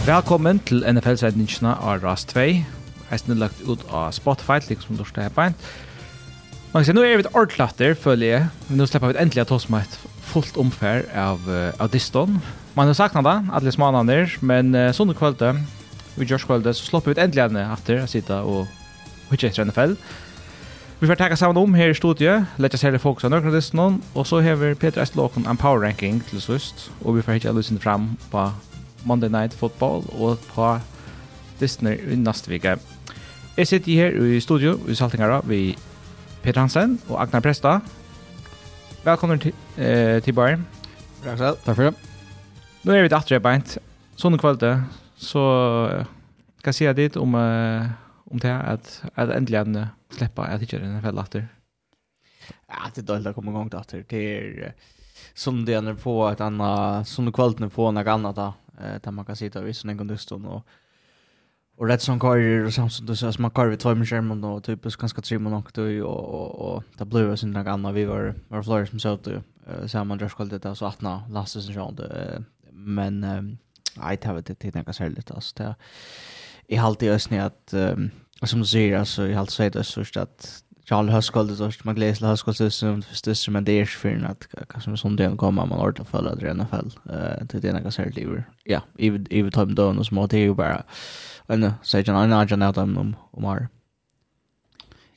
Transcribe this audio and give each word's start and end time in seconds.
Velkommen 0.00 0.56
til 0.64 0.80
NFL-sendingene 0.88 1.74
av 1.76 1.98
RAS 2.00 2.22
2. 2.30 2.40
Jeg 2.40 3.18
er 3.20 3.36
lagt 3.36 3.58
ut 3.68 3.82
av 3.92 4.14
Spotify, 4.16 4.56
liksom 4.64 4.96
du 4.96 5.02
står 5.04 5.26
her 5.26 5.34
beint. 5.34 5.66
Man 6.72 6.80
kan 6.80 6.86
si, 6.88 6.94
nå 6.96 7.02
er 7.04 7.18
vi 7.20 7.26
et 7.26 7.36
ordklatter, 7.36 7.92
føler 8.00 8.26
jeg. 8.30 8.46
Men 8.70 8.80
nå 8.80 8.86
slipper 8.88 9.12
vi 9.12 9.20
endelig 9.20 9.44
å 9.44 9.50
ta 9.50 9.58
oss 9.58 9.68
med 9.68 9.84
et 9.84 9.98
fullt 10.30 10.56
omfær 10.62 11.04
av, 11.12 11.44
uh, 11.44 11.76
av 11.76 11.92
diston. 11.92 12.38
Man 12.78 12.88
har 12.88 12.96
saknat 12.96 13.28
det, 13.28 13.36
alle 13.52 13.74
smanene, 13.76 14.16
men 14.40 14.72
uh, 14.72 14.88
sånn 14.96 15.12
kvalitet, 15.12 15.60
vi 16.16 16.30
gjør 16.30 16.48
kvalitet, 16.48 16.80
så 16.80 16.88
slipper 16.88 17.12
vi 17.12 17.18
ut 17.18 17.22
endelig 17.26 17.44
henne 17.50 17.66
etter 17.76 18.00
å 18.00 18.08
sitte 18.08 18.40
og 18.40 18.72
hitte 19.34 19.52
etter 19.52 19.68
NFL. 19.68 19.94
Vi 21.04 21.12
får 21.12 21.20
takke 21.20 21.36
sammen 21.36 21.60
om 21.60 21.76
her 21.76 21.92
i 21.92 22.00
studiet, 22.00 22.48
leta 22.56 22.80
oss 22.80 22.88
hele 22.88 23.02
fokus 23.02 23.28
av 23.28 23.36
nøkron 23.36 24.00
og 24.14 24.26
så 24.26 24.40
vi 24.40 24.74
Peter 24.80 25.04
Estelåkon 25.04 25.44
en 25.44 25.60
power 25.60 25.84
ranking 25.84 26.24
til 26.32 26.40
sist, 26.40 26.88
og 27.04 27.20
vi 27.20 27.22
får 27.22 27.36
hitte 27.36 27.52
alle 27.52 27.62
sinne 27.68 27.84
fram 27.84 28.14
på 28.32 28.48
Monday 29.04 29.28
Night 29.28 29.54
Football 29.54 30.04
og 30.18 30.38
på 30.52 30.78
Disney 31.60 31.98
i 32.12 32.16
neste 32.16 32.50
vike. 32.50 32.76
Jeg 33.56 33.66
sitter 33.66 33.92
her 33.92 34.34
i 34.36 34.40
studio 34.40 34.78
i 34.88 34.94
Saltingara 34.94 35.40
ved 35.44 35.74
Peter 36.42 36.60
Hansen 36.60 37.00
og 37.08 37.22
Agnar 37.22 37.40
Presta. 37.40 37.78
Velkommen 39.04 39.38
til, 39.38 39.52
eh, 39.78 40.22
til 40.22 40.32
Bayern. 40.32 40.66
Takk 41.24 41.38
selv. 41.38 41.56
Takk 41.64 41.76
for 41.76 41.82
det. 41.82 41.94
Nå 42.84 42.92
er 42.92 43.02
vi 43.02 43.08
til 43.08 43.16
atre 43.16 43.40
beint. 43.40 43.78
Sånne 44.16 44.38
kvalite, 44.40 44.84
så 45.16 45.42
skal 46.58 46.72
jeg 46.72 46.74
si 46.74 46.88
litt 46.96 47.16
om, 47.16 47.34
uh, 47.34 47.88
om 48.30 48.40
det 48.40 48.52
at, 48.52 49.02
at 49.16 49.32
endelig 49.32 49.60
en 49.60 49.76
uh, 49.76 49.90
slipper 50.12 50.48
at 50.48 50.62
ikke 50.64 50.76
er 50.76 50.84
en 50.84 51.02
fell 51.04 51.18
atter. 51.18 51.46
Ja, 52.68 52.88
det 52.94 53.02
er 53.02 53.08
dårlig 53.08 53.32
å 53.32 53.36
komme 53.36 53.52
i 53.52 53.56
gang 53.56 53.70
til 53.72 53.80
atter. 53.80 54.02
Det 54.08 54.24
er 54.36 54.70
uh, 54.70 54.88
som 55.34 55.64
det 55.64 55.76
er 55.76 55.94
på 56.00 56.16
et 56.28 56.40
annet, 56.44 57.08
som 57.08 57.24
det 57.24 57.32
du 57.32 57.36
kvalitene 57.36 57.70
på 57.72 57.88
noe 57.92 58.14
annet 58.14 58.36
da 58.36 58.50
eh, 58.82 59.00
där 59.02 59.10
man 59.10 59.24
kan 59.24 59.36
sitta 59.36 59.60
vid 59.60 59.76
sin 59.76 59.90
egen 59.90 60.06
duston 60.06 60.44
och 60.44 60.66
och 61.76 61.86
rätt 61.86 62.02
som 62.02 62.20
karriär 62.20 62.64
och 62.64 62.72
som 62.72 62.88
du 63.06 63.16
så 63.16 63.32
man 63.38 63.50
karriär 63.50 63.76
två 63.76 63.94
med 63.94 64.08
skärmen 64.08 64.44
och 64.44 64.64
typiskt 64.64 65.00
ganska 65.00 65.22
trim 65.22 65.46
och 65.46 65.52
något 65.52 65.78
och 65.78 65.88
och 66.04 66.74
och 66.74 66.84
det 66.98 67.04
blev 67.04 67.36
så 67.36 67.46
några 67.46 67.72
andra 67.72 67.92
vi 67.92 68.04
var 68.04 68.34
var 68.48 68.62
flyr 68.62 68.84
som 68.84 68.98
sa 68.98 69.12
så 69.12 69.22
då 69.22 69.42
så 69.88 70.04
man 70.04 70.18
just 70.18 70.36
kallade 70.36 70.58
det 70.58 70.74
så 70.74 70.86
att 70.86 71.00
nå 71.00 71.22
sin 71.28 71.62
som 71.62 71.74
jag 71.74 71.98
men 72.72 73.20
nej 73.96 74.18
det 74.22 74.28
var 74.28 74.42
det 74.42 74.54
till 74.54 74.74
några 74.74 74.92
särskilt 74.92 75.30
alltså 75.30 75.54
det 75.56 75.74
i 76.66 76.76
halt 76.76 77.02
i 77.02 77.10
ösnen 77.10 77.40
att 77.40 77.74
som 78.42 78.60
du 78.60 78.66
säger 78.66 78.98
alltså 78.98 79.26
i 79.26 79.32
halt 79.32 79.50
säger 79.50 79.70
det 79.70 79.84
så 79.84 80.20
att 80.20 80.64
Charles 80.90 81.14
Huskall 81.14 81.56
så 81.56 81.70
man 81.84 81.94
gläser 81.94 82.26
Huskall 82.26 82.54
så 82.54 82.70
som 82.70 83.02
förstås 83.02 83.48
men 83.48 83.64
det 83.64 83.72
är 83.72 83.86
för 83.86 84.24
att 84.30 84.68
kanske 84.68 84.96
som 84.96 85.16
den 85.16 85.36
kommer 85.36 85.66
man 85.66 85.80
orta 85.80 86.04
för 86.04 86.26
att 86.26 86.40
det 86.40 86.46
rena 86.46 86.66
fall 86.66 86.92
eh 87.10 87.46
till 87.46 87.60
det 87.60 87.72
några 87.72 87.90
säga 87.90 88.12
lever. 88.14 88.44
Ja, 88.64 88.80
even 88.98 89.26
even 89.30 89.52
time 89.52 89.74
down 89.74 89.98
och 89.98 90.06
små 90.06 90.26
det 90.26 90.36
är 90.36 90.40
ju 90.40 90.54
bara. 90.54 90.82
Men 91.46 91.72
så 91.82 91.98
jag 91.98 92.06
kan 92.06 92.24
inte 92.24 92.56
nämna 92.56 92.72
dem 92.72 92.98
om 92.98 93.16
om 93.30 93.44
här. 93.44 93.68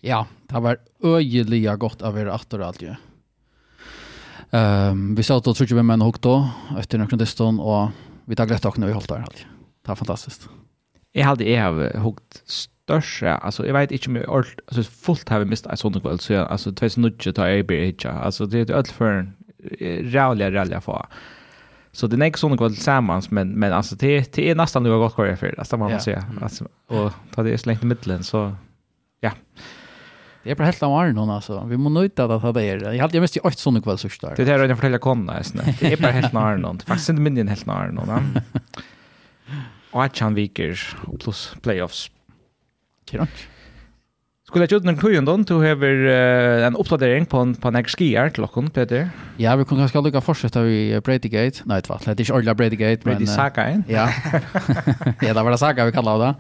Ja, 0.02 0.28
det 0.48 0.60
var 0.60 0.78
öjliga 1.04 1.76
gott 1.76 2.02
av 2.02 2.18
er 2.18 2.30
åter 2.30 2.60
allt 2.60 2.82
ju. 2.82 2.96
Ehm 4.52 5.16
vi 5.16 5.24
sa 5.24 5.38
att 5.38 5.44
tror 5.44 5.70
jag 5.70 5.86
men 5.86 6.02
hook 6.02 6.22
då 6.22 6.50
efter 6.78 6.98
några 6.98 7.18
distan 7.18 7.60
och 7.60 7.90
vi 8.26 8.36
tar 8.36 8.46
glädje 8.46 8.70
och 8.70 8.80
nu 8.80 8.90
i 8.90 8.92
hållt 8.94 9.10
där 9.10 9.20
allt. 9.20 9.46
Det 9.86 9.92
är 9.92 9.96
fantastiskt. 9.96 10.50
Jag 11.12 11.26
hade 11.26 11.50
jag 11.50 11.64
har 11.64 12.00
hukt 12.04 12.44
større, 12.84 13.38
altså 13.44 13.64
jeg 13.64 13.74
vet 13.74 13.92
ikke 13.96 14.10
om 14.10 14.18
jeg 14.20 14.30
orlt, 14.30 14.62
altså 14.68 14.84
fullt 15.06 15.30
har 15.30 15.44
vi 15.44 15.52
mistet 15.54 15.72
en 15.72 15.80
sånn 15.80 16.02
kveld, 16.02 16.24
så 16.24 16.34
jeg, 16.34 16.48
altså 16.50 16.72
det 16.72 16.90
er 16.90 17.00
nødvendig 17.00 17.36
til 17.36 17.54
jeg 17.54 17.68
blir 17.68 17.86
ikke, 17.94 18.12
altså 18.12 18.46
det 18.46 18.66
er 18.70 18.76
alt 18.78 18.92
for 18.92 19.24
rævlig, 20.14 20.50
rævlig 20.56 20.80
å 20.80 20.84
få. 20.84 20.98
Så 21.94 22.10
det 22.10 22.18
er 22.20 22.32
ikke 22.32 22.42
sånn 22.42 22.58
kveld 22.60 22.76
sammen, 22.82 23.24
men, 23.32 23.54
men 23.60 23.76
altså 23.76 23.96
det, 23.96 24.34
det 24.36 24.50
er 24.50 24.58
nesten 24.60 24.84
noe 24.84 25.00
godt 25.00 25.16
kvar 25.16 25.32
jeg 25.32 25.40
fyrer, 25.40 25.60
altså 25.62 25.80
man 25.80 25.94
må 25.94 26.02
si, 26.04 26.16
altså, 26.42 26.68
og 26.92 27.14
ta 27.36 27.46
det 27.46 27.56
så 27.60 27.68
slengt 27.68 27.86
i 27.86 27.92
middelen, 27.94 28.26
så 28.28 28.52
ja. 29.24 29.32
Det 30.44 30.52
är 30.52 30.56
bara 30.56 30.66
helt 30.66 30.84
av 30.84 30.94
Arnon 30.94 31.30
alltså. 31.30 31.66
Vi 31.70 31.78
må 31.78 31.90
nöjda 31.90 32.26
att 32.26 32.42
ha 32.42 32.52
det 32.52 32.62
här. 32.62 32.94
Jag 32.94 33.02
hade 33.02 33.22
mest 33.22 33.38
i 33.38 33.40
åt 33.40 33.60
sådana 33.60 33.82
kväll 33.82 33.98
sista. 33.98 34.36
Det 34.36 34.42
är 34.42 34.60
det 34.60 34.68
jag 34.68 34.78
fortäller 34.78 34.98
konna. 34.98 35.42
Det 35.80 35.94
är 35.94 36.02
bara 36.02 36.12
helt 36.12 36.36
av 36.36 36.44
Arnon. 36.44 36.78
Det 36.78 36.84
är 36.84 36.86
faktiskt 36.86 37.10
inte 37.10 37.22
mindre 37.22 37.42
än 37.42 37.48
helt 37.48 37.68
av 37.68 37.76
Arnon. 37.76 38.38
Och 39.92 40.04
att 40.04 40.20
han 40.20 40.34
viker 40.34 40.80
plus 41.20 41.56
playoffs 41.62 42.12
Kirant. 43.06 43.48
Skulle 44.48 44.66
jag 44.66 44.78
ut 44.78 44.84
den 44.84 44.98
kujen 44.98 45.26
då? 45.26 45.38
Du 45.38 45.54
har 45.54 45.84
uh, 45.84 46.66
en 46.66 46.76
uppdatering 46.76 47.26
på 47.26 47.38
en, 47.38 47.56
på 47.56 47.68
en 47.68 47.84
skier 47.84 48.30
till 48.30 48.44
oss, 48.44 48.72
Peter. 48.74 49.10
Ja, 49.38 49.56
vi 49.56 49.66
kunde 49.66 49.82
kanske 49.82 50.02
lucka 50.02 50.22
fortsätta 50.22 50.66
i 50.66 51.02
Bradygate. 51.02 51.60
Nej, 51.66 51.82
det 51.82 51.90
var 51.90 52.00
det 52.06 52.20
inte 52.20 52.34
ordentligt 52.34 52.58
Bradygate. 52.58 53.04
Brady 53.04 53.26
Saga, 53.26 53.70
eh? 53.70 53.80
Ja. 53.88 54.10
ja, 55.22 55.34
det 55.34 55.44
var 55.44 55.52
det 55.52 55.58
Saga 55.58 55.86
vi 55.86 55.92
kallade 55.92 56.26
det. 56.26 56.36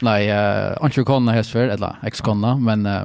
Nej, 0.00 0.32
uh, 0.32 0.84
inte 0.84 1.04
konna 1.04 1.32
hästför, 1.32 1.68
eller 1.68 1.96
ex-konna, 2.02 2.56
men 2.56 2.86
uh, 2.86 3.04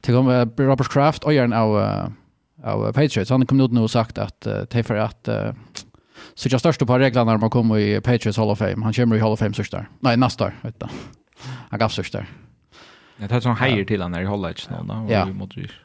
till 0.00 0.14
kom 0.14 0.28
uh, 0.28 0.46
Robert 0.56 0.88
Kraft, 0.88 1.24
ojaren 1.24 1.52
av, 1.52 1.76
uh, 1.76 2.70
av 2.70 2.92
Patriots, 2.92 3.30
han 3.30 3.46
kom 3.46 3.60
ut 3.60 3.72
nu 3.72 3.80
och 3.80 3.90
sagt 3.90 4.18
att 4.18 4.46
uh, 4.46 4.62
det 4.70 4.82
för 4.82 4.96
att 4.96 5.28
uh, 5.28 5.52
så 6.34 6.48
jag 6.50 6.60
störst 6.60 6.86
på 6.86 6.98
reglerna 6.98 7.32
när 7.32 7.38
man 7.38 7.50
kommer 7.50 7.78
i 7.78 8.00
Patriots 8.00 8.38
Hall 8.38 8.50
of 8.50 8.58
Fame. 8.58 8.84
Han 8.84 8.92
kommer 8.92 9.16
i 9.16 9.20
Hall 9.20 9.32
of 9.32 9.38
Fame 9.38 9.54
så 9.54 9.62
där. 9.70 9.88
Nej, 10.00 10.16
nästa 10.16 10.44
år, 10.44 10.54
vet 10.62 10.80
du. 10.80 10.86
Han 11.70 11.78
gav 11.78 11.90
sørst 11.90 12.12
der. 12.12 12.26
Det 13.16 13.28
tar 13.30 13.40
sånn 13.40 13.56
heier 13.56 13.84
til 13.88 14.02
han 14.02 14.14
her 14.14 14.26
i 14.26 14.28
Holland 14.28 14.60
Og 14.70 15.10
Ja. 15.10 15.24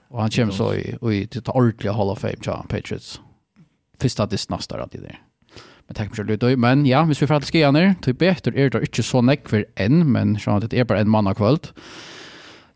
og 0.09 0.21
han 0.21 0.31
kommer 0.31 0.53
så 0.53 0.73
i 0.73 0.97
i 1.15 1.25
det 1.25 1.47
ordentlige 1.47 1.93
Hall 1.93 2.09
of 2.09 2.19
Fame 2.19 2.43
ja, 2.45 2.63
Patriots. 2.69 3.21
Första 3.99 4.25
det 4.25 4.37
snastar 4.37 4.79
alltid 4.79 5.01
der. 5.01 5.19
Men 5.87 5.95
tack 5.95 6.15
för 6.15 6.23
det 6.23 6.57
men 6.57 6.85
ja, 6.85 7.03
hvis 7.03 7.21
vi 7.21 7.25
ska 7.25 7.27
för 7.27 7.35
att 7.35 7.45
skriva 7.45 7.71
ner 7.71 7.95
typ 8.01 8.17
bättre 8.17 8.51
är 8.55 8.69
det 8.69 8.81
inte 8.81 9.03
så 9.03 9.21
nekver 9.21 9.65
enn, 9.75 10.11
men 10.11 10.37
sånn 10.39 10.63
at 10.63 10.71
det 10.71 10.79
er 10.79 10.83
bare 10.83 10.99
en 10.99 11.09
mann 11.09 11.27
av 11.27 11.33
kvöld. 11.33 11.71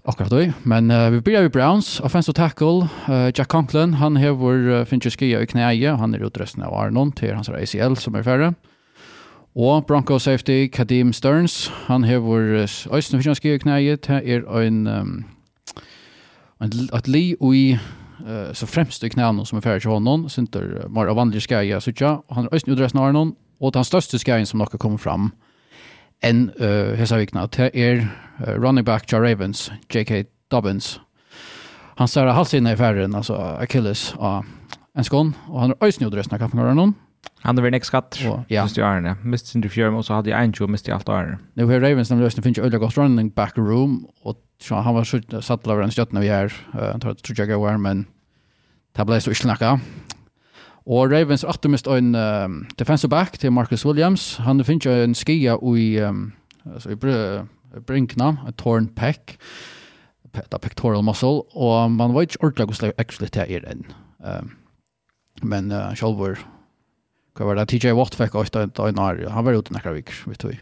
Akkurat 0.08 0.30
då. 0.30 0.52
Men 0.64 0.92
uh, 0.92 1.10
vi 1.10 1.22
börjar 1.22 1.42
med 1.42 1.52
Browns. 1.52 2.00
Offensive 2.00 2.34
tackle, 2.34 2.88
uh, 3.10 3.32
Jack 3.36 3.48
Conklin, 3.48 3.94
han 3.94 4.16
hever 4.16 4.54
uh, 4.54 4.86
finnes 4.86 5.16
skia 5.16 5.42
i 5.42 5.48
knäje. 5.48 5.96
Han 5.96 6.14
er 6.16 6.26
utrustning 6.26 6.66
av 6.66 6.74
Arnon 6.74 7.12
til 7.12 7.34
hans 7.34 7.50
ACL 7.50 7.96
som 7.96 8.16
är 8.16 8.24
färre. 8.24 8.54
Og 9.56 9.86
Bronco 9.86 10.20
safety 10.20 10.68
Kadim 10.68 11.14
Stearns, 11.14 11.68
han 11.88 12.04
hever 12.04 12.68
Øysten 12.94 13.20
Fyrtjanski 13.20 13.54
i 13.54 13.58
knæget, 13.58 14.08
Det 14.08 14.30
er 14.30 14.60
en, 14.60 14.88
um, 14.88 15.26
en 16.62 16.72
et 16.96 17.08
li 17.08 17.36
ui 17.40 17.78
uh, 18.20 18.54
så 18.54 18.66
fremst 18.66 19.04
i 19.04 19.10
knæene 19.10 19.46
som 19.46 19.58
er 19.58 19.62
ferdig 19.62 19.82
til 19.82 19.92
honom, 19.92 20.30
sinter 20.30 20.62
uh, 20.62 20.92
mer 20.92 21.08
av 21.08 21.16
vanlige 21.16 21.42
skæger, 21.42 21.80
sutja, 21.80 22.08
og 22.28 22.36
han 22.36 22.46
er 22.46 22.54
Øysten 22.54 22.72
Udressen 22.72 23.00
har 23.00 23.12
noen, 23.12 23.36
og 23.62 23.74
den 23.74 23.84
største 23.84 24.20
skægen 24.20 24.46
som 24.46 24.60
nok 24.60 24.76
kommer 24.80 24.98
fram 24.98 25.32
enn 26.24 26.50
uh, 26.60 26.92
hesa 27.00 27.16
vikna, 27.16 27.46
det 27.46 27.72
er 27.74 28.04
uh, 28.40 28.60
running 28.60 28.86
back 28.86 29.12
Jar 29.12 29.22
Ravens, 29.24 29.72
J.K. 29.96 30.28
Dobbins. 30.52 31.00
Han 31.98 32.08
ser 32.08 32.32
halsen 32.32 32.68
i 32.68 32.76
færren, 32.76 33.16
altså 33.16 33.36
Achilles, 33.60 34.16
av 34.20 34.44
en 34.98 35.04
skån, 35.04 35.36
og 35.48 35.62
han 35.62 35.72
er 35.72 35.86
Øysten 35.88 36.08
Udressen 36.08 36.34
av 36.34 36.40
kaffengården 36.40 36.76
noen, 36.76 36.96
Han 37.42 37.58
hade 37.58 37.70
nästa 37.72 37.86
skatt. 37.86 38.20
Ja. 38.24 38.44
Just 38.48 38.78
jag 38.78 38.98
ärne. 38.98 39.16
Mist 39.24 39.48
sin 39.48 39.70
fjør, 39.70 39.94
og 39.94 40.06
så 40.06 40.14
hadde 40.14 40.30
jeg 40.30 40.44
en 40.44 40.54
tjo, 40.54 40.68
mist 40.68 40.88
i 40.88 40.92
allt 40.92 41.10
ärne. 41.10 41.38
Nu 41.56 41.68
har 41.68 41.80
Ravens 41.80 42.10
nemlig 42.10 42.26
løsning 42.26 42.44
finnes 42.44 42.58
jo 42.58 42.64
øyelig 42.64 42.80
godt 42.80 42.98
running 42.98 43.32
back 43.36 43.58
room 43.58 44.08
og 44.24 44.38
så 44.60 44.82
han 44.82 44.96
var 44.96 45.04
så 45.04 45.22
satt 45.42 45.68
over 45.68 45.84
en 45.84 45.92
støttene 45.92 46.20
när 46.20 46.22
vi 46.22 46.30
är 46.30 46.54
jag 46.74 47.02
tror 47.02 47.40
jeg 47.40 47.50
jag 47.50 47.60
var 47.60 47.78
men 47.78 48.08
det 48.96 49.06
ble 49.06 49.22
så 49.22 49.30
ikke 49.30 49.42
snacka. 49.42 49.80
Og 50.86 51.12
Ravens 51.12 51.44
åter 51.44 51.70
mist 51.70 51.88
en 51.88 52.16
um, 52.16 52.68
defensive 52.80 53.10
back 53.10 53.40
til 53.40 53.52
Marcus 53.52 53.86
Williams. 53.86 54.38
Han 54.38 54.64
finnes 54.64 54.86
jo 54.86 54.92
en 54.92 55.16
skia 55.16 55.58
i 55.78 56.00
um, 56.00 56.34
alltså 56.74 56.90
i 56.90 56.96
brinkna, 57.82 58.38
en 58.48 58.54
torn 58.54 58.88
peck. 58.88 59.38
da 60.52 60.58
pectoral 60.58 61.04
muscle 61.04 61.44
og 61.56 61.92
man 61.92 62.16
vet 62.16 62.22
inte 62.22 62.44
ordentligt 62.44 62.84
hur 62.84 63.28
det 63.28 63.38
är 63.38 63.72
än. 63.72 63.86
Um, 64.20 64.52
men 65.42 65.72
uh, 65.72 65.96
själva 65.96 66.36
Hva 67.36 67.50
var 67.50 67.60
det? 67.60 67.68
TJ 67.72 67.92
Watt 67.98 68.16
fikk 68.16 68.36
også 68.40 68.64
en 68.64 69.02
år. 69.02 69.26
Han 69.32 69.46
var 69.46 69.58
ute 69.58 69.74
nekker 69.76 69.96
viker, 69.98 70.24
vet 70.32 70.46
du. 70.46 70.56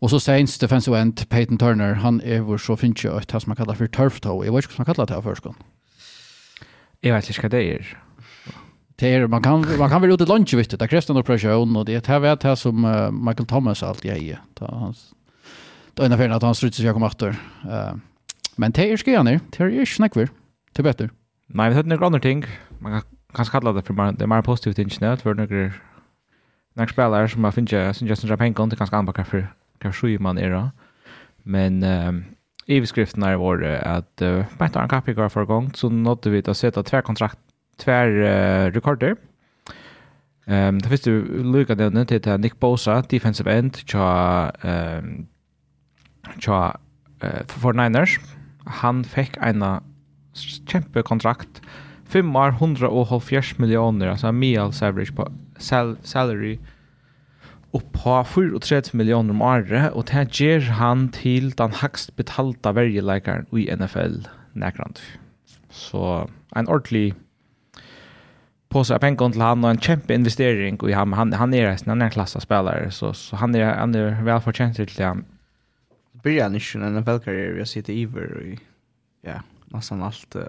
Og 0.00 0.12
så 0.12 0.20
Saints 0.22 0.58
defensive 0.58 0.96
end, 0.96 1.24
Peyton 1.28 1.58
Turner, 1.58 1.98
han 2.00 2.20
er 2.24 2.44
hvor 2.46 2.60
så 2.62 2.76
finnes 2.78 3.02
jo 3.02 3.16
et 3.18 3.30
som 3.30 3.50
man 3.50 3.58
kallar 3.58 3.76
for 3.76 3.90
turf 3.90 4.20
toe. 4.20 4.44
Jeg 4.44 4.54
vet 4.54 4.64
ikke 4.64 4.78
hva 4.78 4.84
man 4.84 4.88
kallar 4.92 5.08
det 5.10 5.16
her 5.16 5.24
først. 5.26 5.48
Jeg 7.02 7.14
vet 7.14 7.30
ikke 7.30 7.42
hva 7.42 7.50
det 7.52 7.64
er. 7.74 7.90
Det 8.98 9.10
er, 9.14 9.26
man 9.30 9.42
kan, 9.42 9.62
man 9.78 9.90
kan 9.90 10.02
være 10.02 10.14
ute 10.14 10.26
lunch, 10.26 10.54
vet 10.56 10.70
du. 10.70 10.76
Det 10.78 10.88
kreves 10.90 11.08
noen 11.08 11.20
operasjon, 11.20 11.76
og 11.76 11.86
det 11.86 12.00
er 12.00 12.22
det 12.24 12.42
her 12.46 12.56
som 12.58 12.84
uh, 12.84 13.10
Michael 13.12 13.46
Thomas 13.46 13.82
alltid 13.82 14.10
er 14.10 14.22
i. 14.22 14.32
Da 14.58 14.70
han, 14.70 14.96
det 15.94 16.02
er 16.02 16.06
en 16.06 16.16
affæren 16.16 16.34
at 16.34 16.42
han 16.42 16.54
strutter 16.54 16.82
seg 16.82 16.96
om 16.96 17.06
atter. 17.06 17.36
Uh, 17.66 17.98
men 18.58 18.74
det 18.74 18.88
er 18.88 18.98
skjønner, 18.98 19.38
det 19.54 19.60
er 19.60 19.70
ikke 19.70 19.94
snakker, 19.94 20.32
det 20.74 20.82
er 20.82 20.88
bedre. 20.88 21.12
Nei, 21.54 21.68
vi 21.70 21.78
tar 21.78 21.86
noen 21.86 22.08
andre 22.10 22.22
ting. 22.22 22.42
Man 22.82 22.96
kan 22.96 23.06
kanskje 23.34 23.54
kalla 23.58 23.74
det 23.76 23.86
for 23.86 23.94
det 23.94 24.22
er 24.22 24.30
mer 24.30 24.42
positivt 24.42 24.78
ikke, 24.78 24.98
det 24.98 25.26
er 25.26 25.38
noen 25.38 25.70
Några 26.78 26.88
spelare 26.88 27.28
som 27.28 27.44
jag 27.44 27.54
finner 27.54 27.92
som 27.92 28.06
Justin 28.06 28.30
Rapenko 28.30 28.62
inte 28.62 28.76
ganska 28.76 28.96
anbaka 28.96 29.24
för 29.24 29.48
kanske 29.78 30.18
man 30.18 30.38
era. 30.38 30.70
Men 31.42 31.82
um, 31.82 32.24
i 32.66 32.80
beskriften 32.80 33.22
här 33.22 33.36
var 33.36 33.56
det 33.56 33.80
att 33.80 34.22
uh, 34.22 34.44
Petter 34.58 34.84
och 34.84 34.90
Kappi 34.90 35.12
går 35.12 35.28
för 35.28 35.44
gång 35.44 35.70
så 35.74 35.90
nådde 35.90 36.30
vi 36.30 36.42
att 36.46 36.56
sätta 36.56 36.82
två 36.82 37.02
kontrakt 37.02 37.38
tvär 37.76 38.08
uh, 38.08 38.72
rekorder. 38.72 39.16
Ehm 40.46 40.68
um, 40.68 40.78
det 40.78 40.88
visste 40.88 41.10
Luka 41.42 41.74
den 41.74 42.06
till 42.06 42.38
Nick 42.38 42.60
Bosa 42.60 43.02
defensive 43.08 43.58
end 43.58 43.76
cha 43.76 44.50
ehm 44.62 45.04
um, 45.04 45.26
tja 46.38 46.78
uh, 47.24 47.46
for 47.46 47.72
Niners. 47.72 48.20
Han 48.64 49.04
fick 49.04 49.36
en 49.40 49.80
kämpe 50.66 51.02
kontrakt 51.02 51.62
5 52.08 52.36
år 52.36 52.48
170 52.48 53.54
miljoner 53.56 54.06
alltså 54.06 54.26
en 54.26 54.38
meal 54.38 54.72
average 54.82 55.16
på 55.16 55.32
sal 55.58 55.96
salary 56.02 56.58
upp 57.70 57.92
på 57.92 58.24
34 58.60 58.98
miljoner 58.98 59.30
om 59.30 59.42
året 59.42 59.92
och 59.92 60.04
det 60.04 60.40
ger 60.40 60.60
han 60.60 61.08
till 61.08 61.50
den 61.50 61.72
högst 61.72 62.16
betalda 62.16 62.72
värjeläkaren 62.72 63.46
i 63.58 63.76
NFL 63.76 64.28
näkrant. 64.52 65.02
Så 65.70 66.30
en 66.56 66.68
ordentlig 66.68 67.14
på 68.68 68.84
sig 68.84 68.98
pengar 68.98 69.30
till 69.30 69.40
han 69.40 69.64
och 69.64 69.70
en 69.70 69.80
kämpe 69.80 70.14
investering 70.14 70.80
och 70.80 70.90
han 70.90 71.12
han 71.12 71.32
han 71.32 71.54
är 71.54 71.66
resten 71.66 71.90
av 71.90 71.96
klass 71.96 72.12
klassen 72.12 72.40
spelare 72.40 72.90
så 72.90 73.12
så 73.12 73.36
han 73.36 73.54
är 73.54 73.74
han 73.74 73.94
är 73.94 74.22
väl 74.22 74.40
förtjänt 74.40 74.76
till 74.76 75.04
han. 75.04 75.24
Börjar 76.12 76.42
han 76.42 76.54
inte 76.54 76.78
en 76.78 76.94
NFL 76.94 77.18
karriär 77.18 77.58
jag 77.58 77.68
sitter 77.68 77.92
iver 77.92 78.36
och 78.36 78.58
ja 79.22 79.42
nästan 79.64 80.02
allt 80.02 80.36
uh, 80.36 80.42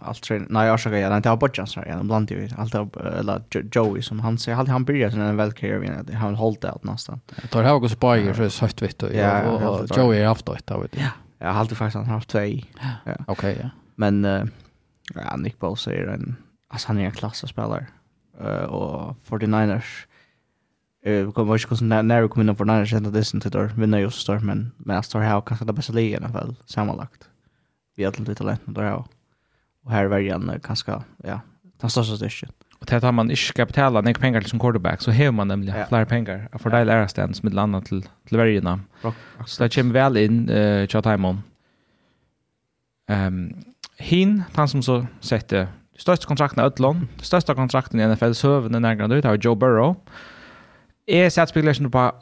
allt 0.00 0.22
tre 0.22 0.42
nej 0.48 0.66
jag 0.66 0.80
ska 0.80 0.98
göra 0.98 1.16
inte 1.16 1.28
har 1.28 1.36
bort 1.36 1.56
så 1.56 1.82
jag 1.86 2.06
bland 2.06 2.30
ju 2.30 2.48
allt 2.56 2.74
eller 2.74 3.42
Joey 3.72 4.02
som 4.02 4.20
han 4.20 4.38
säger 4.38 4.58
alltid 4.58 4.72
han 4.72 4.84
börjar 4.84 5.10
sen 5.10 5.20
en 5.20 5.36
välkarriär 5.36 5.78
vinner 5.78 6.02
det 6.02 6.14
han 6.14 6.34
hållt 6.34 6.60
det 6.60 6.74
nästan. 6.82 7.20
Jag 7.42 7.50
tar 7.50 7.62
här 7.62 7.74
och 7.74 7.90
spajer 7.90 8.34
så 8.34 8.50
sött 8.50 8.82
vitt 8.82 9.02
och 9.02 9.14
Joey 9.96 10.20
har 10.20 10.26
haft 10.26 10.46
det 10.46 10.52
vet 10.52 10.96
Ja. 10.96 11.08
Jag 11.38 11.52
har 11.52 11.60
alltid 11.60 11.76
faktiskt 11.76 11.96
han 11.96 12.06
har 12.06 12.14
haft 12.14 12.28
två. 12.28 12.38
Ja. 13.04 13.16
Okej 13.26 13.58
ja. 13.62 13.70
Men 13.94 14.24
ja 15.14 15.36
Nick 15.36 15.58
Bosa 15.58 15.92
är 15.92 16.06
en 16.06 16.36
alltså 16.68 16.88
han 16.88 16.98
är 16.98 17.04
en 17.04 17.12
klassspelare 17.12 17.86
eh 18.40 18.64
och 18.64 19.16
49ers 19.28 20.06
eh 21.04 21.30
kommer 21.32 21.56
ju 21.56 21.66
kosen 21.66 21.88
där 21.88 22.02
när 22.02 22.28
kommer 22.28 22.50
in 22.50 22.56
för 22.56 22.64
Niners 22.64 22.92
ändå 22.92 23.10
det 23.10 23.34
inte 23.34 23.50
där 23.50 23.70
vinner 23.76 23.98
just 23.98 24.26
där 24.26 24.38
men 24.38 24.72
men 24.76 24.96
jag 24.96 25.04
står 25.04 25.20
här 25.20 25.36
och 25.36 25.48
kanske 25.48 25.64
det 25.64 25.72
bästa 25.72 25.92
ligan 25.92 26.22
i 26.22 26.24
alla 26.24 26.32
fall 26.32 26.56
sammanlagt. 26.66 27.28
Vi 27.96 28.04
har 28.04 28.12
alltid 28.12 28.36
talent 28.36 28.60
där. 28.66 29.04
Och 29.86 29.92
här 29.92 30.04
var 30.04 30.18
igen 30.18 30.60
kanske 30.64 30.92
ja, 31.24 31.40
den 31.80 31.90
största 31.90 32.16
styrkan. 32.16 32.50
Och 32.78 32.86
det 32.86 33.02
har 33.02 33.12
man 33.12 33.30
inte 33.30 33.42
ska 33.42 33.66
betala 33.66 34.00
några 34.00 34.20
pengar 34.20 34.40
till 34.40 34.50
som 34.50 34.58
quarterback 34.58 35.00
så 35.00 35.12
har 35.12 35.30
man 35.30 35.48
nämligen 35.48 35.78
ja. 35.78 35.86
fler 35.86 36.04
pengar. 36.04 36.48
För 36.52 36.70
det 36.70 36.76
är 36.76 36.84
lärarstens 36.84 37.42
med 37.42 37.54
landet 37.54 37.84
till, 37.84 38.02
till 38.28 38.36
värjarna. 38.36 38.80
Så 39.46 39.62
det 39.62 39.74
kommer 39.74 39.92
väl 39.92 40.16
in 40.16 40.50
uh, 40.50 40.86
tja 40.86 41.02
tajmon. 41.02 41.42
Um, 43.10 43.64
hin, 43.98 44.42
han 44.54 44.68
som 44.68 44.82
så 44.82 45.06
sätter 45.20 45.68
största 45.96 46.26
kontrakten 46.26 46.64
i 46.64 46.66
Ötlån, 46.66 47.08
största 47.20 47.54
kontrakten 47.54 48.00
i 48.00 48.06
NFL-sövnen 48.06 48.74
i 48.76 48.80
Närgrand 48.80 49.12
ut 49.12 49.24
har 49.24 49.36
Joe 49.36 49.54
Burrow. 49.54 49.96
Är 51.06 51.30
sätter 51.30 51.48
spekulation 51.48 51.90
på 51.90 52.12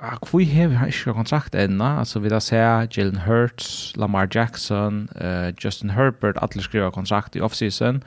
ah, 0.00 0.16
hvor 0.30 0.44
har 0.44 0.68
vi 0.68 0.86
ikke 0.86 1.14
kontrakt 1.14 1.54
enda? 1.54 1.98
Altså, 1.98 2.18
vi 2.18 2.28
da 2.28 2.40
ser 2.40 2.86
Jalen 2.96 3.20
Hurts, 3.26 3.92
Lamar 3.96 4.28
Jackson, 4.34 5.08
uh, 5.20 5.52
Justin 5.64 5.90
Herbert, 5.90 6.38
alle 6.42 6.62
skriver 6.62 6.90
kontrakt 6.90 7.36
i 7.36 7.40
offseason. 7.40 8.02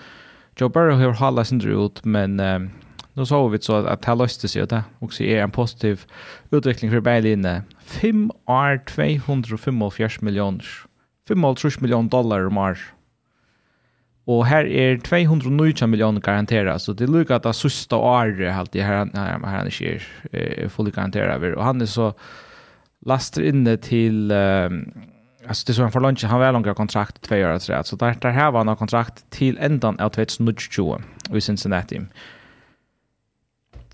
Joe 0.62 0.69
Burrow 0.69 0.98
har 0.98 1.12
halvt 1.12 1.48
sin 1.48 1.62
ut, 1.62 2.06
men 2.06 2.39
um, 2.39 2.69
nu 3.16 3.25
så 3.25 3.48
vi 3.48 3.57
så 3.62 3.86
at 3.86 4.06
det 4.06 4.18
løste 4.18 4.48
seg, 4.48 4.62
og 4.62 4.69
det 4.69 4.84
også 5.01 5.24
er 5.24 5.44
en 5.44 5.51
positiv 5.51 6.06
utveckling 6.51 6.92
för 6.92 7.00
Berlin. 7.00 7.45
5 7.80 8.31
år 8.48 8.78
255 8.86 10.22
millioner. 10.22 10.66
5 11.28 11.38
millioner 11.81 12.10
dollar 12.10 12.45
om 12.48 12.57
året. 12.57 12.97
Og 14.28 14.44
her 14.50 14.68
er 14.68 14.98
290 15.00 15.88
millioner 15.88 16.20
garantera, 16.20 16.76
så 16.80 16.94
det 16.94 17.08
lukkar 17.10 17.40
at 17.40 17.46
det 17.48 17.56
sista 17.56 17.96
året 17.96 18.52
halt 18.52 18.74
det 18.74 18.84
her, 18.84 19.08
her, 19.16 19.40
her 19.40 19.56
han 19.56 19.68
ikke 19.72 19.94
er, 19.94 20.08
eh, 20.34 20.70
fullt 20.70 20.96
garantera. 20.96 21.38
Og 21.56 21.64
han 21.64 21.82
er 21.82 21.86
så 21.88 22.12
laster 23.08 23.46
inne 23.48 23.78
til, 23.78 24.32
um, 24.32 24.82
altså 25.48 25.64
det 25.64 25.70
er 25.70 25.78
så 25.78 25.84
han 25.84 25.92
får 25.92 26.04
lunch, 26.04 26.26
han 26.26 26.42
har 26.42 26.52
langt 26.52 26.76
kontrakt 26.76 27.22
tvei 27.24 27.44
år, 27.46 27.58
så 27.58 27.96
der, 27.96 28.14
der 28.14 28.36
her 28.36 28.52
var 28.52 28.66
han 28.66 28.76
kontrakt 28.76 29.24
til 29.32 29.58
endan 29.62 30.00
av 30.00 30.12
2020 30.12 30.98
i 31.32 31.40
Cincinnati. 31.40 32.02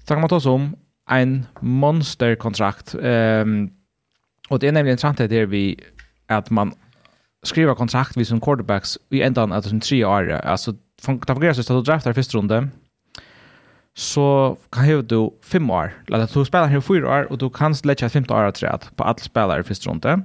Så 0.03 0.15
kan 0.15 0.19
man 0.21 0.29
ta 0.29 0.35
oss 0.35 0.49
om 0.49 0.73
en 1.11 1.45
monsterkontrakt, 1.61 2.95
um, 2.95 3.69
og 4.49 4.61
det 4.61 4.67
er 4.67 4.71
nemlig 4.71 4.91
en 4.91 4.97
trant 4.97 5.17
det 5.29 5.51
vi 5.51 5.77
at 6.29 6.51
man 6.51 6.73
skriva 7.43 7.75
kontrakt 7.75 8.17
vid 8.17 8.27
som 8.27 8.41
quarterbacks 8.41 8.97
i 9.09 9.21
ändan 9.21 9.51
av 9.51 9.61
som 9.61 9.79
tre 9.79 10.05
år. 10.05 10.31
Alltså 10.31 10.71
det 10.71 11.33
fungerar 11.33 11.53
så 11.53 11.61
att 11.61 11.67
du 11.67 11.91
draftar 11.91 12.13
första 12.13 12.37
runde 12.37 12.69
så 13.95 14.57
kan 14.71 14.83
hevur 14.83 15.03
du 15.03 15.29
5 15.43 15.69
år. 15.69 15.93
Lata 16.07 16.39
du 16.39 16.45
spela 16.45 16.65
her 16.65 16.81
fyra 16.81 17.07
år 17.07 17.31
og 17.31 17.39
du 17.39 17.49
kan 17.49 17.75
lägga 17.83 18.05
ett 18.05 18.13
femte 18.13 18.33
år 18.33 18.43
at 18.43 18.91
på 18.95 19.03
alla 19.03 19.17
spelare 19.17 19.59
i 19.59 19.63
första 19.63 19.89
runde. 19.89 20.21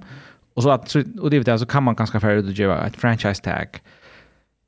Og 0.57 0.63
så 0.63 0.71
att, 0.71 0.97
och 1.21 1.31
det 1.31 1.59
så 1.59 1.67
kan 1.67 1.83
man 1.83 1.95
ganska 1.95 2.21
färdigt 2.21 2.51
att 2.51 2.59
geva 2.59 2.87
ett 2.87 2.97
franchise 2.97 3.43
tag. 3.43 3.81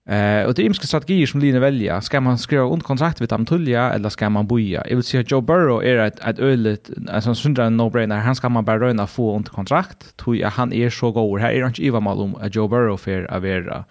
Eh, 0.08 0.46
och 0.46 0.54
det 0.54 0.62
är 0.62 0.66
imska 0.66 0.86
strategier 0.86 1.26
som 1.26 1.40
Lina 1.40 1.60
välja. 1.60 2.00
Ska 2.00 2.20
man 2.20 2.38
skriva 2.38 2.62
under 2.62 2.84
kontrakt 2.84 3.20
vid 3.20 3.48
tulja 3.48 3.92
eller 3.92 4.08
ska 4.08 4.30
man 4.30 4.46
boja? 4.46 4.84
Jag 4.88 4.96
vill 4.96 5.04
säga 5.04 5.20
att 5.20 5.30
Joe 5.30 5.40
Burrow 5.40 5.84
är 5.84 5.96
ett, 5.96 6.20
ett 6.26 6.38
öligt, 6.38 6.90
alltså 7.08 7.34
sundra 7.34 7.64
en 7.64 7.80
no-brainer. 7.80 8.18
Han 8.18 8.34
ska 8.34 8.48
man 8.48 8.64
bara 8.64 8.80
röna 8.80 9.06
få 9.06 9.36
under 9.36 9.50
kontrakt. 9.50 10.16
Tror 10.16 10.36
jag 10.36 10.50
han 10.50 10.72
är 10.72 10.90
så 10.90 11.12
god. 11.12 11.40
Här 11.40 11.50
är 11.50 11.66
inte 11.66 11.82
Iva 11.82 12.00
mal 12.00 12.20
om 12.20 12.36
Joe 12.52 12.68
Burrow 12.68 12.96
för 12.96 13.24
att 13.24 13.42
vara 13.42 13.84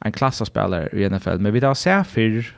en 0.00 0.12
klassaspelare 0.12 0.88
i 0.92 1.08
NFL. 1.08 1.38
Men 1.38 1.52
vi 1.52 1.60
tar 1.60 1.74
se 1.74 2.04
för 2.04 2.54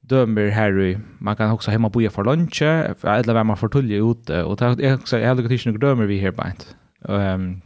dömer 0.00 0.50
Harry. 0.50 0.98
Man 1.18 1.36
kan 1.36 1.50
också 1.50 1.70
hemma 1.70 1.88
boja 1.88 2.10
för 2.10 2.24
lunch 2.24 2.62
eller 2.62 3.34
vem 3.34 3.46
man 3.46 3.56
får 3.56 3.68
tulja 3.68 3.98
ute. 3.98 4.42
Och 4.42 4.56
det 4.56 4.86
är 4.86 4.94
också 4.94 5.18
jag 5.18 5.28
hade 5.28 5.42
gått 5.42 5.66
inte 5.66 5.86
dömer 5.86 6.06
vi 6.06 6.18
här 6.18 6.30
bänt. 6.30 6.76
Ehm 7.08 7.40
um, 7.40 7.60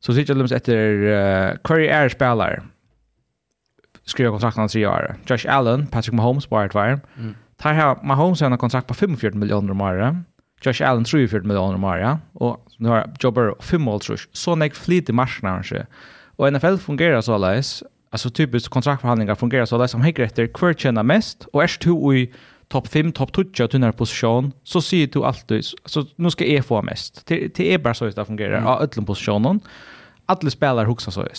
Så 0.00 0.14
sitter 0.14 0.34
de 0.34 0.54
efter 0.54 0.76
uh, 0.92 1.56
Curry 1.64 1.88
Air 1.88 2.08
spelare 2.08 2.62
skriva 4.04 4.30
kontrakten 4.30 4.68
tre 4.68 4.86
år. 4.86 5.14
Josh 5.26 5.46
Allen, 5.48 5.86
Patrick 5.86 6.14
Mahomes 6.14 6.46
på 6.46 6.60
ett 6.60 6.74
varm. 6.74 7.00
Mm. 7.18 7.34
Tar 7.56 7.72
här 7.72 7.96
Mahomes 8.02 8.40
har 8.40 8.50
en 8.50 8.58
kontrakt 8.58 8.86
på 8.86 8.94
45 8.94 9.38
miljoner 9.38 9.70
om 9.70 9.80
året. 9.80 10.14
Josh 10.62 10.82
Allen 10.82 11.04
34 11.04 11.42
miljoner 11.42 11.74
om 11.74 11.84
året. 11.84 12.18
Och 12.32 12.66
nu 12.78 12.88
har 12.88 13.10
Joe 13.20 13.30
Burrow 13.30 13.56
5 13.60 13.82
mål 13.82 14.00
tror 14.00 14.20
Så 14.32 14.54
näck 14.54 14.74
flit 14.74 15.08
i 15.08 15.12
marknaden 15.12 15.56
kanske. 15.56 15.86
Och 16.36 16.52
NFL 16.52 16.76
fungerar 16.76 17.20
så 17.20 17.38
läs. 17.38 17.82
Alltså 18.10 18.30
typiskt 18.30 18.68
kontraktförhandlingar 18.68 19.34
fungerar 19.34 19.66
så 19.66 19.78
läs 19.78 19.90
som 19.90 20.00
hänger 20.00 20.20
efter 20.20 20.46
kvar 20.46 20.72
tjänar 20.72 21.02
mest 21.02 21.46
och 21.52 21.62
är 21.62 21.70
du 21.80 22.16
i 22.16 22.32
topp 22.68 22.88
5, 22.88 23.12
topp 23.12 23.32
2 23.32 23.42
och 23.64 23.70
tunnare 23.70 23.92
position 23.92 24.52
så 24.64 24.82
säger 24.82 25.06
du 25.06 25.24
alltid 25.24 25.64
så 25.84 26.04
nu 26.16 26.30
ska 26.30 26.46
jag 26.46 26.64
få 26.64 26.82
mest. 26.82 27.26
Det 27.26 27.74
är 27.74 27.78
bara 27.78 27.94
så 27.94 28.04
det 28.04 28.24
fungerar. 28.24 28.52
Mm. 28.52 28.64
Ja, 28.64 28.82
ödlen 28.82 29.06
positionen. 29.06 29.60
Alla 30.26 30.50
spelare 30.50 30.86
huxar 30.86 31.12
så. 31.12 31.22
Är 31.22 31.32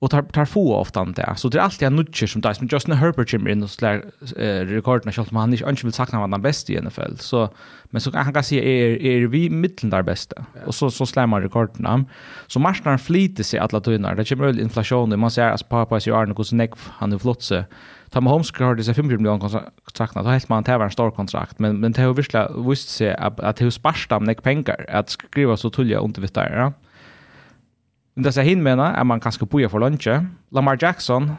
och 0.00 0.10
tar 0.10 0.22
tar 0.22 0.44
få 0.44 0.74
ofta 0.76 1.02
inte. 1.02 1.34
Så 1.36 1.48
det 1.48 1.58
är 1.58 1.62
alltid 1.62 1.86
en 1.86 1.96
nudge 1.96 2.28
som 2.28 2.40
där 2.40 2.52
som 2.52 2.68
Justin 2.72 2.94
Herbert 2.94 3.30
kommer 3.30 3.50
in 3.50 3.62
och 3.62 3.70
slår 3.70 4.04
eh, 4.36 4.66
rekorden 4.66 5.12
själv 5.12 5.32
man 5.32 5.52
inte 5.52 5.68
inte 5.68 5.86
vill 5.86 5.92
sakna 5.92 6.20
vad 6.20 6.30
han 6.30 6.42
bäst 6.42 6.70
i 6.70 6.80
NFL. 6.80 7.16
Så 7.18 7.48
men 7.84 8.00
så 8.00 8.10
han 8.16 8.32
kan 8.34 8.44
säga 8.44 8.62
är 8.62 9.02
är 9.02 9.26
vi 9.26 9.50
mitten 9.50 9.90
där 9.90 10.02
bästa. 10.02 10.44
Och 10.66 10.74
så 10.74 10.90
så 10.90 11.06
slår 11.06 11.26
man 11.26 11.42
rekorden. 11.42 12.06
Så 12.46 12.58
marknaden 12.58 12.98
flyter 12.98 13.44
sig 13.44 13.58
alla 13.58 13.80
tunnar. 13.80 14.14
Det 14.14 14.28
kommer 14.28 14.46
väl 14.46 14.60
inflation, 14.60 15.20
man 15.20 15.30
ser 15.30 15.50
att 15.50 15.68
pappa 15.68 16.00
så 16.00 16.20
är 16.20 16.26
något 16.26 16.46
så 16.46 16.56
neck 16.56 16.70
han 16.98 17.12
är 17.12 17.18
flott 17.18 17.42
så. 17.42 17.64
Tom 18.10 18.26
Holmes 18.26 18.52
har 18.58 18.74
det 18.74 18.84
så 18.84 18.94
5 18.94 19.06
miljoner 19.06 19.38
kontrakt. 19.38 20.14
Då 20.14 20.22
helt 20.22 20.48
man 20.48 20.64
tävlar 20.64 20.84
en 20.84 20.90
stor 20.90 21.10
kontrakt, 21.10 21.58
men 21.58 21.80
men 21.80 21.92
det 21.92 22.02
har 22.02 22.14
visst 22.14 22.34
visst 22.68 22.88
sig 22.88 23.14
att 23.14 23.40
att 23.40 23.60
hur 23.60 23.70
sparstam 23.70 24.24
neck 24.24 24.42
pengar 24.42 24.86
att 24.88 25.10
skriva 25.10 25.56
så 25.56 25.70
tulliga 25.70 25.98
undervittare. 25.98 26.58
Ja. 26.58 26.72
Det 28.14 28.32
som 28.32 28.44
hin 28.44 28.62
menar 28.62 28.94
är 28.94 29.04
man 29.04 29.20
kanske 29.20 29.46
boja 29.46 29.68
för 29.68 29.78
lunch. 29.78 30.08
Lamar 30.50 30.78
Jackson 30.80 31.32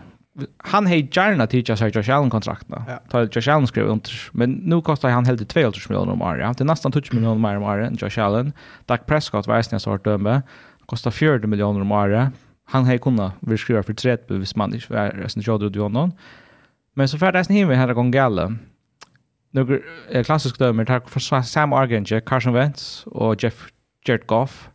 han 0.57 0.87
hej 0.87 1.09
gärna 1.11 1.47
teacher 1.47 1.75
sig 1.75 1.91
Josh 1.91 2.15
Allen 2.15 2.29
kontrakten. 2.29 2.83
Ja. 2.87 2.99
Ta 3.09 3.23
Josh 3.23 3.49
Allen 3.49 3.67
skrev 3.67 3.85
under 3.85 4.29
men 4.31 4.51
nu 4.51 4.81
kostar 4.81 5.09
han 5.09 5.25
helt 5.25 5.49
200 5.49 5.71
miljoner 5.89 6.13
om 6.13 6.21
året. 6.21 6.57
Det 6.57 6.63
är 6.63 6.65
nästan 6.65 6.91
20 6.91 7.15
miljoner 7.15 7.39
mer 7.41 7.57
om 7.57 7.63
året 7.63 7.87
än 7.87 7.97
Josh 7.99 8.19
Allen. 8.19 8.53
Dak 8.85 9.05
Prescott 9.05 9.47
var 9.47 9.55
nästan 9.55 9.79
sort 9.79 10.03
döme. 10.03 10.41
Kostar 10.85 11.11
40 11.11 11.47
miljoner 11.47 11.81
om 11.81 11.91
året. 11.91 12.29
Han 12.65 12.85
hej 12.85 12.99
kunna 12.99 13.31
vi 13.39 13.57
skriva 13.57 13.83
för 13.83 13.93
30 13.93 14.33
hvis 14.33 14.55
man 14.55 14.73
inte 14.73 14.97
är 14.97 15.11
resten 15.11 15.43
jag 15.45 15.59
drog 15.59 15.77
honom. 15.77 16.11
Men 16.93 17.07
så 17.07 17.17
färdas 17.17 17.49
ni 17.49 17.59
hemma 17.59 17.73
här 17.73 17.93
gång 17.93 18.11
galla. 18.11 18.55
Några 19.51 19.77
klassiska 20.23 20.63
dömer 20.63 20.85
tack 20.85 21.09
för 21.09 21.41
Sam 21.41 21.73
Argent, 21.73 22.25
Carson 22.25 22.53
Wentz 22.53 23.03
och 23.05 23.43
Jeff 23.43 23.67
Jared 24.05 24.27
Goff 24.27 24.70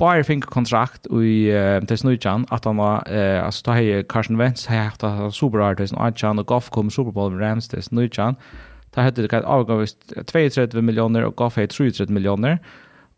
bara 0.00 0.24
fick 0.24 0.44
kontrakt 0.44 1.06
i 1.06 1.52
uh, 1.52 1.84
tills 1.84 2.04
nu 2.04 2.14
igen 2.14 2.46
att 2.48 2.64
han 2.64 2.76
var 2.76 3.12
uh, 3.12 3.44
alltså 3.44 3.62
ta 3.62 3.72
hej 3.72 4.04
Carson 4.08 4.38
Wentz 4.38 4.66
hej 4.66 4.78
haft 4.78 5.02
han 5.02 5.32
superbra 5.32 5.74
tills 5.74 5.92
nu 5.92 6.38
och 6.38 6.46
Goff 6.46 6.70
kom 6.70 6.90
Super 6.90 7.12
Bowl 7.12 7.38
Rams 7.38 7.68
tills 7.68 7.90
nu 7.90 8.04
igen. 8.04 8.36
Ta 8.90 9.02
hade 9.02 9.22
det 9.22 9.44
avgavist 9.44 10.12
32 10.26 10.82
miljoner 10.82 11.24
och 11.24 11.36
Goff 11.36 11.56
hade 11.56 11.66
33 11.66 12.06
miljoner. 12.08 12.58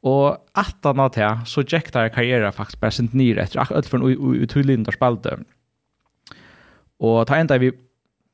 Och 0.01 0.31
att 0.53 0.77
han 0.83 1.01
att 1.01 1.13
det, 1.13 1.41
så 1.47 1.63
jäktar 1.63 2.09
karriären 2.09 2.53
faktiskt 2.53 2.81
bäst 2.81 3.01
inte 3.01 3.17
ner 3.17 3.39
efter 3.39 3.59
allt 3.61 3.87
från 3.87 4.35
ut 4.37 4.57
hur 4.57 4.65
spalte. 4.93 5.39
Och 6.99 7.27
ta 7.27 7.37
ända 7.37 7.59
vi 7.59 7.73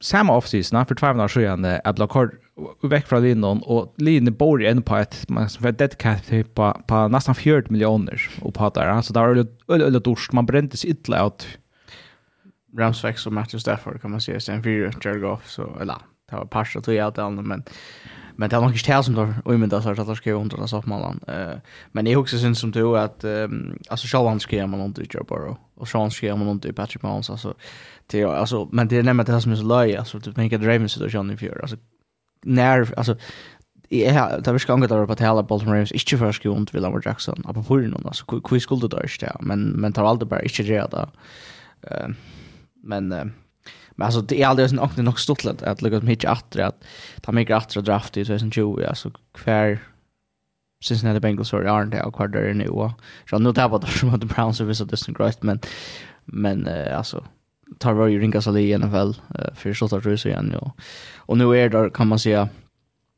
samma 0.00 0.36
off-season, 0.36 0.86
för 0.86 0.94
två 0.94 1.06
månader 1.06 1.28
sedan 1.28 1.80
att 1.84 1.96
bli 1.96 2.06
kort 2.06 2.30
väck 2.82 3.06
från 3.06 3.22
linan 3.22 3.62
och 3.62 3.94
linan 3.96 4.34
bor 4.34 4.64
en 4.64 4.82
på 4.82 4.96
ett 4.96 5.28
man 5.28 5.48
som 5.48 5.62
för 5.62 5.72
dead 5.72 5.98
cap 5.98 6.54
på 6.54 6.82
på 6.86 7.08
nästan 7.08 7.34
40 7.34 7.72
miljoner 7.72 8.30
och 8.40 8.54
på 8.54 8.70
där 8.70 9.02
så 9.02 9.12
där 9.12 9.20
var 9.20 9.34
det 9.34 9.84
öle 9.84 9.98
dorst 9.98 10.32
man 10.32 10.46
brände 10.46 10.76
sig 10.76 10.90
illa 10.90 11.26
ut 11.26 11.58
Rams 12.78 13.04
väx 13.04 13.26
och 13.26 13.32
Matthew 13.32 13.60
Stafford 13.60 14.00
kan 14.00 14.10
man 14.10 14.20
säga 14.20 14.40
sen 14.40 14.62
fyra 14.62 14.92
Jared 15.04 15.20
Goff. 15.20 15.50
Så 15.50 15.76
eller 15.80 15.96
det 16.30 16.36
var 16.36 16.44
passa 16.44 16.80
till 16.80 17.02
allt 17.02 17.18
annat 17.18 17.44
men 17.44 17.64
men 18.36 18.50
det 18.50 18.56
var 18.56 18.64
nog 18.64 18.74
inte 18.74 18.92
helt 18.92 19.04
som 19.04 19.14
då 19.14 19.34
och 19.44 19.60
men 19.60 19.68
det 19.68 19.82
så 19.82 19.90
att 19.90 20.06
det 20.06 20.16
ska 20.16 20.30
ju 20.30 20.36
under 20.36 20.56
den 20.56 20.68
soffmallan 20.68 21.20
eh 21.28 21.58
men 21.92 22.06
jag 22.06 22.20
också 22.20 22.38
syns 22.38 22.60
som 22.60 22.70
du 22.70 22.98
att 22.98 23.24
alltså 23.88 24.06
Shawan 24.06 24.40
ska 24.40 24.66
man 24.66 24.80
under 24.80 25.06
Joe 25.10 25.24
Burrow 25.24 25.56
och 25.74 25.88
Shawan 25.88 26.10
ska 26.10 26.36
man 26.36 26.48
under 26.48 26.72
Patrick 26.72 27.02
Mahomes 27.02 27.30
alltså 27.30 27.54
Det 28.10 28.24
alltså 28.24 28.68
men 28.72 28.88
det 28.88 28.96
är 28.96 29.02
nämligen 29.02 29.34
det 29.34 29.40
som 29.40 29.52
är 29.52 29.56
så 29.56 29.62
löj 29.62 29.96
alltså 29.96 30.20
typ 30.20 30.34
tänka 30.34 30.58
Ravens 30.58 30.92
situation 30.92 31.30
i 31.30 31.36
fjör 31.36 31.58
alltså 31.62 31.76
när 32.42 32.98
alltså 32.98 33.16
jag 33.88 34.14
har 34.14 34.40
det 34.40 34.52
viskar 34.52 34.74
angått 34.74 34.88
på 34.88 35.12
att 35.12 35.20
hela 35.20 35.42
Baltimore 35.42 35.76
Ravens 35.76 35.92
inte 35.92 36.16
för 36.16 36.32
skulle 36.32 36.54
ont 36.54 36.74
Lamar 36.74 37.02
Jackson 37.04 37.42
på 37.42 37.62
på 37.62 37.76
någon 37.76 38.06
alltså 38.06 38.40
hur 38.50 38.58
skulle 38.58 38.80
det 38.80 38.96
där 38.96 39.06
ja 39.20 39.36
men 39.40 39.68
men 39.68 39.92
tar 39.92 40.04
aldrig 40.04 40.28
bara 40.28 40.42
inte 40.42 40.62
det 40.62 40.88
där 40.90 41.08
eh 41.82 42.08
men 42.82 43.08
men 43.08 43.32
alltså 44.06 44.20
det 44.20 44.42
är 44.42 44.46
aldrig 44.46 44.70
så 44.70 44.80
också 44.80 45.02
nog 45.02 45.20
stort 45.20 45.44
att 45.44 45.62
att 45.62 45.82
lucka 45.82 46.00
mycket 46.00 46.30
åter 46.30 46.60
att 46.60 46.84
ta 47.20 47.32
mycket 47.32 47.56
att 47.56 47.84
draft 47.84 48.16
i 48.16 48.24
2020 48.24 48.84
alltså 48.88 49.10
kvar 49.34 49.78
Cincinnati 50.84 51.20
Bengals 51.20 51.52
har 51.52 51.62
aren't 51.62 51.90
det 51.90 52.02
och 52.02 52.14
kvar 52.14 52.28
där 52.28 52.54
nu 52.54 52.68
och 52.68 52.90
så 53.30 53.38
nu 53.38 53.52
som 53.52 53.74
att 53.74 54.02
mot 54.02 54.24
Browns 54.24 54.56
så 54.56 54.64
visst 54.64 54.90
distant 54.90 55.18
growth 55.18 55.38
men 55.40 55.60
men 56.24 56.68
alltså 56.96 57.24
tar 57.78 57.92
var 57.92 58.06
ju 58.06 58.20
ringa 58.20 58.40
ringas 58.40 58.46
i 58.46 58.78
NFL 58.78 58.96
uh, 58.96 59.54
för 59.54 59.72
så 59.72 59.88
tar 59.88 60.00
det 60.00 60.26
igen 60.26 60.50
ja. 60.52 60.74
Och 61.16 61.38
nu 61.38 61.58
är 61.58 61.68
det 61.68 61.90
kan 61.90 62.08
man 62.08 62.18
säga 62.18 62.48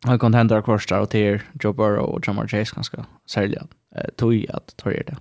har 0.07 0.19
contender 0.19 0.57
hända 0.57 0.63
kvar 0.63 0.83
där 0.89 1.01
och 1.01 1.11
till 1.11 1.41
Joe 1.61 1.73
Burrow 1.73 2.05
och 2.05 2.29
Jamar 2.29 2.47
Chase 2.47 2.75
ganska 2.75 3.07
sälja. 3.31 3.67
Eh 3.97 4.11
tog 4.17 4.47
att 4.51 4.77
ta 4.77 4.91
det. 4.91 5.17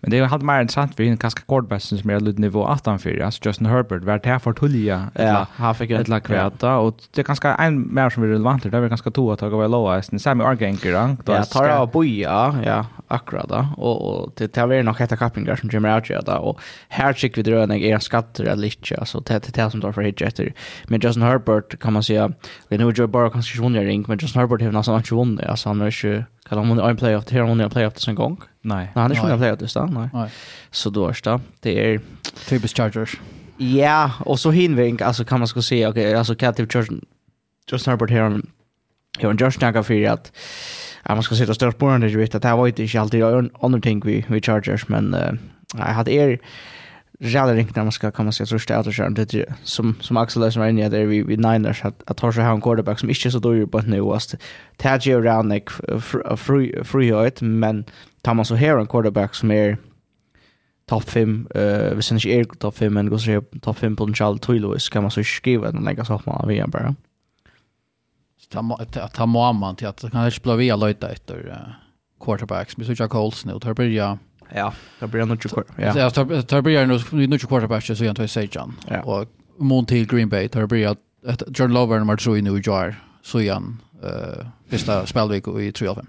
Men 0.00 0.10
det 0.10 0.18
är 0.18 0.24
halt 0.24 0.42
mer 0.42 0.60
intressant 0.60 0.94
för 0.94 1.02
en 1.02 1.16
kaska 1.16 1.42
quarterbacken 1.48 1.98
som 1.98 2.10
är 2.10 2.20
lite 2.20 2.40
nivå 2.40 2.66
18 2.66 2.98
för 2.98 3.20
alltså 3.20 3.40
Justin 3.44 3.66
Herbert 3.66 4.04
vart 4.04 4.26
här 4.26 4.38
för 4.38 4.52
Tullia 4.52 5.10
ja 5.14 5.46
han 5.56 5.74
fick 5.74 5.90
ett 5.90 6.08
lag 6.08 6.22
kväta 6.22 6.76
och 6.76 6.96
det 7.14 7.20
är 7.20 7.24
ganska 7.24 7.54
en 7.54 7.94
mer 7.94 8.10
som 8.10 8.22
är 8.22 8.26
relevant 8.26 8.62
det 8.62 8.78
är 8.78 8.88
ganska 8.88 9.10
två 9.10 9.32
att 9.32 9.38
ta 9.38 9.48
väl 9.48 9.70
låga 9.70 10.02
sen 10.02 10.18
Sammy 10.18 10.44
Argenker 10.44 10.92
då 11.24 11.32
ja 11.32 11.44
tar 11.44 11.68
av 11.68 11.90
boja 11.90 12.54
ja 12.64 12.86
akkurat 13.08 13.48
då 13.48 13.66
och 13.76 14.32
det 14.36 14.48
tar 14.48 14.66
väl 14.66 14.84
nog 14.84 14.96
heta 14.98 15.16
kappingar 15.16 15.56
som 15.56 15.70
Jimmy 15.72 15.88
Archer 15.88 16.22
då 16.26 16.32
och 16.32 16.60
här 16.88 17.12
chick 17.12 17.38
vi 17.38 17.42
drön 17.42 17.70
jag 17.70 17.80
är 17.80 17.98
skatter 17.98 18.44
eller 18.44 18.62
lite 18.62 18.96
alltså 18.96 19.20
det 19.20 19.54
det 19.54 19.70
som 19.70 19.80
då 19.80 19.92
för 19.92 20.02
hit 20.02 20.22
efter 20.22 20.52
men 20.84 21.00
Justin 21.00 21.22
Herbert 21.22 21.78
kan 21.80 21.92
man 21.92 22.02
säga 22.02 22.32
vi 22.68 22.78
nu 22.78 22.92
Joe 22.94 23.06
Burrow 23.06 23.30
kanske 23.30 23.62
vunnit 23.62 23.82
ring 23.82 24.04
men 24.08 24.18
Justin 24.18 24.40
Herbert 24.40 24.62
har 24.62 24.72
nästan 24.72 24.96
inte 24.96 25.14
vunnit 25.14 25.46
alltså 25.46 25.68
han 25.68 25.80
är 25.80 26.04
ju 26.04 26.22
Kan 26.48 26.58
han 26.58 26.68
vinna 26.68 26.90
en 26.90 26.96
playoff 26.96 27.24
Har 27.24 27.40
han 27.40 27.48
hon 27.48 27.60
en 27.60 27.70
playoff 27.70 27.94
till 27.94 28.02
sin 28.02 28.14
gång? 28.14 28.40
Nej. 28.60 28.76
Nej, 28.76 29.02
han 29.02 29.12
är 29.12 29.16
inte 29.16 29.32
en 29.32 29.38
playoff 29.38 29.58
till 29.58 29.68
nej. 29.90 30.08
Nej. 30.12 30.30
Så 30.70 30.90
då 30.90 31.08
är 31.08 31.08
det 31.08 31.40
det 31.60 31.92
är 31.92 32.00
typiskt 32.48 32.76
Chargers. 32.76 33.20
Ja, 33.56 34.10
och 34.18 34.40
så 34.40 34.50
hinvink 34.50 35.00
alltså 35.00 35.24
kan 35.24 35.38
man 35.38 35.48
ska 35.48 35.62
se 35.62 35.86
okej, 35.86 36.02
okay, 36.02 36.14
alltså 36.14 36.34
kan 36.34 36.54
typ 36.54 36.72
Chargers 36.72 36.88
just 37.70 37.86
Herbert 37.86 38.10
här 38.10 38.42
Jag 39.18 39.28
har 39.28 39.34
Josh 39.34 39.60
Naga 39.60 39.82
för 39.82 40.04
att 40.04 40.32
ja, 41.04 41.14
man 41.14 41.22
ska 41.22 41.34
sitta 41.34 41.54
störst 41.54 41.78
på 41.78 41.88
den 41.88 42.00
där, 42.00 42.08
vet 42.08 42.34
att 42.34 42.42
det 42.42 42.48
här 42.48 42.56
var 42.56 42.66
inte 42.66 43.00
alltid 43.00 43.22
andra 43.60 43.80
ting 43.80 44.00
vi, 44.04 44.24
vi 44.28 44.40
Chargers, 44.40 44.88
men 44.88 45.14
uh, 45.14 45.32
jag 45.74 45.84
hade 45.84 46.12
er 46.12 46.38
jävla 47.18 47.54
ringt 47.54 47.76
när 47.76 47.82
man 47.82 47.92
ska 47.92 48.10
komma 48.10 48.32
sig 48.32 48.46
trösta 48.46 48.80
ut 48.80 48.86
och 48.86 48.94
köra 48.94 49.10
det 49.10 49.46
som 49.62 49.94
som 50.00 50.16
Axel 50.16 50.42
Lösen 50.42 50.60
var 50.60 50.68
inne 50.68 50.88
där 50.88 51.06
vi 51.06 51.22
vi 51.22 51.36
niners 51.36 51.84
att 51.84 52.02
att 52.06 52.20
ha 52.20 52.32
så 52.32 52.40
här 52.40 52.52
en 52.52 52.60
quarterback 52.60 52.98
som 52.98 53.08
inte 53.08 53.30
så 53.30 53.38
dålig 53.38 53.72
på 53.72 53.80
nu 53.80 54.00
och 54.00 54.20
Tadji 54.76 55.14
around 55.14 55.52
like 55.52 55.72
free 56.36 56.84
free 56.84 57.30
men 57.40 57.84
tar 58.22 58.34
man 58.34 58.44
så 58.44 58.54
här 58.54 58.78
en 58.78 58.86
quarterback 58.86 59.34
som 59.34 59.50
är 59.50 59.78
topp 60.88 61.04
5 61.04 61.48
uh, 61.56 61.94
hvis 61.94 62.08
han 62.08 62.18
ikke 62.18 62.38
er 62.38 62.44
topp 62.60 62.76
5 62.76 62.92
men 62.92 63.10
går 63.10 63.18
så 63.18 63.40
topp 63.62 63.78
5 63.78 63.96
på 63.96 64.06
den 64.06 64.14
Charles 64.14 64.88
kan 64.88 65.02
man 65.02 65.10
så 65.10 65.24
skriva 65.24 65.70
den 65.70 65.84
lägga 65.84 66.04
så 66.04 66.14
att 66.14 66.26
man 66.26 66.48
via 66.48 66.66
bara. 66.66 66.94
Ta 68.50 68.62
ta 69.14 69.26
mamman 69.26 69.76
till 69.76 69.86
att 69.86 70.00
kan 70.00 70.22
helst 70.22 70.42
blå 70.42 70.56
via 70.56 70.76
löjta 70.76 71.10
efter 71.10 71.76
quarterbacks. 72.20 72.78
Vi 72.78 72.84
så 72.84 73.02
jag 73.02 73.10
Colts 73.10 73.44
nu 73.44 73.58
tar 73.60 73.74
börja 73.74 74.18
Ja, 74.54 74.72
det 75.00 75.06
blir 75.06 75.24
nog 75.24 75.40
kvar. 75.40 75.64
Ja. 75.76 76.10
Så 76.10 76.24
det 76.24 76.62
blir 76.62 76.86
nog 76.86 77.28
nog 77.28 77.40
kvar 77.40 77.66
på 77.66 77.80
så 77.80 78.04
jag 78.04 78.16
tar 78.16 78.26
Sajan. 78.26 78.74
Och 79.04 79.26
mot 79.58 79.88
till 79.88 80.06
Green 80.06 80.28
Bay 80.28 80.48
där 80.48 80.66
blir 80.66 80.86
att 81.26 81.42
John 81.58 81.72
Lover 81.72 82.28
och 82.28 82.38
i 82.38 82.42
New 82.42 82.56
York 82.56 82.94
så 83.22 83.40
igen 83.40 83.82
eh 84.02 84.46
första 84.70 85.06
spelvecka 85.06 85.50
i 85.50 85.72
3 85.72 85.72
305. 85.72 86.06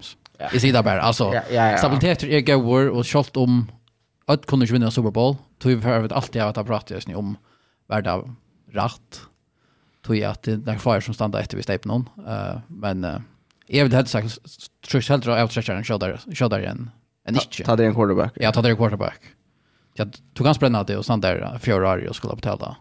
Is 0.52 0.62
sida 0.62 0.82
bara 0.82 1.00
alltså 1.00 1.32
stabilitet 1.78 2.22
är 2.22 2.40
goer 2.40 2.88
och 2.88 3.06
skott 3.06 3.36
om 3.36 3.70
att 4.26 4.46
kunna 4.46 4.64
vinna 4.64 4.90
Super 4.90 5.10
Bowl. 5.10 5.36
Tog 5.58 5.72
vi 5.72 5.80
för 5.80 6.12
alltid 6.12 6.42
att 6.42 6.66
prata 6.66 6.94
just 6.94 7.08
nu 7.08 7.14
om 7.14 7.36
värda 7.88 8.22
rätt. 8.72 9.20
Tog 10.02 10.16
jag 10.16 10.30
att 10.30 10.42
det 10.42 10.52
är 10.72 10.78
fire 10.78 11.00
som 11.00 11.14
stannar 11.14 11.40
efter 11.40 11.56
vi 11.56 11.62
stäpp 11.62 11.84
någon. 11.84 12.08
Uh, 12.18 12.58
men 12.68 13.04
uh, 13.04 13.20
jag 13.66 13.84
vill 13.84 13.94
helt 13.94 14.08
sagt 14.08 14.38
tror 14.88 15.02
jag 15.10 15.18
hellre 15.18 15.42
att 15.42 15.56
jag 15.56 15.64
kör 15.84 15.98
där 15.98 16.20
kör 16.34 16.48
där 16.48 16.58
igen 16.58 16.90
än 17.28 17.34
inte. 17.34 17.64
Ta 17.64 17.76
det 17.76 17.86
en 17.86 17.94
quarterback. 17.94 18.32
Ja, 18.36 18.52
ta 18.52 18.62
det 18.62 18.70
en 18.70 18.76
quarterback. 18.76 19.20
Jag 19.94 20.12
tog 20.34 20.44
ganska 20.44 20.60
bränna 20.60 20.84
det 20.84 20.96
och 20.96 21.04
sånt 21.04 21.22
där 21.22 21.58
Ferrari 21.58 22.08
och 22.08 22.16
skulle 22.16 22.34
betala 22.34 22.76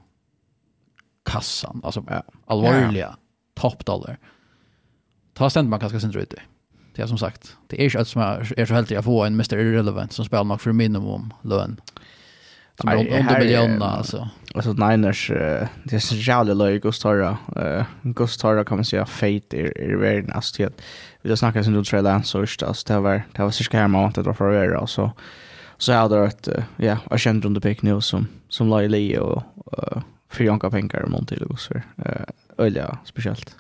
kassan. 1.26 1.82
Alltså 1.84 2.04
ja. 2.10 2.24
allvarliga 2.46 3.16
ja. 3.56 3.62
top 3.62 3.86
dollar. 3.86 4.18
Ta 5.34 5.50
ständ 5.50 5.70
man 5.70 5.80
kanske 5.80 6.00
sent 6.00 6.16
ut 6.16 6.30
det. 6.30 6.42
Det 6.96 7.02
är 7.02 7.08
som 7.08 7.18
sagt, 7.18 7.58
det 7.68 7.82
är 7.82 7.86
inte 7.86 8.00
att 8.00 8.08
som 8.08 8.22
är 8.22 8.66
så 8.66 8.74
helt 8.74 8.92
jag 8.92 9.04
får 9.04 9.26
en 9.26 9.34
Mr. 9.34 9.58
Irrelevant 9.58 10.14
som 10.14 10.26
spelar 10.26 10.44
nog 10.44 10.62
för 10.62 10.72
minimum 10.72 11.34
lön. 11.42 11.82
Som 12.82 12.90
är 12.90 12.96
under 12.96 13.40
miljonerna 13.40 13.86
alltså. 13.86 14.30
Alltså 14.56 14.74
Niners, 14.74 15.28
det 15.84 15.96
är 15.96 16.00
så 16.00 16.16
jävla 16.16 16.54
löj 16.54 16.80
Gustara. 16.80 17.38
Uh, 17.58 17.84
Gustara 18.02 18.64
kan 18.64 18.78
man 18.78 18.86
säga 18.86 19.06
fate 19.06 19.58
i 19.58 19.96
världen. 19.96 20.32
Alltså 20.32 20.70
vi 21.22 21.30
har 21.30 21.36
snackat 21.36 21.66
sen 21.66 21.74
då 21.74 21.84
så 21.84 22.02
dansers 22.02 22.64
alltså 22.64 22.94
det 22.94 23.00
var 23.00 23.24
det 23.36 23.44
var 23.44 23.52
så 23.52 23.64
skär 23.64 23.88
man 23.88 24.06
att 24.06 24.16
dra 24.16 24.34
för 24.34 24.54
över 24.54 24.76
och 24.76 24.90
så 24.90 25.12
så 25.78 25.92
jag 25.92 26.10
där 26.10 26.18
att 26.18 26.48
ja 26.78 26.98
jag 27.10 27.20
kände 27.20 27.48
under 27.48 27.62
pick 27.62 27.82
nu 27.82 28.02
som 28.02 28.28
som 28.50 28.70
la 28.70 28.84
i 28.84 28.88
le 28.88 29.20
och 29.20 29.44
för 30.30 30.44
Jonka 30.44 30.70
pengar 30.70 31.02
och 31.02 31.12
montil 31.12 31.44
och 31.44 31.60
så 31.60 31.74
eh 31.76 32.26
öliga 32.58 32.98
speciellt 33.06 33.56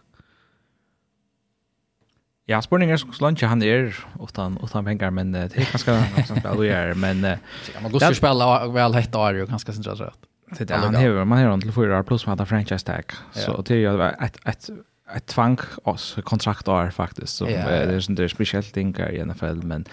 Ja, 2.48 2.62
spurningen 2.62 2.94
er 2.94 2.98
så 2.98 3.26
langt 3.26 3.42
han 3.42 3.62
er 3.62 3.92
utan, 4.24 4.58
utan 4.64 4.86
pengar, 4.86 5.10
men 5.12 5.36
uh, 5.36 5.42
det 5.52 5.58
er 5.60 5.66
ganske 5.68 5.92
ganske 6.16 6.54
du 6.56 6.62
er, 6.64 6.94
men... 6.96 7.26
Uh, 7.26 7.36
Man 7.84 7.92
går 7.92 8.00
til 8.00 8.16
å 8.16 8.20
spille 8.22 8.48
vel 8.72 8.96
hett 8.96 9.18
og 9.20 9.26
er 9.28 9.40
jo, 9.42 9.48
ganske 9.50 9.74
sinnssykt 9.76 10.00
rett. 10.00 10.30
Det 10.56 10.70
er, 10.72 10.80
han 10.80 10.96
hever, 10.96 11.26
man 11.28 11.42
hever 11.42 11.52
han 11.52 11.62
til 11.66 11.74
4 11.76 11.98
år, 11.98 12.06
pluss 12.08 12.24
man 12.28 12.40
har 12.40 12.48
franchise 12.48 12.88
tag, 12.88 13.12
så 13.36 13.58
det 13.68 13.76
er 13.76 13.82
jo 13.84 13.98
et, 14.00 14.40
et 14.48 14.70
ett 15.16 15.26
tvang 15.26 15.58
oss 15.84 16.18
kontrakt 16.24 16.68
är 16.68 16.90
faktiskt 16.90 17.36
så 17.36 17.48
yeah, 17.48 17.74
yeah. 17.74 17.88
det 17.88 17.94
är 17.94 18.10
inte 18.10 18.30
speciellt 18.30 18.74
ting 18.74 18.96
i 18.96 19.26
NFL 19.26 19.64
men 19.64 19.86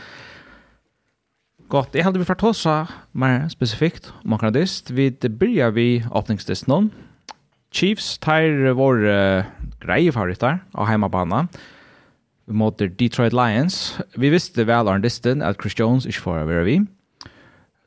Gott, 1.68 1.88
jag 1.92 2.04
hade 2.04 2.18
vi 2.18 2.24
fått 2.24 2.42
oss 2.42 2.66
mer 3.12 3.48
specifikt 3.48 4.12
om 4.24 4.38
Kanadist. 4.38 4.90
Vi 4.90 5.10
börjar 5.10 5.70
vi 5.70 6.04
öppningsdist 6.14 6.66
någon. 6.66 6.90
Chiefs 7.70 8.18
tar 8.18 8.72
vår 8.72 9.04
uh, 9.04 9.44
grej 9.80 10.12
favoriter 10.12 10.58
av 10.72 10.86
hemmabana 10.86 11.48
mot 12.44 12.78
Detroit 12.78 13.32
Lions. 13.32 13.98
Vi 14.14 14.28
visste 14.28 14.64
väl 14.64 14.88
av 14.88 15.00
distan 15.00 15.42
att 15.42 15.62
Chris 15.62 15.78
Jones 15.78 16.06
inte 16.06 16.18
får 16.18 16.44
vara 16.44 16.62
vi 16.62 16.86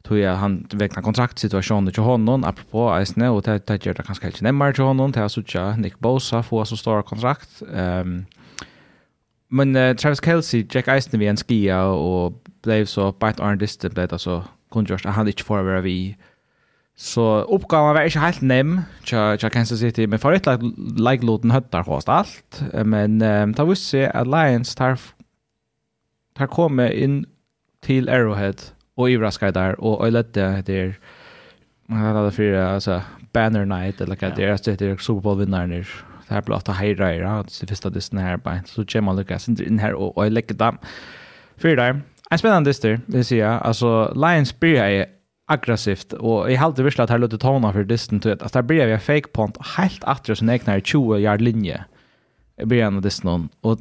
tog 0.08 0.18
jag 0.18 0.36
han 0.36 0.68
vekna 0.74 1.02
kontraktsituationen 1.02 1.94
till 1.94 2.04
honom 2.04 2.44
apropå 2.44 2.90
Eisne 2.96 3.30
och 3.30 3.42
det 3.42 3.68
det 3.68 3.86
gör 3.86 3.94
det 3.94 4.04
kanske 4.04 4.26
helt 4.26 4.42
närmare 4.42 4.74
till 4.74 4.84
honom 4.84 5.14
till 5.14 5.22
Asucha 5.22 5.76
Nick 5.76 6.00
Bosa 6.00 6.44
få 6.44 6.66
så 6.66 6.78
stora 6.78 7.04
kontrakt. 7.04 7.62
Ehm 7.74 8.26
men 9.50 9.76
uh, 9.76 9.96
Travis 9.96 10.24
Kelsey 10.24 10.66
Jack 10.72 10.88
Eisne 10.88 11.20
vi 11.20 11.28
en 11.28 11.38
skia 11.38 11.86
och 11.86 12.44
blev 12.64 12.86
så 12.86 13.12
bite 13.12 13.44
on 13.44 13.58
distance 13.58 13.94
blev 13.94 14.18
så 14.18 14.44
kungjort 14.72 15.06
att 15.06 15.16
han 15.16 15.28
inte 15.28 15.44
får 15.44 15.64
vara 15.64 15.82
vi. 15.82 16.18
Så 16.96 17.42
uppgåvan 17.42 17.96
var 17.96 18.04
inte 18.04 18.20
helt 18.20 18.42
nem 18.42 18.82
tja 19.04 19.38
tja 19.38 19.50
Kansas 19.50 19.80
City 19.80 20.08
men 20.08 20.20
för 20.20 20.34
ett 20.34 20.46
lag 20.46 20.64
like 20.98 21.26
låten 21.26 21.52
höttar 21.52 21.84
host 21.84 22.10
allt 22.10 22.64
men 22.86 23.22
um, 23.22 23.54
ta 23.54 23.66
visst 23.66 23.90
se 23.90 24.08
Alliance 24.08 24.78
tar 24.78 25.00
tar 26.38 26.48
kommer 26.48 26.92
in 26.92 27.26
till 27.82 28.10
Arrowhead 28.10 28.76
och 28.98 29.10
överraskade 29.12 29.51
där 29.51 29.80
och 29.80 30.06
jag 30.08 30.13
ledde 30.13 30.62
där 30.62 30.96
man 31.88 32.00
hade 32.00 32.32
för 32.32 32.54
alltså 32.54 33.01
banner 33.34 33.66
night 33.66 34.01
eller 34.01 34.18
vad 34.22 34.36
det 34.36 34.44
är 34.44 34.58
så 34.58 34.72
det 34.72 34.82
är 34.82 34.98
Super 34.98 35.22
Bowl 35.22 35.39
vinnaren 35.39 35.70
där 35.70 35.88
det 36.27 36.34
här 36.34 36.42
blir 36.42 36.56
att 36.56 36.68
hejra 36.68 37.16
er 37.16 37.44
det 37.60 37.68
första 37.68 37.89
det 37.89 38.01
sån 38.01 38.20
här 38.20 38.38
bara 38.38 38.63
så 38.66 38.86
Jamal 38.88 39.16
Lucas 39.16 39.48
in 39.48 39.80
här 39.80 39.94
och 39.94 40.25
jag 40.25 40.32
lägger 40.32 40.56
dem 40.56 40.77
för 41.58 41.75
där 41.75 42.01
en 42.30 42.38
spännande 42.38 42.70
dyster 42.70 43.00
det 43.06 43.24
ser 43.24 43.38
jag 43.38 43.62
alltså 43.62 44.13
Lions 44.16 44.60
blir 44.60 44.75
jag 44.75 45.06
aggressivt 45.48 46.13
och 46.13 46.51
jag 46.51 46.58
hade 46.58 46.84
visst 46.84 47.00
att 47.00 47.10
här 47.10 47.18
låter 47.18 47.38
tona 47.38 47.74
för 47.74 47.84
distant 47.84 48.24
till 48.24 48.32
att 48.32 48.54
där 48.54 48.62
blir 48.62 48.88
jag 48.88 49.04
fake 49.04 49.30
punt 49.34 49.58
helt 49.77 50.04
efter 50.08 50.36
sin 50.36 50.50
egna 50.50 50.80
20 50.80 51.18
yard 51.18 51.42
linje 51.42 51.86
i 52.62 52.66
början 52.66 52.96
av 52.96 53.01
distan 53.01 53.50
och 53.62 53.80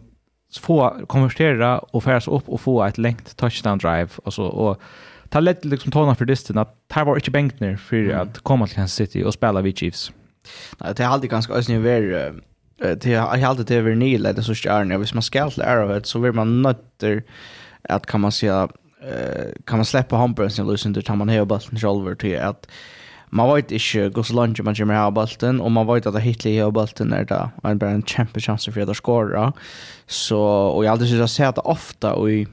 få 0.59 0.97
konvertera 1.07 1.79
och 1.79 2.05
färdas 2.05 2.29
upp 2.29 2.49
och 2.49 2.61
få 2.61 2.85
ett 2.85 2.99
längt 2.99 3.37
touchdown 3.37 3.79
drive 3.79 4.09
och 4.25 4.35
så 4.35 4.45
och 4.45 4.81
ta 5.29 5.41
lätt 5.41 5.65
liksom 5.65 5.93
tona 5.93 6.15
för 6.15 6.25
distan 6.25 6.59
att 6.59 6.75
här 6.91 7.05
var 7.05 7.17
inte 7.17 7.31
bänkt 7.31 7.61
ner 7.61 7.77
för 7.77 8.11
att 8.11 8.39
komma 8.39 8.67
till 8.67 8.77
Kansas 8.77 8.95
City 8.95 9.25
och 9.25 9.35
spela 9.35 9.61
vid 9.61 9.79
Chiefs. 9.79 10.13
Nej, 10.79 10.93
det 10.97 11.03
är 11.03 11.09
alltid 11.09 11.31
ganska 11.31 11.53
ösnig 11.53 11.81
ver 11.81 12.33
det 12.79 13.07
är 13.07 13.47
alltid 13.47 13.67
det 13.67 13.75
över 13.75 13.95
nil 13.95 14.27
eller 14.27 14.43
så 14.43 14.55
kör 14.55 14.85
ni 14.85 14.97
hvis 14.97 15.15
man 15.15 15.23
ska 15.23 15.51
till 15.51 15.63
Arrowhead 15.63 16.01
så 16.05 16.19
vill 16.19 16.33
man 16.33 16.63
nötter 16.63 17.23
att 17.83 18.07
kan 18.07 18.21
man 18.21 18.33
säga 18.33 18.69
kan 19.65 19.79
man 19.79 19.85
släppa 19.85 20.17
hamburgaren 20.17 20.51
sin 20.51 20.67
lösen 20.67 20.93
då 20.93 21.03
tar 21.03 21.17
man 21.17 21.29
hela 21.29 21.45
bollen 21.45 21.79
själv 21.79 22.15
till 22.15 22.39
att 22.39 22.69
man 23.31 23.55
vet 23.55 23.73
inte 23.73 23.99
hur 23.99 24.23
så 24.23 24.35
långt 24.35 24.61
man 24.63 24.75
kommer 24.75 24.95
ha 24.95 25.11
bollen 25.11 25.61
och 25.61 25.73
man 25.73 25.87
vet 25.87 26.07
att 26.07 26.21
Hitler 26.21 26.63
har 26.63 26.71
bollen 26.71 26.89
när 26.99 27.25
det 27.25 27.51
en 27.63 27.79
bara 27.79 27.91
en 27.91 28.03
champion 28.03 28.41
chans 28.41 28.65
för 28.65 28.91
att 28.91 28.97
skora. 28.97 29.53
Så 30.07 30.41
och 30.41 30.85
jag 30.85 30.91
har 30.91 30.93
alltid 30.93 31.31
sett 31.31 31.49
att 31.49 31.55
det 31.55 31.61
ofta 31.61 32.15
och 32.15 32.31
i 32.31 32.47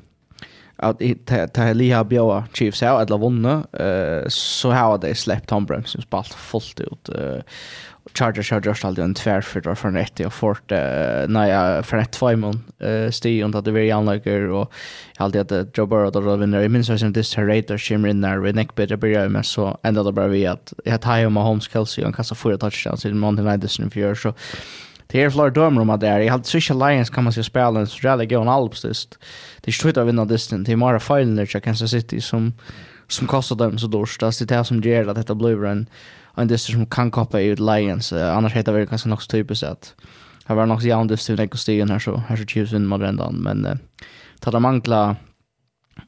att 0.76 1.02
ta 1.26 1.48
ta 1.48 1.74
Liha 1.74 2.04
Bjoa 2.04 2.44
Chiefs 2.54 2.84
out 2.84 3.10
eller 3.10 3.18
vunna 3.18 3.64
eh 3.74 4.28
så 4.28 4.72
har 4.72 4.98
det 4.98 5.16
släppt 5.16 5.50
Tom 5.50 5.66
Bremsen 5.66 6.02
spalt 6.02 6.34
fullt 6.34 6.80
ut 6.80 7.10
eh 7.10 7.42
Chargers 8.14 8.52
har 8.52 8.62
gjort 8.62 8.86
alltid 8.86 9.04
en 9.04 9.14
tvärfyrd 9.14 9.66
var 9.66 9.76
från 9.76 9.96
ett 9.96 10.20
och 10.20 10.34
fort 10.34 10.70
när 11.28 11.46
jag 11.46 11.86
från 11.86 12.00
ett 12.00 12.12
två 12.12 12.36
mån 12.36 12.64
sti 13.12 13.44
och 13.44 13.56
att 13.56 13.66
det 13.66 13.72
blir 13.72 13.94
anlägger 13.94 14.50
och 14.50 14.74
alltid 15.18 15.52
att 15.52 15.78
Joe 15.78 15.86
Burrow 15.86 16.12
då 16.12 16.36
vinner 16.36 16.62
i 16.62 16.70
minst 16.70 17.00
som 17.00 17.14
this 17.14 17.38
Raiders 17.38 17.88
shimmer 17.88 18.10
in 18.10 18.22
där 18.22 18.38
vid 18.38 18.56
Nick 18.56 18.76
Bitter 18.76 18.96
börjar 18.96 19.30
med 19.30 19.46
så 19.46 19.78
ända 19.84 20.04
då 20.04 20.12
bara 20.12 20.28
vi 20.28 20.48
att 20.48 20.74
jag 20.84 21.02
tar 21.02 21.18
ju 21.18 21.30
Mahomes 21.30 21.70
Kelsey 21.72 22.06
och 22.06 22.16
kastar 22.16 22.36
fyra 22.36 22.58
touchdowns 22.58 23.06
i 23.06 23.14
Monday 23.14 23.46
Night 23.46 23.64
Edition 23.64 23.92
för 23.92 24.16
så 24.16 24.34
Det 25.08 25.24
är 25.24 25.30
fler 25.30 25.50
dömer 25.50 25.82
om 25.82 25.90
att 25.90 26.00
det 26.00 26.08
är. 26.08 26.20
Jag 26.20 26.32
hade 26.32 26.44
Swish 26.44 26.72
Alliance 26.72 27.14
kan 27.14 27.24
man 27.24 27.34
se 27.34 27.44
spela 27.44 27.80
en 27.80 27.88
så 27.88 28.08
rädda 28.08 28.26
gå 28.26 28.42
en 28.42 28.50
alpstist. 28.50 29.18
Det 29.62 29.70
är 29.70 29.74
svårt 29.74 29.98
att 29.98 30.08
vinna 30.08 30.26
distan. 30.26 30.64
Det 30.64 30.72
är 30.72 30.78
bara 30.78 31.00
filen 31.00 31.36
där 31.36 31.60
Kansas 31.60 31.92
City 31.92 32.22
som 32.22 32.54
som 33.08 33.28
kostar 33.28 33.56
dem 33.56 33.78
så 33.78 33.88
dårst. 33.88 34.20
Det 34.20 34.42
är 34.42 34.46
det 34.46 34.66
som 34.66 34.82
gör 34.82 35.08
att 35.08 35.16
detta 35.16 35.36
blir 35.36 35.66
en 35.66 35.88
en 36.38 36.48
distan 36.48 36.76
som 36.76 36.86
kan 36.86 37.12
koppa 37.12 37.40
ut 37.40 37.60
Lions. 37.60 38.14
Uh, 38.14 38.38
Annars 38.38 38.54
heter 38.54 38.74
det 38.74 38.88
kanske 38.88 39.10
något 39.10 39.30
typiskt 39.30 39.64
att 39.64 39.96
Det 40.48 40.54
var 40.54 40.66
nog 40.66 40.82
så 40.82 40.88
jävligt 40.88 41.20
stil 41.20 41.36
när 41.36 41.48
Kostigen 41.48 41.90
här 41.90 42.00
så 42.00 42.18
här 42.18 42.36
så 42.36 42.46
tjus 42.46 42.72
vinner 42.72 42.88
man 42.88 43.02
redan 43.02 43.36
men 43.36 43.66
uh, 43.66 43.76
tar 44.40 44.52
de 44.52 44.62
mangla 44.62 45.16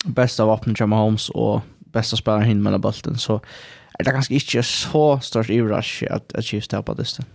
bästa 0.06 0.46
vapnet 0.46 0.78
till 0.78 0.86
Mahomes 0.86 1.30
och 1.30 1.62
bästa 1.80 2.18
spelaren 2.18 2.44
hin 2.44 2.64
mellan 2.64 2.82
bulten 2.82 3.18
så 3.18 3.42
är 4.00 4.04
det 4.04 4.12
ganska 4.12 4.34
inte 4.34 4.64
så 4.64 5.20
stort 5.20 5.50
överraskning 5.50 6.10
att 6.12 6.36
att 6.36 6.46
Chiefs 6.46 6.68
tappar 6.68 6.96
distan. 6.96 7.26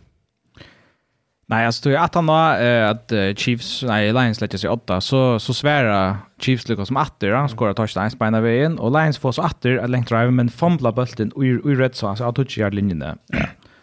Nej, 1.50 1.66
alltså 1.66 1.82
tror 1.82 1.94
jag 1.94 2.04
att 2.04 2.14
han 2.14 2.26
då 2.26 2.60
eh, 2.60 2.90
att 2.90 3.12
Chiefs 3.36 3.82
nej 3.82 4.12
Lions 4.12 4.40
lägger 4.40 4.58
sig 4.58 4.70
åtta 4.70 5.00
så 5.00 5.38
så 5.38 5.54
svära 5.54 6.18
Chiefs 6.40 6.68
lyckas 6.68 6.88
som 6.88 6.96
åtta 6.96 7.34
han 7.36 7.48
skorar 7.48 7.74
touchdowns 7.74 8.18
på 8.18 8.24
ena 8.24 8.40
vägen 8.40 8.78
och 8.78 8.90
Lions 8.90 9.18
får 9.18 9.32
så 9.32 9.42
åtta 9.42 9.68
att 9.68 9.90
längt 9.90 10.08
drive 10.08 10.30
men 10.30 10.48
fumblar 10.48 10.92
bollen 10.92 11.32
och 11.32 11.44
i 11.44 11.48
red 11.48 11.94
så 11.94 12.08
alltså 12.08 12.24
att 12.24 12.34
touch 12.34 12.58
yard 12.58 12.74
linjen 12.74 12.98
där. 12.98 13.16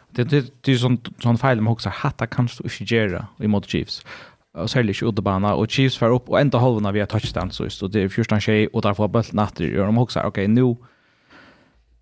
Det 0.09 0.23
det 0.23 0.45
det 0.61 0.71
är 0.71 0.77
sån 0.77 0.97
sån 1.19 1.37
fel 1.37 1.61
med 1.61 1.71
också 1.71 1.89
hatta 1.89 2.27
kanske 2.27 2.63
du 2.63 2.69
inte 2.69 2.95
göra 2.95 3.27
emot 3.39 3.69
Chiefs. 3.69 4.05
Och 4.53 4.69
särskilt 4.69 5.01
inte 5.01 5.21
bana 5.21 5.55
och 5.55 5.71
Chiefs 5.71 5.97
får 5.97 6.09
upp 6.13 6.29
och 6.29 6.39
ända 6.39 6.57
halvan 6.57 6.93
via 6.93 7.05
touchdown 7.05 7.51
så 7.51 7.87
det 7.87 8.01
är 8.01 8.09
första 8.09 8.39
tjej 8.39 8.67
och 8.67 8.81
där 8.81 8.93
får 8.93 9.07
bollen 9.07 9.39
åtta 9.39 9.63
gör 9.63 9.85
de 9.85 9.97
också 9.97 10.19
okej 10.19 10.47
nu 10.47 10.75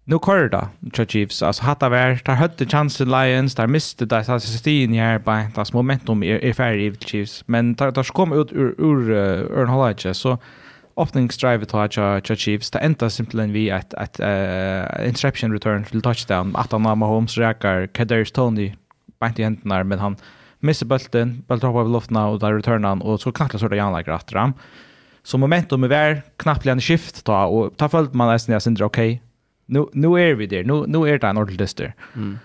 nu 0.08 0.20
kör 0.26 0.50
det 0.50 0.68
då 0.80 0.90
tror 0.90 1.06
Chiefs. 1.06 1.44
Alltså 1.44 1.64
hatta 1.64 1.90
vär 1.90 2.18
tar 2.18 2.34
hötte 2.34 2.66
chansen 2.66 3.10
Lions 3.10 3.56
där 3.56 3.68
miste 3.68 4.06
där 4.06 4.24
så 4.24 4.40
stin 4.40 4.94
i 4.94 4.98
här 4.98 5.20
bara 5.20 5.50
tas 5.50 5.74
momentum 5.74 6.24
är 6.24 6.44
är 6.44 6.54
färdig 6.54 7.04
Chiefs. 7.04 7.44
Men 7.48 7.76
tar 7.76 7.92
tar 7.92 8.04
kom 8.04 8.34
ut 8.34 8.52
ur 8.52 8.76
ur 8.78 9.12
Earn 9.12 9.68
Hållage, 9.70 10.16
så 10.16 10.38
öppningsdrivet 10.98 11.72
har 11.72 11.90
jag 11.98 12.38
Chiefs. 12.38 12.72
Det 12.72 12.80
enda 12.80 13.10
simpelthen 13.10 13.52
vi 13.52 13.72
att 13.72 13.94
att 13.94 14.20
uh, 14.20 15.08
interception 15.08 15.54
return 15.54 15.84
till 15.84 16.02
touchdown. 16.02 16.56
Att 16.56 16.72
han 16.72 16.86
har 16.86 16.96
Mahomes 16.96 17.38
räkar, 17.38 17.88
Kadarius 17.88 18.32
Tony 18.32 18.74
bant 19.20 19.40
i 19.40 19.44
händerna 19.44 19.84
men 19.84 20.00
han 20.00 20.16
missar 20.60 20.86
bulten 20.86 21.44
bulten 21.48 21.68
hoppar 21.68 21.82
över 21.82 21.92
luften 21.92 22.18
och 22.18 22.40
där 22.40 22.54
returnar 22.54 22.90
han 22.90 23.02
och 23.02 23.22
så 23.22 23.32
knackar 23.32 23.58
så 23.60 23.68
det 23.68 23.76
janlägger 23.76 24.12
att 24.12 24.34
ram. 24.34 24.54
Så 25.24 25.38
momentum 25.38 25.84
är 25.84 25.88
väl 25.88 26.22
knappt 26.38 26.66
en 26.66 26.82
skift 26.82 27.26
då 27.26 27.34
och 27.34 27.78
ta 27.78 27.90
följt 27.90 28.14
man 28.14 28.28
nästan 28.28 28.54
jag 28.54 28.62
syns 28.62 28.82
okej 28.82 29.22
nu, 29.66 29.86
nu 29.94 30.08
är 30.08 30.34
vi 30.34 30.48
där. 30.48 30.64
Nu, 30.64 30.84
nu 30.88 31.10
är 31.10 31.20
det 31.20 31.28
en 31.28 31.38
ordentlig 31.38 31.60
dyster. 31.60 31.94
Mm. 32.16 32.38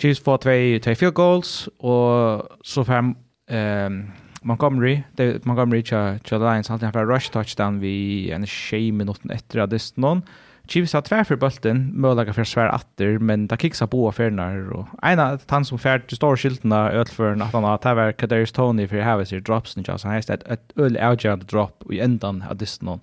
Chiefs 0.00 0.20
får 0.20 0.38
två, 0.38 0.84
två 0.84 0.94
field 0.94 1.14
goals 1.14 1.68
och 1.78 2.42
så 2.62 2.84
fem 2.84 3.14
um, 3.50 4.10
Montgomery, 4.42 5.02
det 5.12 5.44
Montgomery 5.44 5.82
cha 5.82 6.18
cha 6.24 6.38
Lions 6.38 6.68
hade 6.68 6.86
en 6.86 6.92
rush 6.92 7.30
touchdown 7.30 7.80
vi 7.80 8.30
en 8.30 8.46
shame 8.46 8.92
minuten 8.92 9.30
efter 9.30 9.60
att 9.60 9.70
det 9.70 9.96
någon. 9.96 10.22
Chiefs 10.68 10.92
har 10.92 11.02
tvär 11.02 11.24
för 11.24 11.36
bulten, 11.36 12.00
möjliga 12.00 12.32
för 12.32 12.44
svär 12.44 12.68
atter, 12.68 13.18
men 13.18 13.46
det 13.46 13.60
kicksar 13.60 13.86
på 13.86 14.08
affärerna. 14.08 14.76
Och 14.78 14.86
ena 15.02 15.38
han 15.48 15.64
som 15.64 15.78
färd 15.78 16.06
till 16.06 16.16
stora 16.16 16.36
skyltarna 16.36 16.92
ödfören 16.92 17.42
att 17.42 17.52
han 17.52 17.64
har 17.64 17.78
tävlar 17.78 18.12
Kadarius 18.12 18.52
Tony 18.52 18.88
för 18.88 18.98
att 18.98 19.04
häva 19.04 19.24
sig 19.24 19.40
drops. 19.40 19.72
Så 19.72 19.82
han 20.02 20.12
har 20.12 20.18
ett, 20.18 20.30
ett 20.30 20.72
öl 20.76 20.96
avgörande 20.96 21.44
drop 21.44 21.92
i 21.92 22.00
ändan 22.00 22.44
av 22.50 22.56
dysten 22.56 22.86
någon. 22.86 23.00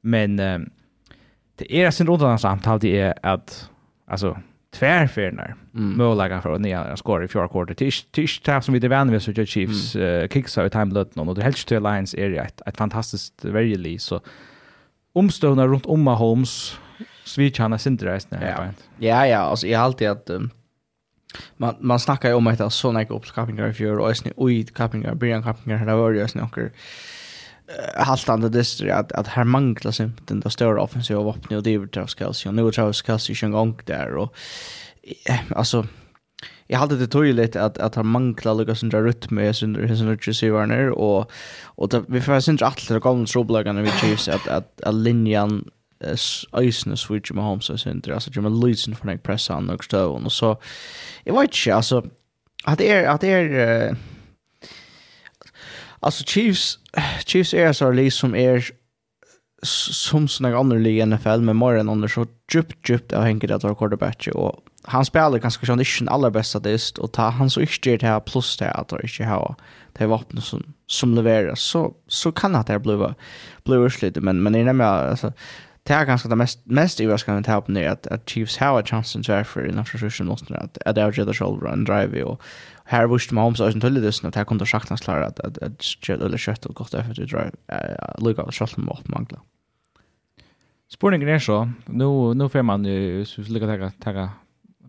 Men 0.00 0.40
um, 0.40 0.70
det 1.56 1.82
är 1.82 1.90
sin 1.90 2.06
rådande 2.06 2.38
samtal 2.38 2.78
det 2.78 3.00
är 3.00 3.14
att 3.22 3.70
alltså 4.06 4.38
tvärfärnar 4.74 5.54
mm. 5.74 5.98
möjliga 5.98 6.40
för 6.40 6.54
att 6.54 6.60
nya 6.60 6.96
skor 6.96 7.24
i 7.24 7.28
fjärde 7.28 7.48
kvartet 7.48 7.78
tisch 7.78 8.06
tisch 8.12 8.42
tar 8.42 8.60
som 8.60 8.74
vi 8.74 8.80
det 8.80 8.88
vänner 8.88 9.12
vi 9.12 9.20
så 9.20 9.32
jag 9.36 9.48
Chiefs 9.48 9.96
mm. 9.96 10.08
uh, 10.08 10.28
kicks 10.28 10.58
out 10.58 10.72
time 10.72 10.94
lot 10.94 11.14
någon 11.14 11.28
och 11.28 11.34
det 11.34 11.42
helst 11.42 11.68
till 11.68 11.82
Lions 11.82 12.14
area 12.14 12.44
ett, 12.44 12.60
ett 12.66 12.76
fantastiskt 12.76 13.44
verkligen 13.44 13.98
så 13.98 14.20
omstående 15.12 15.66
runt 15.66 15.86
om 15.86 16.06
Holmes 16.06 16.78
Svitjana 17.24 17.78
Sinterreis 17.78 18.30
när 18.30 18.50
ja. 18.50 18.66
Ja 18.98 19.26
ja 19.26 19.38
alltså 19.38 19.66
jag 19.66 19.78
har 19.78 19.84
alltid 19.84 20.08
att 20.08 20.30
um, 20.30 20.50
man 21.56 21.74
man 21.80 22.00
snackar 22.00 22.28
ju 22.28 22.34
om 22.34 22.46
att 22.46 22.58
det 22.58 22.64
är 22.64 22.68
såna 22.68 23.04
uppskapningar 23.04 23.68
i 23.68 23.72
fjör 23.72 23.98
och 23.98 24.14
oj 24.36 24.66
kapningar, 24.66 25.14
Brian 25.14 25.42
kapningar 25.42 25.86
där 25.86 25.94
var 25.94 26.10
ju 26.10 26.28
snäcker 26.28 26.72
haltande 27.96 28.48
distri 28.48 28.90
att 28.90 29.12
att 29.12 29.26
här 29.26 29.44
manglar 29.44 29.90
sig 29.90 30.10
den 30.26 30.40
där 30.40 30.50
stora 30.50 30.82
offensiva 30.82 31.22
vapnet 31.22 31.56
och 31.56 31.62
det 31.62 31.74
är 31.74 31.86
Travis 31.86 32.18
Kelce. 32.18 32.48
Och 32.48 32.54
nu 32.54 32.68
är 32.68 32.72
Travis 32.72 33.04
Kelce 33.06 33.32
ju 33.32 33.46
en 33.46 33.52
gång 33.52 33.80
där 33.84 34.14
och 34.14 34.36
alltså 35.48 35.86
jag 36.66 36.78
hade 36.78 36.96
det 36.96 37.06
tydligt 37.06 37.56
att 37.56 37.78
att 37.78 37.94
han 37.94 38.06
manglar 38.06 38.54
Lucas 38.54 38.82
under 38.82 39.02
rytm 39.02 39.34
med 39.34 39.56
sin 39.56 39.96
sin 39.96 40.18
receiver 40.18 40.90
och 40.90 41.30
och 41.64 41.88
det, 41.88 42.04
vi 42.08 42.20
får 42.20 42.40
syns 42.40 42.62
att 42.62 42.88
det 42.88 43.00
kommer 43.00 43.26
trubbelagarna 43.26 43.82
vi 43.82 43.90
Chiefs 43.90 44.28
att 44.28 44.48
att 44.48 44.80
att 44.80 44.94
linjan 44.94 45.70
Eisen 46.60 46.96
switch 46.96 47.30
med 47.32 47.44
Holmes 47.44 47.70
och 47.70 47.80
sen 47.80 48.02
alltså 48.12 48.30
Jimmy 48.34 48.66
Leeson 48.66 48.96
för 48.96 49.08
en 49.08 49.18
pressa 49.18 49.56
och 49.56 49.84
så 49.84 50.10
och 50.10 50.32
så 50.32 50.60
jag 51.24 51.40
vet 51.40 51.42
inte 51.42 51.74
alltså 51.74 52.06
att 52.64 52.78
det 52.78 52.92
är 52.92 53.08
att 53.08 53.20
det 53.20 53.28
är 53.28 53.88
uh, 53.90 53.96
Alltså 56.00 56.24
Chiefs 56.24 56.78
Chiefs 57.26 57.54
är 57.54 57.72
så 57.72 57.90
liksom 57.90 58.30
som 58.30 58.36
är 58.36 58.64
som 59.62 60.28
såna 60.28 60.56
andra 60.56 60.78
lig 60.78 60.98
i 60.98 61.06
NFL 61.06 61.40
med 61.40 61.56
mer 61.56 61.72
än 61.72 61.88
andra 61.88 62.08
så 62.08 62.26
djupt 62.54 62.88
djupt 62.88 63.12
av 63.12 63.22
Henke 63.22 63.46
där 63.46 63.74
quarterback 63.74 64.28
och 64.34 64.60
han 64.82 65.04
spelar 65.04 65.38
ganska 65.38 65.66
sjön 65.66 65.80
inte 65.80 65.90
den 65.98 66.08
allra 66.08 66.30
bästa 66.30 66.58
dist 66.58 66.98
och 66.98 67.12
ta 67.12 67.28
han 67.28 67.50
så 67.50 67.60
inte 67.60 67.96
det 67.96 68.06
här 68.06 68.20
plus 68.20 68.56
det 68.56 68.70
att 68.70 68.88
det 68.88 69.02
inte 69.02 69.24
har 69.24 69.54
det 69.92 70.06
vapen 70.06 70.40
som 70.40 70.62
som 70.86 71.14
levereras 71.14 71.60
så 71.60 71.94
så 72.08 72.32
kan 72.32 72.52
det 72.52 72.68
här 72.68 72.78
bli 72.78 73.14
bliva 73.64 73.90
lite 74.02 74.20
men 74.20 74.42
men 74.42 74.52
det 74.52 74.58
är 74.58 74.64
nämligen 74.64 74.92
alltså 74.92 75.32
det 75.82 75.92
är 75.92 76.04
ganska 76.04 76.28
det 76.28 76.36
mest 76.36 76.66
mest 76.66 77.00
överraskande 77.00 77.40
att 77.40 77.46
helpa 77.46 77.72
ner 77.72 77.88
att, 77.88 78.06
att 78.06 78.28
Chiefs 78.28 78.58
har 78.58 78.80
a 78.80 78.82
chance 78.86 79.22
to 79.22 79.44
för 79.44 79.68
in 79.68 79.78
after 79.78 79.98
första 79.98 80.24
måste 80.24 80.54
att 80.54 80.78
att 80.86 80.94
det 80.94 81.02
är 81.02 81.24
the 81.24 81.34
shoulder 81.34 81.66
and 81.66 81.86
drive 81.86 82.22
och 82.22 82.42
här 82.86 83.06
visste 83.06 83.34
man 83.34 83.44
om 83.44 83.54
så 83.54 83.64
att 83.64 83.80
det 83.80 84.00
det 84.00 84.24
att 84.24 84.34
här 84.34 84.44
kunde 84.44 84.66
schaktas 84.66 85.00
klara 85.00 85.26
att 85.26 85.40
att 85.40 85.58
att 85.58 85.82
skjuta 85.82 86.24
eller 86.24 86.66
och 86.66 86.74
gott 86.74 86.94
efter 86.94 87.14
det 87.14 87.26
drar 87.26 87.50
lucka 88.18 88.42
och 88.42 88.54
skotten 88.54 88.84
mot 88.84 89.08
mangla. 89.08 89.40
Spårningen 90.88 91.28
är 91.28 91.38
så 91.38 91.70
nu 91.86 92.34
nu 92.34 92.48
får 92.48 92.62
man 92.62 92.84
ju 92.84 93.24
så 93.24 93.40
lucka 93.42 93.90
ta 93.90 94.12
ta 94.12 94.30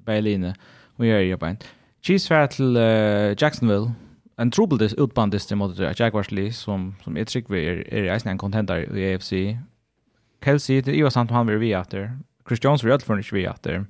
Berlin 0.05 0.53
och 0.97 1.05
gör 1.05 1.19
ju 1.19 1.37
på. 1.37 1.55
Chiefs 2.01 2.27
fär 2.27 2.47
till 2.47 2.75
Jacksonville. 3.41 3.91
En 4.37 4.51
trubbel 4.51 4.77
det 4.77 4.93
utbandist 4.93 5.51
mot 5.51 5.99
Jaguars 5.99 6.31
Lee 6.31 6.53
som 6.53 6.95
som 7.03 7.17
är 7.17 7.25
trick 7.25 7.45
vi 7.49 7.65
är 7.65 7.93
är 7.93 8.27
en 8.27 8.37
contender 8.37 8.97
i 8.97 9.15
AFC. 9.15 9.33
Kelsey 10.45 10.81
det 10.81 10.91
är 10.91 10.95
ju 10.95 11.09
sant 11.09 11.31
han 11.31 11.47
vill 11.47 11.57
vi 11.57 11.73
efter. 11.73 12.19
Chris 12.47 12.63
Jones 12.63 12.83
vill 12.83 12.99
för 12.99 13.17
inte 13.17 13.35
vi 13.35 13.47
åter 13.47 13.85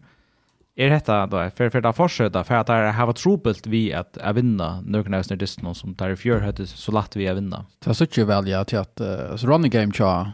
är 0.80 0.90
detta 0.90 1.26
då 1.26 1.50
för 1.50 1.70
för 1.70 1.86
att 1.86 1.96
fortsätta 1.96 2.44
för 2.44 2.56
att 2.56 2.68
det 2.68 2.74
har 2.74 3.06
varit 3.06 3.18
trubbelt 3.18 3.68
vi 3.68 3.94
att 3.94 4.18
att 4.18 4.36
vinna 4.36 4.82
några 4.82 5.10
nästa 5.10 5.36
dist 5.36 5.62
någon 5.62 5.76
som 5.76 5.96
där 5.96 6.16
fjör 6.16 6.42
hade 6.42 6.68
så 6.68 6.92
lätt 6.92 7.16
vi 7.16 7.28
att 7.28 7.38
vinna. 7.38 7.66
Det 7.80 7.94
så 7.94 8.06
tycker 8.06 8.26
väl 8.26 8.48
jag 8.48 8.68
till 8.68 8.78
att 8.78 9.02
så 9.36 9.48
running 9.48 9.72
game 9.72 9.94
cha 9.94 10.32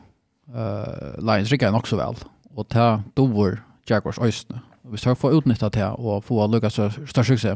eh 0.55 1.23
Lions 1.23 1.49
rycker 1.49 1.75
också 1.75 1.95
väl 1.95 2.15
och 2.55 2.67
ta 2.67 3.03
dover 3.13 3.61
Jaguars 3.85 4.19
östne. 4.19 4.59
Vi 4.81 4.97
ska 4.97 5.15
få 5.15 5.31
utnyttja 5.31 5.69
det 5.69 5.89
och 5.89 6.25
få 6.25 6.47
lucka 6.47 6.69
så 6.69 6.89
störst 6.89 7.27
succé. 7.27 7.55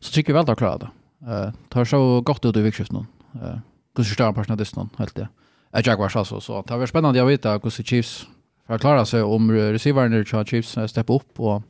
Så 0.00 0.12
tycker 0.12 0.32
väl 0.32 0.50
att 0.50 0.58
klara 0.58 0.78
det. 0.78 0.88
Eh 1.26 1.52
tar 1.68 1.84
så 1.84 2.20
gott 2.20 2.44
ut 2.44 2.56
i 2.56 2.62
vikskiften. 2.62 2.94
någon. 2.94 3.06
Eh 3.42 3.58
kanske 3.96 4.14
större 4.14 4.32
på 4.32 4.54
dist 4.54 4.76
någon 4.76 4.90
helt 4.98 5.14
det. 5.14 5.28
Jag 5.70 5.86
Jaguars 5.86 6.16
alltså 6.16 6.40
så 6.40 6.62
det 6.62 6.76
var 6.76 6.86
spännande 6.86 7.18
jag 7.18 7.26
vet 7.26 7.46
att 7.46 7.72
Chiefs 7.72 8.26
för 8.66 8.78
klara 8.78 9.04
sig 9.04 9.22
om 9.22 9.52
receivern 9.52 10.14
i 10.14 10.24
Chiefs 10.44 10.78
steppa 10.86 11.12
upp 11.12 11.40
och 11.40 11.62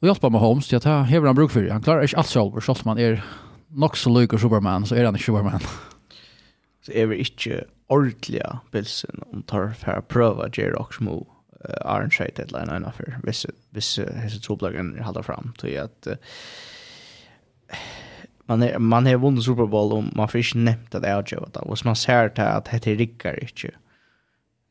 Och 0.00 0.08
hjälpa 0.08 0.28
med 0.28 0.40
Holmes 0.40 0.68
till 0.68 0.76
att 0.76 0.84
ha 0.84 1.02
hever 1.02 1.26
han 1.26 1.36
bruk 1.36 1.50
för. 1.50 1.68
Han 1.68 1.82
klarar 1.82 2.02
inte 2.02 2.16
allt 2.16 2.28
själv. 2.28 2.60
Så 2.60 2.76
man 2.84 2.98
är 2.98 3.24
nog 3.68 3.96
så 3.96 4.20
lycklig 4.20 4.40
Superman 4.40 4.86
så 4.86 4.94
är 4.94 5.04
han 5.04 5.14
inte 5.14 5.24
Superman. 5.24 5.60
Så 6.86 6.92
är 6.92 7.06
vi 7.06 7.16
inte 7.16 7.64
ordentliga 7.86 8.58
bilsen 8.70 9.20
om 9.32 9.42
tar 9.42 9.68
för 9.68 9.92
att 9.92 10.08
pröva 10.08 10.48
Jerry 10.52 10.74
och 10.74 10.94
Smo 10.94 11.26
Iron 11.84 12.10
Shade 12.10 12.42
ett 12.42 12.52
line 12.52 12.70
ena 12.70 12.92
för 12.92 13.18
vissa 13.22 13.48
vissa 13.70 14.02
hesa 14.02 14.38
troblögen 14.38 14.98
hålla 15.02 15.22
fram 15.22 15.52
till 15.58 15.80
att 15.80 16.06
man 18.46 18.62
är, 18.62 18.78
man 18.78 19.06
har 19.06 19.16
vunnit 19.16 19.44
Super 19.44 19.66
Bowl 19.66 19.92
och 19.92 20.04
man 20.16 20.28
får 20.28 20.38
inte 20.38 20.58
nämnt 20.58 20.94
att 20.94 21.02
det 21.02 21.08
är 21.08 21.24
Joe 21.26 21.48
och 21.54 21.78
man 21.84 21.96
ser 21.96 22.28
till 22.28 22.44
att 22.44 22.64
det 22.64 22.86
är 22.86 22.96
Rickard 22.96 23.38
inte 23.38 23.70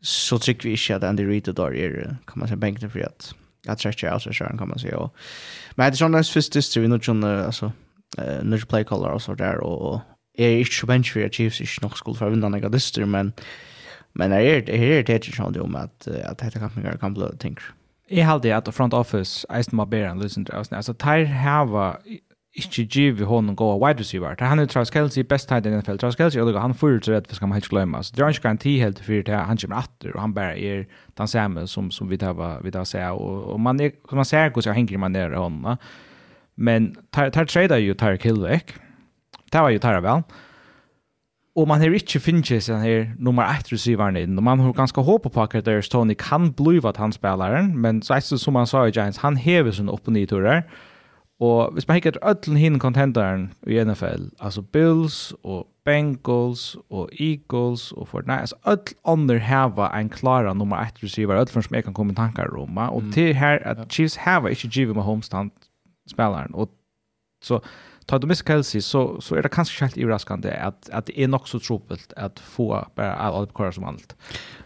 så 0.01 0.39
tycker 0.39 0.69
vi 0.69 0.71
inte 0.71 0.95
att 0.95 1.03
Andy 1.03 1.25
Reid 1.25 1.47
och 1.47 1.55
Dar 1.55 1.75
är 1.75 2.17
kan 2.27 2.39
man 2.39 2.47
säga 2.47 2.57
bänken 2.57 2.89
för 2.89 2.99
att 2.99 3.35
attraktiv 3.67 4.09
outsideren 4.13 4.57
kan 4.57 4.67
man 4.67 4.79
säga. 4.79 4.97
Och, 4.97 5.15
men 5.75 5.91
det 5.91 5.95
är 5.95 5.97
sån 5.97 6.11
där 6.11 6.23
första 6.23 6.57
dyster 6.57 6.81
vi 6.81 6.87
nog 6.87 7.03
kunde, 7.03 7.45
alltså, 7.45 7.65
uh, 8.19 8.43
nu 8.43 8.59
play 8.59 8.83
color 8.83 9.11
och 9.11 9.21
så 9.21 9.33
där 9.33 9.57
och 9.57 10.01
är 10.37 10.57
inte 10.57 10.71
så 10.71 10.85
bench 10.85 11.13
för 11.13 11.29
Chiefs 11.29 11.61
är 11.61 11.81
nog 11.81 11.97
skuld 11.97 12.17
för 12.17 12.29
vinna 12.29 12.49
några 12.49 12.69
dyster 12.69 13.05
men 13.05 13.33
men 14.13 14.31
är 14.31 14.61
det 14.61 14.77
är 14.77 15.03
det 15.03 15.17
det 15.17 15.35
som 15.35 15.61
om 15.61 15.75
att 15.75 16.07
att 16.07 16.37
det 16.37 16.51
kan 16.51 16.71
mig 16.75 16.97
kan 16.99 17.13
bli 17.13 17.37
tänker. 17.39 17.63
Jag 18.07 18.25
hade 18.25 18.57
att 18.57 18.75
front 18.75 18.93
office 18.93 19.47
ice 19.47 19.53
Eisen 19.53 19.89
bear 19.89 20.07
and 20.07 20.23
listen 20.23 20.45
to 20.45 20.53
us. 20.53 20.71
Alltså 20.71 20.93
Tyre 20.93 21.25
have 21.25 21.97
ikke 22.53 22.85
giv 22.85 23.25
honom 23.25 23.55
gå 23.55 23.67
wide 23.81 23.99
receiver. 23.99 24.35
Han 24.39 24.59
er 24.59 24.65
Travis 24.69 24.89
Kelsey, 24.93 25.23
best 25.25 25.47
tight 25.49 25.65
end 25.65 25.75
i 25.75 25.79
NFL. 25.79 25.97
Travis 25.97 26.15
Kelsey, 26.15 26.39
og 26.41 26.61
han 26.61 26.75
får 26.77 26.99
ut 26.99 27.09
rett, 27.09 27.29
vi 27.29 27.35
skal 27.35 27.47
man 27.49 27.57
helt 27.57 27.69
glemme. 27.69 28.03
Så 28.03 28.13
det 28.15 28.21
er 28.21 28.29
ikke 28.29 28.41
garanti 28.41 28.77
helt 28.79 29.01
for 29.01 29.25
det, 29.25 29.39
han 29.47 29.57
kommer 29.57 29.81
atter, 29.81 30.13
og 30.13 30.21
han 30.21 30.33
bare 30.33 30.59
er 30.61 30.83
den 31.17 31.27
samme 31.27 31.67
som, 31.67 31.91
som 31.91 32.09
vi 32.09 32.17
tar 32.17 32.37
vi 32.63 32.71
tar 32.71 32.85
seg, 32.85 33.09
og, 33.17 33.49
og 33.53 33.59
man, 33.59 33.81
er, 33.81 33.97
man 34.11 34.25
ser 34.25 34.53
hvordan 34.53 34.75
henger 34.75 35.01
man 35.01 35.11
nere 35.11 35.37
honom. 35.37 35.77
Men 36.55 36.95
tar, 37.13 37.29
tar 37.29 37.49
trader 37.49 37.81
jo 37.81 37.93
tar 37.93 38.21
Hill 38.21 38.43
vekk. 38.45 38.77
Det 39.49 39.61
var 39.61 39.73
jo 39.73 39.79
tar 39.81 40.01
vel. 40.01 40.21
Og 41.55 41.67
man 41.67 41.81
har 41.81 41.93
ikke 41.93 42.21
finnet 42.21 42.49
seg 42.65 42.81
her 42.81 43.09
nummer 43.17 43.49
1 43.49 43.73
receiveren 43.73 44.17
inn, 44.17 44.37
og 44.37 44.45
man 44.45 44.59
har 44.59 44.77
ganske 44.77 45.01
håpet 45.01 45.33
på 45.33 45.41
akkurat 45.41 45.65
der 45.65 45.81
Stoney 45.81 46.17
kan 46.17 46.51
blive 46.53 46.85
at 46.89 46.97
han 46.97 47.11
spilleren, 47.11 47.73
men 47.77 48.01
så 48.01 48.21
som 48.21 48.55
han 48.55 48.69
sa 48.69 48.85
i 48.85 48.93
Giants, 48.93 49.21
han 49.25 49.37
hever 49.37 49.71
sin 49.71 49.89
opp 49.89 50.07
og 50.07 50.13
nyturer, 50.13 50.61
og 50.61 50.92
Og 51.43 51.73
hvis 51.73 51.87
man 51.87 51.97
hikker 51.97 52.21
ötlen 52.23 52.57
hin 52.57 52.79
contenderen 52.79 53.49
i 53.67 53.79
NFL, 53.83 54.29
altså 54.39 54.61
Bills 54.61 55.33
og 55.43 55.67
Bengals 55.85 56.77
og 56.89 57.09
Eagles 57.19 57.91
og 57.91 58.07
Fortnite, 58.07 58.39
altså 58.39 58.55
öll 58.65 58.93
under 59.03 59.37
hava 59.37 59.89
en 59.99 60.09
klara 60.09 60.53
nummer 60.53 60.77
1 60.77 61.03
receiver, 61.03 61.35
öll 61.41 61.51
som 61.51 61.75
jeg 61.75 61.83
kan 61.83 61.93
komme 61.93 62.13
i 62.13 62.15
tankar 62.15 62.53
om, 62.55 62.77
og 62.77 63.03
mm. 63.03 63.11
til 63.11 63.33
her 63.35 63.59
at 63.59 63.77
Chiefs 63.89 64.15
hava 64.15 64.47
ikke 64.47 64.67
givet 64.67 64.95
med 64.95 65.03
homestand 65.03 65.51
spelaren, 66.07 66.55
og 66.55 66.69
så 67.43 67.59
tar 68.07 68.17
du 68.17 68.27
mist 68.27 68.45
Kelsey, 68.45 68.81
så, 68.81 69.19
så 69.19 69.35
er 69.35 69.41
det 69.41 69.51
kanskje 69.51 69.85
helt 69.85 69.97
overraskende 69.97 70.51
at, 70.51 70.89
at 70.91 71.07
det 71.07 71.23
er 71.23 71.27
nok 71.27 71.47
så 71.47 71.59
tropelt 71.59 72.13
at 72.17 72.39
få 72.39 72.69
bare 72.95 73.15
alle 73.19 73.47
kvar 73.55 73.71
som 73.71 73.87
alt. 73.87 74.15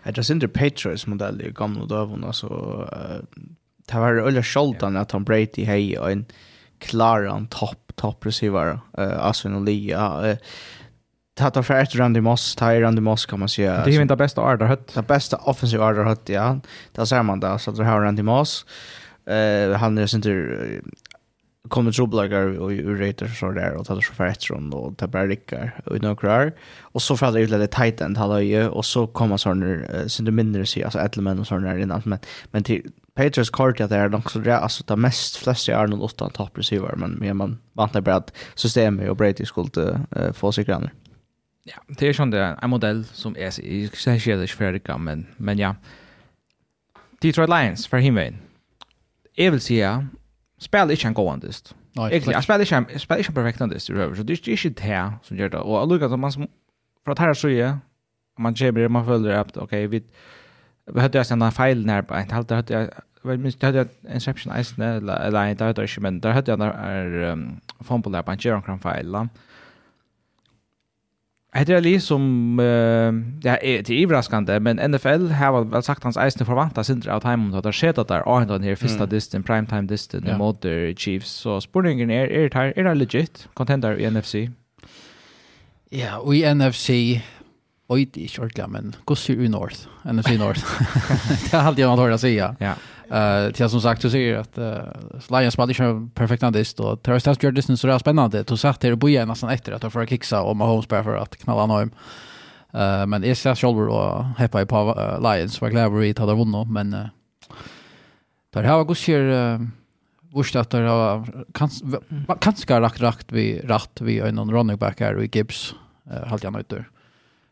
Jeg 0.06 0.16
tror 0.16 0.36
ikke 0.36 0.48
Patriots 0.48 1.08
modell 1.08 1.42
i 1.42 1.54
gamle 1.56 1.88
døvene, 1.90 2.34
så 2.34 2.48
uh, 2.48 3.22
det 3.90 4.02
var 4.02 4.22
øyne 4.26 4.44
skjoldan 4.44 4.98
at 4.98 5.12
han 5.12 5.26
breit 5.26 5.58
i 5.58 5.66
hei 5.66 5.96
og 5.98 6.12
en, 6.12 6.26
en 7.28 7.48
topp 7.48 7.88
topp 7.96 8.26
receiver 8.26 8.80
eh 8.98 9.26
Aswin 9.26 9.56
och 9.56 9.62
Lia 9.62 10.32
uh, 10.32 10.38
Tata 11.38 11.64
för 11.64 11.74
ett 11.74 11.96
Randy 11.96 12.22
Moss, 12.22 12.56
Ty 12.56 12.66
Randy 12.66 13.02
Moss 13.02 13.26
kan 13.26 13.40
man 13.40 13.50
säga. 13.50 13.84
Det 13.84 13.92
är 13.92 13.94
ju 13.94 14.02
inte 14.02 14.16
bästa 14.16 14.42
Arda 14.42 14.66
hött. 14.66 14.94
Det 14.94 15.02
bästa 15.02 15.38
offensiva 15.38 15.86
Arda 15.86 16.04
hött, 16.04 16.30
ja. 16.30 16.60
Där 16.92 17.06
ser 17.06 17.24
man 17.24 17.40
det. 17.40 17.60
Så 17.60 17.72
det 17.72 17.84
här 17.84 18.02
Randy 18.02 18.24
Moss. 18.24 18.66
Eh, 19.26 19.72
han 19.72 19.98
är 19.98 20.16
inte 20.16 20.30
uh, 20.30 20.82
kommer 21.70 21.92
trubbelagar 21.92 22.60
och 22.60 22.70
urejter 22.70 23.28
så 23.28 23.52
där 23.52 23.74
och 23.74 23.86
tar 23.86 24.02
så 24.02 24.14
för 24.14 24.26
ett 24.26 24.50
rum 24.50 24.74
och 24.74 24.98
tar 24.98 25.08
bara 25.08 25.28
rickar 25.28 25.82
och 25.86 26.02
några 26.02 26.16
kvar. 26.16 26.54
Och 26.80 27.02
så 27.02 27.18
faller 27.18 27.40
ut 27.40 27.50
lite 27.50 27.68
tight 27.68 28.02
end 28.02 28.18
halvöje 28.18 28.70
och 28.70 28.86
så 28.86 29.08
kommer 29.08 29.38
sådana 29.38 29.66
uh, 29.66 30.32
mindre 30.32 30.66
sig, 30.66 30.84
alltså 30.84 31.00
ett 31.00 31.18
eller 31.18 31.40
och 31.40 31.48
sådana 31.48 31.68
där 31.68 31.78
innan. 31.78 32.02
Men, 32.06 32.20
men 32.52 32.64
till 32.64 32.92
Patriots 33.18 33.50
kort 33.50 33.82
att 33.82 33.90
det 33.90 33.98
är 33.98 34.16
också 34.16 34.40
det 34.40 34.58
alltså 34.58 34.84
det 34.88 34.96
mest 34.96 35.38
flesta 35.38 35.72
är 35.72 35.88
någon 35.88 36.02
åtta 36.02 36.30
topp 36.30 36.58
receiver 36.58 36.96
men 36.96 37.12
men 37.12 37.38
man 37.38 37.58
vantar 37.74 38.02
bara 38.02 38.16
att 38.16 38.32
systemet 38.56 39.10
och 39.10 39.18
Brady 39.18 39.46
skulle 39.46 40.00
uh, 40.18 40.32
få 40.34 40.52
sig 40.52 40.64
grannar. 40.64 40.94
Ja, 41.64 41.76
det 41.88 42.08
är 42.08 42.14
sån 42.14 42.32
där 42.32 42.58
en 42.62 42.70
modell 42.70 43.06
som 43.06 43.36
är 43.38 43.52
så 43.96 44.10
här 44.10 44.48
färdig 44.48 45.00
men 45.00 45.26
men 45.38 45.58
ja. 45.58 45.76
Detroit 47.22 47.50
Lions 47.50 47.88
för 47.88 47.98
him 47.98 48.18
in. 48.18 48.38
Jag 49.36 49.52
vill 49.52 49.62
säga 49.62 50.08
spel 50.60 50.92
inte 50.92 51.08
en 51.08 51.14
gåandest. 51.14 51.76
Nej, 51.94 52.24
jag 52.26 52.44
spelar 52.44 52.60
inte 52.60 52.94
jag 52.94 53.02
spelar 53.02 53.20
inte 53.20 53.32
perfekt 53.32 53.62
enn 53.62 53.70
det, 53.70 53.80
så 53.80 53.94
det 53.94 54.34
er 54.34 54.50
ikke 54.50 54.70
det 54.70 55.14
som 55.24 55.38
gör 55.38 55.50
det. 55.50 55.60
Och 55.60 55.80
jeg 55.80 55.88
lukker 55.88 56.18
man 56.18 56.32
som, 56.32 56.48
för 57.06 57.12
att 57.12 57.20
här 57.20 57.34
så 57.34 57.50
är 57.50 57.80
man 58.40 58.56
kjemmer, 58.56 58.88
man 58.88 59.06
följer 59.06 59.40
upp. 59.40 59.58
Okej, 59.58 59.88
vi, 59.88 60.04
vi 60.94 61.00
hadde 61.02 61.18
jag 61.18 61.26
sendt 61.26 61.60
en 61.60 61.86
när 61.86 62.02
på 62.02 62.14
en 62.14 62.32
halvt, 62.32 62.52
hade 62.52 62.74
jag 62.74 62.90
väl 63.22 63.38
minst 63.38 63.62
hade 63.62 63.78
jag 63.78 63.88
Inception 64.14 64.64
Ice 64.64 64.80
eller 64.80 65.20
eller 65.20 65.50
inte 65.50 65.64
hade 65.64 65.82
jag 65.82 66.02
men 66.02 66.20
där 66.20 66.32
hade 66.32 66.52
jag 66.52 66.62
är 66.62 67.38
fumble 67.84 68.12
där 68.12 68.22
på 68.22 68.32
en 68.32 68.38
Jeron 68.42 68.62
Crown 68.62 68.80
file. 68.80 69.28
Det 71.54 71.74
är 71.74 71.82
lite 71.82 72.06
som 72.06 72.58
det 73.42 73.50
är 73.50 73.84
det 73.84 74.04
överraskande 74.04 74.60
men 74.60 74.92
NFL 74.92 75.32
har 75.32 75.64
väl 75.64 75.84
sagt 75.84 76.04
hans 76.04 76.18
Ice 76.18 76.46
förväntar 76.46 76.84
sig 76.84 76.96
inte 76.96 77.14
att 77.14 77.24
hem 77.24 77.54
att 77.54 77.64
det 77.64 77.74
skett 77.74 77.98
att 77.98 78.08
där 78.08 78.28
och 78.28 78.48
den 78.48 78.64
här 78.64 78.76
första 78.76 79.06
distan 79.06 79.44
prime 79.44 79.68
time 79.68 79.82
distan 79.82 80.38
mot 80.38 80.66
Chiefs 80.96 81.32
så 81.32 81.62
spurningen 81.62 82.12
är 82.12 82.28
är 82.28 82.56
är 82.56 82.84
det 82.84 82.96
legit 82.96 83.48
contender 83.54 84.00
i 84.00 84.12
NFC. 84.12 84.36
Ja, 85.90 86.18
och 86.18 86.36
i 86.36 86.54
NFC 86.56 86.90
Oj, 87.90 88.10
det 88.14 88.24
är 88.24 88.28
kört, 88.28 88.70
men 88.70 88.96
gå 89.06 89.16
sur 89.16 89.50
North. 89.50 89.88
NFC 90.04 90.30
North. 90.30 90.62
det 91.52 91.58
har 91.58 91.64
alltid 91.64 91.84
jag 91.86 91.90
har 91.90 91.98
hört 91.98 92.14
att 92.14 92.22
säga. 92.22 92.56
Ja. 92.60 92.74
Eh, 93.12 93.52
till 93.52 93.70
som 93.70 93.82
sagt 93.82 94.02
så 94.02 94.10
säger 94.10 94.38
att 94.38 94.58
uh, 94.58 95.40
Lions 95.40 95.58
hade 95.58 95.72
inte 95.72 96.10
perfekt 96.14 96.44
andist 96.44 96.80
och 96.80 97.04
Terry 97.04 97.20
Test 97.20 97.44
gör 97.44 97.52
distance 97.52 97.82
så 97.82 97.88
det 97.88 97.94
är 97.94 98.00
spännande. 98.00 98.44
Då 98.44 98.58
satt 98.58 98.80
det 98.80 98.92
och 98.92 98.98
boja 98.98 99.26
nästan 99.26 99.50
efter 99.50 99.72
att 99.72 99.94
för 99.94 100.04
att 100.04 100.10
kicksa 100.10 100.42
och 100.42 100.56
Mahomes 100.56 100.88
bara 100.88 101.04
för 101.04 101.16
att 101.16 101.38
knalla 101.38 101.62
han 101.62 101.70
hem. 101.70 101.92
Uh, 102.76 103.06
men 103.06 103.24
jag 103.24 103.38
ser 103.38 103.56
själv 103.56 103.90
och 103.90 104.26
heppa 104.26 104.62
i 104.62 104.66
på 104.66 104.96
uh, 105.00 105.34
Lions 105.34 105.62
var 105.62 105.70
glad 105.70 105.94
vi 105.94 106.16
hade 106.18 106.34
vunnit 106.34 106.68
men 106.70 106.94
uh, 106.94 107.06
där 108.54 108.64
har 108.64 108.78
jag 108.78 108.88
gudsjer 108.88 109.22
uh, 109.22 109.68
Vurst 110.34 110.56
att 110.56 110.70
det 110.70 110.78
har 110.78 111.46
kanske 112.40 112.80
rakt 112.80 113.02
rakt 113.02 113.32
vi 113.32 113.60
rätt 113.60 114.02
vi 114.02 114.20
en 114.20 114.52
running 114.52 114.78
back 114.78 115.00
här 115.00 115.24
i 115.24 115.30
Gibbs. 115.34 115.76
Uh, 116.12 116.28
halt 116.28 116.44
jag 116.44 116.54
nöjt 116.54 116.70
där. 116.70 116.90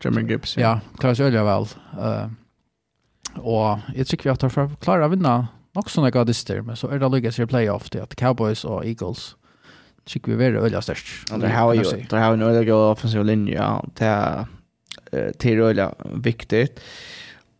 Jimmy 0.04 0.30
Gibbs. 0.30 0.56
Ja, 0.56 0.80
klarar 0.98 1.14
sig 1.14 1.30
väl. 1.30 1.62
Uh, 1.98 2.26
Og 3.38 3.80
jeg 3.94 4.06
tror 4.06 4.22
vi 4.22 4.30
at 4.30 4.52
for 4.52 4.66
å 4.66 4.78
klare 4.80 5.06
å 5.06 5.12
vinne 5.12 5.48
nok 5.76 5.90
sånne 5.92 6.10
gadister, 6.10 6.62
men 6.62 6.76
så 6.76 6.88
er 6.88 6.98
det 6.98 7.10
lykkes 7.12 7.38
i 7.38 7.46
playoff 7.46 7.90
til 7.90 8.00
at 8.00 8.16
Cowboys 8.16 8.64
og 8.64 8.86
Eagles 8.86 9.34
tror 10.06 10.22
vi 10.26 10.32
är 10.32 10.36
veldig 10.36 10.60
öliga 10.60 10.82
störst. 10.82 11.06
Ja, 11.30 11.36
det 11.36 11.48
har 11.48 11.74
ju 11.74 11.82
det 12.10 12.16
har 12.16 12.30
ju 12.30 12.36
några 12.36 12.64
goda 12.64 12.90
offensiva 12.90 13.22
linjer 13.22 13.80
till 13.94 14.44
til 15.38 15.60
öliga 15.60 15.94
viktigt. 16.14 16.80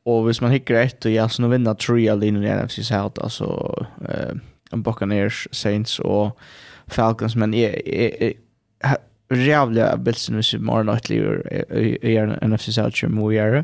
Och 0.05 0.27
hvis 0.27 0.41
man 0.41 0.51
hickar 0.51 0.75
ett 0.75 1.05
och 1.05 1.11
jag 1.11 1.31
nu 1.39 1.49
vinner 1.49 1.75
tre 1.75 2.09
av 2.09 2.19
linjen 2.19 2.45
i 2.45 2.65
NFC 2.65 2.87
South 2.87 3.25
alltså 3.25 3.87
eh 4.09 4.35
Buccaneers, 4.71 5.49
Saints 5.53 5.99
och 5.99 6.39
Falcons 6.87 7.37
men 7.37 7.55
är 7.55 8.33
är 9.29 9.97
bilsen 9.97 10.35
hvis 10.35 10.55
vi 10.55 10.59
må 10.59 10.73
ha 10.73 10.83
något 10.83 11.11
i 11.11 11.21
NFC 12.43 12.75
South 12.75 12.97
som 12.97 13.29
vi. 13.29 13.63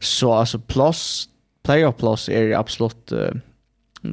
Så 0.00 0.32
alltså 0.32 0.58
plus 0.58 1.28
playoff 1.64 1.96
plus 1.96 2.28
är 2.28 2.58
absolut 2.58 3.12
uh, 3.12 3.30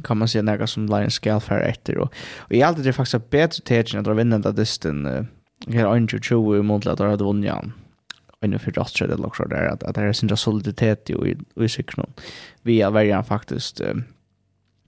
kan 0.04 0.18
man 0.18 0.28
säga 0.28 0.42
något 0.42 0.70
som 0.70 0.86
Lions 0.86 1.14
ska 1.14 1.40
för 1.40 1.60
efter 1.60 1.98
och, 1.98 2.14
och 2.36 2.52
i 2.52 2.62
allt 2.62 2.82
det 2.82 2.88
är 2.88 2.92
faktiskt 2.92 3.30
bättre 3.30 3.62
tegen 3.64 4.00
att 4.00 4.16
vinna 4.16 4.38
den 4.38 4.54
distan 4.54 5.06
uh, 5.06 5.24
här 5.68 6.00
2020 6.00 6.62
mot 6.62 6.86
att 6.86 6.98
ha 6.98 7.16
vunnit 7.16 7.44
igen 7.44 7.72
inne 8.44 8.58
för 8.58 8.72
just 8.76 9.00
eller 9.00 9.16
lockar 9.16 9.48
där 9.48 9.66
att, 9.66 9.82
att 9.82 9.94
det 9.94 10.00
är 10.00 10.12
sin 10.12 10.36
soliditet 10.36 11.10
i, 11.10 11.12
i, 11.12 11.64
i 11.64 11.68
vi 12.62 12.80
är 12.80 12.90
värjan 12.90 13.24
faktiskt 13.24 13.80
uh, 13.80 13.94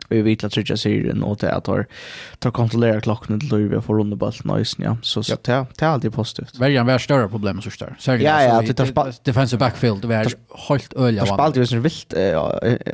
vi 0.08 0.22
vet 0.22 0.44
att 0.44 0.52
trycka 0.52 0.76
sig 0.76 1.08
in 1.08 1.22
och 1.22 1.36
det 1.36 1.52
att 1.52 1.64
tar 1.64 1.86
tar 2.38 2.50
kontrollera 2.50 3.00
klockan 3.00 3.40
till 3.40 3.68
vi 3.68 3.80
får 3.80 3.98
runda 3.98 4.16
bollen 4.16 4.34
nice 4.44 4.76
ja 4.82 4.96
så 5.02 5.22
så 5.22 5.36
det 5.42 5.66
det 5.78 5.84
är 5.84 5.88
alltid 5.88 6.12
positivt. 6.12 6.58
Väljan 6.58 6.86
var 6.86 6.98
större 6.98 7.28
problem 7.28 7.60
så 7.60 7.70
stör. 7.70 7.96
Ja, 8.06 8.42
ja, 8.42 8.62
det 8.62 8.74
tar 8.74 9.24
defensive 9.24 9.58
backfield 9.58 10.02
det 10.02 10.08
var 10.08 10.16
helt 10.68 10.92
öliga. 10.94 11.24
Det 11.24 11.28
spalt 11.28 11.56
ju 11.56 11.66
så 11.66 11.78
vilt 11.78 12.14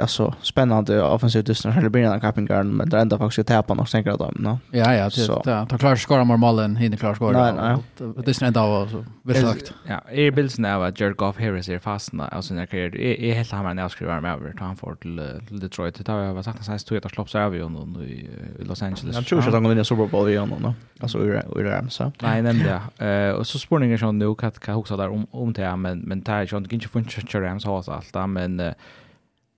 alltså 0.01 0.35
spännande 0.42 1.03
offensivt 1.03 1.49
just 1.49 1.64
när 1.64 1.83
det 1.83 1.90
blir 1.90 2.03
en 2.03 2.20
capping 2.20 2.46
guard 2.46 2.66
men 2.66 2.88
det 2.88 2.99
ända 2.99 3.18
faktiskt 3.18 3.49
tappa 3.49 3.75
något 3.75 3.90
tänker 3.90 4.11
jag 4.11 4.18
då. 4.18 4.59
Ja 4.70 4.94
ja 4.94 5.11
det 5.44 5.66
tar 5.66 5.79
klar 5.79 5.96
skora 5.96 6.25
normalen 6.25 6.77
hinner 6.77 6.96
klar 6.96 7.14
skora. 7.14 7.53
Nej 7.53 7.53
nej. 7.99 8.14
Det 8.25 8.42
är 8.42 8.46
inte 8.46 8.61
av 8.61 8.88
så 8.88 9.05
visst 9.23 9.73
Ja, 9.87 10.01
är 10.11 10.31
bilden 10.31 10.64
av 10.64 10.83
att 10.83 11.01
Jerk 11.01 11.23
off 11.23 11.38
Harris 11.38 11.68
är 11.68 11.79
fast 11.79 12.12
alltså 12.33 12.55
när 12.55 12.66
karriär 12.66 12.96
är 12.96 13.35
helt 13.35 13.51
han 13.51 13.77
när 13.77 13.83
jag 13.83 13.90
skriver 13.90 14.20
med 14.20 14.33
över 14.33 14.55
han 14.59 14.77
får 14.77 14.94
till 14.94 15.61
Detroit 15.61 16.07
det 16.07 16.12
har 16.12 16.20
jag 16.20 16.44
sagt 16.44 16.64
sen 16.64 16.79
vet 17.00 17.06
att 17.06 17.12
sloppa 17.12 17.44
av 17.44 17.58
honom 17.58 18.02
i 18.02 18.28
Los 18.58 18.82
Angeles. 18.82 19.16
Jag 19.16 19.26
tror 19.26 19.38
inte 19.38 19.48
att 19.48 19.54
de 19.54 19.62
kommer 19.62 19.68
vinna 19.68 19.84
Super 19.84 20.06
Bowl 20.06 20.30
i 20.30 20.36
då. 20.62 20.74
Alltså 21.00 21.18
ur 21.18 21.64
Ramsa. 21.64 22.12
Nej, 22.22 22.42
nämnde 22.42 22.80
jag. 22.98 23.36
Och 23.36 23.46
så 23.46 23.58
spårningen 23.58 23.98
som 23.98 24.18
nu 24.18 24.34
kan 24.34 24.52
jag 24.66 24.78
också 24.78 24.96
där 24.96 25.08
om, 25.08 25.26
om 25.30 25.52
det 25.52 25.64
här, 25.64 25.76
men, 25.76 25.98
men 25.98 26.20
det 26.20 26.32
här 26.32 26.46
ju 26.46 26.56
inte 26.56 26.88
funka 26.88 27.40
Rams 27.40 27.64
har 27.64 27.82
så 27.82 27.92
allt 27.92 28.12
det, 28.12 28.26
men 28.26 28.60
uh, 28.60 28.72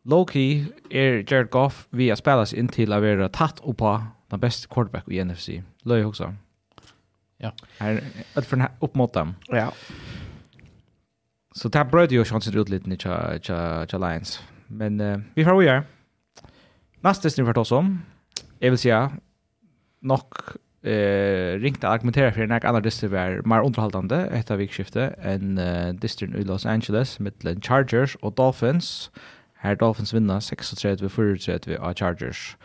Loki 0.05 0.67
är 0.91 1.33
Jared 1.33 1.51
Goff 1.51 1.87
vi 1.91 2.09
har 2.09 2.17
spelat 2.17 2.53
in 2.53 2.69
till 2.69 2.93
att 2.93 3.03
vara 3.03 3.29
tatt 3.29 3.61
upp 3.65 3.77
på 3.77 4.05
den 4.29 4.41
bästa 4.41 4.75
quarterback 4.75 5.09
i 5.09 5.25
NFC. 5.25 5.51
Löj 5.83 6.05
också. 6.05 6.35
Ja. 7.39 7.53
Här, 7.79 8.01
för 8.35 8.51
den 8.51 8.61
här 8.61 8.71
upp 8.81 8.95
mot 8.95 9.13
dem. 9.13 9.35
Ja. 9.49 9.73
Så 11.55 11.69
det 11.69 11.79
här 11.79 11.85
bröd 11.85 12.13
ju 12.13 12.25
chansen 12.25 12.59
ut 12.59 12.69
lite 12.69 12.91
i 12.91 13.99
Lions. 13.99 14.43
Men 14.67 15.01
uh, 15.01 15.21
vi 15.35 15.45
får 15.45 15.65
göra. 15.65 15.85
Nästa 17.05 17.31
stund 17.31 17.49
för 17.49 17.59
oss 17.59 17.73
om, 17.73 18.03
jag 18.59 18.71
vill 18.71 18.79
säga, 18.79 19.11
nok 20.01 20.35
eh 20.83 21.59
ringte 21.59 21.89
att 21.89 21.95
argumentera 21.95 22.33
för 22.33 22.41
en 22.41 22.53
annan 22.53 22.83
distri 22.83 23.09
var 23.09 23.43
mer 23.45 23.65
underhållande 23.65 24.17
efter 24.27 24.57
vikskiftet 24.57 25.15
än 25.19 25.59
uh, 25.59 25.95
distrin 25.95 26.35
i 26.35 26.45
Los 26.45 26.67
Angeles 26.67 27.19
med 27.19 27.65
Chargers 27.65 28.17
och 28.17 28.33
Dolphins. 28.33 29.11
Här 29.55 29.77
Dolphins 29.77 30.15
vinner 30.15 30.41
36-34 30.41 31.79
av 31.79 31.95
Chargers. 31.95 32.57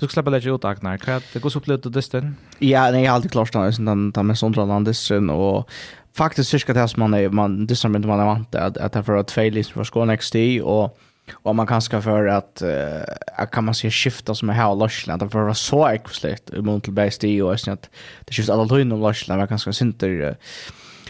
Du 0.00 0.06
ska 0.06 0.12
släppa 0.12 0.30
lite 0.30 0.48
ut 0.48 0.64
Agnar. 0.64 0.98
Kan 0.98 1.20
det 1.32 1.42
gå 1.42 1.50
så 1.50 1.58
upplevt 1.58 1.92
distrin? 1.92 2.36
Ja, 2.58 2.90
nej, 2.90 3.02
jag 3.02 3.10
har 3.10 3.16
alltid 3.16 3.32
klart 3.32 3.52
den, 3.52 3.84
den, 3.84 4.10
den 4.10 4.26
mest 4.26 4.42
underhållande 4.42 4.90
distrin 4.90 5.30
och 5.30 5.70
faktiskt 6.12 6.50
cirka 6.50 6.72
det 6.72 6.88
som 6.88 7.00
man 7.00 7.14
är, 7.14 7.28
man, 7.28 7.66
distrin 7.66 8.06
man 8.06 8.20
är 8.20 8.24
vant 8.24 8.54
att, 8.54 8.76
att 8.76 8.92
det 8.92 8.98
är 8.98 9.02
för 9.02 9.16
att 9.16 9.28
två 9.28 9.42
liksom 9.42 9.74
för 9.74 9.84
Skåne 9.84 10.16
XT 10.16 10.34
och 10.62 10.98
Och 11.32 11.56
man 11.56 11.66
kanske 11.66 12.00
för 12.00 12.26
att 12.26 12.62
uh, 12.64 13.46
kan 13.52 13.64
man 13.64 13.74
se 13.74 13.90
skifta 13.90 14.34
som 14.34 14.50
är 14.50 14.54
här 14.54 14.72
i 14.72 14.78
Larsland 14.78 15.22
att 15.22 15.30
det 15.30 15.38
var 15.38 15.54
så 15.54 15.88
ekvisligt 15.88 16.50
i 16.50 16.60
Montelbergs 16.60 17.18
tid 17.18 17.42
och 17.42 17.60
sen 17.60 17.74
att 17.74 17.90
det 18.24 18.34
skiftar 18.34 18.54
alla 18.54 18.68
tiden 18.68 18.92
om 18.92 19.00
Larsland 19.00 19.40
var 19.40 19.46
ganska 19.46 19.72
synter 19.72 20.08
uh, 20.08 20.34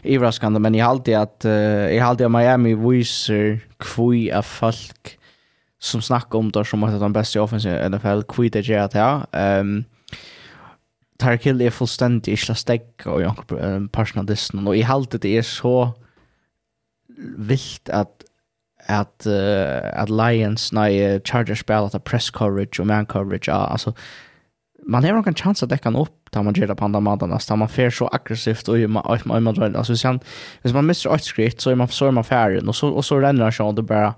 överraskande. 0.04 0.60
Men 0.60 0.74
jag 0.74 0.86
har 0.86 0.90
alltid 0.90 1.16
att 1.16 1.42
uh, 1.44 1.52
jag 1.52 2.02
har 2.02 2.10
alltid 2.10 2.26
att 2.26 2.32
Miami 2.32 2.74
visar 2.74 3.60
kvui 3.78 4.32
av 4.32 4.42
folk 4.42 5.18
som 5.78 6.02
snackar 6.02 6.38
om 6.38 6.50
det 6.50 6.64
som 6.64 6.84
att 6.84 7.00
de 7.00 7.12
bästa 7.12 7.38
i 7.38 7.42
offensiv 7.42 7.90
NFL 7.90 8.22
kvui 8.28 8.48
det 8.48 8.60
gör 8.60 8.78
att 8.78 8.94
ja 8.94 9.26
um, 9.32 9.84
Tarek 11.18 11.46
Hill 11.46 11.60
är 11.60 11.70
fullständigt 11.70 12.28
i 12.28 12.36
slastegg 12.36 12.82
och 13.04 13.22
jag 13.22 13.28
har 13.28 13.88
personalisten 13.88 14.66
och 14.66 14.76
i 14.76 14.82
halvt 14.82 15.22
det 15.22 15.38
är 15.38 15.42
så 15.42 15.92
vilt 17.36 17.88
att 17.88 18.24
at 18.88 19.26
uh, 19.26 20.02
at 20.02 20.10
Lions 20.10 20.72
nej 20.72 21.18
Chargers 21.24 21.58
spelar 21.58 21.94
at 21.94 22.04
press 22.04 22.30
coverage 22.30 22.80
og 22.80 22.86
man 22.86 23.06
coverage 23.06 23.48
ja, 23.48 23.72
altså 23.72 23.92
man 24.86 25.04
har 25.04 25.12
någon 25.12 25.34
chans 25.34 25.60
dekka 25.60 25.88
han 25.88 25.96
opp 25.96 26.30
tar 26.32 26.42
man 26.42 26.54
ger 26.54 26.74
på 26.74 26.84
andra 26.84 27.00
maten 27.00 27.30
nästa 27.30 27.56
man 27.56 27.68
fer 27.68 27.90
så 27.90 28.08
aggressivt 28.12 28.68
og 28.68 28.90
man 28.90 29.20
man 29.24 29.42
man 29.42 29.54
drar 29.54 29.76
alltså 29.76 29.96
sen 29.96 30.20
hvis 30.62 30.74
man 30.74 30.84
mister 30.84 31.14
ett 31.14 31.24
skritt 31.24 31.62
så 31.62 31.70
er 31.70 31.74
man 31.74 31.88
så 31.88 32.06
er 32.06 32.10
man 32.10 32.24
färdig 32.24 32.68
og 32.68 32.74
så 32.74 32.92
og 32.92 33.04
så 33.04 33.20
renner 33.20 33.44
han 33.44 33.52
så 33.52 33.82
bara 33.82 34.14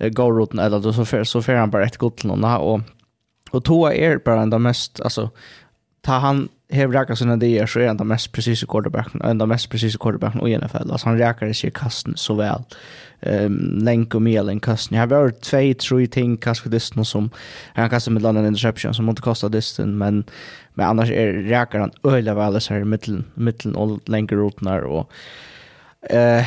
uh, 0.00 0.08
go 0.08 0.30
routen 0.30 0.58
eller 0.58 0.92
så 0.92 1.04
fer 1.04 1.24
så 1.24 1.40
fer 1.40 1.56
han 1.56 1.70
bara 1.70 1.84
ett 1.84 1.96
gott 1.96 2.16
till 2.16 2.28
någon 2.28 2.44
och 2.44 2.80
och 3.50 3.64
två 3.64 3.92
är 3.92 4.18
bara 4.18 4.46
den 4.46 4.62
mest 4.62 5.00
alltså 5.00 5.30
ta 6.02 6.12
han 6.12 6.48
hever 6.70 6.94
rækka 6.94 7.16
sina 7.16 7.36
dier, 7.36 7.66
så 7.66 7.80
er 7.80 7.86
han 7.92 7.98
den 8.00 8.08
mest 8.10 8.32
presise 8.34 8.66
quarterbacken, 8.66 9.22
den 9.22 9.48
mest 9.48 9.70
presise 9.70 9.98
quarterbacken 10.02 10.42
i 10.46 10.56
NFL. 10.58 10.90
Altså, 10.90 11.08
han 11.08 11.20
rækka 11.20 11.46
i 11.46 11.54
sig 11.54 11.72
kasten 11.74 12.16
så 12.16 12.34
vel 12.34 12.64
um, 13.20 13.78
länk 13.82 14.14
och 14.14 14.22
medel 14.22 14.60
kasten. 14.60 14.98
Jag 14.98 15.06
har 15.06 15.30
två, 15.30 15.74
tre 15.74 16.06
ting 16.06 16.36
kanske 16.36 16.68
dysten 16.68 17.04
som 17.04 17.30
han 17.74 17.90
kastar 17.90 18.12
med 18.12 18.22
London 18.22 18.46
interception 18.46 18.94
som 18.94 19.08
inte 19.08 19.22
kostar 19.22 19.48
disten 19.48 19.98
men, 19.98 20.24
men 20.74 20.86
annars 20.86 21.10
är 21.10 21.32
räkar 21.32 21.78
han 21.78 21.90
öliga 22.02 22.34
väl 22.34 22.60
så 22.60 22.74
här 22.74 22.80
i 22.80 22.84
mitten, 22.84 23.24
mitten 23.34 23.76
och 23.76 24.08
längre 24.08 24.36
roten 24.36 24.84
och 24.84 25.12
Eh 26.10 26.44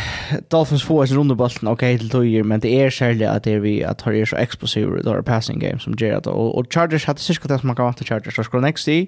Dolphins 0.47 0.83
får 0.83 1.05
sig 1.05 1.17
runt 1.17 1.37
bollen 1.37 1.67
okej 1.67 1.97
till 1.97 2.09
tojer 2.09 2.43
men 2.43 2.59
det 2.59 2.81
är 2.81 2.89
särskilt 2.89 3.29
att 3.29 3.43
det 3.43 3.53
är 3.53 3.59
vi 3.59 3.83
att 3.83 4.01
har 4.01 4.13
är 4.13 4.25
så 4.25 4.35
explosiva 4.35 5.01
då 5.01 5.23
passing 5.23 5.59
game 5.59 5.79
som 5.79 5.93
Gerard 5.97 6.27
och, 6.27 6.57
och 6.57 6.73
Chargers 6.73 7.05
hade 7.05 7.19
cirka 7.19 7.47
det 7.47 7.59
som 7.59 7.67
man 7.67 7.75
kan 7.75 7.85
vänta 7.85 8.03
Chargers 8.03 8.35
så 8.35 8.43
skulle 8.43 8.61
next 8.61 8.87
i 8.87 9.07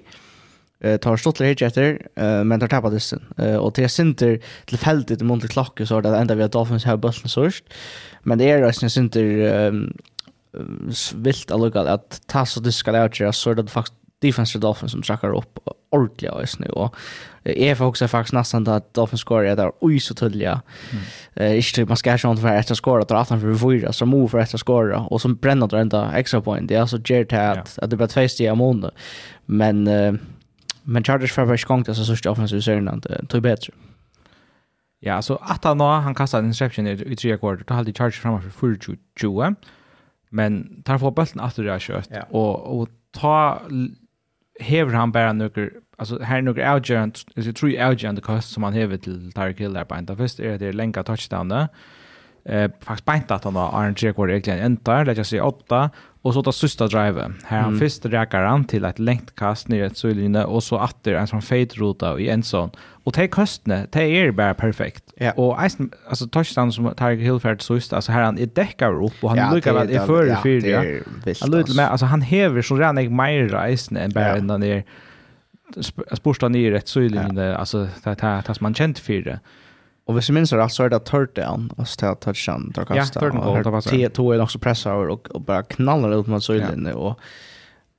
eh 0.82 0.96
tar 0.96 1.16
stottler 1.16 1.46
hit 1.46 1.62
efter 1.62 2.06
eh 2.16 2.44
men 2.44 2.60
tar 2.60 2.68
tappa 2.68 2.90
dysten 2.90 3.22
eh 3.38 3.56
och 3.56 3.72
det 3.72 3.88
synter 3.88 4.38
fältet 4.78 5.20
i 5.20 5.24
mån 5.24 5.40
till 5.40 5.48
klocka 5.48 5.86
så 5.86 6.00
där 6.00 6.14
ända 6.14 6.34
vi 6.34 6.42
att 6.42 6.52
Dolphins 6.52 6.84
har 6.84 6.96
bullen 6.96 7.28
sårst 7.28 7.64
men 8.22 8.38
det 8.38 8.50
är 8.50 8.58
ju 8.58 8.64
synter 8.90 9.22
vilt 11.14 11.50
alltså 11.50 11.86
att 11.86 12.20
ta 12.26 12.46
så 12.46 12.60
det 12.60 12.72
ska 12.72 12.90
lära 12.90 13.08
så 13.32 13.54
det 13.54 13.66
faktiskt 13.66 14.02
defensive 14.22 14.60
Dolphins 14.60 14.92
som 14.92 15.02
trackar 15.02 15.36
upp 15.36 15.58
ordentligt 15.90 16.32
just 16.40 16.58
nu 16.58 16.66
och 16.66 16.94
är 17.44 17.74
för 17.74 17.84
också 17.84 18.08
faktiskt 18.08 18.32
nästan 18.32 18.68
att 18.68 18.94
Dolphins 18.94 19.20
scorear 19.20 19.56
där 19.56 19.72
oj 19.80 20.00
så 20.00 20.14
tydliga. 20.14 20.62
Eh 21.34 21.52
inte 21.52 21.88
man 21.88 21.96
ska 21.96 22.12
inte 22.12 22.42
för 22.42 22.48
att 22.70 22.76
skora 22.76 23.04
att 23.20 23.28
han 23.28 23.40
för 23.40 23.54
fyra 23.54 23.92
så 23.92 24.06
move 24.06 24.28
för 24.28 24.38
att 24.38 24.60
skora 24.60 25.00
och 25.00 25.20
som 25.20 25.34
bränner 25.34 25.66
det 25.66 25.78
ända 25.78 26.12
extra 26.14 26.40
point. 26.40 26.68
Det 26.68 26.74
är 26.74 26.80
alltså 26.80 26.98
Jared 27.04 27.28
att 27.32 27.78
att 27.78 27.90
det 27.90 27.96
blir 27.96 28.06
två 28.06 28.28
steg 28.28 28.56
mån. 28.56 28.90
Men 29.46 29.88
Men 30.82 31.04
Chargers 31.04 31.36
var 31.36 31.46
faktiskt 31.46 31.68
gångt 31.68 31.88
alltså 31.88 32.04
största 32.04 32.30
offensiv 32.30 32.60
serien 32.60 32.88
att 32.88 33.02
det 33.02 33.26
tog 33.26 33.42
bättre. 33.42 33.72
Ja, 35.00 35.22
så 35.22 35.36
att 35.36 35.64
han 35.64 35.80
han 35.80 36.14
kastade 36.14 36.40
en 36.40 36.46
interception 36.46 36.86
i 36.86 37.16
tre 37.16 37.38
kvarter. 37.38 37.64
Då 37.66 37.74
hade 37.74 37.92
Chargers 37.92 38.20
framme 38.20 38.40
för 38.40 38.66
4-20. 38.66 39.54
Men 40.28 40.82
tar 40.82 40.98
får 40.98 41.10
bollen 41.10 41.46
efter 41.46 41.62
det 41.62 41.80
kött 41.80 42.08
ja. 42.12 42.22
och 42.22 42.80
och 42.80 42.88
ta 43.10 43.62
hever 44.60 44.92
han 44.92 45.12
bara 45.12 45.32
nöker 45.32 45.72
alltså 45.96 46.22
här 46.22 46.38
är 46.38 46.42
några 46.42 46.72
agent 46.72 47.24
is 47.36 47.46
it 47.46 47.56
true 47.56 47.84
agent 47.86 48.18
the 48.18 48.22
cost 48.22 48.52
som 48.52 48.62
han 48.62 48.72
hever 48.72 48.96
till 48.96 49.32
Tyreek 49.32 49.60
Hill 49.60 49.72
där 49.72 49.84
på 49.84 49.94
ända 49.94 50.16
först 50.16 50.40
är 50.40 50.58
det 50.58 50.72
länka 50.72 51.02
touchdown 51.02 51.48
där. 51.48 51.68
Eh 52.44 52.70
faktiskt 52.80 53.04
bänt 53.04 53.30
att 53.30 53.44
han 53.44 53.56
har 53.56 53.84
en 53.84 53.94
tre 53.94 54.12
kvarter 54.12 54.32
egentligen 54.32 54.58
ända, 54.58 55.04
lägger 55.04 55.24
sig 55.24 55.40
åtta 55.40 55.90
Och 56.22 56.34
så 56.34 56.42
tar 56.42 56.52
sista 56.52 56.86
drive. 56.86 57.32
Här 57.44 57.60
han 57.60 57.68
mm. 57.68 57.80
först 57.80 58.06
räcker 58.06 58.38
han 58.38 58.64
till 58.64 58.84
ett 58.84 58.98
längt 58.98 59.34
kast 59.34 59.68
ner 59.68 59.84
ett 59.84 59.96
syllinne 59.96 60.44
och 60.44 60.62
så 60.62 60.78
åter 60.78 61.14
en 61.14 61.26
sån 61.26 61.42
fade 61.42 61.74
rota 61.74 62.20
i 62.20 62.28
en 62.28 62.42
sån. 62.42 62.70
Och 63.04 63.12
det 63.12 63.28
kostne, 63.28 63.86
det 63.92 64.02
är 64.02 64.30
bara 64.30 64.54
perfekt. 64.54 65.12
Ja. 65.16 65.32
Och 65.32 65.62
eisen, 65.62 65.90
alltså 66.08 66.26
touchdown 66.26 66.72
som 66.72 66.94
tar 66.94 67.10
Hillfärd 67.10 67.62
så 67.62 67.74
just 67.74 67.92
alltså 67.92 68.12
här 68.12 68.22
han 68.22 68.38
är 68.38 68.46
däckar 68.46 69.04
upp 69.04 69.24
och 69.24 69.30
han 69.30 69.38
ja, 69.38 69.54
lyckas 69.54 69.74
väl 69.74 69.90
i 69.90 69.98
för 69.98 70.42
fyra. 70.42 70.84
Ja, 70.84 71.02
han 71.40 71.50
lyckas 71.50 71.76
med 71.76 71.90
alltså 71.90 72.06
han 72.06 72.22
häver 72.22 72.62
så 72.62 72.76
redan 72.76 72.96
jag 72.96 73.12
mer 73.12 73.48
reisen 73.48 73.96
än 73.96 74.10
bara 74.10 74.36
ända 74.36 74.56
ner 74.56 74.84
sporsta 76.12 76.48
ner 76.48 76.74
ett 76.74 76.96
ja. 76.96 77.54
alltså 77.54 77.88
det 78.04 78.20
här 78.20 78.42
tas 78.42 78.60
man 78.60 78.74
känt 78.74 78.98
för 78.98 79.22
det. 79.22 79.40
Och 80.04 80.14
hvis 80.14 80.28
jag 80.28 80.34
minns 80.34 80.52
rätt 80.52 80.72
så 80.72 80.84
är 80.84 80.88
det 80.88 80.98
third 80.98 81.28
down, 81.34 81.70
alltså 81.78 82.00
det 82.00 82.06
är 82.06 82.14
touchdown, 82.14 82.72
där 82.74 82.84
kasta. 82.84 83.20
Ja, 83.24 83.30
third 83.30 83.42
goal, 83.42 83.62
det 83.62 83.70
var 83.70 83.80
så. 83.80 83.90
Tio 83.90 84.34
är 84.34 84.40
också 84.40 84.58
pressar 84.58 84.94
och, 84.94 85.30
och 85.30 85.40
bara 85.40 85.62
knallar 85.62 86.20
ut 86.20 86.26
mot 86.26 86.44
Söjlen. 86.44 86.86
Ja. 86.90 86.94
Och 86.94 87.20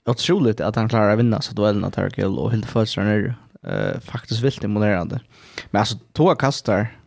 otroligt 0.06 0.62
att 0.62 0.76
han 0.76 0.90
klarar 0.90 1.14
att 1.14 1.20
vinna 1.20 1.42
så 1.42 1.54
duellen 1.54 1.84
av 1.84 1.90
Turkill 1.90 2.26
och 2.26 2.52
helt 2.52 2.66
födelsen 2.66 3.08
är 3.08 3.36
uh, 3.68 4.00
faktiskt 4.00 4.42
vilt 4.42 4.64
imponerande. 4.64 5.20
Men 5.72 5.80
alltså, 5.80 5.98
två 6.14 6.36
kastar 6.36 6.98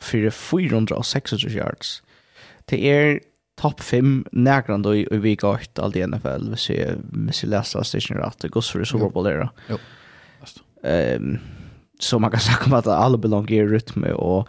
för 0.00 0.30
406 0.30 1.32
yards. 1.32 2.02
Det 2.64 2.90
är 2.90 3.20
topp 3.60 3.80
5 3.80 4.26
nägrande 4.32 4.88
då 4.88 4.94
i, 4.96 5.08
i 5.10 5.16
vika 5.16 5.48
8 5.48 5.82
allt 5.82 5.96
i 5.96 6.06
NFL. 6.06 6.50
Vi 6.50 6.56
ser, 6.56 6.98
vi 7.12 7.32
ser 7.32 7.48
läsa 7.48 7.84
station 7.84 8.16
rätt. 8.16 8.38
Det 8.38 8.48
går 8.48 8.60
så 8.60 8.78
det 8.78 8.82
är 8.82 8.84
så. 8.84 9.48
Jo. 9.68 9.78
Ehm 10.82 11.38
så 11.98 12.18
man 12.18 12.30
kan 12.30 12.40
snacka 12.46 12.64
om 12.64 12.72
att 12.72 12.86
alla 12.86 13.18
belong 13.18 13.48
i 13.48 13.62
rytm 13.62 14.02
och 14.02 14.48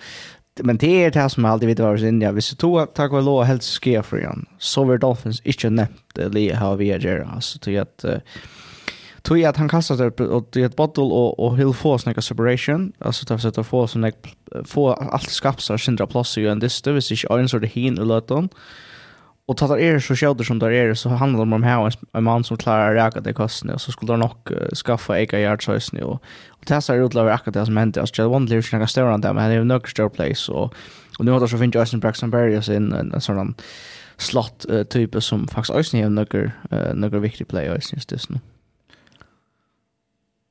men 0.64 0.78
det 0.78 1.04
är 1.04 1.12
det 1.12 1.30
som 1.30 1.44
jag 1.44 1.54
alltid 1.54 1.70
vet 1.70 1.80
var 1.80 1.98
sin 1.98 2.22
ja 2.22 2.32
hvis 2.32 2.50
du 2.50 2.56
tog 2.56 2.94
tack 2.94 3.12
vare 3.12 3.22
lov 3.22 3.44
helt 3.44 3.64
sker 3.64 4.02
för 4.02 4.18
igen 4.18 4.46
så 4.58 4.84
var 4.84 4.98
Dolphins 4.98 5.42
inte 5.44 5.70
nämnt 5.70 6.34
li 6.34 6.50
har 6.50 6.76
vi 6.76 6.86
gör 6.86 7.30
alltså 7.34 7.60
till 7.60 7.80
att 7.80 8.06
tog 9.28 9.44
att 9.44 9.58
han 9.58 9.70
kastade 9.70 10.24
och 10.24 10.48
det 10.52 10.62
ett 10.62 10.76
bottle 10.76 11.04
och 11.04 11.40
och 11.40 11.58
he'll 11.58 11.74
få 11.74 11.98
snacka 11.98 12.22
separation. 12.22 12.94
Alltså 13.00 13.26
tar 13.26 13.38
sig 13.38 13.52
att 13.58 13.68
få 13.68 13.88
som 13.88 14.12
få 14.66 14.94
allt 14.94 15.30
skapsar 15.30 15.78
sindra 15.78 16.08
plus 16.08 16.38
i 16.38 16.48
en 16.48 16.60
det 16.60 16.70
stövis 16.70 17.12
inte 17.12 17.40
en 17.40 17.50
så 17.50 17.60
det 17.60 17.68
hin 17.68 18.00
och 18.00 18.06
låt 18.06 18.32
Och 19.48 19.58
tar 19.58 19.78
er 19.78 20.00
så 20.00 20.16
sjöder 20.16 20.44
som 20.44 20.60
där 20.60 20.72
är 20.72 20.94
så 20.94 21.10
handlar 21.10 21.46
det 21.46 21.56
om 21.56 21.64
här 21.64 21.94
en 22.14 22.24
man 22.24 22.44
som 22.44 22.58
klarar 22.58 22.94
räka 22.94 23.22
det 23.22 23.34
kostnaden 23.34 23.76
och 23.76 23.82
så 23.82 23.92
skulle 23.92 24.14
de 24.14 24.20
nog 24.20 24.52
skaffa 24.76 25.20
eka 25.20 25.40
yardsös 25.40 25.94
nu 25.94 26.04
och 26.04 26.22
det 26.68 26.82
ser 26.82 27.06
ut 27.06 27.16
akkurat 27.16 27.54
det 27.54 27.66
som 27.66 27.78
hände 27.78 28.02
alltså 28.02 28.22
jag 28.22 28.42
lite 28.42 28.62
snacka 28.62 28.88
större 28.88 29.14
än 29.14 29.22
det 29.22 29.34
men 29.34 29.50
det 29.50 29.56
är 29.56 29.64
nog 29.64 29.90
större 29.90 30.10
place 30.10 30.52
och 30.52 30.74
och 31.20 31.26
nu 31.26 31.32
har 31.32 31.40
det 31.40 31.48
så 31.48 31.58
finns 31.58 31.76
Justin 31.76 32.00
Braxton 32.00 32.30
Berrios 32.30 32.70
in 32.70 32.94
en 32.94 33.22
sån 33.22 33.56
slott 34.18 34.66
typ 34.90 35.24
som 35.24 35.48
faktiskt 35.48 35.78
också 35.78 35.98
är 35.98 36.10
några 36.10 36.52
några 36.94 37.20
viktiga 37.20 37.48
players 37.48 37.94
just 37.94 38.10
det 38.10 38.30
nu 38.30 38.40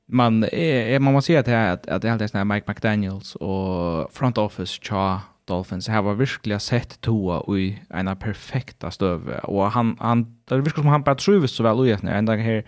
man 0.07 0.43
är 0.43 0.99
man 0.99 1.13
måste 1.13 1.43
säga 1.43 1.71
att 1.71 1.87
att 1.87 2.01
det 2.01 2.07
är 2.07 2.17
helt 2.17 2.47
Mike 2.47 2.71
McDaniels 2.71 3.35
och 3.35 4.13
front 4.13 4.37
office 4.37 4.79
cha 4.81 5.21
Dolphins 5.47 5.87
har 5.87 6.03
virkelig 6.19 6.59
sett 6.61 6.97
Tua 7.05 7.39
i 7.55 7.71
en 7.95 8.11
perfekta 8.19 8.91
støve, 8.91 9.39
og 9.47 9.71
han, 9.71 9.95
han, 10.01 10.25
det 10.49 10.63
virker 10.65 10.83
som 10.83 10.91
han 10.91 11.05
bare 11.07 11.19
truves 11.21 11.55
så 11.55 11.63
vel 11.63 11.85
ugetner, 11.85 12.17
en 12.17 12.29
dag 12.29 12.43
her 12.43 12.61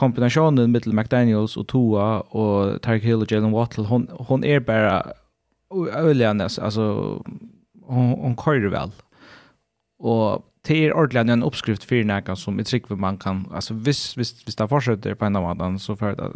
kombinationen 0.00 0.72
mellan 0.72 0.96
McDaniels 0.96 1.56
og 1.60 1.66
Tua 1.68 2.22
og 2.36 2.78
Tarek 2.84 3.04
Hill 3.04 3.24
og 3.24 3.32
Jalen 3.32 3.54
Wattell, 3.54 3.88
hon, 3.90 4.08
hon 4.28 4.44
er 4.44 4.60
bare 4.60 5.02
øyligende, 5.72 6.44
altså 6.44 7.20
hon, 7.82 8.14
hon 8.20 8.36
kører 8.36 8.70
vel. 8.70 8.94
Og 10.00 10.44
det 10.68 10.76
er 10.86 10.94
ordentlig 10.96 11.32
en 11.32 11.44
oppskrift 11.44 11.84
for 11.88 12.04
noen 12.04 12.36
som 12.36 12.60
i 12.60 12.64
trygg 12.64 12.88
man 13.00 13.18
kan, 13.20 13.46
altså 13.52 13.74
hvis, 13.74 14.14
hvis, 14.14 14.32
hvis 14.44 14.56
det 14.56 14.68
fortsetter 14.68 15.14
på 15.14 15.26
en 15.26 15.36
av 15.36 15.78
så 15.78 15.96
får 15.96 16.16
det 16.20 16.32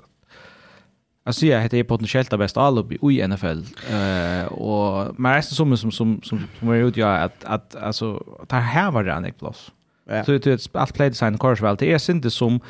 Jag 1.25 1.35
ser 1.35 1.65
att 1.65 1.71
det 1.71 1.79
är 1.79 1.85
potentiellt 1.85 2.31
det 2.31 2.39
bästa 2.39 2.61
allopp 2.61 2.93
i 2.93 3.27
NFL. 3.29 3.61
Eh 3.91 4.53
och 4.53 5.21
men 5.21 5.35
resten 5.35 5.57
som 5.57 5.77
som 5.77 5.93
som 5.93 6.21
som 6.23 6.41
som 6.59 6.69
är 6.69 6.75
ut 6.75 6.97
jag 6.97 7.23
att 7.23 7.45
att 7.45 7.77
alltså 7.77 8.25
ta 8.49 8.57
här 8.57 8.91
var 8.91 9.05
det 9.05 9.13
en 9.13 9.33
Plus. 9.33 9.73
Så 10.27 10.33
det 10.33 10.47
är 10.47 10.79
allt 10.79 10.95
play 10.95 11.09
design 11.09 11.39
course 11.39 11.63
väl 11.63 11.77
det 11.77 11.93
är 11.93 11.99
synte 11.99 12.31
som 12.31 12.61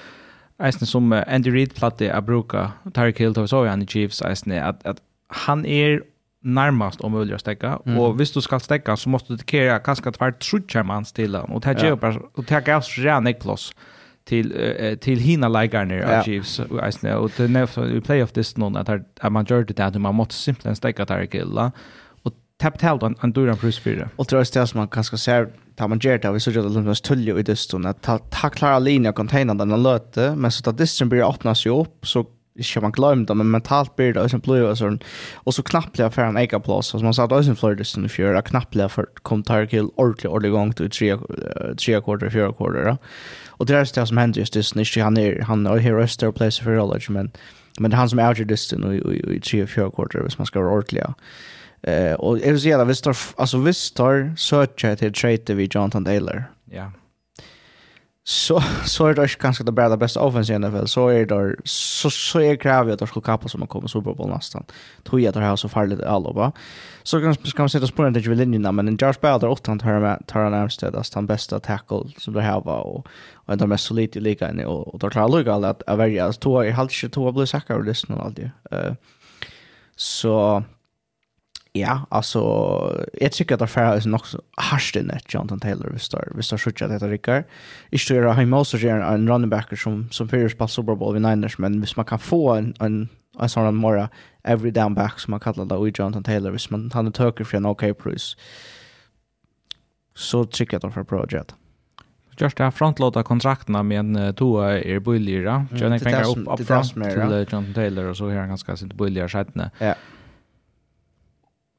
Eisne 0.58 0.86
som 0.86 1.12
Andy 1.26 1.50
Reid 1.50 1.74
platte 1.74 2.14
a 2.14 2.20
bruka 2.20 2.72
Tyreek 2.94 3.20
Hill 3.20 3.38
och 3.38 3.48
så 3.48 3.66
Andy 3.66 3.86
Chiefs 3.86 4.22
Eisne 4.22 4.64
att 4.64 4.86
att 4.86 4.98
han 5.28 5.66
är 5.66 6.02
närmast 6.42 7.00
om 7.00 7.12
möjligt 7.12 7.34
att 7.34 7.40
stäcka 7.40 7.78
mm. 7.86 7.98
och 7.98 8.20
visst 8.20 8.34
du 8.34 8.40
ska 8.40 8.60
stäcka 8.60 8.96
så 8.96 9.08
måste 9.08 9.32
du 9.32 9.36
dedikera 9.36 9.78
kanske 9.78 10.12
tvär 10.12 10.32
trutchar 10.32 10.82
man 10.82 11.04
till 11.04 11.36
och 11.36 11.62
ta 11.62 11.72
ge 11.72 11.94
bara, 11.94 12.20
och 12.34 12.46
ta 12.46 12.60
gas 12.60 12.98
redan 12.98 13.34
plus 13.40 13.74
till 14.24 14.52
uh, 14.52 14.94
till 14.94 15.18
hina 15.18 15.48
ligarna 15.48 15.94
yeah. 15.94 16.18
av 16.18 16.24
Chiefs 16.24 16.60
I 16.60 16.92
know 16.92 17.24
och 17.24 17.30
det 17.36 17.48
när 17.48 17.86
vi 17.86 18.00
play 18.00 18.22
off 18.22 18.32
this 18.32 18.56
någon 18.56 18.76
att 18.76 18.88
att 19.20 19.32
man 19.32 19.46
gör 19.48 19.64
det 19.64 19.76
där 19.76 19.98
man 19.98 20.14
måste 20.14 20.34
simpelt 20.34 20.76
stäcka 20.76 21.04
där 21.04 21.26
killa 21.26 21.72
och 22.22 22.32
tapp 22.60 22.78
tal 22.78 22.98
då 22.98 23.12
en 23.22 23.32
dörren 23.32 23.56
plus 23.56 23.78
fyra 23.78 24.08
och 24.16 24.28
tror 24.28 24.44
jag 24.54 24.62
att 24.62 24.74
man 24.74 24.88
kanske 24.88 25.18
ser 25.18 25.48
tar 25.76 25.88
man 25.88 25.98
gör 25.98 26.18
det 26.18 26.32
vi 26.32 26.40
så 26.40 26.50
gör 26.50 26.62
det 26.62 26.80
lite 26.80 27.02
tull 27.02 27.28
i 27.28 27.42
det 27.42 27.56
stund 27.56 27.86
att 27.86 28.02
ta 28.02 28.18
ta 28.18 28.50
klara 28.50 28.78
linjer 28.78 29.12
containern 29.12 29.58
den 29.58 29.82
löte 29.82 30.34
men 30.36 30.50
så 30.50 30.70
att 30.70 30.78
distance 30.78 31.10
blir 31.10 31.30
öppnas 31.30 31.66
ju 31.66 31.70
upp 31.80 32.06
så 32.06 32.26
ikke 32.54 32.80
man 32.84 32.94
glemt 32.94 33.28
det, 33.28 33.36
men 33.36 33.50
mentalt 33.50 33.94
blir 33.98 34.12
det 34.14 34.22
også 34.22 34.38
en 34.38 34.44
blod 34.44 34.68
og 34.68 34.76
sånn. 34.78 34.98
Og 35.44 35.56
så 35.56 35.64
knappelig 35.66 36.10
for 36.14 36.26
en 36.26 36.38
egen 36.38 36.62
plass. 36.62 36.92
Altså 36.94 37.06
man 37.06 37.16
sa 37.16 37.26
det 37.26 37.38
også 37.38 37.54
en 37.54 37.58
fløyde 37.58 37.86
som 37.88 38.06
i 38.06 38.10
fjør, 38.12 38.38
knappelig 38.46 38.90
for 38.94 39.10
kom 39.26 39.42
Tarkil 39.46 39.90
ordentlig, 39.96 40.30
ordentlig 40.30 40.52
gang 40.54 40.74
til 40.78 40.92
tre 40.94 41.10
tre 41.80 42.00
kvarter, 42.06 42.30
fjør 42.34 42.54
kvarter. 42.54 42.94
Och 43.56 43.66
det 43.66 43.74
är 43.74 43.94
det 43.94 44.06
som 44.06 44.16
händer 44.16 44.40
just 44.40 44.52
det 44.52 44.74
när 44.74 45.02
han 45.02 45.16
är 45.16 45.40
han 45.40 45.66
är 45.66 45.76
här 45.76 45.92
röster 45.92 46.28
och 46.28 46.34
place 46.34 46.62
för 46.62 46.76
alla 46.76 47.00
men 47.08 47.30
men 47.78 47.90
det 47.90 47.96
han 47.96 48.10
som 48.10 48.18
är 48.18 48.34
just 48.34 48.48
distan 48.48 48.92
i 48.92 49.36
i 49.36 49.40
tre 49.40 49.62
och 49.62 49.70
fyra 49.70 49.90
kvarter 49.90 50.18
hvis 50.18 50.38
man 50.38 50.46
ska 50.46 50.60
vara 50.60 50.72
ordentlig 50.72 51.02
Eh 51.86 52.12
och 52.12 52.40
är 52.40 52.52
det 52.52 52.58
så 52.58 52.68
jävla 52.68 52.84
visst 52.84 53.06
alltså 53.36 53.58
visst 53.58 53.96
tar 53.96 54.34
search 54.36 54.98
till 54.98 55.12
trade 55.12 55.54
vi 55.54 55.68
Jonathan 55.70 56.04
Taylor. 56.04 56.44
Ja. 56.70 56.92
Så 58.26 58.62
så 58.84 59.06
är 59.06 59.14
det 59.14 59.28
kanske 59.28 59.64
det 59.64 59.72
bästa 59.72 59.96
bästa 59.96 60.20
offensiv 60.20 60.56
i 60.56 60.58
NFL 60.58 60.86
så 60.86 61.08
är 61.08 61.26
det 61.26 61.56
så 61.64 62.10
så 62.10 62.40
är 62.40 62.56
kravet 62.56 62.92
att 62.92 62.98
de 62.98 63.08
ska 63.08 63.20
kappa 63.20 63.48
som 63.48 63.66
kommer 63.66 63.88
Super 63.88 64.14
Bowl 64.14 64.30
nästan. 64.30 64.64
Tror 65.02 65.20
jag 65.20 65.28
att 65.28 65.34
det 65.34 65.40
här 65.40 65.56
så 65.56 65.68
farligt 65.68 66.00
allihopa. 66.02 66.52
Så 67.06 67.20
kan, 67.20 67.34
ska 67.34 67.62
man 67.62 67.68
sätta 67.68 67.86
spåren 67.86 68.14
till 68.14 68.30
linjerna, 68.30 68.72
men 68.72 68.96
Josh 69.00 69.20
Bell 69.20 69.40
där 69.40 69.48
åttan 69.48 69.78
tar, 69.78 70.22
tar 70.26 70.40
han 70.40 70.52
närmst 70.52 71.14
han 71.14 71.26
bästa 71.26 71.60
tackle 71.60 72.02
som 72.18 72.34
det 72.34 72.42
här 72.42 72.60
var 72.60 72.80
och, 72.80 73.06
och 73.34 73.52
en 73.52 73.52
av 73.52 73.58
de 73.58 73.68
mest 73.68 73.84
solida 73.84 74.18
i 74.18 74.22
ligan 74.22 74.64
och, 74.64 74.94
och 74.94 74.98
då 74.98 75.10
klarar 75.10 75.28
Luka 75.28 75.54
att, 75.54 75.82
att 75.82 75.98
välja. 75.98 76.24
Alltså, 76.24 76.40
två, 76.40 76.64
i 76.64 76.70
hade 76.70 76.94
inte 77.02 77.14
två 77.14 77.32
blivit 77.32 77.50
säkra 77.50 77.76
och 77.76 77.84
lyssna 77.84 78.16
och 78.16 78.24
allt 78.24 78.36
det. 78.36 78.50
Så 79.96 80.64
ja, 81.72 82.06
alltså 82.10 82.40
jag 83.12 83.32
tycker 83.32 83.54
att 83.54 83.74
det 83.74 83.80
är 83.80 84.08
nog 84.08 84.26
så 84.26 84.40
harst 84.56 84.96
inne 84.96 85.20
Jonathan 85.28 85.60
Taylor 85.60 85.90
vi 85.92 85.98
står 85.98 86.32
vi 86.36 86.42
står 86.42 86.58
skjuter 86.58 86.88
detta 86.88 87.08
rycker 87.08 87.44
I 87.90 87.98
styrar 87.98 88.32
hemma 88.32 88.64
så 88.64 88.76
gör 88.76 89.00
en 89.00 89.28
running 89.28 89.50
back 89.50 89.78
som 89.78 90.08
som 90.10 90.28
för 90.28 90.48
spelar 90.48 90.66
Super 90.66 90.94
Bowl 90.94 91.12
vid 91.12 91.22
Niners 91.22 91.58
men 91.58 91.80
hvis 91.80 91.96
man 91.96 92.04
kan 92.04 92.18
få 92.18 92.54
en 92.54 92.74
en 92.80 93.08
en 93.40 93.48
sån 93.48 93.76
mora 93.76 94.08
every 94.42 94.70
down 94.70 94.94
back 94.94 95.20
som 95.20 95.30
man 95.30 95.40
kallar 95.40 95.64
det 95.64 95.74
och 95.74 95.98
Jonathan 95.98 96.22
Taylor 96.22 96.50
hvis 96.50 96.70
man 96.70 96.90
han 96.94 97.12
töker 97.12 97.44
för 97.44 97.56
en 97.56 97.66
okej 97.66 97.90
okay 97.90 98.02
pris 98.02 98.36
så 100.14 100.44
tycker 100.44 100.74
jag 100.74 100.86
att 100.86 100.94
för 100.94 101.04
Project. 101.04 101.54
Just 102.38 102.56
det 102.56 102.64
här 102.64 102.70
frontlåta 102.70 103.22
kontrakterna 103.22 103.82
med 103.82 103.98
en 103.98 104.34
toa 104.34 104.78
är 104.78 104.98
billigare. 104.98 105.66
Jag 105.70 105.80
tänker 105.80 106.04
pengar 106.04 106.30
upp, 106.30 106.60
upp 106.60 106.66
fram 106.66 106.82
till 106.82 107.02
uh, 107.02 107.38
Jonathan 107.38 107.74
Taylor 107.74 108.04
och 108.04 108.16
så 108.16 108.26
är 108.26 108.36
han 108.36 108.48
ganska 108.48 108.76
sitt 108.76 108.92
billigare 108.92 109.28
sättande. 109.28 109.70
Ja. 109.78 109.94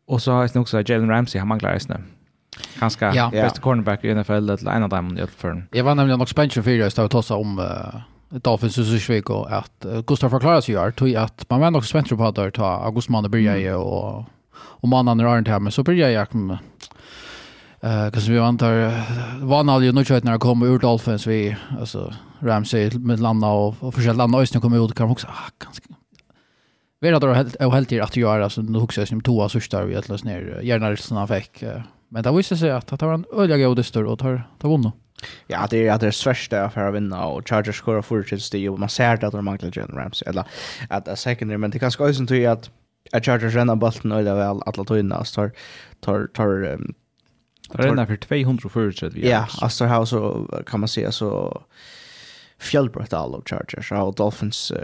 Och 0.07 0.21
så 0.21 0.31
har 0.31 0.49
jag 0.53 0.61
också 0.61 0.83
Jalen 0.85 1.09
Ramsey, 1.09 1.39
han 1.39 1.47
manglar 1.47 1.73
just 1.73 1.89
nu. 1.89 1.95
Ganska 2.79 3.13
ja. 3.13 3.29
bästa 3.31 3.61
cornerback 3.61 4.03
i 4.03 4.15
NFL, 4.15 4.31
eller 4.31 4.71
en 4.71 4.83
av 4.83 4.89
dem 4.89 5.17
i 5.17 5.21
alla 5.21 5.27
fall. 5.27 5.61
Jag 5.71 5.83
var 5.83 5.95
nämligen 5.95 6.21
också 6.21 6.31
spänd 6.31 6.51
24, 6.51 6.83
jag 6.83 6.91
stod 6.91 7.05
och 7.05 7.11
tossade 7.11 7.41
om 7.41 7.59
uh, 7.59 7.65
Dolphins 8.41 8.77
och 8.77 8.85
Svek 8.85 9.29
och 9.29 9.51
att 9.51 9.85
Gustav 10.07 10.29
förklarar 10.29 10.61
sig 10.61 10.73
gör 10.75 10.91
tog 10.91 11.15
att 11.15 11.49
man 11.49 11.59
var 11.59 11.77
också 11.77 11.89
spänd 11.89 12.17
på 12.17 12.25
att 12.25 12.53
ta 12.53 12.65
August 12.65 13.09
Manne 13.09 13.29
börja 13.29 13.57
ju 13.57 13.73
och 13.73 14.25
och 14.85 14.89
man 14.89 15.07
andra 15.07 15.37
inte 15.37 15.51
här 15.51 15.59
men 15.59 15.71
så 15.71 15.83
börjar 15.83 16.09
jag 16.09 16.35
med 16.35 16.57
eh 17.81 18.11
kanske 18.11 18.31
vi 18.31 18.39
antar 18.39 18.91
var 19.45 19.63
när 19.63 19.79
ju 19.79 19.91
nu 19.91 20.03
när 20.23 20.37
kommer 20.37 20.65
ur 20.65 20.79
Dolphins 20.79 21.27
vi 21.27 21.55
alltså 21.79 22.13
Ramsey 22.39 22.89
med 22.99 23.19
landa 23.19 23.47
och, 23.47 23.75
och 23.79 23.93
försöka 23.93 24.13
landa 24.13 24.39
ösnen 24.39 24.61
kommer 24.61 24.85
ut 24.85 24.95
kan 24.95 25.09
också 25.09 25.27
ah, 25.27 25.49
ganska 25.63 25.93
Vi 27.01 27.11
hade 27.11 27.35
helt 27.35 27.61
helt 27.71 27.91
att 27.91 28.15
göra 28.17 28.43
alltså 28.43 28.61
nu 28.61 28.79
också 28.79 29.05
som 29.05 29.21
två 29.21 29.49
sista 29.49 29.85
vi 29.85 29.95
att 29.95 30.09
lösa 30.09 30.25
ner 30.25 30.59
gärna 30.63 30.85
såna 30.85 30.97
som 30.97 31.17
han 31.17 31.27
fick 31.27 31.63
men 32.09 32.23
det 32.23 32.31
visste 32.31 32.57
sig 32.57 32.71
att 32.71 32.87
det 32.87 33.05
var 33.05 33.13
en 33.13 33.25
öliga 33.33 33.67
god 33.67 33.79
och 33.79 34.19
tar 34.19 34.47
tar 34.59 34.69
vunnit 34.69 34.93
Ja, 35.47 35.67
det 35.69 35.87
är 35.87 35.99
det 35.99 36.11
svärsta 36.11 36.11
svärsta 36.11 36.69
för 36.69 36.81
att 36.81 36.93
vinna 36.95 37.25
och 37.25 37.49
Chargers 37.49 37.77
skorar 37.77 38.01
fortsätts 38.01 38.49
det 38.49 38.69
och 38.69 38.79
man 38.79 38.89
ser 38.89 39.25
att 39.25 39.31
de 39.31 39.45
manglar 39.45 39.71
Jalen 39.73 39.97
Ramsey 39.97 40.29
eller 40.29 40.45
att 40.89 41.05
det 41.05 41.15
secondary 41.15 41.57
men 41.57 41.71
det 41.71 41.79
kan 41.79 41.91
ska 41.91 42.13
tror 42.13 42.35
jag 42.35 42.51
att 42.51 42.69
att 43.11 43.25
Chargers 43.25 43.55
rennar 43.55 43.75
bollen 43.75 44.11
och 44.11 44.23
det 44.23 44.33
väl 44.33 44.61
alla 44.65 44.83
tojna 44.83 45.25
så 45.25 45.35
tar 45.35 45.51
tar 45.99 46.27
tar 46.27 46.63
um, 46.63 46.93
rennar 47.71 48.05
för 48.05 48.15
200 48.15 48.69
förutsätt 48.69 49.13
vi. 49.13 49.29
Ja, 49.29 49.47
alltså 49.61 49.85
här 49.85 50.05
så 50.05 50.49
kan 50.67 50.79
man 50.79 50.89
se 50.89 51.11
så 51.11 51.61
fjällbrott 52.59 53.13
all 53.13 53.35
av 53.35 53.43
Chargers 53.45 53.91
och 53.91 54.15
Dolphins 54.15 54.71
uh, 54.71 54.77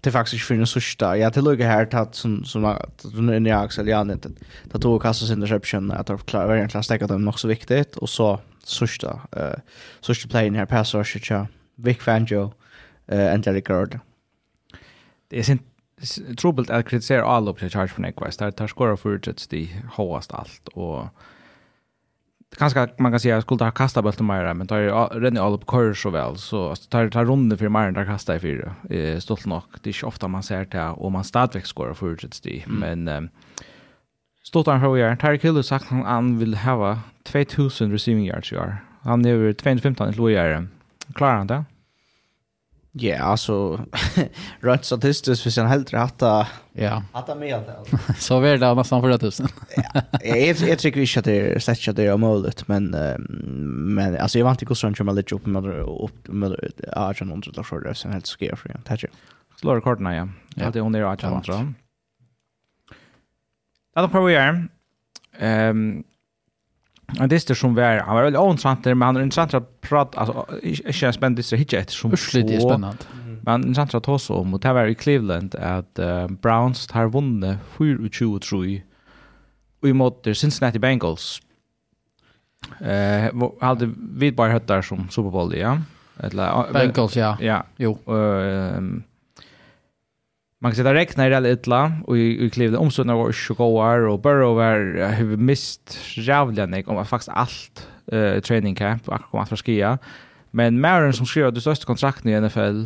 det 0.00 0.10
faktiskt 0.10 0.44
för 0.44 0.54
den 0.54 0.66
sista. 0.66 1.16
Jag 1.16 1.32
till 1.32 1.44
lugga 1.44 1.66
här 1.66 1.86
tatt 1.86 2.14
som 2.14 2.44
som 2.44 2.64
att 2.64 3.04
när 3.14 3.50
jag 3.50 3.64
Axel 3.64 3.88
Jan 3.88 4.10
inte. 4.10 4.30
Det 4.64 4.78
tog 4.78 5.02
kasta 5.02 5.26
sin 5.26 5.34
interception 5.34 5.90
att 5.90 6.06
de 6.06 6.18
klarar 6.18 6.46
verkligen 6.48 6.78
att 6.78 6.84
stäcka 6.84 7.06
dem 7.06 7.28
också 7.28 7.48
viktigt 7.48 7.96
och 7.96 8.08
så 8.08 8.40
sørste, 8.68 9.08
uh, 9.36 9.60
play 10.02 10.28
playen 10.28 10.54
her, 10.54 10.64
pass 10.64 10.94
også 10.94 11.18
cha 11.18 11.46
Vic 11.76 12.02
Fangio, 12.02 12.52
uh, 13.12 13.32
and 13.32 13.42
Derek 13.42 13.64
Gord. 13.64 13.98
Det 15.30 15.38
är 15.38 15.42
sin 15.42 15.60
trubbelt 16.36 16.70
att 16.70 16.86
kritisera 16.86 17.24
all 17.24 17.48
opp 17.48 17.58
til 17.58 17.70
Charge 17.70 17.88
for 17.88 18.02
Nekvist. 18.02 18.40
Der 18.40 18.50
tar 18.50 18.66
skora 18.66 18.96
for 18.96 19.16
det 19.16 19.46
det 19.50 19.68
hårdast 19.96 20.32
alt, 20.34 20.68
och 20.68 21.08
Kanske 22.58 22.88
man 22.98 23.12
kan 23.12 23.20
säga 23.20 23.36
at 23.36 23.42
skulle 23.42 23.64
ha 23.64 23.70
kastat 23.70 24.04
bølt 24.04 24.20
mer, 24.20 24.54
men 24.54 24.66
tar 24.66 25.20
redan 25.20 25.38
all 25.38 25.54
upp 25.54 25.66
kör 25.66 25.94
så 25.94 26.10
väl. 26.10 26.36
så 26.38 26.74
tar, 26.90 27.08
tar 27.08 27.24
runda 27.24 27.56
för 27.56 27.68
mer 27.68 27.88
enn 27.88 28.06
kasta 28.06 28.36
i 28.36 28.38
fyra. 28.38 28.74
Eh, 28.90 29.18
stolt 29.18 29.46
nok, 29.46 29.82
det 29.82 29.90
är 29.90 30.08
ikke 30.08 30.28
man 30.28 30.42
ser 30.42 30.64
det 30.64 30.80
och 30.80 31.12
man 31.12 31.24
stadigvæk 31.24 31.66
skårer 31.66 31.94
for 31.94 32.14
det. 32.14 32.40
de, 32.44 32.64
men... 32.66 33.08
Um, 33.08 33.30
Stottan 34.46 34.80
har 34.80 34.96
gjort. 34.96 35.20
Terry 35.20 35.38
Kill 35.38 35.64
sagt 35.64 35.86
han 35.86 36.02
han 36.04 36.38
vill 36.38 36.54
ha 36.54 36.98
2000 37.24 37.92
receiving 37.92 38.26
yards 38.26 38.52
i 38.52 38.56
år. 38.56 38.76
Han 39.02 39.24
är 39.24 39.30
över 39.30 39.52
215 39.52 40.14
i 40.14 40.20
år. 40.20 40.68
Klarar 41.14 41.36
han 41.36 41.46
det? 41.46 41.64
Ja, 42.98 43.08
yeah, 43.08 43.28
alltså 43.28 43.80
rätt 44.60 44.84
statistiskt 44.84 45.42
för 45.42 45.50
sen 45.50 45.66
helt 45.66 45.92
rätt 45.92 46.22
att 46.22 46.46
ja. 46.72 47.02
att 47.12 47.38
med 47.38 47.60
det. 47.60 48.14
Så 48.18 48.40
är 48.40 48.58
det 48.58 48.74
nästan 48.74 49.02
för 49.02 49.10
1000. 49.10 49.48
ja, 49.76 50.02
jag 50.24 50.56
jag 50.56 50.78
tycker 50.78 51.00
vi 51.00 51.06
ska 51.06 51.20
det 51.20 51.62
sätta 51.62 51.92
det 51.92 52.12
om 52.12 52.20
möjligt, 52.20 52.68
men 52.68 52.90
men 53.94 54.18
alltså 54.18 54.38
jag 54.38 54.44
vant 54.44 54.62
inte 54.62 54.70
hur 54.70 54.94
som 54.94 55.16
lite 55.16 55.34
upp 55.34 55.46
med 55.46 55.64
upp 56.04 56.28
med 56.28 56.56
Arjun 56.92 57.32
under 57.32 57.52
där 57.52 57.62
för 57.62 57.80
det 57.80 57.94
sen 57.94 58.12
helt 58.12 58.26
skär 58.26 58.56
för 58.56 58.68
jag. 58.68 58.84
Tack. 58.84 59.04
Slår 59.60 59.80
korten 59.80 60.06
ja. 60.06 60.28
Ja, 60.54 60.70
det 60.70 60.80
hon 60.80 60.94
är 60.94 61.02
Arjun. 61.02 61.74
Ja, 63.96 64.02
då 64.02 64.08
på 64.08 64.24
vi 64.24 64.36
Ehm 65.38 66.04
Och 67.20 67.28
det 67.28 67.50
är 67.50 67.54
som 67.54 67.74
vi 67.74 67.82
är, 67.82 67.98
han 67.98 68.14
var 68.14 68.22
veldig 68.22 68.40
ointressant 68.40 68.84
men 68.84 69.02
han 69.02 69.16
är 69.16 69.22
intressant 69.22 69.54
att 69.54 69.80
prata, 69.80 70.20
altså, 70.20 70.46
ikke 70.62 71.06
en 71.06 71.12
spennende 71.12 71.38
dister, 71.38 71.56
ikke 71.56 71.78
etter 71.78 71.94
som 71.94 72.16
så. 72.16 72.38
det 72.38 72.54
är 72.54 72.60
spännande. 72.60 72.98
Men 73.42 73.62
intressant 73.62 73.94
att 73.94 74.04
ta 74.04 74.18
så 74.18 74.34
om, 74.34 74.54
og 74.54 74.62
det 74.62 74.72
var 74.74 74.86
i 74.86 74.94
Cleveland 74.94 75.54
at 75.54 75.98
uh, 75.98 76.26
Browns 76.42 76.90
har 76.90 77.08
tar 77.08 77.58
24-3, 77.78 78.80
og 79.82 79.88
i 79.88 79.92
måte 79.92 80.34
Cincinnati 80.34 80.78
Bengals. 80.78 81.40
Eh, 82.80 83.30
hadde 83.62 83.94
vi 83.96 84.30
bare 84.30 84.50
hört 84.50 84.68
der 84.68 84.82
som 84.82 85.08
Super 85.10 85.30
Bowl, 85.30 85.54
ja? 85.54 85.78
Eller, 86.20 86.72
Bengals, 86.72 87.16
ja. 87.16 87.36
Ja. 87.40 87.62
Jo. 87.78 87.98
Ehm 88.08 89.04
Man 90.58 90.72
kan 90.72 90.76
säga 90.76 90.92
det 90.92 91.26
i 91.26 91.40
det 91.40 91.52
ytla 91.52 91.92
och 92.06 92.18
i 92.18 92.50
klivde 92.50 92.78
omstående 92.78 93.14
var 93.14 93.32
så 93.32 93.54
goar 93.54 93.98
och 93.98 94.20
Burrow 94.20 94.56
var 94.56 95.12
hur 95.12 95.36
mist 95.36 95.98
nek 96.68 96.88
om 96.88 97.06
faktiskt 97.06 97.28
allt 97.28 97.88
uh, 98.12 98.40
training 98.40 98.74
camp 98.74 99.08
och 99.08 99.20
kom 99.20 99.40
att 99.40 99.48
förskia. 99.48 99.98
Men 100.50 100.80
Maren 100.80 101.12
som 101.12 101.26
skrev 101.26 101.52
det 101.52 101.60
största 101.60 101.86
kontraktet 101.86 102.26
i 102.26 102.40
NFL 102.40 102.84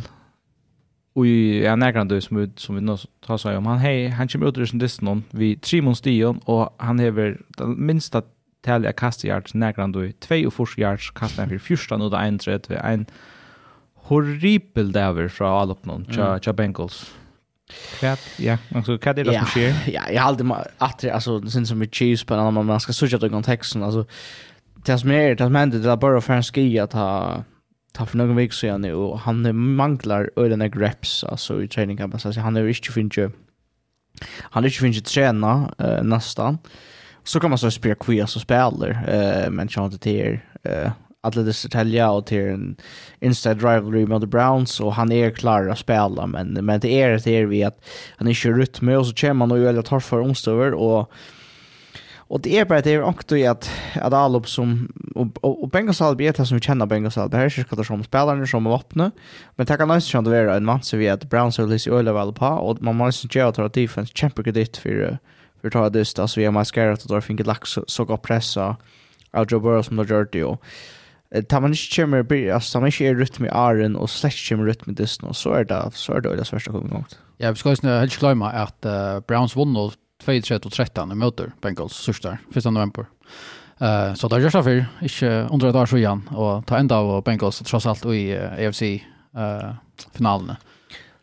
och 1.13 1.27
i 1.27 1.65
en 1.65 1.79
nägrande 1.79 2.21
som 2.21 2.51
som 2.55 2.75
vi 2.75 2.81
nu 2.81 2.97
tar 3.25 3.37
sig 3.37 3.57
om 3.57 3.65
han 3.65 3.77
hej 3.77 4.07
han 4.07 4.27
kommer 4.27 4.47
ut 4.47 4.57
ur 4.57 4.65
sin 4.65 4.79
distan 4.79 5.23
vi 5.31 5.55
Trimon 5.55 5.95
Stion 5.95 6.37
och 6.45 6.75
han 6.77 6.99
har 6.99 7.37
den 7.57 7.85
minsta 7.85 8.21
tälja 8.61 8.93
kastjards 8.93 9.53
nägrande 9.53 10.11
2 10.11 10.35
och 10.47 10.53
forsjards 10.53 11.11
kastar 11.11 11.47
för 11.47 11.57
första 11.57 11.95
och 11.95 12.11
det 12.11 12.17
en 12.17 12.39
tredje 12.39 12.79
en 12.79 13.05
horribel 13.95 14.91
daver 14.91 15.27
fra 15.27 15.49
all 15.61 15.71
upp 15.71 15.85
någon. 15.85 16.05
Tja, 16.05 16.39
tja 16.39 16.53
Bengals. 16.53 17.11
Kvart, 17.99 18.19
ja. 18.37 18.57
Alltså 18.75 18.91
vad 18.91 19.19
är 19.19 19.23
det 19.23 19.33
som 19.33 19.45
sker? 19.45 19.75
Ja, 19.93 20.01
jag 20.11 20.21
har 20.21 20.27
alltid 20.27 20.51
att 20.77 21.05
alltså 21.05 21.49
sen 21.49 21.65
som 21.65 21.79
med 21.79 21.95
cheese 21.95 22.25
på 22.25 22.35
när 22.35 22.51
man 22.51 22.79
ska 22.79 22.93
söka 22.93 23.17
den 23.17 23.29
kontexten 23.29 23.83
alltså 23.83 24.05
det 24.85 24.97
som 24.97 25.11
är 25.11 25.35
det 25.35 25.43
som 25.43 25.55
händer 25.55 25.79
det 25.79 25.97
bara 25.97 26.21
för 26.21 26.33
en 26.33 26.43
ski 26.43 26.79
att 26.79 26.93
ha 26.93 27.43
ta 27.93 28.05
för 28.05 28.17
någon 28.17 28.35
vecka 28.35 28.53
sedan 28.53 28.85
och 28.85 29.19
han 29.19 29.55
manglar 29.75 30.29
öden 30.35 30.71
reps, 30.71 31.23
alltså 31.23 31.63
i 31.63 31.67
träning 31.67 31.97
kan 31.97 32.09
man 32.09 32.19
säga 32.19 32.41
han 32.41 32.57
är 32.57 32.67
inte 32.67 32.91
finns 32.91 33.17
ju 33.17 33.31
han 34.39 34.63
är 34.63 34.67
inte 34.67 34.79
finns 34.79 34.97
ju 34.97 35.01
träna 35.01 35.73
nästan 36.03 36.57
så 37.23 37.39
kan 37.39 37.49
man 37.49 37.59
så 37.59 37.71
spela 37.71 37.95
kvier 37.95 38.25
så 38.25 38.39
spelar 38.39 38.89
eh 39.07 39.49
men 39.49 39.69
jag 39.75 39.85
inte 39.85 40.09
det 40.09 40.41
eh 40.63 40.91
Atletis 41.23 41.65
Italia 41.65 42.11
och 42.11 42.25
till 42.25 42.47
en 42.47 42.75
inside 43.19 43.63
rivalry 43.63 44.05
med 44.05 44.21
the 44.21 44.27
Browns 44.27 44.79
och 44.79 44.93
han 44.93 45.11
är 45.11 45.29
klar 45.29 45.67
att 45.67 45.79
spela 45.79 46.27
men 46.27 46.53
men 46.53 46.79
det 46.79 47.01
är 47.01 47.21
det 47.23 47.31
är 47.31 47.45
vi 47.45 47.63
att 47.63 47.85
han 48.17 48.27
är 48.27 48.31
inte 48.31 48.61
ut 48.61 48.81
med 48.81 48.97
och 48.97 49.07
så 49.07 49.13
kommer 49.13 49.45
han 49.45 49.51
och 49.51 49.57
väldigt 49.57 49.85
tar 49.85 49.99
för 49.99 50.19
omstöver 50.19 50.73
och 50.73 51.11
och 52.31 52.41
det 52.41 52.59
är 52.59 52.65
bara 52.65 52.81
det 52.81 52.93
är 52.93 53.01
också 53.01 53.37
i 53.37 53.47
att 53.47 53.69
att 53.93 54.13
Alop 54.13 54.49
som 54.49 54.91
och 55.15 55.27
och, 55.41 55.63
och 55.63 55.69
Bengals 55.69 56.01
Alop 56.01 56.21
är 56.21 56.33
det 56.33 56.45
som 56.45 56.57
vi 56.57 56.61
känner 56.61 56.85
Bengals 56.85 57.17
Alop 57.17 57.33
här 57.33 57.45
är 57.45 57.49
ska 57.49 57.75
det 57.75 57.85
som 57.85 58.03
spelarna 58.03 58.47
som 58.47 58.65
är 58.65 58.75
öppna 58.75 59.11
men 59.55 59.65
det 59.65 59.77
kan 59.77 59.87
nästan 59.87 60.19
inte 60.19 60.31
vara 60.31 60.55
en 60.55 60.65
match 60.65 60.93
vi 60.93 61.09
att 61.09 61.29
Browns 61.29 61.59
och 61.59 61.69
lite 61.69 61.91
Oil 61.91 62.13
väl 62.13 62.33
på 62.33 62.45
och 62.45 62.81
man 62.81 62.95
måste 62.95 63.39
ju 63.39 63.45
att 63.45 63.73
defense 63.73 64.11
kämpa 64.15 64.43
kredit 64.43 64.77
för 64.77 65.17
för 65.61 65.69
ta 65.69 65.89
det 65.89 65.99
just 65.99 66.19
alltså 66.19 66.39
vi 66.39 66.45
har 66.45 66.51
mascarat 66.51 67.03
och 67.03 67.09
då 67.09 67.21
fick 67.21 67.37
det 67.37 67.43
lax 67.43 67.77
så 67.87 68.05
gå 68.05 68.17
pressa 68.17 68.75
av 69.33 69.45
Joe 69.49 69.59
Burrow 69.59 69.81
som 69.81 69.97
då 69.97 70.03
gjorde 70.03 70.27
det 70.31 70.57
tar 71.47 71.61
man 71.61 71.69
inte 71.71 71.95
kommer 71.95 72.51
alltså 72.51 72.79
man 72.79 72.87
inte 72.87 73.03
är 73.03 73.15
rytm 73.15 73.45
i 73.45 73.49
Aaron 73.49 73.95
och 73.95 74.09
slash 74.09 74.49
kommer 74.49 74.65
rytm 74.65 74.91
i 74.91 74.93
disten 74.93 75.29
och 75.29 75.35
så 75.35 75.53
är 75.53 75.63
det 75.63 75.91
så 75.93 76.13
är 76.13 76.21
det 76.21 76.35
det 76.35 76.45
första 76.45 76.71
gången 76.71 76.89
gångt. 76.89 77.19
Ja, 77.37 77.51
vi 77.51 77.55
ska 77.55 77.69
ju 77.69 77.89
helt 77.89 78.19
glömma 78.19 78.51
att 78.51 78.85
uh, 78.85 79.19
Browns 79.27 79.55
vann 79.55 79.91
2-13 80.25 81.15
möter 81.15 81.51
Bengals 81.61 81.93
sista 81.93 82.37
1 82.55 82.65
november. 82.65 83.05
Eh 83.79 84.13
så 84.13 84.27
där 84.27 84.39
görs 84.39 84.53
det 84.53 84.63
för 84.63 84.85
inte 85.01 85.47
under 85.51 85.73
dagar 85.73 85.85
så 85.85 85.97
igen 85.97 86.29
och 86.29 86.65
ta 86.65 86.77
ända 86.77 86.95
av 86.95 87.23
Bengals 87.23 87.59
trots 87.59 87.85
allt 87.85 88.05
i 88.05 88.37
AFC 88.37 88.81
eh 88.81 89.73
finalen. 90.13 90.55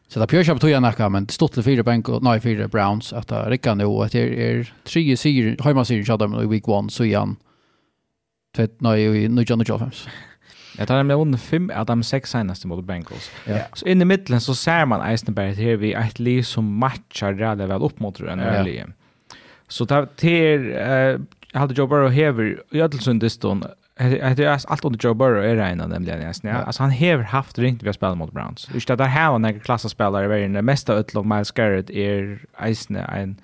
Så 0.09 0.21
det 0.21 0.27
pjörs 0.27 0.49
upp 0.49 0.61
tojan 0.61 0.83
näka 0.83 1.09
men 1.09 1.29
stått 1.29 1.53
till 1.53 1.63
fyra 1.63 1.83
Bengals 1.83 2.23
nej 2.23 2.41
fyra 2.41 2.69
Browns 2.69 3.13
att 3.13 3.33
rycka 3.33 3.75
nu 3.75 3.85
och 3.85 4.09
det 4.09 4.51
är 4.51 4.73
tre 4.85 5.17
sig 5.17 5.57
hemma 5.61 5.85
sig 5.85 5.99
i 5.99 6.47
week 6.47 6.69
1 6.69 6.93
så 6.93 7.05
igen 7.05 7.37
i 8.59 9.25
1995. 9.25 9.91
Jag 10.79 10.89
tar 10.89 11.03
med 11.03 11.17
under 11.17 11.39
fem 11.39 11.71
av 11.75 11.87
de 11.87 12.03
sex 12.03 12.31
senaste 12.31 12.67
mot 12.67 12.85
Bengals. 12.85 13.31
Ja. 13.45 13.59
Så 13.73 13.87
in 13.87 14.03
i 14.03 14.05
mitten 14.05 14.41
så 14.41 14.55
ser 14.55 14.87
man 14.87 15.01
Eisenberg 15.01 15.55
här 15.55 15.77
vi 15.77 15.93
ett 15.93 16.19
liv 16.19 16.43
som 16.43 16.75
matchar 16.79 17.33
rädda 17.33 17.67
väl 17.67 17.83
upp 17.83 18.01
mot 18.01 18.19
den 18.19 18.39
här 18.39 18.67
ja. 18.69 18.85
Så 19.69 19.85
där 19.85 20.07
till 20.17 20.73
eh 20.77 21.19
hade 21.53 21.75
Joe 21.75 21.87
Burrow 21.87 22.11
hever 22.11 22.63
i 22.71 22.81
Ödelsund 22.81 23.21
diston. 23.21 23.65
Det 23.99 24.21
är 24.21 24.61
allt 24.67 24.85
under 24.85 24.99
Joe 25.05 25.15
Burrow 25.15 25.45
är 25.45 25.57
det 25.57 25.83
av 25.83 25.89
nämligen. 25.89 26.33
Ja. 26.43 26.53
Alltså 26.55 26.83
han 26.83 26.91
hever 26.91 27.23
haft 27.25 27.59
ringt 27.59 27.83
vi 27.83 27.89
har 27.89 27.93
spelat 27.93 28.19
mot 28.19 28.33
Browns. 28.33 28.69
Just 28.75 28.89
det 28.89 28.97
där 28.97 29.05
här 29.05 29.31
var 29.31 29.39
några 29.39 29.59
klassaspelare 29.59 30.25
i 30.25 30.29
världen. 30.29 30.53
Det 30.53 30.63
mesta 30.63 30.95
ödlov 30.95 31.27
Miles 31.27 31.51
Garrett 31.51 31.91
är 31.91 32.39
Eisner 32.59 33.17
en 33.17 33.37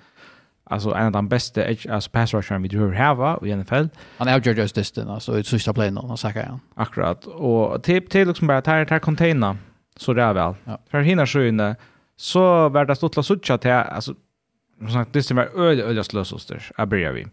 alltså 0.69 0.93
en 0.93 1.05
av 1.05 1.11
de 1.11 1.27
bästa 1.27 1.69
edge 1.69 1.87
alltså 1.87 2.09
pass 2.09 2.33
rushern 2.33 2.61
vi 2.61 2.69
tror 2.69 2.93
hava 2.93 3.39
i 3.43 3.55
NFL. 3.55 3.85
Han 4.17 4.27
är 4.27 4.41
George 4.41 4.67
Justin 4.75 5.09
alltså 5.09 5.39
i 5.39 5.43
sista 5.43 5.73
play 5.73 5.91
någon 5.91 6.11
och 6.11 6.19
säkert 6.19 6.47
han. 6.47 6.59
Akkurat 6.75 7.25
och 7.25 7.83
typ 7.83 8.09
till 8.09 8.27
liksom 8.27 8.47
bara 8.47 8.61
tar 8.61 8.85
tar 8.85 8.99
container 8.99 9.57
så 9.97 10.13
där 10.13 10.33
väl. 10.33 10.53
Ja. 10.63 10.79
För 10.89 11.01
hinner 11.01 11.25
sjöne 11.25 11.75
så 12.15 12.69
vart 12.69 12.87
det 12.87 12.95
stått 12.95 13.15
la 13.15 13.23
sucha 13.23 13.57
till 13.57 13.71
alltså 13.71 14.13
som 14.79 14.89
sagt 14.89 15.13
det 15.13 15.23
som 15.23 15.37
var 15.37 15.49
öde 15.55 15.83
öde 15.83 16.03
slösoster. 16.03 16.71
Jag 16.77 16.87
börjar 16.87 17.11
vi. 17.13 17.25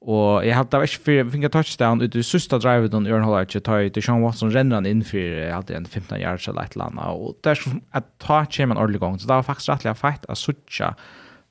Och 0.00 0.46
jag 0.46 0.54
hade 0.54 0.80
inte 0.80 0.86
för 0.86 1.30
fick 1.30 1.44
en 1.44 1.50
touchdown 1.50 2.00
ut 2.00 2.16
i 2.16 2.22
sista 2.22 2.58
drivet 2.58 2.90
den 2.90 3.06
Aaron 3.06 3.24
Hall 3.24 3.40
inte 3.40 3.60
tar 3.60 3.88
till 3.88 4.02
Sean 4.02 4.22
Watson 4.22 4.50
rennan 4.50 4.86
in 4.86 5.04
för 5.04 5.50
hade 5.50 5.76
en 5.76 5.84
15 5.84 6.20
yards 6.20 6.48
eller 6.48 6.62
ett 6.62 6.76
landa 6.76 7.02
och 7.02 7.38
där 7.42 7.54
som 7.54 7.80
att 7.90 8.18
ta 8.18 8.46
chemen 8.46 8.76
ordentligt 8.76 9.00
gång 9.00 9.18
så 9.18 9.28
där 9.28 9.34
var 9.34 9.42
faktiskt 9.42 9.68
rättliga 9.68 9.94
fight 9.94 10.24
att 10.28 10.38
sucha 10.38 10.94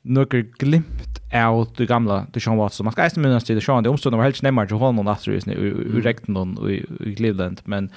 några 0.07 0.41
glimt 0.57 1.21
av 1.33 1.67
det 1.77 1.85
gamla 1.85 2.25
det 2.33 2.39
Sean 2.39 2.57
Watson. 2.57 2.83
Man 2.83 2.91
ska 2.91 3.05
inte 3.05 3.19
minnas 3.19 3.43
till 3.43 3.55
det 3.55 3.61
Sean, 3.61 3.83
det 3.83 3.89
omstående 3.89 4.17
var 4.17 4.23
helt 4.23 4.41
nemmare 4.41 4.67
till 4.67 4.75
honom 4.75 5.07
att 5.07 5.25
det 5.25 5.47
är 5.47 5.51
i 5.51 6.01
regnen 6.01 6.57
och 6.57 6.71
i 6.71 7.15
Cleveland, 7.17 7.61
men 7.63 7.89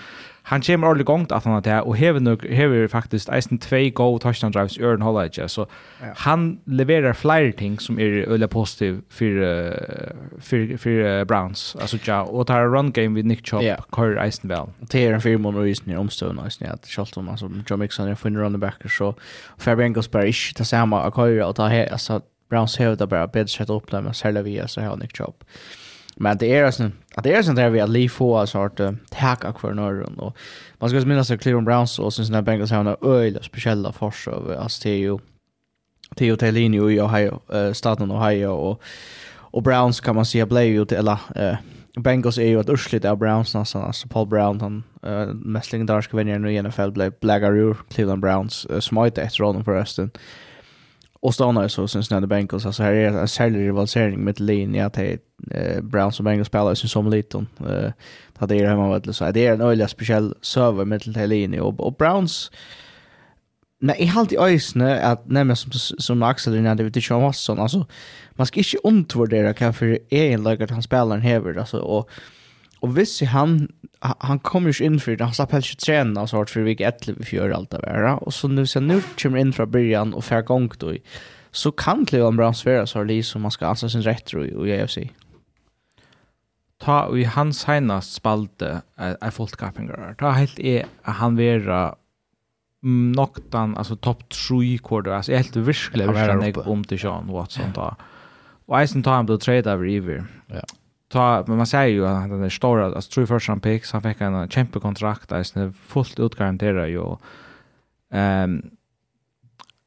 han 0.43 0.63
kommer 0.63 0.89
ordentlig 0.89 1.07
gongt 1.07 1.33
at 1.33 1.45
han 1.45 1.53
har 1.53 1.61
det, 1.61 1.81
og 1.81 1.95
hever, 1.95 2.21
nok, 2.21 2.45
hever 2.49 2.89
faktisk 2.89 3.29
eisen 3.33 3.59
tvei 3.59 3.91
go 3.91 4.19
touchdown 4.19 4.53
drives 4.53 4.77
i 4.77 4.83
Øren 4.83 5.03
Holland, 5.03 5.31
ikke? 5.31 5.49
Så 5.49 5.65
ja. 6.01 6.13
han 6.17 6.61
leverer 6.67 7.13
flere 7.13 7.53
ting 7.53 7.81
som 7.83 7.99
er 7.99 8.25
øyelig 8.27 8.51
positiv 8.51 9.03
for, 9.11 9.41
for, 10.41 10.77
for 10.77 11.21
uh, 11.21 11.27
Browns, 11.27 11.77
altså 11.81 11.99
ja, 12.07 12.23
og 12.23 12.47
tar 12.47 12.67
run 12.77 12.93
game 12.93 13.15
vid 13.15 13.25
Nick 13.25 13.47
Chop, 13.47 13.63
ja. 13.63 13.77
kører 13.93 14.25
eisen 14.25 14.49
vel. 14.49 14.71
Det 14.93 15.07
er 15.07 15.15
en 15.15 15.21
fire 15.21 15.39
måneder 15.39 15.65
isen 15.65 15.93
i 15.93 15.97
omstøvende, 15.97 16.45
eisen, 16.45 16.67
ja, 16.67 16.73
selv 16.85 17.19
om 17.19 17.29
altså, 17.29 17.49
John 17.71 17.81
Mixon 17.81 18.09
er 18.09 18.15
funnet 18.15 18.43
runnerbacker, 18.45 18.89
så 18.89 19.13
Fabian 19.59 19.91
Engels 19.91 20.09
bare 20.09 20.27
ikke 20.27 20.55
det 20.59 20.67
samme 20.67 20.97
å 20.97 21.11
køyre, 21.11 21.47
og 21.47 21.57
ta 21.57 21.69
her, 21.69 21.85
altså, 21.93 22.21
Browns 22.51 22.77
hever 22.77 22.95
det 22.95 23.09
bare 23.09 23.29
bedre 23.29 23.49
sett 23.49 23.71
opp, 23.71 23.93
men 23.93 24.15
særlig 24.15 24.45
vi, 24.45 24.57
altså, 24.59 24.81
har 24.81 24.97
Nick 24.97 25.17
Chop. 25.17 25.45
Men 26.17 26.37
det 26.39 26.57
är 26.57 26.71
sån 26.71 26.93
att 27.15 27.25
det 27.25 27.35
är 27.35 27.43
sånt 27.43 27.57
där 27.57 27.71
vi 27.71 27.81
att 27.81 27.91
Lee 27.91 28.09
får 28.09 28.47
så 28.47 28.65
att 28.65 28.81
tacka 29.11 29.53
för 29.53 29.75
norrön 29.75 30.19
och 30.19 30.37
man 30.79 30.91
ska 30.91 31.01
minnas 31.01 31.31
att 31.31 31.41
Cleveland 31.41 31.67
Browns 31.67 31.99
och 31.99 32.15
sen 32.15 32.27
när 32.31 32.43
Bengals 32.43 32.71
har 32.71 32.83
några 32.83 33.17
öjla 33.19 33.43
speciella 33.43 33.93
fors 33.93 34.29
av 34.29 34.51
Asteo 34.59 35.21
Theo 36.17 36.37
Tellini 36.37 36.77
i 36.77 37.01
Ohio 37.01 37.41
staten 37.75 38.13
Ohio 38.13 38.47
och 38.47 38.83
och 39.53 39.63
Browns 39.63 40.01
kan 40.01 40.15
man 40.15 40.27
säga 40.27 40.47
blev 40.47 40.65
ju 40.65 40.85
till 40.85 40.99
alla 40.99 41.21
eh 41.37 41.57
Bengals 41.97 42.39
är 42.39 42.45
ju 42.45 42.61
ett 42.61 42.69
urslit 42.69 43.05
av 43.05 43.19
Browns 43.19 43.55
nästan 43.55 43.83
alltså 43.83 44.09
Paul 44.09 44.27
Brown 44.27 44.61
han 44.61 44.83
uh, 45.07 45.35
mest 45.35 45.73
legendariska 45.73 46.17
vännen 46.17 46.47
i 46.47 46.63
NFL 46.63 46.91
blev 46.91 47.13
Blagger 47.21 47.77
Cleveland 47.89 48.23
Browns 48.23 48.67
uh, 48.71 48.81
smite 48.81 49.23
efter 49.23 49.45
honom 49.45 49.65
förresten. 49.65 50.05
Uh, 50.05 50.11
Och 51.23 51.35
stannar 51.35 51.69
så 51.69 51.89
syns 51.89 52.11
när 52.11 52.21
Bengals 52.27 52.67
alltså 52.67 52.83
här 52.83 52.93
är 52.93 53.09
en 53.09 53.29
särskild 53.29 53.57
rivalisering 53.57 54.21
med 54.21 54.41
linje 54.41 54.87
att 54.87 54.93
det 54.93 55.19
Browns 55.83 56.19
och 56.19 56.25
Bengals 56.25 56.49
spelar 56.49 56.75
sin 56.75 56.89
som 56.89 57.11
liten. 57.11 57.47
Eh 57.61 57.91
hade 58.41 58.55
det 58.55 58.69
hemma 58.69 58.89
vet 58.89 59.17
så 59.17 59.31
det 59.31 59.47
är 59.47 59.53
en 59.53 59.61
öliga 59.61 59.89
speciell 59.89 60.35
server 60.41 60.85
med 60.85 61.03
till 61.03 61.29
linje 61.29 61.61
och, 61.61 61.81
och 61.81 61.95
Browns 61.95 62.51
Nej, 63.83 63.97
jag 63.99 64.07
har 64.07 64.21
alltid 64.21 64.39
öjsne 64.39 65.01
att 65.01 65.29
nämna 65.29 65.57
som, 65.57 65.73
som 65.99 66.23
Axel 66.23 66.57
innan 66.57 66.77
det 66.77 66.85
vet 66.85 67.05
Sean 67.05 67.23
Watson. 67.23 67.59
Alltså, 67.59 67.87
man 68.33 68.47
ska 68.47 68.61
inte 68.61 68.79
undervärdera 68.85 69.55
kanske 69.55 69.99
är 70.11 70.31
en 70.31 70.43
lägare 70.43 70.65
att 70.65 70.71
han 70.71 70.83
spelar 70.83 71.17
en 71.17 71.23
hever. 71.23 71.59
Alltså, 71.59 71.79
och 71.79 72.11
och 72.81 72.99
visst 72.99 73.23
han 73.23 73.69
han 74.01 74.39
kommer 74.39 74.73
ju 74.73 74.85
in 74.85 75.01
för 75.01 75.17
det 75.17 75.25
han 75.25 75.35
slapp 75.35 75.53
helst 75.53 75.81
träna 75.81 76.27
så 76.27 76.37
hårt 76.37 76.51
för 76.51 76.61
vilket 76.61 77.09
ett 77.09 77.09
vi 77.09 77.37
gör 77.37 77.51
allt 77.51 77.71
det 77.71 77.79
där 77.79 78.25
och 78.25 78.35
så 78.35 78.49
nu 78.49 78.67
sen 78.67 78.87
nu 78.87 79.03
kommer 79.23 79.39
in 79.39 79.53
från 79.53 79.71
början 79.71 80.15
och 80.15 80.25
får 80.25 80.43
gång 80.43 80.71
då 80.79 80.95
så 81.51 81.73
kan 81.73 82.07
Cleveland 82.07 82.37
Browns 82.37 82.67
vara 82.67 82.87
så 82.87 83.05
lite 83.05 83.29
som 83.29 83.43
man 83.43 83.51
ska 83.51 83.67
ansa 83.67 83.89
sin 83.89 84.03
rätt 84.03 84.33
och 84.33 84.47
i 84.47 84.83
UFC. 84.83 84.99
Ta 86.79 87.03
och 87.03 87.19
i 87.19 87.25
hans 87.25 87.61
senast 87.61 88.13
spalte 88.13 88.83
är 88.97 89.31
folkkappingar. 89.31 90.15
Ta 90.19 90.31
helt 90.31 90.59
är 90.59 90.87
han 91.03 91.37
vara 91.37 91.95
noktan 93.17 93.77
alltså 93.77 93.97
topp 93.97 94.29
3 94.49 94.79
quarter 94.79 95.11
alltså 95.11 95.33
helt 95.33 95.57
verkligen 95.57 96.13
vara 96.13 96.37
nek 96.37 96.67
om 96.67 96.85
till 96.85 96.99
Sean 96.99 97.27
Watson 97.27 97.73
då. 97.75 97.97
Och 98.67 98.81
Eisen 98.81 99.03
tar 99.03 99.13
han 99.13 99.27
då 99.27 99.39
trade 99.39 99.71
över 99.71 99.87
Iver. 99.87 100.25
Ja 100.47 100.63
ta 101.11 101.45
men 101.47 101.57
man 101.57 101.67
säger 101.67 101.89
ju 101.89 102.07
att 102.07 102.31
den 102.31 102.43
är 102.43 102.49
stora 102.49 102.87
alltså 102.87 103.11
tror 103.11 103.27
först 103.27 103.49
han 103.49 103.61
picks 103.61 103.93
han 103.93 104.03
fick 104.03 104.21
en 104.21 104.49
kämpe 104.49 104.81
kontrakt 104.81 105.33
alltså 105.33 105.73
fullt 105.87 106.21
ut 106.21 106.35
garanterar 106.35 106.87
ju 106.87 107.17
ehm 108.13 108.71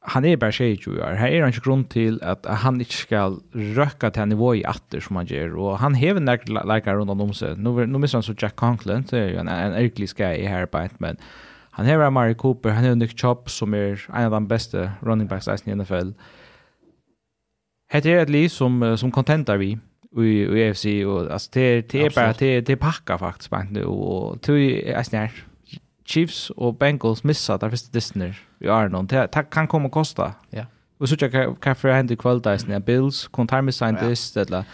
han 0.06 0.24
är 0.24 0.36
bara 0.36 0.52
tjej 0.52 0.80
ju 0.86 1.00
är 1.00 1.14
här 1.14 1.28
är 1.28 1.42
han 1.42 1.52
grund 1.52 1.88
till 1.88 2.22
att 2.22 2.46
han 2.46 2.80
inte 2.80 2.92
ska 2.92 3.36
röka 3.52 4.10
till 4.10 4.24
nivå 4.24 4.54
i 4.54 4.64
atter 4.64 5.00
som 5.00 5.16
han 5.16 5.26
gör 5.26 5.56
och 5.56 5.78
han 5.78 5.94
har 5.94 6.14
den 6.14 6.66
läkare 6.68 6.96
runt 6.96 7.10
om 7.10 7.34
sig. 7.34 7.56
Nu 7.56 7.86
nu 7.86 7.98
missar 7.98 8.18
han 8.18 8.22
så 8.22 8.34
Jack 8.38 8.56
Conklin 8.56 9.04
så 9.06 9.16
är 9.16 9.28
ju 9.28 9.36
en, 9.36 9.48
en 9.48 9.72
ärklig 9.72 10.20
i 10.20 10.46
här 10.46 10.66
på 10.66 10.88
men 10.98 11.16
han 11.70 11.86
har 11.86 11.98
Amari 11.98 12.34
Cooper 12.34 12.70
han 12.70 12.84
har 12.84 12.94
Nick 12.94 13.20
Chubb 13.20 13.50
som 13.50 13.74
är 13.74 14.06
en 14.14 14.24
av 14.24 14.30
de 14.30 14.48
bästa 14.48 14.90
running 15.00 15.26
backs 15.26 15.48
i 15.48 15.74
NFL 15.74 16.10
Hette 17.88 18.10
är 18.10 18.22
ett 18.22 18.30
liv 18.30 18.48
som, 18.48 18.98
som 18.98 19.10
contentar 19.10 19.56
vi 19.56 19.78
i 20.16 20.22
i 20.22 20.70
UFC 20.70 21.06
och 21.06 21.32
alltså 21.32 21.50
det 21.52 21.82
det 21.82 22.02
är 22.02 22.10
bara 22.10 22.32
det 22.32 22.60
det 22.60 22.76
packar 22.76 23.18
faktiskt 23.18 23.50
bara 23.50 23.62
nu 23.62 23.84
och 23.84 24.42
tror 24.42 24.58
är 24.58 25.02
snär 25.02 25.32
Chiefs 26.04 26.50
och 26.50 26.74
Bengals 26.74 27.24
missar 27.24 27.58
där 27.58 27.70
första 27.70 27.92
distner 27.92 28.40
är 28.60 28.88
någon 28.88 29.06
det 29.06 29.46
kan 29.50 29.68
komma 29.68 29.88
kosta. 29.88 30.32
Ja. 30.50 30.66
Och 30.98 31.08
så 31.08 31.16
jag 31.20 31.60
kan 31.60 31.76
för 31.76 31.90
hand 31.90 32.10
i 32.10 32.16
kvalitet 32.16 32.58
när 32.66 32.80
Bills 32.80 33.28
kontar 33.28 33.62
med 33.62 33.74
inte 33.82 34.08
det 34.08 34.36
eller 34.36 34.64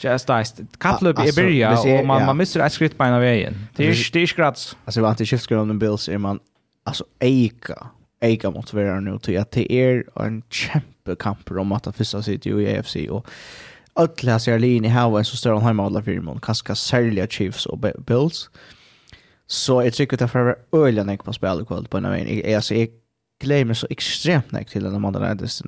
Just 0.00 0.26
dice. 0.26 0.66
couple 0.78 1.10
i 1.10 1.32
byrja 1.32 1.80
och 1.80 2.06
man, 2.06 2.26
man 2.26 2.36
missar 2.36 2.66
ett 2.66 2.72
skritt 2.72 2.98
på 2.98 3.04
en 3.04 3.20
vägen. 3.20 3.66
Det 3.76 3.88
är 3.88 4.12
det 4.12 4.20
är 4.20 4.26
skrats. 4.26 4.76
Alltså 4.84 5.00
vad 5.00 5.16
det 5.16 5.26
skiftar 5.26 5.56
om 5.56 5.68
den 5.68 5.78
Bills 5.78 6.08
är 6.08 6.18
man 6.18 6.40
alltså 6.84 7.04
eika 7.20 7.86
eika 8.22 8.50
motiverar 8.50 9.00
nu 9.00 9.18
till 9.18 9.38
att 9.38 9.50
det 9.50 9.72
är 9.72 10.04
en 10.16 10.42
kämpekamp 10.50 11.50
om 11.50 11.72
att 11.72 11.96
första 11.96 12.22
sitt 12.22 12.46
i 12.46 12.78
AFC 12.78 12.96
och 13.10 13.26
Ötla 13.96 14.38
sig 14.38 14.58
linje 14.58 14.90
i 14.90 15.18
en 15.18 15.24
så 15.24 15.36
stor 15.36 15.60
hemma 15.60 15.86
alla 15.86 16.02
fyra 16.02 16.22
mån. 16.22 16.40
Kanske 16.40 16.74
särliga 16.74 17.26
Chiefs 17.26 17.66
och 17.66 17.78
Bills. 17.78 18.50
Så 19.46 19.82
jag 19.82 19.94
tycker 19.94 20.14
att 20.14 20.18
det 20.18 20.28
får 20.28 20.56
öliga 20.72 21.04
nek 21.04 21.24
på 21.24 21.32
spel 21.32 21.60
och 21.60 21.90
på 21.90 21.96
en 21.96 22.04
av 22.04 22.14
en. 22.14 22.56
Alltså 22.56 22.74
jag 22.74 22.88
glömmer 23.42 23.74
så 23.74 23.86
extremt 23.90 24.52
nek 24.52 24.70
till 24.70 24.84
den 24.84 25.12
det 25.12 25.18
Redis. 25.18 25.62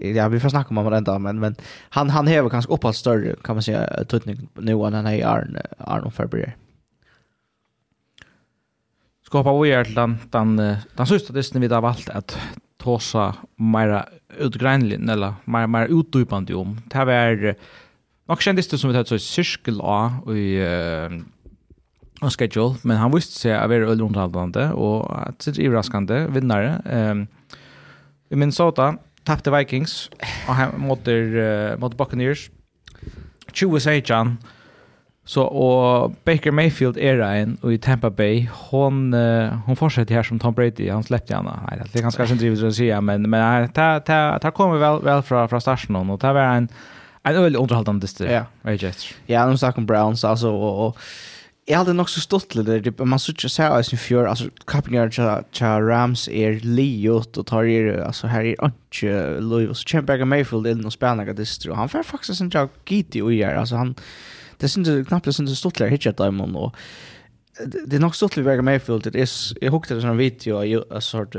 Ja, 0.00 0.28
vi 0.28 0.40
får 0.40 0.48
snacka 0.48 0.74
om 0.74 0.90
det 0.90 0.96
ändå 0.96 1.18
men, 1.18 1.40
men 1.40 1.56
han, 1.88 2.10
han 2.10 2.26
häver 2.26 2.48
kanske 2.48 2.72
uppåt 2.72 2.96
större 2.96 3.36
kan 3.44 3.56
man 3.56 3.62
säga 3.62 4.04
tutning 4.04 4.48
nu 4.54 4.72
än 4.72 4.94
han 4.94 5.06
är 5.06 5.14
i 5.14 5.22
Arn, 5.22 5.58
Arn 5.78 6.04
och 6.04 6.14
Februari. 6.14 6.52
Ska 9.26 9.38
hoppa 9.38 9.62
vidare 9.62 9.84
till 9.84 9.94
den, 9.94 10.18
den, 10.30 10.56
den 10.96 11.06
sista 11.06 11.32
distan 11.32 11.60
vi 11.60 11.68
har 11.68 11.80
valt 11.80 12.08
att 12.08 12.38
tåsa 12.82 13.30
mer 13.58 13.94
utgrænlig, 14.40 15.00
eller 15.10 15.34
mer, 15.46 15.66
mer 15.66 15.88
utdypande 15.88 16.54
om. 16.54 16.78
Det 16.90 16.98
här 16.98 17.06
var 17.06 17.54
nok 18.28 18.42
kjendis 18.42 18.68
det 18.68 18.78
som 18.80 18.90
vi 18.90 18.96
tatt 18.96 19.10
så 19.10 19.18
cirkel 19.22 19.80
av 19.80 20.26
i 20.34 20.58
uh, 20.58 21.14
schedule, 22.30 22.76
men 22.82 22.98
han 22.98 23.14
visste 23.14 23.38
seg 23.38 23.54
å 23.54 23.68
være 23.70 23.92
øyne 23.92 24.08
underholdende, 24.08 24.72
og 24.74 25.06
at 25.14 25.38
det 25.44 25.56
er 25.56 25.68
overraskende 25.68 26.22
vinnere. 26.34 26.80
Um, 26.84 27.26
I 28.30 28.38
Minnesota 28.38 28.96
tappte 29.26 29.54
Vikings, 29.54 30.08
og 30.48 30.54
han 30.58 30.74
måtte, 30.82 31.14
uh, 31.14 31.78
måtte 31.80 31.98
Buccaneers. 31.98 32.48
20 33.54 33.80
sier 33.80 34.02
Så 35.28 35.42
och 35.42 36.10
Baker 36.24 36.50
Mayfield 36.50 36.96
är 36.98 37.18
en 37.18 37.58
och 37.60 37.72
i 37.72 37.78
Tampa 37.78 38.10
Bay 38.10 38.48
hon 38.52 39.14
hon 39.66 39.76
fortsätter 39.76 40.14
här 40.14 40.22
som 40.22 40.38
Tom 40.38 40.54
Brady 40.54 40.88
han 40.88 41.04
släppte 41.04 41.34
henne. 41.34 41.60
Nej, 41.70 41.82
det 41.92 42.00
kan 42.00 42.12
kanske 42.12 42.32
inte 42.32 42.44
drivas 42.44 42.62
att 42.62 42.74
säga 42.74 43.00
men 43.00 43.30
men 43.30 43.68
ta 43.68 44.00
ta 44.00 44.38
ta 44.38 44.50
kommer 44.50 44.78
väl 44.78 45.02
väl 45.02 45.22
från 45.22 45.48
från 45.48 45.60
stationen 45.60 46.10
och 46.10 46.20
ta 46.20 46.32
var 46.32 46.40
en 46.40 46.68
en 47.22 47.36
öl 47.36 47.56
underhållande 47.56 48.06
stil. 48.06 48.26
Ja, 48.30 48.44
right. 48.62 49.14
Ja, 49.26 49.46
nu 49.46 49.58
snackar 49.58 49.78
om 49.78 49.86
Browns 49.86 50.24
alltså 50.24 50.50
och, 50.50 50.86
och 50.86 50.98
jag 51.64 51.78
hade 51.78 51.92
nog 51.92 52.10
så 52.10 52.20
stått 52.20 52.54
lite 52.54 52.78
det, 52.78 53.04
man 53.04 53.18
så 53.18 53.32
tjus 53.32 53.58
här 53.58 53.94
i 53.94 53.96
fjör 53.96 54.24
alltså 54.24 54.44
Kaepernick 54.64 55.14
cha 55.52 55.80
Rams 55.80 56.28
är 56.28 56.60
Leot 56.62 57.36
och 57.36 57.46
tar 57.46 57.64
er 57.64 57.98
alltså 57.98 58.26
här 58.26 58.44
är 58.44 58.64
inte 58.64 59.40
Louis 59.40 59.84
Chamberlain 59.86 60.28
Mayfield 60.28 60.66
in 60.66 60.84
och 60.84 60.92
spänna 60.92 61.24
det 61.24 61.44
tror 61.44 61.74
han 61.74 61.88
får 61.88 62.02
faktiskt 62.02 62.40
en 62.40 62.50
jag 62.54 62.68
GT 62.84 63.22
och 63.22 63.32
gör 63.32 63.54
alltså 63.54 63.76
han 63.76 63.94
det 64.58 64.68
syns 64.68 64.88
det 64.88 65.04
knappt 65.04 65.34
syns 65.34 65.50
det 65.50 65.56
stort 65.56 65.80
hitchat 65.80 66.16
diamond 66.16 66.56
och 66.56 66.76
det 67.86 67.96
är 67.96 68.00
nog 68.00 68.16
stort 68.16 68.36
vi 68.36 68.62
mer 68.62 68.78
fullt 68.78 69.12
det 69.12 69.20
är 69.20 69.28
jag 69.64 69.72
hukte 69.72 69.94
det 69.94 70.00
sån 70.00 70.16
video 70.16 70.64
jag 70.64 71.02
sort 71.02 71.32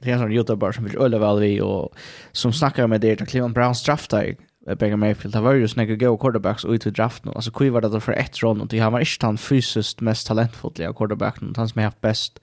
det 0.00 0.10
är 0.10 0.12
en 0.12 0.18
sån 0.18 0.32
youtuber 0.32 0.72
som 0.72 0.84
vill 0.84 0.98
öle 0.98 1.18
väl 1.18 1.40
vi 1.40 1.60
och 1.60 1.94
som 2.32 2.52
snackar 2.52 2.86
med 2.86 3.00
det 3.00 3.22
att 3.22 3.28
Cleveland 3.28 3.54
Browns 3.54 3.82
draftar 3.82 4.36
Beckham 4.74 5.00
Mayfield 5.00 5.34
har 5.34 5.42
varit 5.42 5.62
ju 5.62 5.76
några 5.76 5.94
go 5.94 6.16
quarterbacks 6.16 6.64
ut 6.64 6.86
i 6.86 6.90
draften. 6.90 7.32
Alltså 7.34 7.50
kul 7.50 7.70
var 7.70 7.80
det 7.80 7.88
då 7.88 8.00
för 8.00 8.12
ett 8.12 8.42
rond 8.42 8.62
och 8.62 8.72
han 8.72 8.92
har 8.92 9.00
inte 9.00 9.26
han 9.26 9.38
fysiskt 9.38 10.00
mest 10.00 10.26
talentfulla 10.26 10.92
quarterbacken, 10.92 11.54
han 11.56 11.68
som 11.68 11.78
har 11.78 11.84
haft 11.84 12.00
bäst 12.00 12.40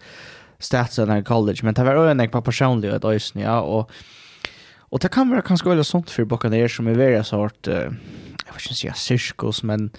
stats 0.59 0.99
i 0.99 1.23
college, 1.25 1.59
men 1.63 1.73
det 1.73 1.83
var 1.83 1.95
även 1.95 2.19
en 2.19 2.29
på 2.29 2.41
personlighet 2.41 3.03
och 3.03 3.13
ja 3.33 3.61
och 3.61 3.91
och 4.93 4.99
det 4.99 5.07
kan 5.07 5.29
vara 5.29 5.41
kanske 5.41 5.69
väl 5.69 5.83
sånt 5.83 6.09
för 6.09 6.25
Buccaneers 6.25 6.77
som 6.77 6.87
är 6.87 6.93
väldigt 6.93 7.27
sort 7.27 7.67
uh, 7.67 7.91
jag 8.45 8.53
vet 8.53 8.61
inte 8.61 8.73
säga 8.73 8.93
cirkus 8.93 9.63
men 9.63 9.91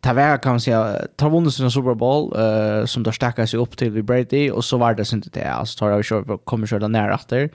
Tavera 0.00 0.38
kan 0.38 0.52
man 0.52 0.60
säga 0.60 1.06
tar 1.16 1.30
vunnit 1.30 1.54
sin 1.54 1.70
Super 1.70 1.94
Bowl 1.94 2.36
uh, 2.36 2.86
som 2.86 3.02
där 3.02 3.12
stackar 3.12 3.46
sig 3.46 3.60
upp 3.60 3.76
till 3.76 3.90
vid 3.90 4.04
Brady 4.04 4.50
och 4.50 4.64
så 4.64 4.78
var 4.78 4.94
det 4.94 5.12
inte 5.12 5.30
det. 5.30 5.52
Alltså 5.52 5.78
tar 5.78 5.90
jag 5.90 6.04
kör 6.04 6.36
kommer 6.44 6.66
köra 6.66 6.88
nära 6.88 7.14
efter 7.14 7.50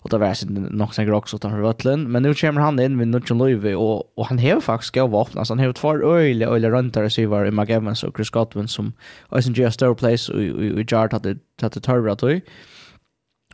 och 0.00 0.10
det 0.10 0.18
var 0.18 0.34
sin 0.34 0.54
nog 0.54 0.94
sen 0.94 1.12
också 1.12 1.36
utanför 1.36 1.58
Rötlen 1.58 2.12
men 2.12 2.22
nu 2.22 2.34
kommer 2.34 2.60
han 2.60 2.80
in 2.80 2.96
med 2.96 3.08
Nutchen 3.08 3.38
Louis 3.38 3.76
och, 3.76 4.18
och 4.18 4.26
han 4.26 4.38
har 4.38 4.60
faktiskt 4.60 4.94
gått 4.94 5.10
vapen 5.10 5.38
alltså 5.38 5.54
han 5.54 5.64
har 5.64 5.72
två 5.72 5.94
öjliga 5.94 6.48
öjliga 6.48 6.70
röntare 6.70 7.10
så 7.10 7.28
var 7.28 7.44
Emma 7.44 7.64
Evans 7.64 8.04
och 8.04 8.16
Chris 8.16 8.30
Godwin 8.30 8.68
som 8.68 8.92
är 9.30 9.40
sin 9.40 9.54
Gia 9.54 9.70
Star 9.70 9.94
Place 9.94 10.32
och, 10.32 10.38
och, 10.38 11.04
och 11.04 11.12
hade 11.12 11.36
tagit 11.60 11.76
ett 11.76 11.82
törvrat 11.82 12.22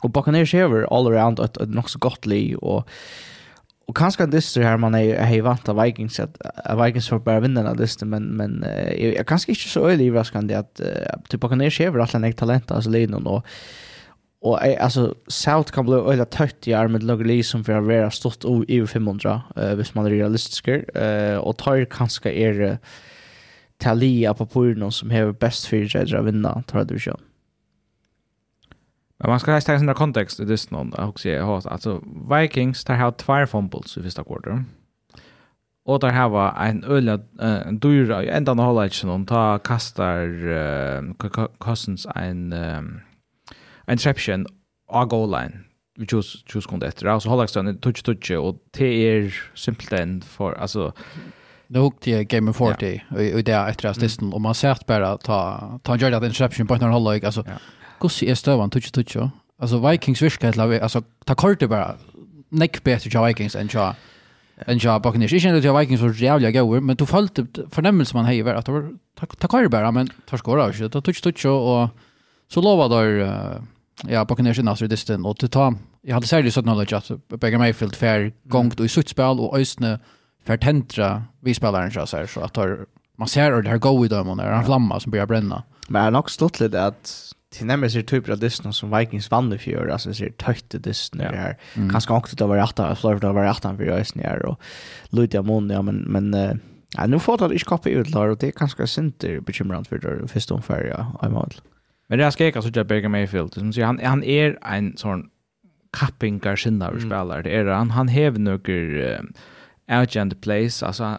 och 0.01 0.09
Buccaneers 0.09 0.53
har 0.53 0.87
all 0.97 1.07
around 1.07 1.39
ett, 1.39 1.57
ett 1.57 1.69
nog 1.69 1.89
så 1.89 1.99
gott 1.99 2.25
liv 2.25 2.57
och 2.57 2.89
Och 3.87 3.97
kanske 3.97 4.23
en 4.23 4.29
dyster 4.29 4.61
här 4.61 4.77
man 4.77 4.95
är 4.95 5.23
hej 5.23 5.41
vant 5.41 5.69
av 5.69 5.83
Vikings 5.83 6.19
att 6.19 6.37
Vikings 6.85 7.09
får 7.09 7.19
bara 7.19 7.39
vinna 7.39 7.63
den 7.63 7.77
dyster 7.77 8.05
men 8.05 8.23
men 8.23 8.63
uh, 8.63 9.05
jag 9.05 9.27
kanske 9.27 9.51
inte 9.51 9.61
så 9.61 9.89
öle 9.89 10.07
överraskande 10.07 10.55
att 10.55 10.81
uh, 10.83 11.21
typ 11.29 11.41
på 11.41 11.49
kanske 11.49 11.85
över 11.87 11.99
alla 11.99 12.19
nästa 12.19 12.39
talent 12.39 12.71
alltså 12.71 12.89
Lennon 12.89 13.27
och 13.27 13.45
och 14.41 14.63
alltså 14.63 15.15
South 15.27 15.71
kan 15.71 15.85
bli 15.85 15.93
öle 15.93 16.25
tött 16.25 16.67
i 16.67 16.73
armet 16.73 17.03
Lugley 17.03 17.43
som 17.43 17.63
för 17.63 17.73
att 17.73 17.85
vara 17.85 18.11
stått 18.11 18.45
i 18.67 18.77
över 18.77 18.87
500 18.87 19.41
eh 19.55 19.75
hvis 19.75 19.93
man 19.93 20.05
är 20.05 20.09
realistisk 20.09 20.67
eh 20.67 21.37
och 21.37 21.57
tar 21.57 21.85
kanske 21.85 22.31
är 22.31 22.77
Talia 23.77 24.33
på 24.33 24.45
Purnon 24.45 24.91
som 24.91 25.11
har 25.11 25.31
bäst 25.31 25.65
för 25.65 26.15
att 26.15 26.25
vinna 26.25 26.63
tror 26.67 26.81
jag 26.81 26.87
du. 26.87 26.99
Men 29.19 29.29
man 29.29 29.39
ska 29.39 29.51
ha 29.51 29.61
stäcka 29.61 29.79
sin 29.79 29.93
kontext 29.93 30.39
i 30.39 30.45
this 30.45 30.71
någon 30.71 30.93
och 30.93 31.19
se 31.19 31.39
alltså 31.39 32.01
Vikings 32.31 32.83
tar 32.83 32.95
har 32.95 33.11
två 33.11 33.45
fumbles 33.45 33.97
i 33.97 34.03
första 34.03 34.23
kvarten. 34.23 34.65
Och 35.85 35.99
där 35.99 36.11
har 36.11 36.29
var 36.29 36.53
en 36.59 36.83
öl 36.83 37.09
en 37.39 37.79
dyra 37.79 38.23
ända 38.23 38.53
när 38.53 38.63
hålla 38.63 38.85
inte 38.85 39.07
någon 39.07 39.25
ta 39.25 39.59
kastar 39.59 40.27
uh, 40.47 41.13
Cousins 41.59 42.07
en 42.15 42.53
um, 42.53 43.01
interception 43.87 44.45
a 44.87 45.05
goal 45.05 45.31
line. 45.31 45.63
Vi 45.97 46.07
choose 46.07 46.37
choose 46.47 46.69
kom 46.69 46.79
det 46.79 46.87
efter. 46.87 47.05
Alltså 47.05 47.29
hålla 47.29 47.47
stan 47.47 47.77
touch 47.77 48.03
touch 48.03 48.31
och 48.31 48.55
det 48.71 48.85
är 48.85 49.33
simpelt 49.55 49.93
än 49.93 50.21
för 50.21 50.53
alltså 50.53 50.93
Det 51.67 51.79
hukte 51.79 52.11
jag 52.11 52.27
Game 52.27 52.51
of 52.51 52.57
40 52.57 53.03
och 53.09 53.43
det 53.43 53.51
är 53.51 53.69
efter 53.69 53.89
assisten 53.89 54.33
och 54.33 54.41
man 54.41 54.55
ser 54.55 54.69
att 54.69 54.85
bara 54.85 55.17
ta 55.17 55.79
ta 55.83 55.93
en 55.93 56.23
interception 56.23 56.67
på 56.67 56.73
en 56.73 56.81
hålla 56.81 57.11
alltså 57.11 57.43
Gussi 57.99 58.27
er 58.29 58.37
støvan, 58.39 58.71
tutsi, 58.73 58.91
tutsi. 58.91 59.21
Altså, 59.61 59.79
Vikings 59.79 60.21
virka 60.21 60.49
et 60.49 60.57
lavi, 60.59 60.79
altså, 60.83 61.01
ta 61.27 61.35
kortet 61.39 61.69
bara, 61.71 61.95
nekk 62.51 62.81
betur 62.83 63.11
tja 63.11 63.23
Vikings 63.23 63.55
enn 63.59 63.71
tja, 63.71 63.93
enn 64.67 64.81
tja 64.81 64.97
Buccaneers. 65.03 65.33
Ikke 65.35 65.51
enn 65.51 65.61
tja 65.63 65.75
Vikings 65.75 66.03
var 66.03 66.17
jævlig 66.19 66.51
gauur, 66.57 66.83
men 66.83 66.99
du 66.99 67.05
følte 67.07 67.47
fornemmelse 67.73 68.17
man 68.17 68.27
hei 68.27 68.41
var 68.45 68.59
at 68.59 68.67
det 68.67 68.75
var, 68.75 68.89
ta 69.15 69.47
kortet 69.47 69.71
bara, 69.71 69.93
men 69.95 70.11
tar 70.27 70.41
skora 70.43 70.67
ikke, 70.73 70.91
ta 70.91 71.01
tutsi, 71.01 71.23
tutsi, 71.23 71.47
og 71.47 71.89
så 72.51 72.63
lova 72.63 72.89
der, 72.91 73.63
ja, 74.11 74.25
Buccaneers 74.27 74.59
inn 74.59 74.71
astrid 74.71 74.91
distin, 74.91 75.25
og 75.25 75.39
til 75.39 75.51
ta, 75.55 75.71
jeg 76.05 76.13
hadde 76.13 76.29
særlig 76.29 76.51
sånn 76.53 76.67
knowledge 76.67 76.99
at 76.99 77.39
Beggar 77.41 77.61
Mayfield 77.63 77.95
fer 77.97 78.29
gongt 78.51 78.77
og 78.77 78.85
i 78.85 78.91
suttspel, 78.91 79.39
og 79.41 79.55
òsne 79.57 79.95
fer 80.45 80.59
tentra 80.61 81.15
vi 81.41 81.55
spelaren 81.57 81.95
tja, 81.95 82.05
så 82.05 82.25
at 82.43 82.59
man 83.17 83.31
ser 83.31 83.55
det 83.63 83.71
her 83.71 83.79
go 83.79 83.95
i 84.03 84.11
dømon, 84.11 84.43
er 84.43 84.51
en 84.51 84.67
flamma 84.67 84.99
som 84.99 85.11
börjar 85.11 85.25
bränna. 85.25 85.63
Men 85.87 85.99
jag 85.99 86.05
har 86.05 86.11
nog 86.11 86.31
stått 86.31 86.59
lite 86.59 86.85
att 86.85 87.34
till 87.55 87.65
nämligen 87.65 87.91
ser 87.91 88.01
typ 88.01 88.29
av 88.29 88.39
dysten 88.39 88.73
som 88.73 88.97
Vikings 88.97 89.31
vann 89.31 89.53
i 89.53 89.57
fjol 89.57 89.91
alltså 89.91 90.13
ser 90.13 90.29
töjt 90.29 90.83
dysten 90.83 91.21
ja. 91.23 91.31
här 91.31 91.57
mm. 91.73 91.89
kanske 91.89 92.13
också 92.13 92.35
det 92.35 92.45
var 92.45 92.57
rätt 92.57 92.79
att 92.79 92.99
Florida 92.99 93.33
var 93.33 93.43
rätt 93.43 93.61
för 93.61 93.83
jag 93.83 94.07
snär 94.07 94.45
och 94.45 94.61
Lydia 95.09 95.41
Mon 95.41 95.69
ja 95.69 95.81
men 95.81 95.95
men 95.95 96.33
uh, 96.33 96.55
ja, 96.97 97.07
nu 97.07 97.19
får 97.19 97.37
det 97.37 97.53
inte 97.53 97.65
kopi 97.65 97.89
ut 97.89 98.11
där 98.11 98.27
och 98.29 98.37
det 98.37 98.47
är 98.47 98.51
kanske 98.51 98.87
synter 98.87 99.39
bekymrande 99.39 99.89
för 99.89 99.97
det 99.97 100.27
första 100.27 100.53
omfärja 100.53 101.07
i 101.23 101.29
mål. 101.29 101.53
Men 102.07 102.17
det 102.17 102.23
här 102.23 102.31
ska 102.31 102.45
jag 102.45 102.57
alltså 102.57 102.71
jag 102.73 102.87
Baker 102.87 103.07
Mayfield 103.07 103.53
som 103.53 103.73
säger 103.73 103.87
han 103.87 103.99
han 104.03 104.23
är 104.23 104.57
en 104.61 104.97
sån 104.97 105.29
kappingar 105.97 106.55
sinna 106.55 106.87
mm. 106.87 107.01
spelare 107.01 107.41
det 107.41 107.55
är 107.55 107.65
han 107.65 107.91
han 107.91 108.09
har 108.09 108.31
några 108.31 108.73
uh, 109.87 110.05
place 110.05 110.35
plays 110.41 110.83
alltså 110.83 111.17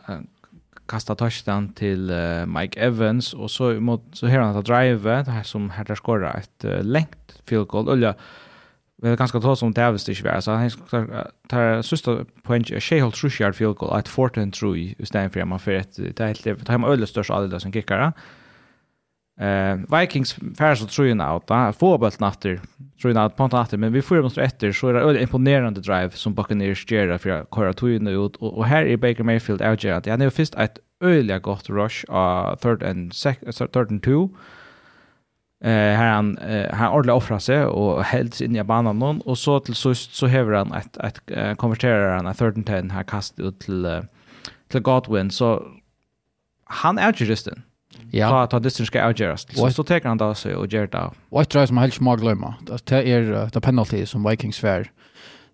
kasta 0.87 1.15
touchdown 1.15 1.73
till 1.73 2.11
uh, 2.11 2.47
Mike 2.47 2.81
Evans 2.81 3.35
och 3.35 3.51
så 3.51 3.81
mot 3.81 4.03
så 4.13 4.27
här 4.27 4.39
han 4.39 4.57
att 4.57 4.65
drive 4.65 5.23
det 5.23 5.31
här 5.31 5.43
som 5.43 5.71
här 5.71 5.85
där 5.85 5.95
skora 5.95 6.33
ett 6.33 6.65
uh, 6.65 6.83
längt 6.83 7.41
field 7.45 7.67
goal 7.67 7.89
eller 7.89 8.15
Det 9.03 9.09
är 9.09 9.17
ganska 9.17 9.41
tås 9.41 9.63
om 9.63 9.73
det 9.73 9.83
ävst 9.83 10.09
inte 10.09 10.23
värre. 10.23 10.43
Så 10.43 10.51
han 10.51 10.71
tar 11.49 11.83
sista 11.83 12.25
poäng 12.43 12.63
a 12.63 12.75
är 12.75 12.81
Shehold 12.81 13.15
Trushard 13.15 13.55
field 13.55 13.77
goal 13.77 13.99
at 13.99 14.09
14-3 14.09 14.95
istället 14.99 15.33
för 15.33 15.41
att 15.41 15.49
man 15.49 15.61
för 15.61 15.73
ett 15.73 15.97
det 15.97 16.21
är 16.21 16.27
helt 16.27 16.45
det 16.45 16.69
har 16.69 16.79
man 16.79 16.91
ödligt 16.91 17.09
störst 17.09 17.31
alldeles 17.31 17.63
som 17.63 17.73
kickar. 17.73 18.13
Eh 19.41 19.99
Vikings 20.01 20.35
färs 20.59 20.83
och 20.83 20.89
tror 20.89 21.07
ju 21.07 21.13
ut 21.13 21.47
där. 21.47 21.73
Få 21.73 21.99
bult 21.99 22.21
natter. 22.21 22.61
Tror 23.01 23.15
ju 23.15 23.27
ut 23.27 23.37
på 23.37 23.45
åter, 23.45 23.77
men 23.77 23.93
vi 23.93 24.03
får 24.03 24.23
måste 24.23 24.43
efter 24.43 24.73
så 24.73 24.89
är 24.89 24.95
det 25.13 25.23
imponerande 25.23 25.81
drive 25.81 26.11
som 26.11 26.35
Buccaneers 26.35 26.91
gör 26.91 27.19
för 27.19 27.31
att 27.31 27.55
köra 27.55 27.73
tröna 27.73 28.11
ut 28.11 28.37
och 28.37 28.67
här 28.67 28.87
är 28.87 28.97
Baker 28.97 29.23
Mayfield 29.23 29.63
out 29.63 29.81
där. 29.81 30.01
Det 30.01 30.25
är 30.25 30.31
först 30.31 30.55
ett 30.55 30.79
öliga 31.01 31.39
gott 31.39 31.69
rush 31.71 32.05
av 32.09 32.57
third 32.57 32.83
and 32.83 33.15
second 33.15 33.55
third 33.55 33.91
and 33.91 34.03
two. 34.03 34.29
Eh 35.65 35.71
här 35.71 36.13
han 36.13 36.39
han 36.73 36.93
ordla 36.93 37.15
offra 37.15 37.41
sig 37.41 37.65
och 37.65 38.05
hälls 38.05 38.43
in 38.43 38.57
i 38.57 38.65
banan 38.65 38.99
någon 38.99 39.21
och 39.21 39.39
så 39.39 39.61
till 39.61 39.75
sist 39.75 40.15
så 40.15 40.27
häver 40.27 40.53
han 40.53 40.73
ett 40.73 40.97
ett 40.97 41.57
konverterar 41.57 42.17
han 42.17 42.27
ett 42.27 42.39
third 42.39 42.57
and 42.57 42.67
ten 42.67 42.91
här 42.91 43.03
kast 43.03 43.39
ut 43.39 43.61
till 43.61 44.03
till 44.69 44.81
Godwin 44.81 45.31
så 45.31 45.63
han 46.65 46.99
är 46.99 47.13
ju 47.17 47.27
just 47.27 47.45
den. 47.45 47.63
Ja. 48.11 48.29
Ta 48.29 48.47
ta 48.47 48.59
distance 48.59 48.87
ska 48.87 49.05
avgöras. 49.05 49.47
Så 49.51 49.71
så 49.71 49.85
tar 49.85 50.01
han 50.05 50.19
då 50.19 50.35
så 50.35 50.57
och 50.57 50.73
gör 50.73 50.87
det. 50.87 51.11
Och 51.29 51.41
jag 51.41 51.49
tror 51.49 51.67
som 51.67 51.79
helt 51.79 51.95
smag 51.95 52.21
glömma. 52.21 52.55
Det 52.85 52.93
är 52.93 53.51
det 53.53 53.61
penalty 53.61 54.07
som 54.07 54.29
Vikings 54.29 54.57
svär. 54.57 54.91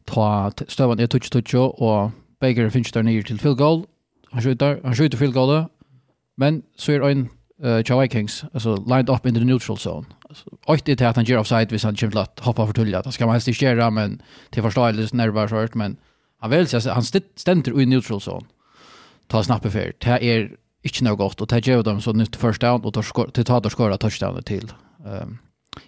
Ta 0.05 0.53
stövan 0.69 1.01
är 1.01 1.07
touch 1.07 1.31
touch 1.31 1.55
och 1.55 2.11
Baker 2.41 2.71
finns 2.71 2.93
där 2.93 3.03
nere 3.03 3.23
till 3.23 3.41
field 3.41 3.59
goal. 3.59 3.85
Han 4.31 4.43
skjuter, 4.43 4.81
han 4.85 4.95
skjuter 4.95 5.19
field 5.19 5.35
goal. 5.35 5.65
Men 6.37 6.63
så 6.77 6.93
är 6.93 7.11
en 7.11 7.29
uh, 7.65 7.83
Chow 7.83 8.01
Vikings 8.01 8.45
alltså 8.53 8.77
lined 8.77 9.11
up 9.11 9.27
in 9.27 9.35
the 9.35 9.41
neutral 9.41 9.77
zone. 9.77 10.07
Alltså 10.29 10.51
och 10.67 10.81
det 10.85 11.01
är 11.01 11.07
att 11.07 11.17
han 11.17 11.25
ger 11.25 11.39
offside 11.39 11.73
vis 11.73 11.85
han 11.85 11.97
kommer 11.97 12.21
att 12.21 12.41
hoppa 12.41 12.67
för 12.67 12.73
tulja. 12.73 13.03
Det 13.03 13.13
ska 13.13 13.27
man 13.27 13.33
helst 13.33 13.49
inte 13.49 13.65
göra 13.65 13.91
men 13.91 14.23
till 14.51 14.63
förståelse 14.63 15.17
när 15.17 15.27
det 15.27 15.33
var 15.33 15.49
så 15.49 15.79
men 15.79 15.97
han 16.41 16.51
vill 16.51 16.67
så 16.67 16.91
han 16.91 17.03
ständer 17.37 17.81
i 17.81 17.87
neutral 17.87 18.21
zone. 18.21 18.47
Ta 19.27 19.43
snappe 19.43 19.71
för. 19.71 19.93
Det 19.99 20.09
är 20.09 20.51
ikke 20.85 21.07
noe 21.07 21.19
godt, 21.19 21.41
og 21.41 21.51
det 21.51 21.63
gjør 21.67 21.85
dem 21.87 22.01
så 22.03 22.13
nytt 22.17 22.37
first 22.37 22.63
down, 22.63 22.85
og 22.85 22.95
til 23.35 23.45
tar 23.45 23.63
der 23.63 23.71
skåret 23.71 24.01
touchdownet 24.01 24.47
til. 24.47 24.71
Um, 25.05 25.39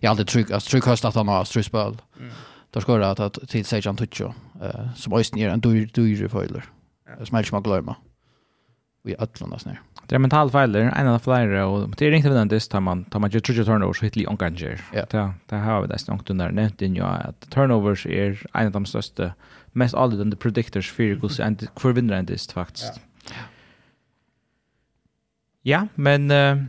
jeg 0.01 0.09
har 0.09 0.15
aldri 0.15 0.25
trygg, 0.25 0.53
altså 0.53 0.71
trygg 0.71 0.89
høst 0.89 1.05
at 1.05 1.19
han 1.19 1.29
har 1.29 1.45
strøspøl. 1.45 1.99
Mm. 2.21 2.35
Der 2.75 2.81
skåret 2.81 3.21
at 3.21 3.39
til 3.49 3.65
Sejan 3.65 3.97
Tuccio, 3.97 4.33
uh, 4.63 4.91
som 4.95 5.13
også 5.13 5.39
gjør 5.39 5.55
en 5.55 5.65
dyr, 5.65 5.87
dyr 5.97 6.29
feiler, 6.29 6.67
ja. 7.09 7.25
som 7.25 7.37
helst 7.37 7.51
ikke 7.51 7.57
må 7.57 7.61
glemme. 7.67 7.97
Vi 9.05 9.13
er 9.13 9.23
ødlende 9.23 9.53
nesten. 9.53 9.79
Det 10.09 10.17
er 10.17 10.21
mental 10.21 10.51
feiler, 10.51 10.89
en 10.89 11.09
av 11.09 11.19
flere, 11.25 11.65
og 11.65 11.97
det 11.99 12.07
er 12.07 12.13
ringte 12.13 12.29
vi 12.29 12.35
den 12.35 12.47
nødvendigvis, 12.47 12.69
tar 12.69 12.81
man, 12.81 13.05
tar 13.13 13.21
man 13.21 13.31
ikke 13.31 13.41
trygg 13.49 13.67
turnover, 13.67 13.93
så 13.93 14.07
hitler 14.07 14.29
omgang 14.29 14.57
gjør. 14.57 14.81
Ja. 14.95 15.05
Det, 15.11 15.25
det 15.51 15.59
har 15.59 15.81
vi 15.81 15.91
nesten 15.93 16.15
ångt 16.15 16.31
under 16.31 16.53
nevnt 16.53 16.83
inn 16.83 16.97
ja, 16.97 17.11
at 17.33 17.49
turnovers 17.51 18.07
er 18.07 18.39
en 18.55 18.71
av 18.71 18.79
de 18.79 18.87
største, 18.89 19.33
mest 19.75 19.97
alle 19.99 20.25
de 20.25 20.37
predictors 20.37 20.91
for 20.91 21.19
hvordan 21.21 21.59
vinner 21.97 22.17
en 22.19 22.31
dist, 22.31 22.53
faktisk. 22.53 23.01
Ja. 23.31 23.49
Ja, 25.65 25.87
men 25.97 26.31
uh, 26.31 26.61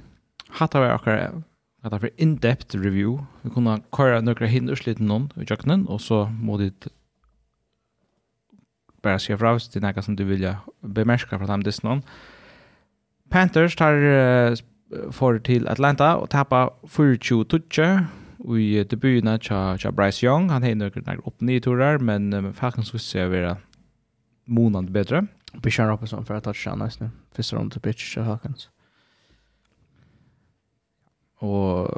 hattar 0.59 0.85
vi 0.85 0.91
akkurat 0.93 1.41
at 1.85 1.91
det 1.93 2.03
er 2.03 2.13
in-depth 2.17 2.77
review. 2.79 3.19
Vi 3.43 3.51
kunne 3.53 3.77
køre 3.93 4.21
noen 4.23 4.49
hinder 4.49 4.77
slitt 4.79 5.01
noen 5.03 5.27
i 5.37 5.45
kjøkkenen, 5.45 5.85
og 5.91 5.99
så 6.01 6.25
må 6.31 6.57
du 6.57 6.71
bare 9.05 9.19
se 9.21 9.37
fra 9.37 9.53
oss 9.53 9.67
til 9.69 9.83
noe 9.85 10.01
som 10.01 10.15
du 10.17 10.23
vil 10.25 10.47
bemerke 10.81 11.37
fra 11.37 11.49
dem 11.51 11.65
disse 11.65 11.85
noen. 11.85 12.01
Panthers 13.29 13.75
tar 13.77 13.99
uh, 14.01 14.55
for 15.13 15.37
til 15.43 15.67
Atlanta 15.67 16.15
og 16.21 16.29
tappa 16.33 16.69
4-2-touche 16.87 17.89
i 18.55 18.83
debutene 18.83 19.37
til 19.41 19.91
Bryce 19.95 20.25
Young. 20.25 20.51
Han 20.51 20.63
har 20.63 20.77
noen 20.77 21.23
opp-nye-turer, 21.25 21.99
men 21.99 22.33
um, 22.33 22.53
Falcons 22.53 22.93
skulle 22.93 23.01
se 23.01 23.29
være 23.29 23.55
måned 24.45 24.93
bedre. 24.93 25.25
Bishar 25.61 25.89
Robinson 25.89 26.25
for 26.25 26.35
a 26.35 26.39
touchdown, 26.39 26.81
han 26.81 26.91
nu. 26.99 27.09
Fyrsta 27.35 27.57
rundt 27.57 27.73
til 27.73 27.79
pitch 27.79 28.13
til 28.13 28.23
Hawkins 28.23 28.69
och 31.37 31.89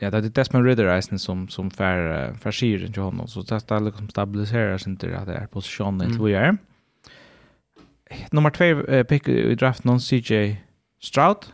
ja 0.00 0.10
det 0.10 0.24
er 0.24 0.28
Desmond 0.28 0.66
Ridder 0.66 0.88
eisen 0.94 1.18
som 1.18 1.48
som 1.48 1.70
för 1.70 2.32
för 2.40 2.52
skir 2.52 2.84
inte 2.86 3.00
honom 3.00 3.28
så 3.28 3.42
det 3.42 3.68
där 3.68 3.80
liksom 3.80 4.08
stabilisera 4.08 4.78
inte 4.86 5.18
att 5.18 5.26
det 5.26 5.34
er 5.34 5.46
positionen 5.46 6.10
mm. 6.10 6.24
vi 6.24 6.34
är 6.34 6.56
Nummer 8.32 8.50
2 8.50 9.04
pick 9.04 9.28
i 9.28 9.54
draft 9.54 9.84
någon 9.84 10.00
CJ 10.00 10.56
Stroud 11.00 11.46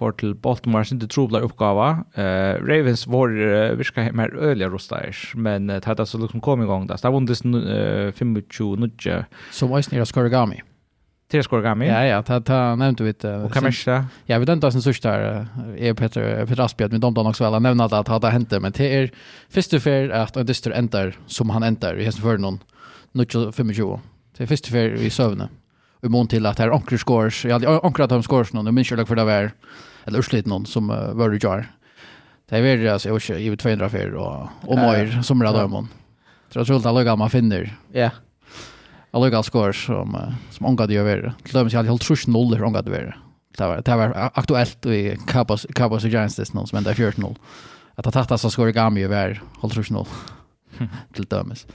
för 0.00 0.12
till 0.12 0.34
Baltimore 0.34 0.84
sin 0.84 1.08
trubbla 1.08 1.40
uppgåva. 1.40 2.04
Eh 2.14 2.54
Ravens 2.64 3.06
var 3.06 3.28
uh, 3.28 3.76
viska 3.76 4.12
mer 4.12 4.34
öliga 4.36 4.68
rostar 4.68 5.14
men 5.34 5.70
uh, 5.70 5.76
det 5.76 5.84
hade 5.84 6.06
så 6.06 6.18
liksom 6.18 6.40
kom 6.40 6.62
igång 6.62 6.86
där. 6.86 6.98
Det 7.02 7.08
var 7.08 7.16
under 7.16 7.34
25 7.34 8.42
nudge. 8.78 9.24
Som 9.50 9.72
Eisner 9.72 10.04
Skorgami. 10.04 10.62
Tre 11.30 11.42
skor 11.42 11.62
gammal. 11.62 11.86
Ja, 11.86 12.04
ja, 12.04 12.22
ta, 12.22 12.40
ta 12.40 12.74
nämnde 12.74 13.04
vi 13.04 13.12
det. 13.12 13.36
Och 13.36 13.52
kamersa. 13.52 14.04
Ja, 14.26 14.38
vi 14.38 14.44
den 14.44 14.72
sen 14.72 14.82
sista 14.82 15.14
är 15.14 15.46
är 15.78 15.94
Peter 15.94 16.46
Peter 16.46 16.62
Aspjad 16.62 16.92
med 16.92 17.00
domdan 17.00 17.26
också 17.26 17.50
väl 17.50 17.62
nämna 17.62 17.84
att 17.84 18.08
hade 18.08 18.30
hänt 18.30 18.50
men 18.50 18.72
det 18.72 18.94
är 18.96 19.10
första 19.48 19.80
för 19.80 20.10
att 20.10 20.36
en 20.36 20.46
dyster 20.46 20.70
ändar 20.70 21.16
som 21.26 21.50
han 21.50 21.62
ändar 21.62 21.98
i 21.98 22.04
hästen 22.04 22.22
för 22.22 22.38
någon 22.38 22.58
25. 23.28 23.72
Det 24.36 24.42
är 24.42 24.46
första 24.46 24.70
för 24.70 24.94
i 24.94 25.10
sövne. 25.10 25.48
Vi 26.00 26.08
mån 26.08 26.26
till 26.26 26.46
att 26.46 26.58
här 26.58 26.70
ankrar 26.70 26.98
scores. 26.98 27.44
Jag 27.44 27.52
hade 27.52 27.80
ankrat 27.80 28.10
de 28.10 28.22
scores 28.22 28.52
någon, 28.52 28.74
men 28.74 28.84
kyrlag 28.84 29.08
för 29.08 29.16
det 29.16 29.24
var 29.24 29.50
eller 30.04 30.18
urslit 30.18 30.46
någon 30.46 30.66
som 30.66 30.90
uh, 30.90 31.12
var 31.12 31.30
det 31.30 31.42
jar. 31.42 31.66
Det 32.48 32.56
är 32.56 32.62
väl 32.62 32.88
alltså 32.88 33.08
jag 33.08 33.22
kör 33.22 33.38
i 33.38 33.56
200 33.56 33.88
för 33.88 34.14
och 34.14 34.48
och 34.62 34.76
mer 34.76 35.22
som 35.22 35.42
radar 35.42 35.64
om. 35.64 35.88
Tror 36.52 36.66
jag 36.68 36.76
att 36.76 36.86
alla 36.86 37.04
gamla 37.04 37.28
finner. 37.28 37.76
Ja. 37.92 37.98
Yeah 37.98 38.12
alla 39.10 39.42
skor 39.42 39.72
som 39.72 40.34
som 40.50 40.66
angade 40.66 40.94
ju 40.94 41.02
vara. 41.02 41.34
Till 41.42 41.52
dömes 41.52 41.72
jag 41.72 41.84
helt 41.84 42.02
trusch 42.02 42.28
noll 42.28 42.54
hur 42.54 42.66
angade 42.66 42.90
vara. 42.90 43.14
Det 43.56 43.66
var 43.66 43.82
det 43.82 43.96
var 43.96 44.30
aktuellt 44.34 44.86
i 44.86 45.18
Cowboys 45.26 45.66
Cowboys 45.74 46.04
Giants 46.04 46.36
det 46.36 46.46
som 46.46 46.60
ända 46.74 46.92
14-0. 46.92 47.36
Att 47.94 48.04
ha 48.04 48.12
tagit 48.12 48.30
alltså 48.30 48.50
skor 48.50 48.68
i 48.68 48.72
gamla 48.72 49.00
ju 49.00 49.08
vara 49.08 49.40
trusch 49.70 49.90
noll. 49.90 50.06
Till 51.14 51.24
dömes. 51.24 51.66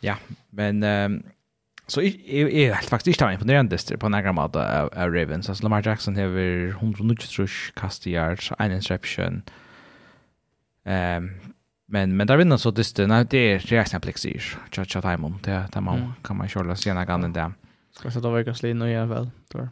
Ja, 0.00 0.16
men 0.50 0.82
um, 0.82 1.22
så 1.86 2.00
är 2.00 2.48
är 2.48 2.74
helt 2.74 2.88
faktiskt 2.88 3.20
inte 3.20 3.32
imponerande 3.32 3.78
det 3.88 3.96
på 3.96 4.08
några 4.08 4.32
mat 4.32 4.56
av, 4.56 4.90
av 4.96 5.12
Ravens. 5.14 5.48
Alltså 5.48 5.62
Lamar 5.62 5.82
Jackson 5.86 6.16
har 6.16 6.68
193 6.68 7.46
kast 7.74 8.06
yards, 8.06 8.52
en 8.58 8.72
interception. 8.72 9.42
Ehm 10.84 11.24
um, 11.24 11.53
Men 11.86 12.16
men 12.16 12.26
där 12.26 12.36
vinner 12.36 12.56
så 12.56 12.70
det 12.70 12.96
det 12.96 13.26
det 13.30 13.52
är 13.52 13.58
reaction 13.58 14.00
plexir. 14.00 14.58
Cha 14.70 14.84
cha 14.84 15.14
om 15.14 15.38
Det 15.42 15.68
där 15.72 15.80
man 15.80 16.12
kan 16.22 16.36
man 16.36 16.48
köra 16.48 16.76
sena 16.76 17.06
kan 17.06 17.22
den 17.22 17.32
där. 17.32 17.52
Ska 17.92 18.10
så 18.10 18.20
då 18.20 18.30
verkar 18.30 18.52
slin 18.52 18.78
nu 18.78 18.90
i 18.90 19.06
väl. 19.06 19.30
Då. 19.52 19.68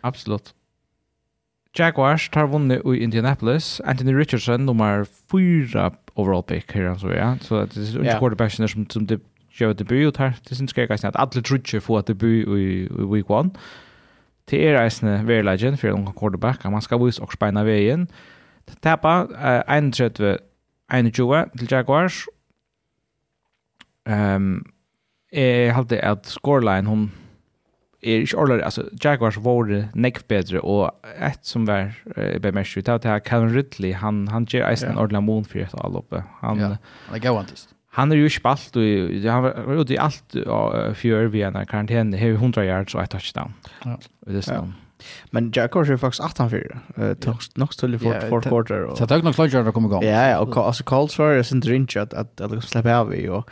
Absolut. 0.00 0.54
Jaguars 1.74 2.28
tar 2.28 2.46
vunnit 2.46 2.86
i 2.86 3.02
Indianapolis. 3.02 3.80
Anthony 3.84 4.14
Richardson 4.14 4.66
nummer 4.66 5.06
4 5.30 5.92
overall 6.14 6.42
pick 6.42 6.72
här 6.72 6.94
så 6.94 7.10
ja. 7.10 7.38
Så 7.40 7.54
det 7.64 7.76
är 7.76 7.98
en 7.98 8.18
quarterback 8.18 8.52
som 8.52 8.68
som 8.68 9.06
det 9.06 9.20
gör 9.50 9.74
debut 9.74 10.16
här. 10.16 10.34
Det 10.48 10.54
syns 10.54 10.76
jag 10.76 10.92
att 10.92 11.16
alla 11.16 11.30
trutcher 11.30 11.80
får 11.80 11.98
att 11.98 12.06
debut 12.06 12.48
i 12.48 12.88
week 12.90 13.26
1. 13.30 13.58
Det 14.44 14.68
är 14.68 15.22
very 15.22 15.42
legend 15.42 15.80
för 15.80 15.88
en 15.88 16.12
quarterback. 16.12 16.64
Man 16.64 16.82
ska 16.82 16.98
visa 16.98 17.22
och 17.22 17.32
spela 17.32 17.64
vägen. 17.64 18.08
Tappa 18.80 19.26
31 19.66 20.40
21 20.92 21.50
til 21.58 21.68
Jaguars. 21.70 22.26
Ehm 24.06 24.36
Um, 24.36 24.64
jeg 25.32 25.74
halte 25.74 26.04
at 26.04 26.26
scoreline, 26.26 26.88
hon 26.88 27.12
er 28.02 28.24
ikke 28.26 28.38
ordentlig, 28.38 28.64
altså 28.64 28.82
Jaguars 29.04 29.38
var 29.44 29.90
nekk 29.94 30.24
bedre, 30.28 30.60
og 30.60 30.90
et 31.16 31.38
som 31.42 31.66
var 31.66 31.94
uh, 32.16 32.40
bemest 32.42 32.76
ut 32.76 32.88
av 32.88 33.00
det 33.00 33.10
her, 33.10 33.22
Calvin 33.24 33.54
Ridley, 33.54 33.94
han, 33.94 34.26
han 34.28 34.44
gjør 34.44 34.66
eisen 34.68 34.90
yeah. 34.90 34.96
en 34.96 34.98
ordentlig 34.98 35.22
mån 35.22 35.46
for 35.48 35.62
etter 35.62 35.84
all 35.84 35.96
oppe. 35.96 36.24
Han, 36.42 36.58
Ja. 36.58 36.74
yeah. 36.74 37.14
like 37.14 37.68
han 37.92 38.12
er 38.12 38.16
jo 38.16 38.24
ikke 38.24 38.40
spalt, 38.40 38.76
og, 38.76 39.24
han 39.24 39.42
var 39.42 39.80
ute 39.80 39.94
i 39.94 40.00
alt 40.00 40.36
uh, 40.46 40.92
fjør 40.96 41.28
vi 41.28 41.42
en 41.44 41.58
karantene, 41.68 42.18
har 42.18 42.36
100 42.36 42.66
yards 42.66 42.94
og 42.94 43.02
et 43.02 43.10
touchdown. 43.10 43.54
Ja. 43.84 43.90
Yeah. 43.90 43.98
Det 44.26 44.36
er 44.36 44.48
sånn. 44.48 44.74
Men 45.30 45.52
Jack 45.54 45.70
Corsi 45.70 45.92
är 45.92 45.96
faktiskt 45.96 46.24
18 46.24 46.50
för 46.50 46.78
Eh 46.96 47.34
nog 47.54 47.74
stille 47.74 47.98
för 47.98 48.28
fourth 48.28 48.48
quarter 48.48 48.84
och. 48.84 48.98
Så 48.98 49.06
tog 49.06 49.24
nog 49.24 49.34
klart 49.34 49.54
att 49.54 49.74
komma 49.74 49.88
igång. 49.88 50.04
Ja, 50.04 50.28
ja, 50.28 50.38
och 50.38 50.56
alltså 50.56 50.84
calls 50.84 51.14
för 51.14 51.32
är 51.32 51.54
inte 51.54 51.68
rinch 51.68 51.96
att 51.96 52.14
att 52.14 52.40
att 52.40 52.64
släppa 52.64 52.96
av 52.96 53.08
vi 53.08 53.28
och 53.28 53.50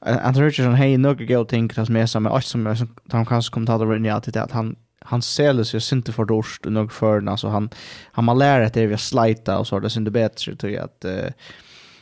Anthony 0.00 0.46
Richardson 0.46 0.74
hey 0.74 0.98
nog 0.98 1.28
gå 1.28 1.44
tänker 1.44 1.82
att 1.82 1.88
mer 1.88 2.06
som 2.06 2.26
är 2.26 2.40
som 2.40 2.76
som 2.76 2.88
han 3.10 3.26
kanske 3.26 3.54
kommer 3.54 3.66
ta 3.66 3.78
det 3.78 3.96
in 3.96 4.06
i 4.06 4.10
att 4.10 4.36
att 4.36 4.52
han 4.52 4.76
han 5.04 5.22
säljer 5.22 5.64
sig 5.64 5.98
inte 5.98 6.12
för 6.12 6.24
dorst 6.24 6.64
nog 6.64 6.92
för 6.92 7.28
alltså 7.28 7.48
han 7.48 7.70
han 8.12 8.28
har 8.28 8.34
lärt 8.34 8.66
att 8.66 8.74
det 8.74 8.86
vi 8.86 8.96
slita 8.96 9.58
och 9.58 9.66
så 9.66 9.78
det 9.78 9.90
synd 9.90 10.12
bättre 10.12 10.56
tror 10.56 10.72
jag 10.72 10.84
att 10.84 11.04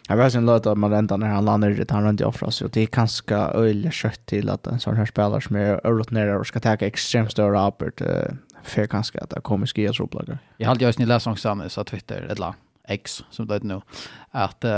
Jag 0.08 0.16
vet 0.16 0.34
inte 0.34 0.52
låt 0.52 0.66
att 0.66 0.78
man 0.78 0.90
räntar 0.90 1.18
när 1.18 1.28
han 1.28 1.44
landar 1.44 1.70
det 1.70 1.90
han 1.90 2.04
räntar 2.04 2.24
offra 2.24 2.50
sig 2.50 2.64
och 2.64 2.70
det 2.70 2.80
är 2.80 2.86
ganska 2.86 3.50
öjligt 3.54 3.92
kött 3.92 4.26
till 4.26 4.48
att 4.50 4.66
en 4.66 4.80
sån 4.80 4.96
här 4.96 5.06
spelare 5.06 5.40
som 5.40 5.56
är 5.56 5.86
övrigt 5.86 6.10
nere 6.10 6.36
och 6.36 6.46
ska 6.46 6.60
ta 6.60 6.74
extremt 6.74 7.32
större 7.32 7.60
apert 7.60 8.00
för 8.62 8.86
kanske 8.86 9.20
att 9.20 9.30
det 9.30 9.40
kommer 9.40 9.66
skriva 9.66 9.92
tropplagar. 9.92 10.38
Jag 10.56 10.68
har 10.68 10.86
alltid 10.86 11.08
läst 11.08 11.26
om 11.26 11.36
samma 11.36 11.68
så 11.68 11.84
Twitter 11.84 12.22
eller 12.22 12.54
X 12.88 13.24
som 13.30 13.46
det 13.46 13.54
heter 13.54 13.66
nu 13.66 13.80
att 14.30 14.64
uh, 14.64 14.70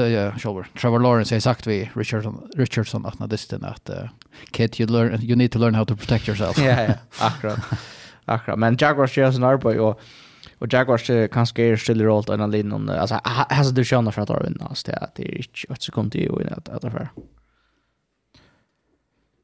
uh, 0.00 0.64
Trevor 0.80 0.98
Lawrence 1.00 1.34
har 1.34 1.40
sagt 1.40 1.66
vi 1.66 1.90
Richardson 1.94 2.50
Richardson 2.56 3.06
att 3.06 3.18
nadisten 3.18 3.64
att 3.64 3.90
uh, 3.90 4.08
kid 4.50 4.80
you 4.80 4.90
learn 4.90 5.22
you 5.22 5.36
need 5.36 5.52
to 5.52 5.58
learn 5.58 5.74
how 5.74 5.84
to 5.84 5.96
protect 5.96 6.28
yourself. 6.28 6.58
ja 6.58 6.82
ja, 6.82 6.94
akkurat. 7.20 7.58
akkurat. 8.24 8.58
Men 8.58 8.76
Jaguars 8.80 9.18
gör 9.18 9.32
sin 9.32 9.44
arbete 9.44 9.80
och 9.80 10.00
och 10.58 10.72
Jaguars 10.72 11.10
kanske 11.32 11.62
är 11.62 11.76
stilla 11.76 12.04
rollt 12.04 12.28
en 12.28 12.50
linje 12.50 13.00
alltså 13.00 13.14
alltså 13.14 13.72
du 13.72 13.84
känner 13.84 14.10
för 14.10 14.22
att 14.22 14.44
vinna 14.46 14.74
så 14.74 14.90
det 14.90 15.22
är 15.22 15.36
inte 15.36 15.72
ett 15.72 15.82
sekund 15.82 16.16
i 16.16 16.28
att 16.50 16.68
att 16.68 16.82
för. 16.82 17.08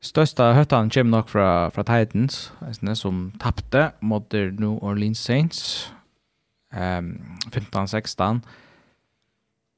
Största 0.06 0.52
höttan 0.52 0.90
kommer 0.90 1.10
nog 1.10 1.28
från 1.28 1.70
från 1.70 1.84
Titans, 1.84 2.52
alltså 2.58 2.94
som 2.94 3.32
tappte 3.38 3.92
mot 4.00 4.32
New 4.32 4.84
Orleans 4.84 5.20
Saints. 5.20 5.92
Ehm 6.72 7.22
um, 7.46 7.52
15-16. 7.52 8.40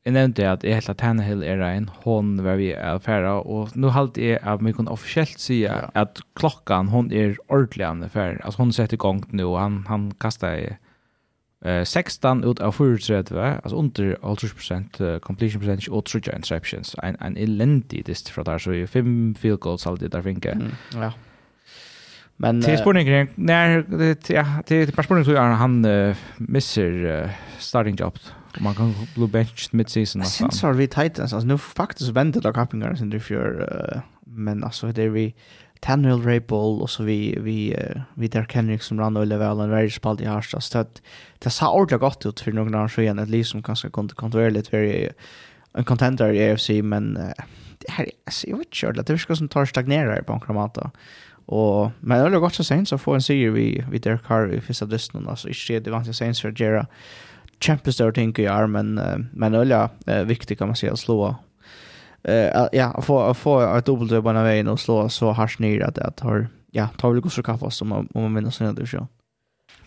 Jag 0.04 0.12
nämnde 0.12 0.52
att 0.52 0.64
jag 0.64 0.74
helt 0.74 0.98
Tannehill 0.98 1.42
är 1.42 1.58
en 1.58 1.90
hon 2.02 2.44
var 2.44 2.54
vi 2.54 2.72
är 2.72 2.98
färra 2.98 3.40
och 3.40 3.76
nu 3.76 3.88
halt 3.88 4.18
är 4.18 4.48
att 4.48 4.62
vi 4.62 4.72
kan 4.72 4.88
officiellt 4.88 5.38
säga 5.38 5.90
ja. 5.94 6.00
att 6.00 6.20
klockan 6.34 6.88
hon 6.88 7.12
är 7.12 7.36
ordentlig 7.46 8.10
för 8.10 8.40
alltså 8.44 8.62
hon 8.62 8.72
sätter 8.72 8.94
igång 8.94 9.24
nu 9.28 9.44
och 9.44 9.60
han 9.60 9.86
han 9.88 10.14
kastar 10.14 10.76
Eh 11.64 11.84
16 11.84 12.44
ut 12.44 12.60
av 12.60 12.72
34, 12.72 13.60
altså 13.64 13.76
under 13.76 14.14
80% 14.14 15.18
completion 15.18 15.60
percentage 15.60 15.90
og 15.90 16.04
true 16.04 16.34
interceptions. 16.34 16.96
En 17.02 17.16
en 17.20 17.36
elendig 17.36 18.06
dist 18.06 18.30
fra 18.30 18.42
der, 18.42 18.58
så 18.58 18.70
er 18.72 18.86
fem 18.86 19.34
field 19.34 19.58
goals 19.58 19.86
alltid 19.86 20.08
der 20.08 20.22
finke. 20.22 20.52
Mm, 20.52 20.72
ja. 20.94 21.10
Men 22.36 22.62
till 22.62 22.78
spårningen 22.78 23.28
när 23.34 23.82
det 23.82 24.30
ja, 24.30 24.44
till 24.66 24.92
på 24.92 25.02
spårningen 25.02 25.24
så 25.24 25.32
är 25.32 25.54
han 25.54 25.84
uh, 25.84 26.16
missar 26.36 26.82
uh, 26.82 27.30
starting 27.58 27.96
job. 27.96 28.18
Och 28.54 28.62
man 28.62 28.74
kan 28.74 28.94
bli 29.14 29.26
benched 29.26 29.74
mid 29.74 29.88
season 29.88 30.20
nästan. 30.20 30.50
Sen 30.50 30.58
så 30.58 30.72
vi 30.72 30.86
Titans 30.86 31.32
alltså 31.32 31.46
nu 31.46 31.58
faktiskt 31.58 32.10
vänder 32.10 32.40
det 32.40 32.52
kapingar 32.52 32.94
sen 32.94 33.10
det 33.10 33.20
för 33.20 33.60
uh, 33.60 34.00
men 34.24 34.64
alltså 34.64 34.92
det 34.92 35.02
är 35.02 35.08
vi 35.08 35.34
Tannehill 35.80 36.22
Ray 36.22 36.40
och 36.48 36.90
så 36.90 37.02
vi 37.02 37.38
vi 37.40 37.76
uh, 37.76 38.00
vi 38.14 38.28
där 38.28 38.44
Kendrick 38.44 38.82
som 38.82 39.00
rann 39.00 39.16
öle 39.16 39.36
väl 39.36 39.60
en 39.60 39.70
väldigt 39.70 39.94
spalt 39.94 40.20
i 40.20 40.24
Harstad, 40.24 40.60
så 40.60 40.78
att 40.78 41.02
det 41.38 41.50
sa 41.50 41.72
ordentligt 41.72 42.00
gott 42.00 42.26
ut 42.26 42.40
för 42.40 42.52
några 42.52 42.84
år 42.84 42.88
sedan 42.88 43.18
ett 43.18 43.28
liv 43.28 43.44
som 43.44 43.62
kanske 43.62 43.90
kunde 43.90 44.14
kontrollera 44.14 44.50
lite 44.50 44.76
very 44.76 45.08
en 45.72 45.84
contender 45.84 46.32
i 46.32 46.50
AFC 46.50 46.70
men 46.82 47.16
uh, 47.16 47.22
det 47.78 47.90
här 47.90 48.04
är 48.04 48.10
jag 48.46 48.58
vet 48.58 48.82
inte 48.82 49.12
det 49.12 49.30
är 49.30 49.34
som 49.34 49.48
tar 49.48 49.64
stagnerar 49.64 50.22
på 50.22 50.32
en 50.32 50.40
kramata 50.40 50.90
och 51.46 51.90
men 52.00 52.30
det 52.30 52.36
är 52.36 52.40
godt 52.40 52.54
så 52.54 52.64
sent 52.64 52.88
så 52.88 52.98
får 52.98 53.14
en 53.14 53.22
seger 53.22 53.50
vi 53.50 53.84
vi 53.90 53.98
där 53.98 54.16
Carr 54.16 54.52
i 54.52 54.60
första 54.60 54.86
dysten 54.86 55.28
alltså 55.28 55.48
inte 55.48 55.80
det 55.80 55.90
var 55.90 55.98
inte 55.98 56.14
sent 56.14 56.38
för 56.38 56.52
Gera 56.52 56.86
Champions 57.60 57.96
där 57.96 58.12
tänker 58.12 58.42
jag 58.42 58.70
men 58.70 58.98
uh, 58.98 59.18
men 59.32 59.54
öle 59.54 59.88
uh, 60.08 60.22
viktigt 60.22 60.58
kan 60.58 60.68
man 60.68 60.76
säga 60.76 60.92
att 60.92 60.98
slå 60.98 61.36
uh, 62.28 62.68
ja, 62.72 63.00
få, 63.02 63.34
få 63.34 63.60
ett 63.76 63.86
dubbelt 63.86 64.22
på 64.24 64.32
den 64.32 64.44
vägen 64.44 64.68
och 64.68 64.80
slå 64.80 65.08
så 65.08 65.32
harsh 65.32 65.60
ner 65.60 65.84
att 65.84 65.94
det 65.94 66.20
har 66.20 66.48
ja, 66.72 66.88
tar 66.98 67.12
väl 67.12 67.20
gosse 67.20 67.42
kaffe 67.42 67.70
som 67.70 67.92
om 67.92 68.08
man 68.14 68.34
vinner 68.34 68.50
sin 68.50 68.86
så 68.86 69.06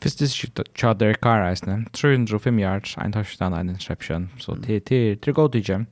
Fyrst 0.02 0.20
det 0.20 0.30
skjuter 0.30 0.64
is 1.12 1.18
Carras, 1.22 1.62
305 1.92 2.60
yards, 2.60 2.98
en 2.98 3.12
touchdown, 3.12 3.54
en 3.54 3.70
interception. 3.70 4.30
Så 4.40 4.56
till 4.56 4.82
till 4.82 5.18
till 5.18 5.34
god 5.34 5.56
igen. 5.56 5.88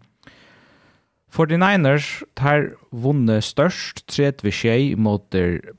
49ers 1.31 2.23
tar 2.35 2.73
vunne 2.91 3.41
størst 3.41 4.07
30-6 4.11 4.95
mot 4.95 5.29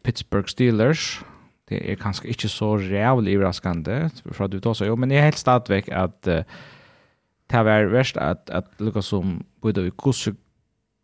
Pittsburgh 0.03 0.47
Steelers. 0.47 1.23
Det 1.69 1.91
er 1.91 1.97
kanskje 1.97 2.29
ikke 2.29 2.49
så 2.49 2.77
rævlig 2.77 3.37
overraskende 3.39 4.11
fra 4.33 4.47
du 4.47 4.61
tar 4.61 4.85
jo, 4.87 4.97
men 4.97 5.11
jeg 5.11 5.19
er 5.19 5.25
helt 5.25 5.39
stadigvæk 5.39 5.89
at 5.93 6.29
uh, 6.29 6.43
det 7.51 7.65
var 7.65 7.91
verst 7.91 8.17
at, 8.17 8.39
at 8.49 8.65
lukka 8.79 9.01
som 9.01 9.45
både 9.61 9.83
vi 9.83 9.91
gosse 9.97 10.35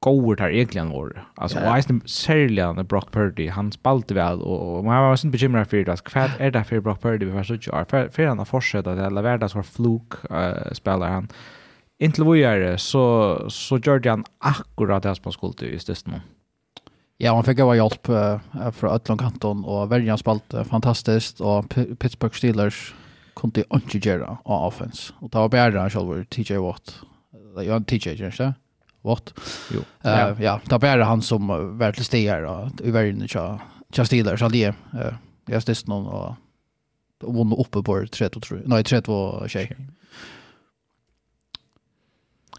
goer 0.07 0.39
tar 0.39 0.55
egentligen 0.55 0.93
var. 0.95 1.17
Alltså 1.35 1.59
ja, 1.59 1.65
ja. 1.65 1.77
Eisen 1.77 2.03
särligen 2.07 2.87
Brock 2.87 3.11
Purdy 3.13 3.49
han 3.49 3.73
spalte 3.73 4.15
väl 4.15 4.41
och, 4.43 4.77
och 4.79 4.85
man 4.85 5.03
var 5.03 5.19
sånn 5.19 5.33
bekymret 5.35 5.71
for 5.71 5.83
det 5.83 5.97
hva 6.13 6.27
er 6.27 6.37
är 6.39 6.55
det 6.55 6.65
for 6.69 6.85
Brock 6.85 7.03
Purdy 7.03 7.27
vi 7.27 7.35
var 7.35 7.47
så 7.47 7.59
ju 7.59 7.85
för 7.91 8.09
för 8.15 8.27
han 8.27 8.39
har 8.39 8.49
fortsatt 8.49 8.87
att 8.87 8.99
alla 8.99 9.23
som 9.49 9.63
så 9.63 9.67
fluk 9.67 10.19
uh, 10.31 10.73
spelar 10.73 11.11
han. 11.11 11.29
Intil 11.99 12.25
vi 12.25 12.45
är 12.45 12.77
så 12.77 13.47
så 13.51 13.79
gjør 13.79 14.09
han 14.09 14.25
akkurat 14.39 15.03
det 15.03 15.15
som 15.17 15.25
han 15.25 15.33
skulle 15.33 15.73
just 15.73 15.87
det 15.87 16.07
nu. 16.07 16.21
Ja, 17.19 17.33
han 17.35 17.45
fikk 17.45 17.59
jo 17.65 17.73
hjelp 17.73 18.09
uh, 18.09 18.71
fra 18.77 18.93
Ötlund 18.95 19.21
kanton 19.21 19.65
och 19.65 19.89
han 20.09 20.19
spalte 20.19 20.65
fantastiskt 20.65 21.41
och 21.41 21.69
P 21.69 21.85
Pittsburgh 21.97 22.37
Steelers 22.37 22.95
kunde 23.37 23.65
inte 23.73 23.99
av 24.45 24.67
offense. 24.69 25.13
Och 25.21 25.31
det 25.31 25.39
var 25.39 25.49
bara 25.49 25.91
selv 25.91 26.25
TJ 26.25 26.59
Watt. 26.59 27.01
Det 27.33 27.69
var 27.69 27.81
TJ, 27.81 28.15
det? 28.39 28.55
Watt. 29.07 29.33
Jo. 29.71 29.85
Uh, 30.03 30.35
ja, 30.43 30.59
det 30.65 30.73
var 30.73 30.83
bara 30.83 31.05
han 31.05 31.23
som 31.23 31.47
var 31.79 31.93
till 31.93 32.05
stigar 32.05 32.43
och 32.43 32.81
i 32.85 32.91
världen 32.91 33.29
tja, 33.29 33.61
tja 33.93 34.05
stilar. 34.05 34.37
han 34.41 34.55
er 34.55 34.75
uh, 34.95 35.15
jeg 35.49 35.63
ställs 35.63 35.87
noen, 35.87 36.07
og 36.11 36.35
vann 37.23 37.55
oppe 37.55 37.83
på 37.83 38.01
3-2, 38.03 38.11
32, 38.19 38.63
nej 38.67 38.85
32 38.85 39.49
tjej. 39.49 39.77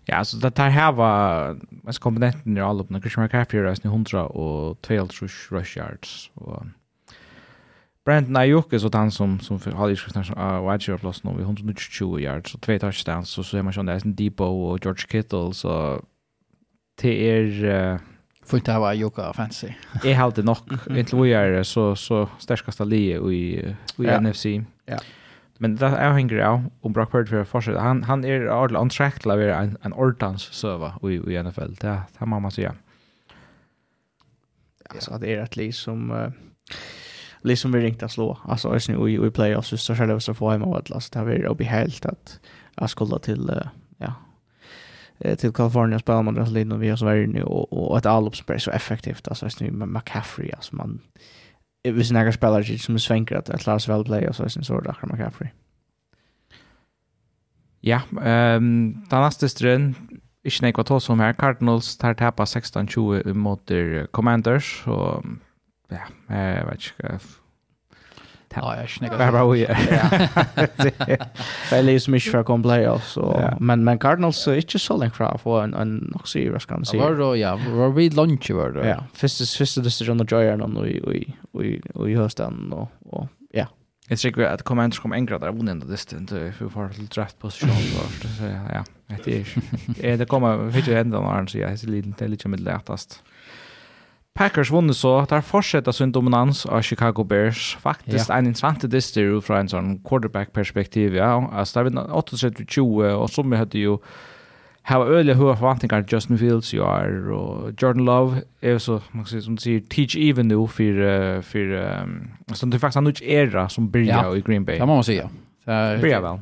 Ja, 0.08 0.24
så 0.24 0.38
det 0.38 0.58
här 0.58 0.70
här 0.70 0.92
var 0.92 1.58
mest 1.70 2.00
komponenten 2.00 2.58
i 2.58 2.62
alla 2.62 2.84
uppna. 2.84 3.02
Christian 3.02 3.24
McCaffrey 3.24 3.62
är 3.62 3.86
100 3.86 4.26
och 4.26 4.82
12 4.82 5.08
rush 5.50 5.78
yards. 5.78 6.32
Och 6.34 6.64
Brandon 8.06 8.36
Ayuk 8.36 8.74
är 8.74 8.80
så 8.80 8.90
han 8.94 9.12
som 9.12 9.40
som 9.40 9.60
för 9.60 9.72
har 9.72 9.96
skrivit 9.96 10.16
nästan 10.16 10.64
wide 10.64 10.76
receiver 10.76 10.98
plus 10.98 11.24
nu 11.24 11.42
120 11.42 12.20
yards 12.20 12.56
och 12.56 12.62
två 12.62 12.80
touchdowns 12.80 13.30
så 13.30 13.44
så 13.44 13.58
är 13.58 13.64
man 13.64 13.74
ju 13.74 13.84
där 13.84 14.02
Debo 14.06 14.44
och 14.44 14.80
George 14.86 15.08
Kittle 15.12 15.54
så 15.54 16.02
til 16.98 17.12
er... 17.12 17.94
uh, 17.94 18.00
För 18.48 18.60
det 18.60 18.80
var 18.80 18.94
Jukka 18.94 19.34
fancy. 19.34 19.68
Jag 20.04 20.16
hade 20.16 20.44
nog 20.44 20.58
ett 20.98 21.12
lojare 21.12 21.64
så 21.64 21.96
så 21.96 22.30
starkaste 22.40 22.86
lie 22.86 23.20
i 23.20 23.76
i 23.98 24.20
NFC. 24.22 24.46
Ja. 24.86 24.98
Men 25.60 25.76
det 25.76 25.88
er 25.88 26.14
hänger 26.14 26.40
av 26.46 26.64
om 26.82 26.94
Brock 26.94 27.12
Purdy 27.12 27.30
för 27.30 27.44
fortsätta. 27.44 27.80
Han 27.80 28.04
han 28.04 28.26
är 28.26 28.50
ordentligt 28.50 28.92
track 28.92 29.20
till 29.20 29.32
att 29.32 29.38
vara 29.38 29.56
en 29.64 29.78
en 29.82 29.94
ordans 29.94 30.44
server 30.54 31.10
i 31.10 31.34
i 31.34 31.44
NFL. 31.44 31.74
Det 31.82 32.02
det 32.20 32.26
man 32.26 32.42
måste 32.42 32.62
Ja. 32.62 32.72
Alltså 34.90 35.18
det 35.18 35.34
är 35.36 35.44
ett 35.44 35.56
lis 35.56 35.78
som 35.78 36.12
Uh, 36.12 36.32
liksom 37.42 37.72
vi 37.72 37.80
ringt 37.80 38.04
att 38.04 38.12
slå. 38.12 38.38
Alltså 38.44 38.70
är 38.70 38.92
nu 38.92 39.10
i 39.10 39.28
i 39.28 39.32
playoffs 39.32 39.82
så 39.82 39.96
själva 39.96 40.20
så 40.20 40.34
får 40.34 40.52
hemma 40.52 40.66
vad 40.66 40.90
last. 40.90 41.14
Det 41.14 41.20
har 41.20 41.26
vi 41.26 41.46
uppe 41.46 41.64
helt 41.64 42.06
att 42.06 42.40
jag 42.76 42.90
skulle 42.90 43.20
till 43.20 43.62
till 45.38 45.54
Kalifornien 45.54 46.00
spelar 46.00 46.24
man 46.24 46.34
det 46.34 46.50
lite 46.50 46.78
vi 46.78 46.90
har 46.90 46.98
Sverige 46.98 47.28
nu 47.28 47.44
och 47.44 47.92
och 47.92 47.98
ett 47.98 48.06
är 48.06 48.58
så 48.58 48.72
effektivt 48.72 49.28
alltså 49.28 49.46
just 49.46 49.62
nu 49.62 49.72
med 49.72 49.88
McCaffrey 49.88 50.52
alltså 50.52 50.76
man 50.76 51.00
det 51.84 51.92
vis 51.92 52.12
några 52.12 52.32
spelare 52.32 52.78
som 52.78 53.00
svänker 53.00 53.36
att 53.36 53.66
Lars 53.66 53.90
väl 53.90 54.04
play 54.04 54.26
alltså 54.26 54.44
det 54.44 54.50
så 54.50 54.82
där 54.82 54.96
McCaffrey. 55.04 55.50
Ja, 57.82 58.02
ehm 58.22 59.04
den 59.10 59.22
nästa 59.22 59.48
strön 59.48 59.96
ikke 60.48 60.66
nekva 60.66 60.84
tog 60.84 61.02
som 61.02 61.20
her. 61.20 61.34
Cardinals 61.34 61.98
tar 61.98 62.14
tappa 62.14 62.44
16-20 62.44 63.34
mot 63.34 63.72
Commanders, 64.12 64.84
og 64.88 65.26
ja, 65.92 66.08
jeg 66.30 66.66
vet 66.68 66.92
ikke 66.92 67.20
Ja, 68.62 68.78
jag 68.78 68.90
snackar 68.90 69.18
bara 69.18 69.46
vad 69.46 69.58
jag. 69.58 69.78
Väl 71.72 71.90
är 71.90 71.94
inte 71.94 72.32
för 72.32 72.38
att 72.38 72.46
komma 72.46 72.64
playoffs 72.64 73.12
så 73.12 73.54
men 73.60 73.84
men 73.84 74.00
Cardinals 74.00 74.48
är 74.48 74.56
inte 74.56 74.80
så 74.80 74.98
länge 74.98 75.12
kvar 75.12 75.40
för 75.44 75.64
en 75.64 75.74
en 75.74 75.96
nog 75.98 76.28
så 76.28 76.40
jag 76.40 76.62
kan 76.62 76.86
se. 76.86 76.98
Var 76.98 77.16
då 77.16 77.38
ja, 77.38 77.60
var 77.70 77.90
vi 77.90 78.10
lunch 78.10 78.52
var 78.52 78.72
då. 78.72 78.86
Ja, 78.86 79.04
första 79.14 79.46
första 79.46 79.82
decision 79.82 80.22
och 80.22 80.32
Joyer 80.32 80.58
någon 80.58 80.78
och 80.78 80.86
och 80.86 81.14
och 81.52 81.64
och 82.02 82.10
i 82.10 82.16
hösten 82.16 82.74
och 82.74 82.92
och 83.00 83.28
ja. 83.52 83.68
Jag 84.10 84.20
tycker 84.20 84.42
att 84.42 84.64
Commanders 84.64 85.00
kommer 85.00 85.28
kom 85.28 85.40
där 85.40 85.52
vunnen 85.52 85.80
det 85.80 85.98
stund 85.98 86.30
för 86.30 86.70
för 86.70 86.90
till 86.90 87.08
draft 87.08 87.40
position 87.40 87.72
så 88.38 88.44
ja, 88.74 88.84
det 89.26 89.38
är 90.02 90.18
det 90.18 90.26
kommer 90.26 90.58
vet 90.58 90.88
ju 90.88 90.94
ändå 90.94 91.20
när 91.20 91.28
han 91.28 91.48
säger 91.48 91.68
det 91.68 91.84
är 91.84 91.88
lite 91.88 92.28
lite 92.28 92.48
med 92.48 92.60
lättast. 92.60 93.24
Packers 94.38 94.70
vunne 94.72 94.94
så, 94.94 95.26
der 95.30 95.42
fortsetter 95.42 95.92
sin 95.92 96.12
dominans 96.14 96.66
av 96.66 96.84
Chicago 96.86 97.24
Bears. 97.24 97.74
Faktisk 97.82 98.30
ja. 98.30 98.38
en 98.38 98.46
interessant 98.46 98.86
dyster 98.92 99.40
fra 99.42 99.64
en 99.64 99.72
sånn 99.72 99.96
quarterback-perspektiv, 100.06 101.18
ja. 101.18 101.32
Altså, 101.50 101.80
der 101.80 101.88
vinner 101.90 102.12
38-20, 102.14 103.16
og 103.18 103.30
som 103.34 103.50
vi 103.50 103.58
hadde 103.58 103.82
jo 103.82 103.98
hava 104.88 105.08
øyelig 105.10 105.36
høy 105.36 105.50
forventningar 105.58 106.06
Justin 106.08 106.38
Fields 106.40 106.70
jo 106.72 106.86
er, 106.86 107.18
og 107.34 107.74
Jordan 107.82 108.06
Love 108.06 108.44
er 108.62 108.78
så, 108.80 109.02
man 109.12 109.26
kan 109.26 109.34
si, 109.34 109.42
som 109.44 109.58
du 109.58 109.64
sier, 109.66 109.82
teach 109.92 110.16
even 110.16 110.48
nu 110.48 110.62
for, 110.72 111.02
for 111.44 111.74
um, 111.82 112.16
så 112.54 112.70
det 112.70 112.78
er 112.78 112.86
faktisk 112.86 113.02
en 113.02 113.12
ut 113.12 113.22
era 113.26 113.68
som 113.74 113.90
byrja 113.92 114.22
ja. 114.22 114.38
i 114.38 114.46
Green 114.46 114.66
Bay. 114.66 114.78
Ja, 114.78 114.86
man 114.86 115.02
må 115.02 115.08
si, 115.08 115.18
ja. 115.18 115.28
Byrja 115.66 116.22
vel. 116.24 116.40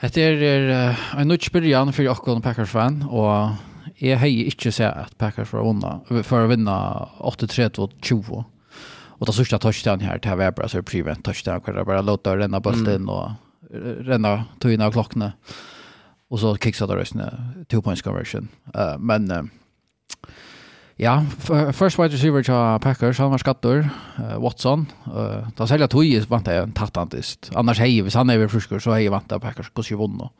Hette 0.00 0.24
er, 0.24 0.40
er 0.40 0.72
uh, 0.72 1.04
en 1.20 1.28
nytt 1.28 1.50
byrjan 1.52 1.92
for 1.92 2.06
Jokkon 2.06 2.42
Packers-fan, 2.44 3.02
og 3.10 3.73
Jeg 4.00 4.18
har 4.18 4.26
ikke 4.26 4.72
sett 4.72 4.96
at 4.96 5.14
Packers 5.18 5.52
var 5.52 5.66
unna 5.66 5.98
for 6.22 6.44
å 6.44 6.50
vinne 6.50 6.74
8-3-2-20. 7.20 8.44
Och 9.14 9.26
det 9.26 9.34
sørste 9.34 9.58
touchdown 9.58 10.00
här 10.00 10.18
till 10.18 10.36
Weber 10.36 10.68
så 10.68 10.78
är 10.78 10.82
prevent 10.82 11.24
touchdown 11.24 11.60
kan 11.60 11.84
bara 11.84 12.00
låta 12.00 12.36
renna 12.36 12.60
bollen 12.60 12.86
mm. 12.86 13.08
och 13.08 13.30
renna 14.00 14.44
av 14.86 14.92
klokkene. 14.92 15.32
Och 16.28 16.40
så 16.40 16.56
kicksade 16.56 16.94
det 16.94 17.00
røstene, 17.00 17.28
two 17.68 17.82
points 17.82 18.02
conversion. 18.02 18.48
Uh, 18.74 18.98
men 18.98 19.30
uh, 19.30 19.44
ja, 20.96 21.22
first 21.72 21.98
wide 21.98 22.12
receiver 22.12 22.42
til 22.42 22.78
Packers 22.82 23.18
han 23.18 23.30
var 23.30 23.38
skattor 23.38 23.84
uh, 24.18 24.36
Watson. 24.42 24.86
Uh, 25.06 25.46
da 25.58 25.66
säljer 25.66 25.86
tøy, 25.86 26.08
ju 26.08 26.24
vant 26.28 26.48
en 26.48 26.72
tattantist. 26.72 27.50
Annars 27.54 27.78
hej, 27.78 28.00
hvis 28.02 28.14
han 28.14 28.30
är 28.30 28.38
ved 28.38 28.50
frusker, 28.50 28.78
så 28.78 28.96
hei 28.96 29.08
vant 29.12 29.28
Packers 29.40 29.70
kus 29.70 29.90
jeg 29.90 29.98
vunnit. 29.98 30.32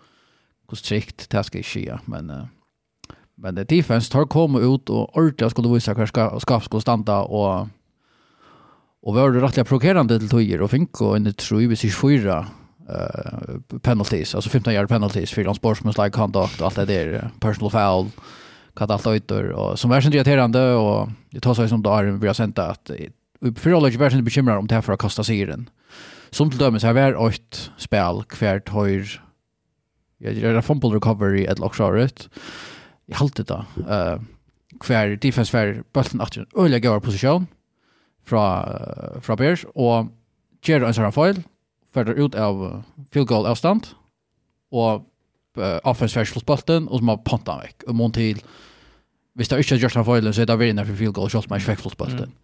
Hvordan 0.67 0.85
trikt, 0.89 1.29
det 1.31 1.45
ska 1.47 1.63
ske 1.63 1.99
men 2.07 2.31
uh, 2.31 2.45
Men 3.37 3.55
det 3.55 3.65
defense 3.65 4.13
tar 4.13 4.25
komma 4.25 4.61
ut 4.61 4.91
och 4.91 5.17
ordentligt 5.17 5.51
skulle 5.51 5.69
visa 5.69 5.95
hur 5.95 6.07
ska 6.07 6.41
ska 6.41 6.61
skulle 6.61 6.81
stanna 6.81 7.23
och 7.23 7.69
och 9.03 9.15
var 9.15 9.31
det 9.31 9.41
rättliga 9.41 9.65
provocerande 9.65 10.19
till 10.19 10.29
tojer 10.29 10.63
och 10.63 10.71
fink 10.71 11.01
och 11.01 11.17
en 11.17 11.35
tror 11.35 11.63
ju 11.63 11.77
sig 11.77 11.91
fyra 11.91 12.47
eh 12.89 13.79
penalties 13.83 14.35
alltså 14.35 14.51
15 14.51 14.73
yard 14.73 14.89
penalties 14.89 15.31
för 15.31 15.49
on 15.49 15.55
sportsmans 15.55 15.99
like 15.99 16.11
conduct 16.11 16.63
allt 16.63 16.77
det 16.77 16.85
där 16.85 17.31
personal 17.41 17.71
foul 17.71 18.11
katalautor 18.75 19.51
och 19.51 19.79
som 19.79 19.91
verkligen 19.91 20.15
irriterande 20.15 20.73
och 20.73 21.09
det 21.31 21.41
tar 21.41 21.55
sig 21.55 21.69
som 21.69 21.83
där 21.83 22.05
vi 22.05 22.27
har 22.27 22.35
sent 22.35 22.59
att 22.59 22.91
Fyrologik 23.57 24.01
version 24.01 24.25
bekymrar 24.25 24.57
om 24.57 24.67
det 24.67 24.75
här 24.75 24.83
för 24.83 24.93
att 24.93 25.01
kasta 25.01 25.25
sig 25.25 25.41
i 25.41 25.45
den. 25.45 25.71
Som 26.31 26.51
till 26.51 26.59
dömes 26.59 26.83
har 26.83 26.93
vi 26.93 27.29
ett 27.29 27.71
spel 27.77 28.25
kvärt 28.29 28.69
höjr. 28.69 29.23
Jag 30.19 30.35
gör 30.35 30.55
en 30.55 30.63
fumble 30.63 30.91
recovery 30.91 31.45
ett 31.45 31.59
lockshot 31.59 32.29
i 33.09 33.17
halte 33.19 33.45
da. 33.47 33.63
Uh, 33.79 34.23
hver 34.85 35.17
defense 35.21 35.53
hver 35.55 35.83
bøtten 35.95 36.23
at 36.25 36.37
en 36.39 36.47
øyelig 36.59 36.83
gøyere 36.83 37.05
posisjon 37.05 37.49
fra, 38.27 38.45
uh, 38.65 39.23
fra 39.23 39.37
Bears, 39.37 39.65
og 39.75 40.11
gjør 40.65 40.89
en 40.89 40.97
sånn 40.97 41.15
feil, 41.15 41.43
ferder 41.95 42.19
ut 42.19 42.35
av 42.35 42.63
field 43.13 43.29
goal 43.31 43.49
avstand, 43.49 43.93
og 44.75 45.05
uh, 45.61 45.79
offense 45.85 46.17
hver 46.17 46.29
slått 46.29 46.49
bøtten, 46.49 46.89
og 46.89 47.01
så 47.03 47.11
må 47.11 47.19
panta 47.27 47.59
han 47.59 47.69
vekk. 47.69 47.89
Og 47.89 47.99
må 47.99 48.09
til, 48.17 48.41
hvis 49.35 49.51
det 49.51 49.61
ikke 49.61 49.77
er 49.77 49.85
gjort 49.85 50.01
en 50.01 50.09
feil, 50.09 50.33
så 50.33 50.43
er 50.43 50.51
det 50.51 50.59
veldig 50.59 50.89
for 50.89 51.03
field 51.03 51.15
goal, 51.19 51.31
så 51.31 51.45
må 51.45 51.57
han 51.57 51.63
ikke 51.63 51.75
vekk 51.75 51.85
slått 51.85 52.01
bøtten. 52.01 52.33
Mm. 52.33 52.41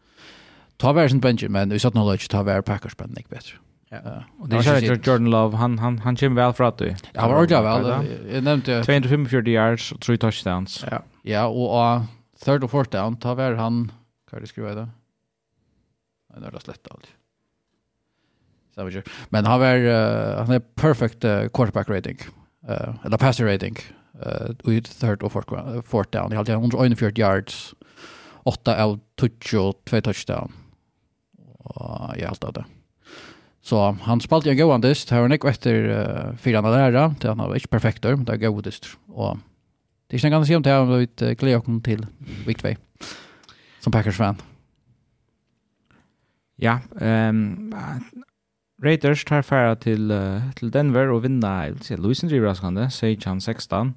Ta 0.81 0.95
vær 0.97 1.11
sin 1.13 1.21
benjen, 1.21 1.53
men 1.53 1.73
vi 1.73 1.81
satt 1.83 1.97
noe 1.97 2.09
løy, 2.09 2.29
ta 2.31 2.45
vær 2.47 2.65
Packers-bøtten 2.65 3.19
ikke 3.21 3.37
bedre. 3.37 3.59
Ja. 3.93 4.25
Och 4.39 4.49
det 4.49 4.57
är 4.57 4.83
Jordan 4.83 5.31
Love, 5.31 5.57
han 5.57 5.79
han 5.79 5.99
han 5.99 6.17
kör 6.17 6.29
väl 6.29 6.53
för 6.53 6.65
att 6.65 6.79
du. 6.79 6.95
Ja, 7.13 7.29
var 7.29 7.47
det 7.47 7.63
väl. 7.63 8.07
Jag 8.33 8.45
nämnde 8.45 8.85
245 8.85 9.47
yards 9.47 9.93
och 9.93 10.01
3 10.01 10.17
touchdowns. 10.17 10.85
Ja. 10.91 11.03
Ja, 11.23 11.47
och 11.47 12.03
third 12.45 12.65
och 12.65 12.71
fourth 12.71 12.91
down 12.91 13.17
tar 13.17 13.35
väl 13.35 13.57
han 13.57 13.93
kan 14.31 14.41
det 14.41 14.47
skriva 14.47 14.75
det? 14.75 14.89
Nej, 16.31 16.41
det 16.41 16.57
är 16.57 16.59
slett 16.59 16.89
allt. 16.91 17.07
Savage. 18.75 19.03
Men 19.29 19.45
han 19.45 19.61
var 19.61 20.37
han 20.39 20.51
är 20.51 20.61
perfect 20.61 21.21
quarterback 21.53 21.89
rating. 21.89 22.19
Eh 22.69 22.95
eller 23.05 23.19
passer 23.19 23.45
rating. 23.45 23.77
Eh 24.23 24.51
with 24.65 24.91
third 25.01 25.23
och 25.23 25.33
fourth 25.33 25.81
fourth 25.81 26.11
down. 26.11 26.33
Han 26.33 26.47
har 26.47 26.55
141 26.55 27.19
yards. 27.19 27.75
8 28.43 28.85
av 28.85 29.01
touch 29.15 29.55
och 29.55 29.85
2 29.85 30.01
touchdown. 30.01 30.53
Och 31.59 32.19
jag 32.19 32.29
har 32.29 32.53
det. 32.53 32.65
Så 33.63 33.93
han 34.07 34.21
spalte 34.21 34.51
en 34.51 34.57
god 34.57 34.83
dist. 34.83 35.11
Här 35.11 35.21
var 35.21 35.29
Nick 35.29 35.45
etter 35.45 35.91
uh, 35.91 36.37
fire 36.37 36.59
andre 36.59 36.71
lærere. 36.71 37.15
Det 37.21 37.29
han 37.29 37.39
var 37.39 37.55
ikke 37.55 37.69
perfekt 37.69 38.05
men 38.05 38.25
det 38.25 38.35
er 38.35 38.51
god 38.51 38.63
dist. 38.63 38.97
Og 39.09 39.39
det 40.11 40.17
er 40.17 40.27
ikke 40.27 40.37
är 40.37 40.41
å 40.41 40.47
si 40.47 40.55
om 40.57 40.63
det 40.63 40.73
här 40.73 40.81
om 40.81 40.99
vi 40.99 41.35
glede 41.35 41.57
oss 41.57 41.83
til 41.85 42.07
Week 42.47 42.63
som 43.81 43.93
Packers-fan. 43.93 44.41
Ja, 46.61 46.79
um, 47.01 47.73
Raiders 48.85 49.25
tar 49.25 49.43
færa 49.43 49.75
til, 49.75 50.11
uh, 50.11 50.43
til 50.57 50.73
Denver 50.73 51.09
og 51.09 51.23
vinner, 51.23 51.63
jeg 51.63 51.73
vil 51.75 51.85
si, 51.85 51.97
Luisen 51.97 52.29
driver 52.29 52.49
raskande, 52.49 52.91
Sejan 52.91 53.41
16. 53.41 53.95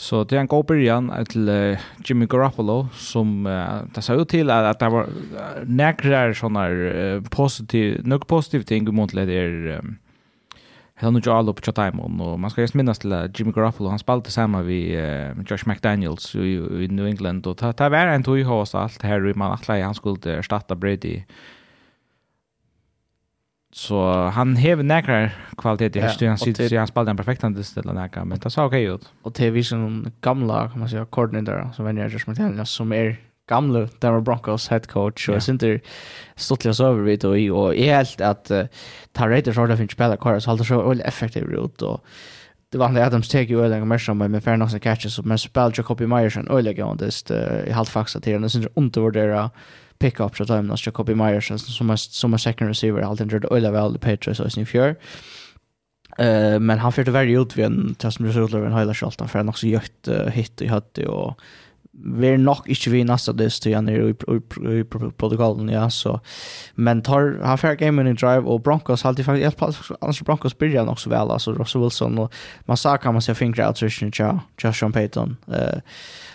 Så 0.00 0.22
det 0.24 0.38
er 0.38 0.40
en 0.40 0.48
god 0.48 0.64
början 0.64 1.10
til 1.28 1.48
uh, 1.48 1.80
Jimmy 2.08 2.24
Garoppolo 2.28 2.86
som 2.96 3.44
uh, 3.46 3.84
det 3.94 4.04
ser 4.04 4.16
ut 4.16 4.30
til 4.32 4.50
at, 4.50 4.70
at 4.70 4.80
det 4.80 4.88
var 4.94 5.10
uh, 5.10 5.58
näkrar 5.68 6.32
sånne 6.32 6.62
uh, 6.72 7.26
positiv, 7.30 7.98
några 8.08 8.24
positiva 8.24 8.64
ting 8.64 8.88
mot 8.96 9.12
det 9.12 9.28
er 9.28 9.76
um, 9.78 9.98
Hela 11.00 11.12
nu 11.12 11.20
Jarl 11.24 11.52
på 11.52 11.62
Chatham 11.62 12.00
och 12.00 12.40
man 12.40 12.50
ska 12.50 12.60
just 12.60 12.74
minnas 12.74 12.98
till 12.98 13.28
Jimmy 13.34 13.52
Garoppolo 13.52 13.88
han 13.88 13.98
spelade 13.98 14.24
tillsammans 14.24 14.66
vid 14.66 14.98
uh, 14.98 15.36
Josh 15.46 15.68
McDaniels 15.68 16.34
i, 16.34 16.54
i 16.84 16.88
New 16.88 17.06
England. 17.06 17.46
Och 17.46 17.56
det 17.56 17.88
var 17.88 18.06
en 18.06 18.22
tog 18.22 18.38
i 18.38 18.42
hos 18.42 18.74
allt 18.74 19.02
här 19.02 19.28
i 19.28 19.34
man 19.34 19.52
att 19.52 19.66
han 19.66 19.94
skulle 19.94 20.38
erstatta 20.38 20.74
Brady. 20.74 21.22
Så 23.72 23.96
han 24.34 24.56
hever 24.58 24.82
nekrar 24.82 25.30
kvalitet 25.60 25.94
i 25.94 26.02
høsten, 26.02 26.32
han 26.32 26.40
sitter 26.40 26.72
han 26.74 26.88
spallar 26.90 27.14
en 27.14 27.18
perfekt 27.20 27.44
han 27.46 27.54
distilla 27.54 27.94
nekra, 27.94 28.24
men 28.26 28.40
det 28.42 28.50
sa 28.50 28.64
ok 28.66 28.74
ut. 28.90 29.04
Og 29.22 29.34
til 29.38 29.52
vi 29.54 29.62
som 29.62 30.06
gamla, 30.26 30.64
kan 30.72 30.82
man 30.82 30.88
säga, 30.88 31.06
koordinator 31.06 31.70
som 31.76 31.86
venner 31.86 32.10
Josh 32.10 32.26
McDaniel, 32.28 32.66
som 32.66 32.92
er 32.92 33.14
gamle 33.50 33.88
Denver 34.02 34.20
Broncos 34.20 34.66
head 34.70 34.88
coach, 34.90 35.28
og 35.28 35.38
jeg 35.38 35.42
synes 35.42 35.60
det 35.62 35.70
stortlig 36.38 36.74
å 36.74 36.84
over 36.88 37.06
vidt, 37.06 37.24
og, 37.26 37.38
og 37.54 37.78
jeg 37.78 37.94
helt 37.94 38.22
at 38.22 38.50
uh, 38.50 38.84
tar 39.14 39.30
rett 39.30 39.50
og 39.50 39.56
slett 39.56 39.78
finnes 39.78 39.96
spela 39.96 40.18
kvar, 40.18 40.38
så 40.38 40.52
halter 40.52 40.66
så 40.68 40.82
veldig 40.82 41.06
effektiv 41.06 41.50
ut, 41.50 41.82
og 41.82 42.00
det 42.70 42.78
var 42.78 42.92
han 42.92 43.02
Adams 43.02 43.30
teg 43.30 43.50
jo 43.50 43.64
øyne 43.64 43.82
mer 43.86 43.98
som 43.98 44.18
med 44.18 44.42
færre 44.42 44.58
noen 44.58 44.82
catches, 44.82 45.18
men 45.26 45.38
spiller 45.38 45.74
Jacobi 45.78 46.06
Meyersen 46.10 46.50
øyne 46.50 46.74
gøyndest, 46.74 47.30
jeg 47.30 47.74
halte 47.74 47.94
faktisk 47.94 48.20
at 48.20 48.26
det 48.26 48.34
er, 48.34 48.38
og 48.38 48.46
jeg 48.46 48.56
synes 48.58 48.74
undervurdere 48.78 49.48
pick-up 50.00 50.36
så 50.36 50.46
tar 50.46 50.62
man 50.62 50.76
Jacoby 50.86 51.14
Myers 51.14 51.52
som 51.76 51.90
är, 51.90 51.96
som 51.96 52.34
är 52.34 52.38
second 52.38 52.68
receiver 52.68 53.02
allt 53.02 53.20
inte 53.20 53.38
det 53.38 53.48
öliga 53.48 53.92
the 53.92 53.98
Patriots 53.98 54.40
och 54.40 54.52
sin 54.52 54.66
fjör 54.66 54.96
Eh 56.18 56.60
men 56.60 56.78
han 56.78 56.92
fyrte 56.92 57.10
väldigt 57.10 57.38
ut 57.38 57.56
vid 57.56 57.64
en 57.64 57.94
test 57.94 58.20
med 58.20 58.34
Resutler 58.34 58.66
en 58.66 58.78
hela 58.78 58.94
skoltan 58.94 59.28
för 59.28 59.38
han 59.38 59.48
också 59.48 59.66
gjort 59.66 60.08
uh, 60.08 60.26
hit 60.26 60.62
i 60.62 60.66
hade 60.66 61.06
och 61.06 61.40
vi 61.92 62.28
är 62.28 62.38
nog 62.38 62.56
inte 62.66 62.90
vi 62.90 63.04
nästa 63.04 63.32
det 63.32 63.50
till 63.50 63.74
han 63.74 63.88
i, 63.88 63.92
i, 63.92 64.78
i 64.80 64.84
protokollen 65.16 65.68
ja 65.68 65.90
så. 65.90 66.20
Men 66.74 67.02
tar 67.02 67.40
han 67.42 67.58
färg 67.58 67.76
game 67.76 68.10
in 68.10 68.16
drive 68.16 68.38
och 68.40 68.60
Broncos 68.60 69.04
alltid 69.04 69.24
faktiskt 69.24 69.62
ett 69.62 69.96
annars 70.00 70.22
Broncos 70.22 70.58
börjar 70.58 70.88
också 70.88 71.10
väl 71.10 71.30
alltså 71.30 71.52
Russell 71.52 71.82
Wilson 71.82 72.18
och 72.18 72.34
man 72.60 72.76
sa 72.76 72.96
kan 72.96 73.14
man 73.14 73.22
se 73.22 73.34
fingrar 73.34 73.66
out 73.66 73.78
så 73.78 73.86
ja 74.18 74.40
Josh 74.62 74.90
Payton 74.92 75.36
eh 75.48 75.54
uh, 75.54 75.80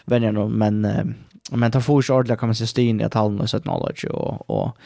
vänner 0.06 0.48
men 0.48 0.86
uh, 0.86 1.06
men 1.52 1.72
ta 1.72 1.82
får 1.82 2.04
ju 2.04 2.14
ordla 2.14 2.36
kan 2.36 2.50
man 2.50 2.56
se 2.56 2.68
stin 2.68 3.02
i 3.02 3.04
att 3.04 3.14
han 3.14 3.40
har 3.40 3.48
sett 3.48 3.64
knowledge 3.64 4.06
och 4.06 4.50
och 4.50 4.78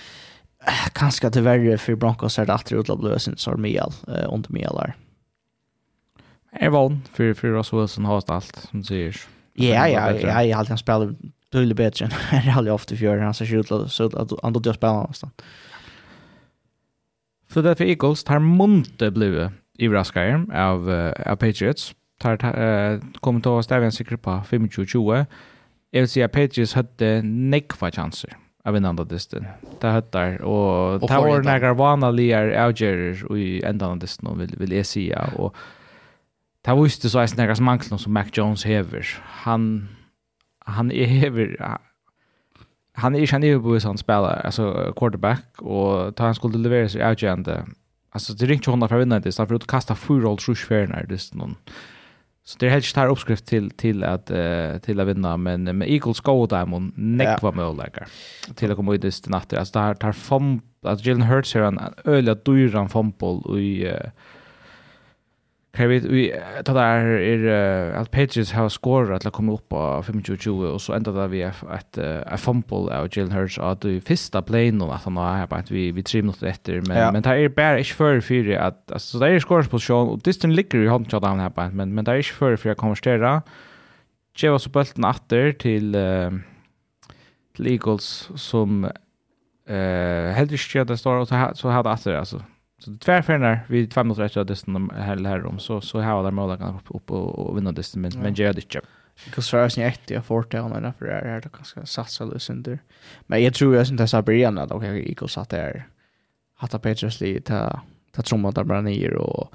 kanske 0.93 1.31
till 1.31 1.41
värre 1.41 1.77
för 1.77 1.95
Broncos 1.95 2.39
är 2.39 2.45
det 2.45 2.53
att 2.53 2.71
utla 2.71 2.95
blösen 2.95 3.37
så 3.37 3.57
Miel 3.57 3.91
eh, 4.07 4.33
under 4.33 4.51
Miel 4.51 4.75
där. 4.75 4.95
Är 6.51 6.69
van 6.69 7.01
för 7.13 7.33
för 7.33 7.47
Russell 7.47 7.79
Wilson 7.79 8.05
har 8.05 8.23
allt 8.27 8.55
som 8.71 8.83
säger. 8.83 9.15
Ja 9.53 9.87
ja, 9.87 10.11
ja, 10.11 10.43
jag 10.43 10.55
har 10.55 10.59
alltid 10.59 10.79
spelat 10.79 11.09
dåligt 11.51 11.77
bättre 11.77 12.05
än 12.05 12.45
jag 12.45 12.57
aldrig 12.57 12.73
ofta 12.73 12.95
för 12.95 13.17
han 13.17 13.33
så 13.33 13.45
skjuta 13.45 13.89
så 13.89 14.05
att 14.05 14.31
han 14.43 14.53
då 14.53 14.73
spelar 14.73 14.93
någonstans. 14.93 15.33
För 17.49 17.63
därför 17.63 17.85
Eagles 17.85 18.23
tar 18.23 18.39
munte 18.39 19.11
blue 19.11 19.51
i 19.77 19.87
Raskar 19.87 20.45
av 20.53 20.89
av 21.25 21.35
Patriots 21.35 21.95
tar 22.19 22.37
kommer 23.19 23.39
ta 23.39 23.51
oss 23.51 23.67
sig 23.67 24.05
på 24.05 24.29
25-20 24.29 25.25
Jeg 25.93 26.05
vil 26.05 26.11
si 26.11 26.21
at 26.21 26.31
Patriots 26.31 26.75
hadde 26.77 27.09
nekva 27.25 27.89
chanser 27.93 28.35
av 28.67 28.75
en 28.77 28.85
andre 28.85 29.05
distan. 29.09 29.47
Det 29.81 29.89
hadde 29.89 30.11
der, 30.13 30.37
og 30.45 31.01
det 31.01 31.09
var 31.09 31.43
nekker 31.47 31.77
vanlige 31.79 32.41
avgjører 32.61 33.23
i 33.33 33.49
enda 33.65 33.89
andre 33.89 34.05
distan, 34.05 34.35
vil, 34.37 34.53
vil 34.59 34.75
jeg 34.77 34.85
si. 34.85 35.05
og 35.35 35.55
det 36.65 36.75
visste 36.75 37.09
så 37.09 37.23
jeg 37.23 37.39
eis 37.39 37.57
som 37.57 37.65
mangler 37.65 37.97
som 37.97 38.13
Mac 38.13 38.29
Jones 38.37 38.63
hever. 38.67 39.07
Han, 39.45 39.89
han 40.67 40.91
er 40.91 41.07
hever, 41.07 41.55
han 42.99 43.15
er 43.15 43.23
ikke 43.23 43.35
en 43.39 43.43
er 43.43 43.61
bevis 43.63 43.87
han 43.87 43.97
spiller, 43.97 44.41
altså 44.45 44.91
quarterback, 44.97 45.61
og 45.61 46.17
da 46.17 46.29
han 46.29 46.35
skulle 46.35 46.61
levere 46.61 46.89
seg 46.91 47.01
avgjørende, 47.01 47.63
altså 48.13 48.35
det 48.35 48.49
ringte 48.49 48.71
henne 48.71 48.89
fra 48.91 48.99
vinnende 48.99 49.23
distan, 49.25 49.47
for 49.47 49.55
å 49.55 49.71
kaste 49.71 49.95
4 49.95 50.29
og 50.29 50.43
3 50.43 50.55
fjerner 50.59 51.07
dysten, 51.09 51.41
og 51.41 51.55
Så 52.49 52.57
det 52.59 52.65
är 52.65 52.69
helt 52.69 52.95
här 52.95 53.07
uppskrift 53.07 53.45
till 53.45 53.69
till 53.69 54.03
att 54.03 54.31
uh, 54.31 54.77
till 54.77 54.99
att 54.99 55.07
vinna 55.07 55.37
men 55.37 55.63
med 55.63 55.89
Eagles 55.89 56.19
go 56.19 56.45
diamond 56.45 56.93
nekva 56.95 57.37
var 57.41 57.51
möjligheter 57.51 58.07
till 58.55 58.71
att 58.71 58.77
komma 58.77 58.95
ut 58.95 59.05
i 59.05 59.29
natten. 59.29 59.59
Alltså 59.59 59.79
där 59.79 59.93
tar 59.93 60.11
fem 60.11 60.61
att 60.83 61.05
Jalen 61.05 61.21
Hurts 61.21 61.53
här 61.53 61.61
en 61.61 61.79
öliga 62.05 62.35
dyran 62.35 62.89
fotboll 62.89 63.59
i 63.59 63.87
uh, 63.87 63.93
Kan 65.79 65.89
vi 65.89 65.99
vi 65.99 66.33
ta 66.65 66.73
där 66.73 67.05
är 67.05 67.93
att 67.93 68.11
Patriots 68.11 68.51
har 68.51 68.69
scorat 68.69 69.25
att 69.25 69.33
komma 69.33 69.53
upp 69.53 69.69
på 69.69 70.03
25-20 70.05 70.65
och 70.65 70.81
så 70.81 70.93
ända 70.93 71.11
där 71.11 71.27
vi 71.27 71.41
ett 71.41 71.97
ett 71.97 72.39
fumble 72.39 72.97
av 72.97 73.07
Jalen 73.11 73.31
Hurts 73.31 73.59
att 73.59 73.81
du 73.81 74.01
första 74.01 74.41
playen 74.41 74.81
och 74.81 74.95
att 74.95 75.03
han 75.03 75.17
har 75.17 75.47
på 75.47 75.55
att 75.55 75.71
vi 75.71 75.91
vi 75.91 76.03
tre 76.03 76.21
minuter 76.21 76.47
efter 76.47 76.81
men 76.81 77.13
men 77.13 77.21
där 77.21 77.35
är 77.35 77.49
bara 77.49 77.77
inte 77.77 77.93
för 77.93 78.19
för 78.19 78.51
att 78.51 78.91
alltså 78.91 79.19
där 79.19 79.27
är 79.27 79.39
scores 79.39 79.69
position 79.69 80.09
och 80.09 80.19
distant 80.19 80.53
ligger 80.53 80.79
i 80.79 80.87
handshot 80.87 81.23
down 81.23 81.39
här 81.39 81.49
på 81.49 81.69
men 81.71 81.93
men 81.93 82.05
där 82.05 82.13
är 82.13 82.17
inte 82.17 82.29
för 82.29 82.55
för 82.55 82.69
att 82.69 82.77
konvertera. 82.77 83.41
Cheva 84.35 84.59
så 84.59 84.69
bulten 84.69 85.05
åter 85.05 85.51
till 85.51 85.95
till 87.55 87.67
Eagles 87.67 88.29
som 88.35 88.85
eh 89.67 90.35
helt 90.35 90.51
inte 90.51 90.87
det 90.87 90.97
står 90.97 91.15
och 91.15 91.27
så 91.53 91.69
hade 91.69 91.89
åter 91.89 92.13
alltså 92.13 92.43
Så 92.79 92.97
tvärfärnar 92.97 93.65
vi 93.67 93.87
två 93.87 94.03
minuter 94.03 94.23
efter 94.23 94.41
att 94.41 94.47
distan 94.47 94.91
här 94.95 95.25
här 95.25 95.45
om 95.45 95.59
så 95.59 95.81
så 95.81 95.99
har 95.99 96.23
där 96.23 96.31
mål 96.31 96.57
kan 96.57 96.79
upp 96.87 97.11
och 97.11 97.57
vinna 97.57 97.71
distan 97.71 98.01
men 98.01 98.11
men 98.21 98.33
gör 98.33 98.53
det 98.53 98.61
inte. 98.61 98.81
Because 99.25 99.49
för 99.49 99.65
oss 99.65 99.77
ni 99.77 99.83
ett 99.83 100.09
jag 100.09 100.25
får 100.25 100.43
ta 100.43 100.61
om 100.61 100.93
för 100.99 101.05
det 101.05 101.13
här 101.13 101.41
det 101.41 101.49
kanske 101.49 101.85
satsa 101.85 102.25
lös 102.25 102.49
under. 102.49 102.79
Men 103.27 103.43
jag 103.43 103.53
tror 103.53 103.75
jag 103.75 103.87
syns 103.87 103.97
det 103.97 104.07
så 104.07 104.21
blir 104.21 104.47
ändå 104.47 104.65
då 104.65 104.79
kan 104.79 104.97
jag 104.97 105.23
också 105.23 105.41
att 105.41 105.49
det 105.49 105.83
hata 106.55 106.79
Petrus 106.79 107.21
lite 107.21 107.41
ta 107.41 107.81
ta 108.11 108.21
trumma 108.21 108.51
där 108.51 108.63
bara 108.63 108.81
ner 108.81 109.13
och 109.13 109.53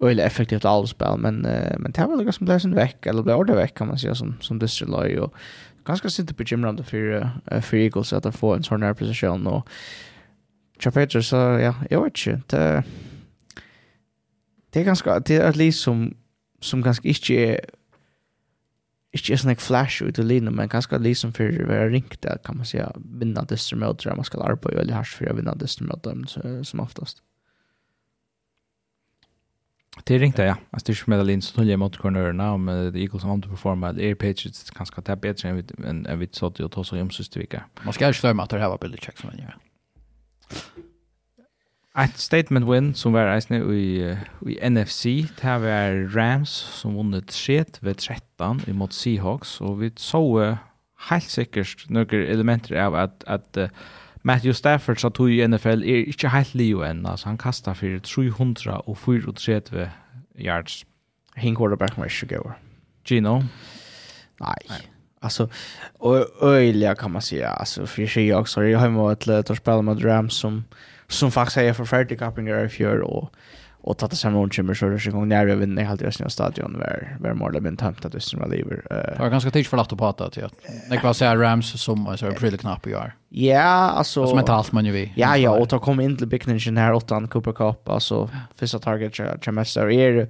öle 0.00 0.22
effektivt 0.22 0.64
allspel 0.64 1.18
men 1.18 1.46
uh, 1.46 1.78
men 1.78 1.92
det 1.92 2.06
var 2.06 2.24
liksom 2.24 2.44
blev 2.46 2.58
sen 2.58 2.74
veck 2.74 3.06
eller 3.06 3.22
blev 3.22 3.36
ordet 3.36 3.56
veck 3.56 3.74
kan 3.74 3.86
man 3.86 3.98
säga 3.98 4.14
som 4.14 4.34
som 4.40 4.58
distriloy 4.58 5.18
och 5.18 5.34
ganska 5.84 6.10
sent 6.10 6.36
på 6.36 6.42
gymrande 6.42 6.84
för 6.84 7.32
uh, 7.52 7.60
för 7.60 7.76
Eagles 7.76 8.12
att 8.12 8.36
få 8.36 8.54
en 8.54 8.62
sån 8.62 8.82
här 8.82 8.94
position 8.94 9.46
och 9.46 9.68
Tja 10.80 10.90
Petrus, 10.90 11.28
så 11.28 11.36
ja, 11.36 11.74
jag 11.90 12.04
vet 12.04 12.26
inte. 12.26 12.56
Det, 12.56 12.84
det 14.70 14.80
är 14.80 14.84
ganska, 14.84 15.20
det 15.20 15.36
är 15.36 15.50
ett 15.50 15.56
liv 15.56 15.72
som, 15.72 16.16
som 16.60 16.80
ganska 16.80 17.08
inte 17.08 17.32
är 17.32 17.60
inte 19.12 19.32
är 19.32 19.36
sån 19.36 19.48
här 19.48 19.56
flash 19.56 20.02
ut 20.02 20.18
i 20.18 20.22
linjen, 20.22 20.54
men 20.54 20.68
ganska 20.68 20.98
liv 20.98 21.14
som 21.14 21.32
för 21.32 21.62
att 21.62 21.68
vara 21.68 21.88
ringt 21.88 22.22
där 22.22 22.38
kan 22.44 22.56
man 22.56 22.66
säga 22.66 22.92
vinna 22.96 23.42
dystermöter, 23.42 24.14
man 24.14 24.24
ska 24.24 24.42
arbeta 24.42 24.76
väldigt 24.76 24.96
hårt 24.96 25.06
för 25.06 25.26
att 25.26 25.38
vinna 25.38 25.54
dystermöter 25.54 26.62
som 26.62 26.80
oftast. 26.80 27.22
Det 30.04 30.14
är 30.14 30.18
ringt 30.18 30.38
ja. 30.38 30.56
Alltså 30.70 30.86
det 30.86 30.92
är 30.92 30.94
som 30.94 31.10
medalin 31.10 31.42
som 31.42 31.56
tulljer 31.56 31.76
mot 31.76 31.96
cornerna 31.96 32.52
om 32.52 32.66
det 32.66 33.00
Eagles 33.00 33.22
har 33.22 33.32
underperformat 33.32 33.96
eller 33.96 34.04
Air 34.04 34.14
Patriots 34.14 34.70
kanske 34.70 35.02
tar 35.02 35.16
bättre 35.16 35.48
än 35.48 36.18
vi 36.18 36.28
såg 36.32 36.54
det 36.56 36.64
och 36.64 36.72
tog 36.72 36.86
sig 36.86 37.02
om 37.02 37.10
sista 37.10 37.40
vecka. 37.40 37.64
Man 37.82 37.92
ska 37.92 38.06
ju 38.06 38.12
slöma 38.12 38.42
att 38.42 38.50
det 38.50 38.58
här 38.58 38.68
var 38.68 38.78
Billy 38.78 38.98
Jackson. 39.02 39.30
Ja. 39.38 39.69
Ett 41.98 42.18
statement 42.22 42.68
win 42.68 42.92
som 42.94 43.12
var 43.12 43.28
eisne 43.32 43.58
i, 43.74 44.14
i 44.46 44.58
NFC, 44.62 45.26
det 45.40 45.56
var 45.64 45.96
Rams 46.14 46.52
som 46.78 46.94
vunnet 46.96 47.26
3 47.34 47.64
ved 47.82 47.94
13 47.98 48.62
imot 48.70 48.94
Seahawks, 48.94 49.58
og 49.60 49.80
vi 49.80 49.90
så 49.98 50.22
uh, 50.38 50.60
helt 51.10 51.30
sikkert 51.30 51.88
noen 51.90 52.22
elementer 52.30 52.78
av 52.78 52.94
at, 52.94 53.26
at 53.26 53.58
uh, 53.58 53.68
Matthew 54.22 54.54
Stafford 54.54 55.00
sa 55.02 55.08
tog 55.08 55.32
i 55.32 55.40
NFL 55.46 55.82
er 55.82 56.06
ikke 56.12 56.30
helt 56.30 56.54
liv 56.54 56.84
enn, 56.84 57.02
altså 57.08 57.32
han 57.32 57.40
kastet 57.40 57.80
for 57.80 58.06
300 58.06 58.80
og 58.86 58.96
34 59.00 59.90
yards. 60.38 60.84
Hin 61.36 61.56
quarterback 61.56 61.98
var 61.98 62.10
ikke 62.10 62.36
gøy. 62.36 62.54
Gino? 63.08 63.40
Nei. 64.40 64.56
Nei. 64.68 64.82
Alltså 65.22 65.48
öjliga 66.42 66.94
kan 66.94 67.10
man 67.12 67.22
säga. 67.22 67.48
Alltså 67.48 67.86
för 67.86 68.06
sig 68.06 68.34
också. 68.34 68.64
Jag 68.64 68.78
har 68.78 68.88
ju 68.88 68.94
varit 68.94 69.26
lätt 69.26 69.50
att 69.50 69.56
spela 69.56 69.82
med 69.82 70.04
Rams 70.04 70.34
som 70.34 70.64
som 71.08 71.30
faktiskt 71.30 71.56
är 71.56 71.72
förfärdigt 71.72 72.20
kappingar 72.20 72.64
i 72.64 72.68
fjör 72.68 73.00
och 73.00 73.32
och 73.82 73.98
tatt 73.98 74.16
sig 74.16 74.30
någon 74.30 74.50
chimmer 74.50 74.74
så 74.74 74.88
det 74.88 75.10
gång 75.10 75.28
när 75.28 75.46
jag 75.46 75.56
vinner 75.56 75.84
helt 75.84 76.02
resten 76.02 76.26
av 76.26 76.30
stadion 76.30 76.78
var 76.78 77.16
var 77.20 77.34
mål 77.34 77.60
blir 77.60 77.76
tömt 77.76 78.04
att 78.04 78.12
det 78.12 78.20
som 78.20 78.50
lever. 78.50 78.82
Det 78.90 79.16
var 79.18 79.28
ganska 79.28 79.50
tidigt 79.50 79.68
för 79.68 79.78
att 79.78 79.98
prata 79.98 80.30
till 80.30 80.44
att 80.44 80.54
det 80.90 80.96
kan 80.96 81.14
säga 81.14 81.36
Rams 81.36 81.82
som 81.82 82.16
så 82.16 82.26
är 82.26 82.30
pretty 82.30 82.58
knapp 82.58 82.86
i 82.86 82.94
år. 82.94 83.12
Ja, 83.28 83.62
alltså 83.62 84.26
som 84.26 84.36
mentalt 84.36 84.72
man 84.72 84.84
ju 84.84 84.92
vi. 84.92 85.12
Ja, 85.16 85.36
ja, 85.36 85.50
och 85.50 85.68
ta 85.68 85.78
kom 85.78 86.00
in 86.00 86.16
till 86.16 86.26
Big 86.26 86.44
här 86.76 86.92
åt 86.92 87.10
han 87.10 87.28
Cooper 87.28 87.52
Cup 87.52 87.88
alltså 87.88 88.30
första 88.56 88.78
target 88.78 89.18
jag 89.18 89.54
mest 89.54 89.76
är 89.76 90.28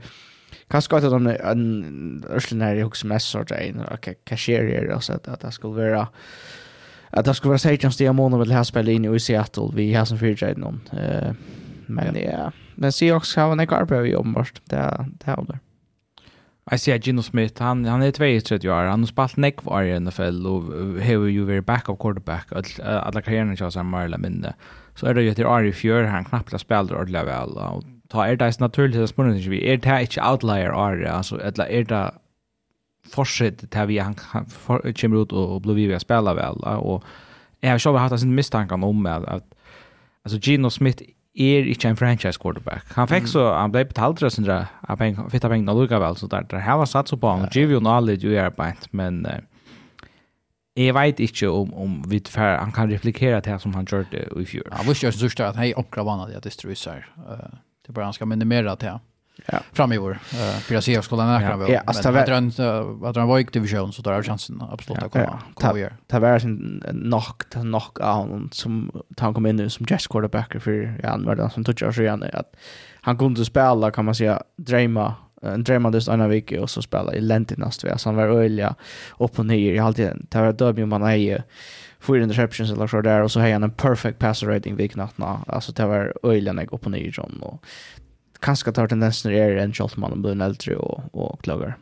Kanske 0.70 0.96
att 0.96 1.02
de 1.02 1.26
en 1.26 2.24
örslen 2.30 2.60
här 2.60 2.76
i 2.76 2.82
hooks 2.82 3.04
mest 3.04 3.28
sort 3.28 3.50
en 3.50 3.84
okej 3.92 4.14
cashier 4.24 4.90
och 4.90 5.04
så 5.04 5.12
att 5.12 5.40
det 5.40 5.52
skulle 5.52 5.74
vara 5.74 6.08
att 7.10 7.24
det 7.24 7.34
skulle 7.34 7.50
vara 7.50 7.58
Sajans 7.58 7.96
det 7.96 8.12
månaden 8.12 8.38
med 8.38 8.48
det 8.48 8.54
här 8.54 8.64
spelet 8.64 8.92
inne 8.92 9.14
i 9.14 9.20
Seattle 9.20 9.70
vi 9.74 9.94
har 9.94 10.04
som 10.04 10.18
fyrtjäd 10.18 10.58
någon 10.58 10.80
eh 10.92 11.32
men 11.86 12.14
ja 12.14 12.52
men 12.74 12.92
se 12.92 13.12
också 13.12 13.40
har 13.40 13.52
en 13.52 13.66
garbo 13.66 14.04
i 14.04 14.14
ombart 14.14 14.62
det 14.64 15.06
det 15.24 15.30
håller 15.30 15.58
Jag 16.70 16.80
ser 16.80 16.98
Gino 16.98 17.22
Smith, 17.22 17.62
han, 17.62 17.84
han 17.84 18.02
er 18.02 18.10
32 18.10 18.68
år, 18.70 18.86
han 18.86 19.00
har 19.00 19.06
spalt 19.06 19.36
nekv 19.36 19.66
år 19.66 19.82
i 19.82 19.98
NFL 19.98 20.46
og 20.46 20.68
har 21.02 21.24
jo 21.26 21.44
vært 21.48 21.66
backup 21.66 21.98
quarterback, 21.98 22.52
alla 22.52 23.20
ikke 23.20 23.56
kör 23.56 23.70
sig 23.70 23.84
mer 23.84 24.04
eller 24.04 24.18
mindre. 24.18 24.52
Så 24.94 25.06
er 25.06 25.12
det 25.14 25.24
jo 25.24 25.30
etter 25.30 25.46
år 25.46 25.66
i 25.66 25.72
fjør, 25.72 26.06
han 26.06 26.24
knappt 26.24 26.60
spelar 26.60 26.94
ordentlig 26.94 27.26
vel, 27.26 27.58
og 27.58 27.84
ta 28.10 28.26
er 28.26 28.36
det 28.36 28.60
naturligt 28.60 29.02
at 29.02 29.08
spørge 29.08 29.50
vi 29.50 29.62
er 29.62 29.76
det 29.76 30.00
ikke 30.00 30.24
outlier 30.24 30.72
er 30.72 31.06
altså 31.12 31.38
eller 31.42 31.64
er 31.64 31.82
det 31.82 32.10
fortsett 33.10 33.64
til 33.72 33.88
vi 33.88 33.96
han 33.96 34.14
kommer 35.00 35.20
ut 35.20 35.32
og 35.32 35.62
blir 35.62 35.88
vi 35.88 35.94
å 35.94 36.02
spille 36.02 36.34
vel 36.36 36.60
og 36.64 37.04
jeg 37.62 37.70
har 37.70 37.78
selv 37.78 37.98
hatt 37.98 38.22
en 38.22 38.34
mistanke 38.34 38.74
om 38.74 39.06
at, 39.06 39.24
at 39.28 39.42
altså 40.24 40.38
Gino 40.38 40.70
Smith 40.70 41.02
er 41.36 41.68
ikke 41.70 41.88
en 41.88 41.96
franchise 41.96 42.40
quarterback. 42.40 42.88
Han 42.96 43.08
fikk 43.08 43.28
så, 43.30 43.52
han 43.54 43.72
ble 43.72 43.84
betalt 43.84 44.20
det 44.20 44.32
sin 44.32 44.48
av 44.50 44.96
penger, 44.98 45.28
fitta 45.30 45.48
penger 45.48 45.72
og 45.72 45.82
lukka 45.82 46.00
vel, 46.02 46.16
så 46.16 46.26
der, 46.26 46.48
der 46.50 46.64
her 46.64 46.80
var 46.80 46.88
satt 46.90 47.08
så 47.08 47.16
på 47.16 47.30
han, 47.30 47.44
og 47.46 47.54
Givio 47.54 47.80
Nalid 47.80 48.24
jo 48.24 48.32
er 48.34 48.50
beint, 48.50 48.88
men 48.92 49.22
jeg 50.76 50.94
vet 50.96 51.20
ikke 51.20 51.50
om, 51.50 51.72
om 51.74 51.96
vi 52.08 52.20
tfer, 52.24 52.58
han 52.58 52.72
kan 52.72 52.90
replikere 52.90 53.40
til 53.40 53.52
det 53.52 53.62
som 53.62 53.74
han 53.74 53.86
gjør 53.86 54.08
det 54.10 54.26
i 54.40 54.44
fjor. 54.48 54.66
Ja, 54.72 54.82
visste 54.88 55.06
jo 55.06 55.12
sørste 55.12 55.46
at 55.46 55.60
hei 55.60 55.72
oppgravannet 55.76 56.32
det 56.32 56.40
at 56.40 56.48
det 56.48 56.56
strøyser. 56.56 57.06
Uh 57.20 57.69
Det 57.90 57.94
bara 57.94 58.04
han 58.04 58.12
ska 58.12 58.26
minimera 58.26 58.76
det 58.76 58.86
här 58.86 59.00
Fram 59.72 59.92
i 59.92 59.98
vår. 59.98 60.18
för 60.60 60.74
jag 60.74 60.84
ser 60.84 60.94
jag 60.94 61.04
skulle 61.04 61.24
nära 61.24 61.40
framöver. 61.40 61.72
Ja, 61.72 61.82
alltså, 61.86 62.12
men 62.12 62.52
att 63.04 63.16
han 63.16 63.28
var 63.28 63.38
i 63.38 63.42
division 63.42 63.92
så 63.92 64.02
tar 64.02 64.12
jag 64.12 64.24
chansen 64.24 64.62
absolut 64.70 65.02
att 65.02 65.12
komma. 65.12 65.42
Ja, 65.60 65.78
ja. 65.78 65.88
Det 66.06 66.18
var 66.18 66.38
sin 66.38 66.84
knock, 66.90 67.50
knock 67.50 67.98
out 68.00 68.54
som 68.54 69.02
han 69.18 69.34
kom 69.34 69.46
in 69.46 69.56
nu 69.56 69.70
som 69.70 69.86
Jess 69.90 70.06
quarterback 70.06 70.62
för 70.62 71.00
ja, 71.02 71.08
han 71.08 71.24
var 71.24 71.36
den 71.36 71.50
som 71.50 71.64
touchar 71.64 71.92
så 71.92 72.02
igen. 72.02 72.24
Att 72.32 72.56
han 73.00 73.18
kunde 73.18 73.44
spela 73.44 73.90
kan 73.90 74.04
man 74.04 74.14
säga 74.14 74.42
drama 74.56 75.14
en 75.42 75.64
drama 75.64 75.90
just 75.92 76.08
en 76.08 76.28
vecka 76.28 76.62
och 76.62 76.70
så 76.70 76.82
spela 76.82 77.14
i 77.14 77.20
Lentinast. 77.20 77.80
så 77.80 78.08
han 78.08 78.16
var 78.16 78.26
öliga 78.26 78.74
upp 79.18 79.38
och 79.38 79.46
ner. 79.46 79.72
i 79.72 79.78
alltid, 79.78 80.10
det 80.28 80.40
var 80.40 80.52
då 80.52 80.86
man 80.86 81.02
är 81.02 81.14
ju 81.14 81.38
fyra 82.00 82.22
interceptions 82.22 82.70
eller 82.70 82.86
så 82.86 83.00
där 83.00 83.22
och 83.22 83.30
så 83.30 83.40
har 83.40 83.52
han 83.52 83.62
en 83.62 83.70
perfect 83.70 84.18
passer 84.18 84.46
rating 84.46 84.76
vid 84.76 84.92
knattarna. 84.92 85.44
Alltså 85.46 85.72
det 85.72 85.86
var 85.86 86.12
öjligen 86.22 86.58
jag 86.58 86.72
upp 86.72 86.84
och 86.84 86.90
ner 86.90 87.10
John 87.12 87.38
och 87.42 87.64
kanske 88.40 88.72
tar 88.72 88.88
tendensen 88.88 89.32
är 89.32 89.56
en 89.56 89.72
Schaltman 89.72 90.22
blir 90.22 90.32
en 90.32 90.40
äldre 90.40 90.76
och, 90.76 91.02
och 91.12 91.42
klagar. 91.42 91.76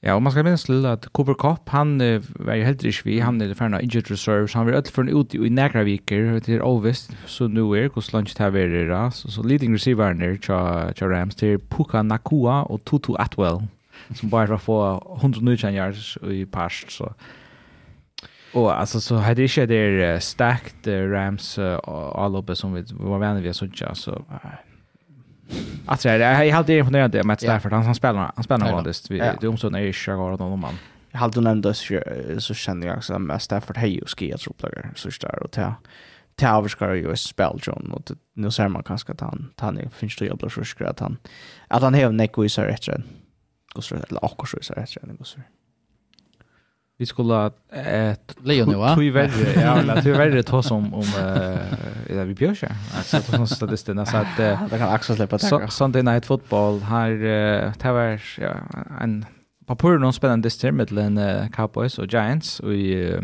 Ja, 0.00 0.14
och 0.14 0.22
man 0.22 0.32
ska 0.32 0.42
minnas 0.42 0.64
till 0.64 0.86
att 0.86 1.06
Cooper 1.06 1.34
Cup, 1.34 1.68
han 1.68 1.98
var 2.28 2.54
ju 2.54 2.64
helt 2.64 2.82
rich 2.82 3.06
vid, 3.06 3.22
han 3.22 3.40
är 3.40 3.54
färna 3.54 3.80
injured 3.80 4.10
reserve, 4.10 4.48
så 4.48 4.58
han 4.58 4.66
var 4.66 4.72
öll 4.72 4.84
för 4.84 5.02
en 5.02 5.20
ut 5.20 5.34
i 5.34 5.50
några 5.50 5.82
viker, 5.82 6.42
det 6.46 6.54
är 6.54 6.62
ovist, 6.62 7.16
så 7.26 7.48
nu 7.48 7.60
är 7.60 7.82
det 7.82 8.12
lunch 8.12 8.34
det 8.36 8.44
här 8.44 8.56
är 8.56 9.10
så, 9.10 9.30
så 9.30 9.42
leading 9.42 9.74
receiveren 9.74 10.18
där, 10.18 10.38
tja 10.42 11.08
Rams, 11.08 11.34
det 11.34 11.46
är 11.46 11.58
Puka 11.58 12.02
Nakua 12.02 12.62
och 12.62 12.84
Tutu 12.84 13.14
Atwell, 13.18 13.66
som 14.14 14.28
bara 14.28 14.58
får 14.58 15.16
119 15.16 15.74
yards 15.74 16.18
i 16.30 16.46
past, 16.46 16.90
så 16.90 17.14
Og 18.56 18.80
altså, 18.80 19.00
så 19.00 19.18
hadde 19.20 19.42
ikke 19.42 19.66
det 19.66 19.76
er 19.76 19.96
där 19.96 20.18
stacked 20.18 20.88
Rams 20.88 21.58
uh, 21.58 21.78
all 22.24 22.36
oppe 22.36 22.54
som 22.54 22.74
vi 22.74 22.82
var 22.90 23.18
vana 23.18 23.40
vid 23.40 23.54
så 23.54 23.66
tjocka 23.66 23.94
så 23.94 24.24
Alltså 25.86 26.08
jag 26.08 26.20
är 26.20 26.52
helt 26.52 26.68
imponerad 26.68 27.16
av 27.16 27.26
Matt 27.26 27.40
Stafford. 27.40 27.72
Han, 27.72 27.84
han 27.84 27.94
spelar 27.94 28.32
han 28.34 28.44
spelar 28.44 28.72
vanligtvis 28.72 29.10
vi 29.10 29.18
det 29.40 29.48
omstående 29.48 29.78
är 29.78 29.82
ju 29.82 29.92
jag 30.06 30.16
har 30.16 30.38
någon 30.38 30.60
man 30.60 30.74
Jag 31.12 31.18
hade 31.18 31.40
nämnt 31.40 31.66
så 32.38 32.54
känner 32.54 32.86
jag 32.86 32.96
också 32.96 33.18
Matt 33.18 33.42
Stafford. 33.42 33.76
Hej 33.76 34.02
och 34.02 34.18
skier 34.18 34.36
så 34.36 34.50
uppdagar 34.50 34.92
så 34.94 35.08
där 35.20 35.42
och 35.42 35.50
ta 35.50 35.74
ta 36.36 36.58
överskar 36.58 36.94
ju 36.94 37.16
spel 37.16 37.58
John 37.62 37.92
och 37.92 38.10
nu 38.34 38.50
ser 38.50 38.68
man 38.68 38.82
kanske 38.82 39.12
att 39.12 39.20
han 39.20 39.50
han 39.58 39.90
finns 39.90 40.16
det 40.16 40.24
jävla 40.24 40.50
så 40.50 40.64
skrat 40.64 41.00
han 41.00 41.16
att 41.68 41.82
han 41.82 41.94
har 41.94 42.12
neck 42.12 42.38
wizard 42.38 42.66
rätt 42.66 42.84
sen. 42.84 43.02
Går 43.74 43.82
så 43.82 43.94
eller 43.94 44.24
också 44.24 44.56
så 44.60 44.74
rätt 44.74 44.88
sen 44.88 45.16
går 45.18 45.24
så 45.24 45.38
vi 46.98 47.06
skulle 47.06 47.50
ett 47.72 48.36
Leon 48.42 48.68
nu 48.68 48.74
va? 48.74 48.94
Tui 48.96 49.10
värre, 49.10 49.60
ja, 49.60 49.82
la 49.82 50.02
tui 50.02 50.12
värre 50.12 50.42
ta 50.42 50.62
som 50.62 50.94
om 50.94 51.02
eh 51.02 52.24
vi 52.24 52.34
björs 52.34 52.62
ja. 52.62 52.68
Alltså 52.96 53.32
på 53.32 53.38
något 53.38 53.50
statistiken 53.50 54.06
så 54.06 54.16
att 54.16 54.36
det 54.36 54.78
kan 54.78 54.88
axla 54.88 55.16
släppa 55.16 55.38
tacka. 55.38 55.68
Sunday 55.68 56.02
night 56.02 56.26
football 56.26 56.80
här 56.80 57.10
det 57.78 57.92
var 57.92 58.20
ja 58.38 58.54
en 59.00 59.26
papper 59.66 59.98
någon 59.98 60.12
spännande 60.12 60.50
strid 60.50 60.74
mellan 60.74 61.48
Cowboys 61.50 61.98
och 61.98 62.06
Giants 62.12 62.60
och 62.60 62.74
i 62.74 63.20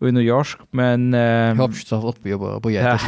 i 0.00 0.12
New 0.12 0.22
York 0.22 0.58
men 0.70 1.14
eh 1.14 1.54
hoppas 1.54 1.86
så 1.88 2.08
upp 2.08 2.22
på 2.22 2.60
på 2.60 2.70
jätte. 2.70 2.98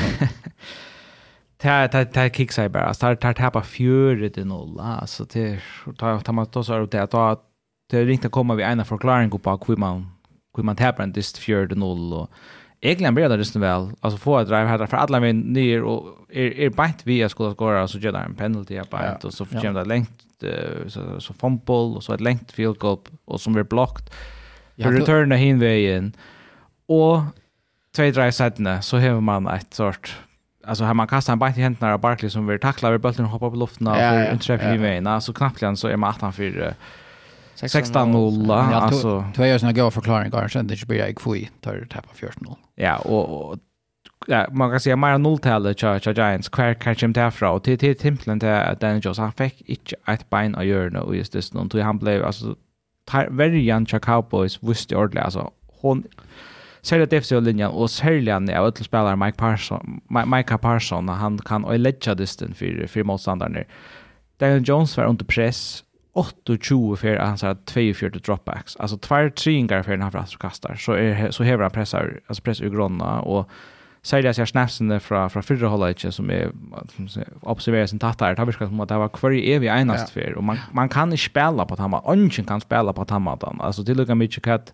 Ta 1.59 1.89
ta 1.89 2.05
ta 2.05 2.29
kicksar 2.29 2.69
bara. 2.69 2.95
Startar 2.95 3.33
tappa 3.33 3.63
fjörde 3.63 4.31
till 4.31 4.47
0. 4.47 4.81
Alltså 4.81 5.25
det 5.25 5.61
tar 5.99 6.21
tar 6.21 6.33
man 6.33 6.47
då 6.53 6.65
så 6.65 6.83
att 6.83 6.91
det 6.91 7.03
att 7.03 7.41
det 7.87 7.99
är 7.99 8.05
ringt 8.05 8.25
att 8.25 8.33
komma 8.33 8.55
vi 8.55 8.63
ena 8.63 8.85
förklaring 8.85 9.31
på 9.31 9.65
hur 9.67 9.77
man 9.77 10.11
hur 10.57 10.63
man 10.63 10.77
tappar 10.77 11.03
en 11.03 11.13
dist 11.13 11.39
4-0 11.39 12.15
och 12.15 12.31
egentligen 12.81 13.15
blir 13.15 13.29
det 13.29 13.39
resten 13.39 13.61
väl 13.61 13.91
alltså 14.01 14.19
få 14.19 14.39
ett 14.39 14.49
drive 14.49 14.67
här 14.67 14.87
för 14.87 14.97
alla 14.97 15.21
min 15.21 15.41
ner 15.41 15.83
och 15.83 16.19
är 16.31 16.59
är 16.61 16.71
bänt 16.71 17.01
vi 17.05 17.29
ska 17.29 17.53
skora 17.53 17.89
så 17.89 17.99
gör 17.99 18.13
det 18.13 18.19
en 18.19 18.35
penalty 18.35 18.77
här 18.77 18.85
på 18.85 18.97
ett 18.97 19.25
och 19.25 19.35
så 19.35 19.45
får 19.45 19.75
det 19.75 19.85
längt 19.85 20.23
så 20.87 21.21
så 21.21 21.35
fumble 21.35 21.75
och 21.75 22.05
så 22.05 22.13
ett 22.13 22.21
längt 22.21 22.53
field 22.53 22.79
goal 22.79 22.99
och 23.25 23.41
som 23.41 23.53
blir 23.53 23.65
blockt 23.65 24.15
för 24.83 24.93
return 24.93 25.33
hin 25.33 25.59
vägen 25.59 26.13
och 26.87 27.21
två 27.97 28.03
drive 28.03 28.33
sidorna 28.33 28.83
så 28.83 28.99
har 28.99 29.21
man 29.21 29.47
ett 29.47 29.75
sort 29.75 30.17
alltså 30.65 30.85
har 30.85 30.95
man 30.95 31.07
kastat 31.07 31.33
en 31.33 31.39
bite 31.39 31.61
i 31.61 31.63
händerna 31.63 31.95
av 31.95 32.01
Barkley 32.01 32.31
som 32.31 32.47
vill 32.47 32.61
tackla 32.61 32.89
över 32.89 32.99
bollen 32.99 33.25
och 33.25 33.31
hoppa 33.31 33.51
på 33.51 33.57
luften 33.57 33.87
och 33.87 33.97
ja, 33.97 34.15
ja, 34.15 34.39
ja, 34.49 35.01
ja. 35.03 35.21
så 35.21 35.33
knappt 35.33 35.79
så 35.79 35.89
är 35.89 35.97
man 35.97 36.11
18 36.11 36.33
för 36.33 36.75
16-0 37.57 38.53
alltså. 38.53 39.25
Du 39.35 39.41
har 39.41 39.49
ju 39.49 39.59
såna 39.59 39.73
goda 39.73 39.91
förklaringar 39.91 40.49
sen 40.49 40.67
det 40.67 40.87
blir 40.87 40.99
jag 40.99 41.17
kvui 41.17 41.51
tar 41.61 41.87
tappa 41.91 42.09
14-0. 42.15 42.57
Ja, 42.75 42.97
och 42.97 43.51
och 43.51 43.59
ja, 44.27 44.47
man 44.53 44.71
kan 44.71 44.81
säga 44.81 44.97
mer 44.97 45.19
noll 45.19 45.39
till 45.39 45.51
Charge 45.51 46.13
Giants 46.13 46.49
kvar 46.49 46.75
kanske 46.75 47.07
inte 47.07 47.21
härifrån. 47.21 47.57
och 47.57 47.63
till 47.65 47.79
till 47.79 47.97
timplen 47.97 48.41
till 48.41 48.49
Daniel 48.81 49.01
Jones 49.05 49.19
han 49.19 49.33
fick 49.33 49.63
inte 49.67 49.97
ett 50.07 50.31
bein 50.31 50.55
att 50.55 50.67
göra 50.67 50.91
nu 50.91 50.99
och 50.99 51.17
just 51.17 51.33
det 51.33 51.55
någon 51.55 51.69
tog 51.69 51.81
han 51.81 51.99
blev 51.99 52.25
alltså 52.25 52.57
Tar 53.05 53.27
verjan 53.31 53.87
Chuck 53.87 54.05
Cowboys 54.05 54.63
visste 54.63 54.97
ordentligt 54.97 55.25
alltså 55.25 55.51
hon 55.81 56.05
Särskilt 56.83 57.11
defensiva 57.11 57.41
linjen 57.41 57.71
och 57.71 57.91
särskilt 57.91 58.51
är 58.51 58.69
att 58.69 58.79
spelare 58.79 59.17
Mike 59.17 59.39
Parson 59.39 60.01
Mike 60.27 60.59
Parson 60.59 61.09
han 61.09 61.39
kan 61.39 61.65
och 61.65 61.79
lägga 61.79 62.15
distan 62.15 62.55
för 62.55 62.87
för 62.87 63.05
motståndaren. 63.05 63.65
Daniel 64.39 64.63
Jones 64.69 64.97
var 64.97 65.05
under 65.05 65.25
press 65.25 65.85
28 66.17 66.97
för 66.97 67.17
han 67.17 67.39
sa 67.39 67.57
42 67.67 68.09
dropbacks. 68.09 68.77
Alltså 68.77 68.99
två 68.99 69.31
tringar 69.31 69.83
för 69.83 69.97
han 69.97 70.13
fast 70.13 70.39
kastar. 70.39 70.75
Så 70.75 70.93
är 70.93 71.31
så 71.31 71.43
häver 71.43 71.63
han 71.63 71.71
pressar 71.71 72.21
alltså 72.27 72.43
press 72.43 72.61
ur 72.61 72.71
gronna 72.71 73.21
och 73.21 73.51
säger 74.03 74.35
jag 74.39 74.49
snapsen 74.49 75.01
från 75.01 75.31
från 75.31 75.43
förra 75.43 75.69
hållet 75.69 76.15
som 76.15 76.31
är 76.31 76.51
observerar 77.41 77.87
sin 77.87 77.99
tattar. 77.99 78.35
Det 78.35 78.41
har 78.41 78.47
viskat 78.47 78.69
som 78.69 78.81
att 78.81 78.89
det 78.89 78.99
var 78.99 79.09
kvar 79.09 79.31
i 79.31 79.53
evig 79.53 79.69
enast 79.69 80.11
för 80.11 80.35
och 80.35 80.45
man 80.45 80.59
man 80.73 80.89
kan 80.89 81.13
inte 81.13 81.23
spela 81.23 81.67
på 81.67 81.75
att 81.75 81.81
han 81.81 81.95
ungen 82.05 82.45
kan 82.45 82.61
spela 82.61 82.93
på 82.93 83.03
att 83.03 83.11
han 83.11 83.29
alltså 83.61 83.85
till 83.85 83.97
lika 83.97 84.15
mycket 84.15 84.45
kat 84.45 84.73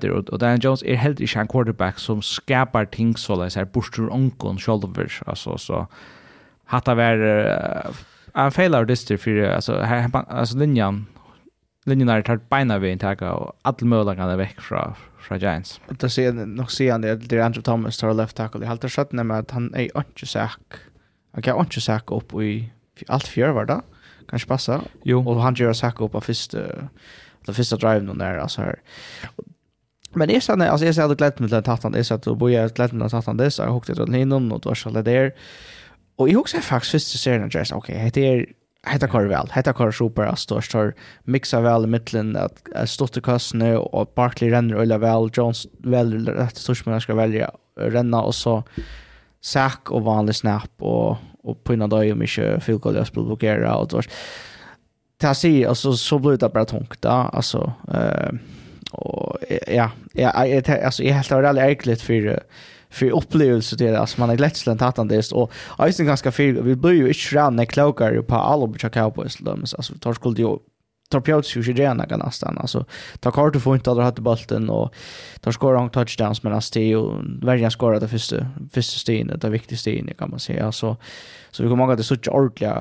du 0.00 0.10
och, 0.10 0.28
och 0.28 0.38
Dan 0.38 0.58
Jones 0.58 0.82
är 0.82 0.94
helt 0.94 1.20
inte 1.20 1.40
en 1.40 1.48
quarterback 1.48 1.98
som 1.98 2.22
skapar 2.22 2.84
ting 2.84 3.16
så 3.16 3.36
där 3.36 3.48
så 3.48 3.58
här 3.58 3.66
borstur 3.66 4.12
onkon 4.12 4.58
shoulder 4.58 4.88
alltså 5.26 5.58
så 5.58 5.86
hata 6.64 6.94
var 6.94 7.18
Han 8.32 8.52
failar 8.52 8.84
dyster 8.84 9.16
för 9.16 9.44
alltså 9.44 9.80
här 9.80 10.10
alltså 10.14 10.58
linjan 10.58 11.06
linjen 11.84 12.08
där 12.08 12.22
tar 12.22 12.36
beina 12.36 12.78
vi 12.78 12.90
intaka 12.90 13.32
och 13.32 13.52
all 13.62 13.74
möjliga 13.84 14.24
är 14.24 14.36
veck 14.36 14.60
från 14.60 14.94
från 15.20 15.38
Giants. 15.38 15.80
Det 15.88 16.10
ser 16.10 16.32
nog 16.32 16.70
se 16.70 16.90
han 16.90 17.00
det 17.00 17.14
det 17.14 17.40
Andrew 17.40 17.62
Thomas 17.62 17.98
tar 17.98 18.14
left 18.14 18.36
tackle. 18.36 18.66
Helt 18.66 18.84
rätt 18.84 18.92
sköt 18.92 19.12
med 19.12 19.38
att 19.38 19.50
han 19.50 19.74
är 19.74 19.98
inte 19.98 20.26
säk. 20.26 20.60
Han 21.32 21.42
kan 21.42 21.60
inte 21.60 21.80
säk 21.80 22.10
upp 22.10 22.32
i 22.42 22.72
allt 23.08 23.26
fjärde 23.26 23.52
var 23.52 23.64
det. 23.64 23.80
Kanske 24.28 24.48
passa. 24.48 24.80
Jo. 25.04 25.28
Och 25.28 25.42
han 25.42 25.54
gör 25.54 25.72
säk 25.72 26.00
upp 26.00 26.12
på 26.12 26.20
första 26.20 26.58
det 27.46 27.54
första 27.54 27.76
drive 27.76 28.00
någon 28.00 28.18
där 28.18 28.38
alltså 28.38 28.62
här. 28.62 28.80
Men 30.14 30.28
det 30.28 30.36
är 30.36 30.40
så 30.40 30.52
alltså 30.52 30.86
jag 30.86 30.94
ser 30.94 31.08
det 31.08 31.14
glädje 31.14 31.48
med 31.48 31.68
att 31.68 31.82
han 31.82 31.94
är 31.94 32.02
så 32.02 32.14
att 32.14 32.22
då 32.22 32.34
bojar 32.34 32.68
glädje 32.68 32.98
med 32.98 33.14
att 33.14 33.26
han 33.26 33.36
det 33.36 33.50
så 33.50 33.62
jag 33.62 33.70
hookade 33.70 34.04
den 34.04 34.14
innan 34.14 34.52
och 34.52 34.60
då 34.60 34.74
så 34.74 34.90
där. 34.90 35.32
Och 36.16 36.28
i 36.28 36.36
också 36.36 36.60
faktiskt 36.60 36.90
första 36.90 37.18
serien 37.18 37.42
av 37.42 37.50
Jason, 37.56 37.78
okej, 37.78 37.96
okay, 37.96 38.10
det 38.10 38.28
är 38.28 38.46
Hetta 38.86 39.08
kör 39.08 39.26
vel. 39.26 39.48
Hetta 39.50 39.72
kör 39.72 39.90
super 39.90 40.22
att 40.22 40.38
stor 40.38 40.60
stor 40.60 40.94
mixa 41.24 41.60
vel 41.60 41.84
i 41.84 41.86
mitten 41.86 42.36
att 42.36 42.62
at 42.74 42.88
stått 42.88 43.16
i 43.16 43.20
og 43.76 43.94
och 43.94 44.12
Barkley 44.14 44.50
renner 44.50 44.76
eller 44.76 44.98
väl 44.98 45.30
Jones 45.32 45.66
väl 45.78 46.28
rätt 46.28 46.56
stort 46.56 46.86
man 46.86 47.00
ska 47.00 47.14
välja 47.14 47.50
renna 47.76 48.22
och 48.22 48.34
så 48.34 48.64
sack 49.40 49.90
och 49.90 50.02
vanlig 50.02 50.34
snap 50.34 50.70
och 50.78 51.16
och 51.42 51.64
på 51.64 51.72
ena 51.72 51.86
dag 51.86 52.12
om 52.12 52.22
inte 52.22 52.60
Phil 52.66 52.78
Collins 52.78 53.12
blir 53.12 53.24
blockerad 53.24 53.92
och 53.92 54.04
så. 54.04 54.10
Ta 55.18 55.34
si 55.34 55.64
altså 55.64 55.92
så 55.92 56.18
blir 56.18 56.36
det 56.36 56.48
bara 56.48 56.64
tungt 56.64 57.02
da 57.02 57.30
alltså 57.32 57.72
eh 57.94 58.32
och 58.92 59.36
ja, 59.66 59.90
ja, 60.12 60.30
alltså 60.84 61.02
jag 61.02 61.14
helt 61.14 61.32
ärligt 61.32 61.62
ärligt 61.62 62.02
för 62.02 62.42
för 62.92 63.10
upplevelser 63.10 63.76
det. 63.76 63.96
Alltså 63.96 64.20
man 64.20 64.28
har 64.28 64.36
lätt 64.36 64.56
slänt 64.56 64.82
att 64.82 64.96
han 64.96 65.08
det 65.08 65.32
och 65.32 65.52
isen 65.88 66.06
ganska 66.06 66.32
fel. 66.32 66.62
Vi 66.62 66.76
blir 66.76 66.92
ju 66.92 67.08
inte 67.08 67.32
ran 67.32 67.56
när 67.56 67.64
klokar 67.64 68.22
på 68.22 68.34
alla 68.34 68.66
på 68.66 68.78
Cowboys 68.78 69.40
löms 69.40 69.74
alltså 69.74 69.94
tar 69.94 70.12
skuld 70.12 70.38
ju 70.38 70.58
tar 71.10 71.20
pjauts 71.20 71.56
ju 71.56 71.62
gärna 71.62 72.06
kan 72.06 72.18
nästan. 72.18 72.58
Alltså 72.58 72.84
ta 73.20 73.30
kort 73.30 73.56
och 73.56 73.62
få 73.62 73.74
inte 73.74 73.90
att 73.90 73.96
ha 73.96 74.12
bollen 74.12 74.70
och 74.70 74.94
tar 75.40 75.52
skor 75.52 75.78
en 75.78 75.90
touchdowns 75.90 76.42
men 76.42 76.52
alltså 76.52 76.70
det 76.74 76.80
är 76.80 76.88
ju 76.88 77.02
verkligen 77.42 77.70
skora 77.70 78.00
det 78.00 78.08
första 78.08 78.46
första 78.72 78.98
stenen 78.98 79.38
det 79.38 79.50
viktigaste 79.50 79.90
stenen 79.90 80.14
kan 80.14 80.30
man 80.30 80.40
säga. 80.40 80.66
Alltså 80.66 80.96
Så 81.52 81.62
vi 81.62 81.68
kommer 81.68 81.92
att 81.92 81.98
det 81.98 82.04
så 82.04 82.16
ordentligt 82.16 82.72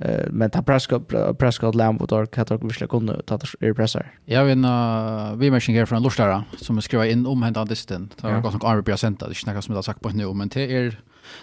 eh 0.00 0.26
men 0.30 0.50
ta 0.50 0.62
Prescott 0.62 1.38
Prescott 1.38 1.74
Lamb 1.74 2.02
och 2.02 2.08
Dark 2.08 2.36
Hatter 2.36 2.58
vi 2.62 2.70
skulle 2.70 2.88
kunna 2.88 3.22
ta 3.26 3.38
det 3.60 3.74
pressar. 3.74 4.12
Jag 4.24 4.44
vet 4.44 4.52
en 4.52 5.38
vi 5.38 5.50
machine 5.50 5.76
här 5.76 5.86
från 5.86 6.02
Lustara 6.02 6.44
som 6.56 6.82
skriva 6.82 7.06
in 7.06 7.26
om 7.26 7.42
hända 7.42 7.64
disten. 7.64 8.10
Det 8.16 8.28
som 8.28 8.42
ganska 8.42 8.66
arg 8.66 8.82
present 8.82 9.20
det 9.20 9.34
snackas 9.34 9.64
som 9.64 9.72
det 9.72 9.78
har 9.78 9.82
sagt 9.82 10.00
på 10.00 10.08
nu 10.08 10.34
men 10.34 10.48
det 10.48 10.76
är 10.76 11.00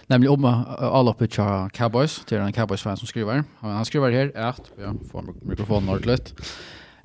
nämligen 0.08 0.34
om 0.34 0.46
alla 0.80 1.12
uppe 1.12 1.28
på 1.28 1.70
Cowboys 1.74 2.26
till 2.26 2.38
en 2.38 2.54
Cowboys 2.54 2.82
fan 2.82 2.98
som 2.98 3.08
skriver. 3.08 3.44
Han 3.60 3.86
skriver 3.86 4.12
här 4.12 4.48
att 4.48 4.72
ja 4.78 4.94
får 5.12 5.24
mikrofonen 5.42 5.90
ordentligt 5.90 6.34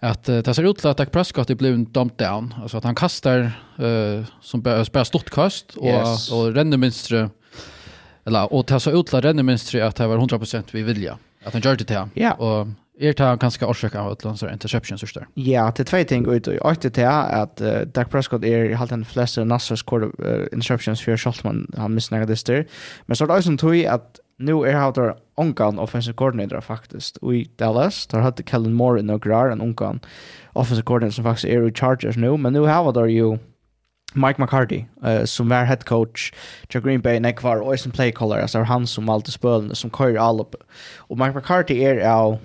att 0.00 0.24
det 0.24 0.54
ser 0.54 0.70
ut 0.70 0.84
att 0.84 0.96
Dak 0.96 1.10
Prescott 1.10 1.50
är 1.50 1.54
blivit 1.54 1.94
dumped 1.94 2.26
down. 2.26 2.54
Alltså 2.62 2.76
att 2.78 2.84
han 2.84 2.94
kastar 2.94 3.38
uh, 3.80 4.24
som 4.40 4.62
bara, 4.62 4.84
bara 4.92 5.04
stort 5.04 5.30
kast 5.30 5.76
och, 5.76 5.86
yes. 5.86 6.32
och, 6.32 6.40
och 6.40 6.54
ränner 6.54 6.76
eller 8.28 8.52
och 8.52 8.66
ta 8.66 8.80
så 8.80 8.90
utla 8.90 9.20
renne 9.20 9.42
minstri 9.42 9.80
att 9.80 9.96
det 9.96 10.06
var 10.06 10.18
100% 10.18 10.62
vi 10.72 10.82
vilja 10.82 11.18
att 11.44 11.52
han 11.52 11.62
gjorde 11.62 11.84
det 11.84 12.08
ja 12.14 12.32
och 12.32 12.66
Er 13.00 13.12
tar 13.12 13.36
ganska 13.36 13.66
orsaka 13.66 14.00
av 14.00 14.16
interception 14.52 14.98
så. 14.98 15.06
Ja, 15.34 15.72
det 15.76 15.82
är 15.82 15.84
två 15.84 16.04
ting 16.04 16.32
ut, 16.32 16.46
och 16.46 16.70
att 16.70 16.80
det 16.80 16.98
är 16.98 17.42
att 17.42 17.60
uh, 17.60 17.80
Dak 17.80 18.10
Prescott 18.10 18.44
är 18.44 18.74
helt 18.74 18.92
en 18.92 19.04
fleste 19.04 19.44
Nassers 19.44 19.82
kår 19.82 20.02
uh, 20.02 20.46
interceptions 20.52 21.00
för 21.00 21.16
Scholtman, 21.16 21.66
han 21.76 21.94
det 21.94 22.46
där 22.46 22.66
Men 23.06 23.16
så 23.16 23.24
er 23.24 23.28
det 23.28 23.34
også 23.34 23.56
tog 23.56 23.86
att 23.86 24.20
nu 24.38 24.52
är 24.66 24.74
han 24.74 24.92
där 24.92 25.14
onkan 25.36 25.78
offensive 25.78 26.14
coordinator 26.14 26.60
faktisk 26.60 27.16
i 27.22 27.48
Dallas. 27.58 28.06
Där 28.06 28.20
hade 28.20 28.42
Kellen 28.42 28.72
Moore 28.72 29.00
i 29.00 29.02
några 29.02 29.18
grar, 29.18 29.50
en 29.50 29.60
onkan 29.60 30.00
offensive 30.52 30.84
coordinator 30.84 31.14
som 31.14 31.24
faktiskt 31.24 31.44
är 31.44 31.68
i 31.68 31.72
Chargers 31.72 32.16
nu, 32.16 32.36
men 32.36 32.52
nu 32.52 32.60
har 32.60 32.84
han 32.84 32.94
der 32.94 33.06
Mike 34.14 34.40
McCarthy 34.40 34.84
uh, 35.06 35.24
som 35.24 35.48
var 35.48 35.64
head 35.64 35.76
coach 35.76 36.32
till 36.68 36.80
Green 36.80 37.00
Bay 37.00 37.20
när 37.20 37.32
kvar 37.32 37.56
och 37.56 37.80
som 37.80 37.92
play 37.92 38.12
caller 38.12 38.40
alltså 38.40 38.58
han 38.58 38.86
som 38.86 39.08
alltid 39.08 39.34
spelade 39.34 39.74
som 39.74 39.90
kör 39.90 40.14
all 40.14 40.40
upp. 40.40 40.54
Och 40.96 41.18
Mike 41.18 41.32
McCarthy 41.32 41.84
är 41.84 42.10
av 42.10 42.38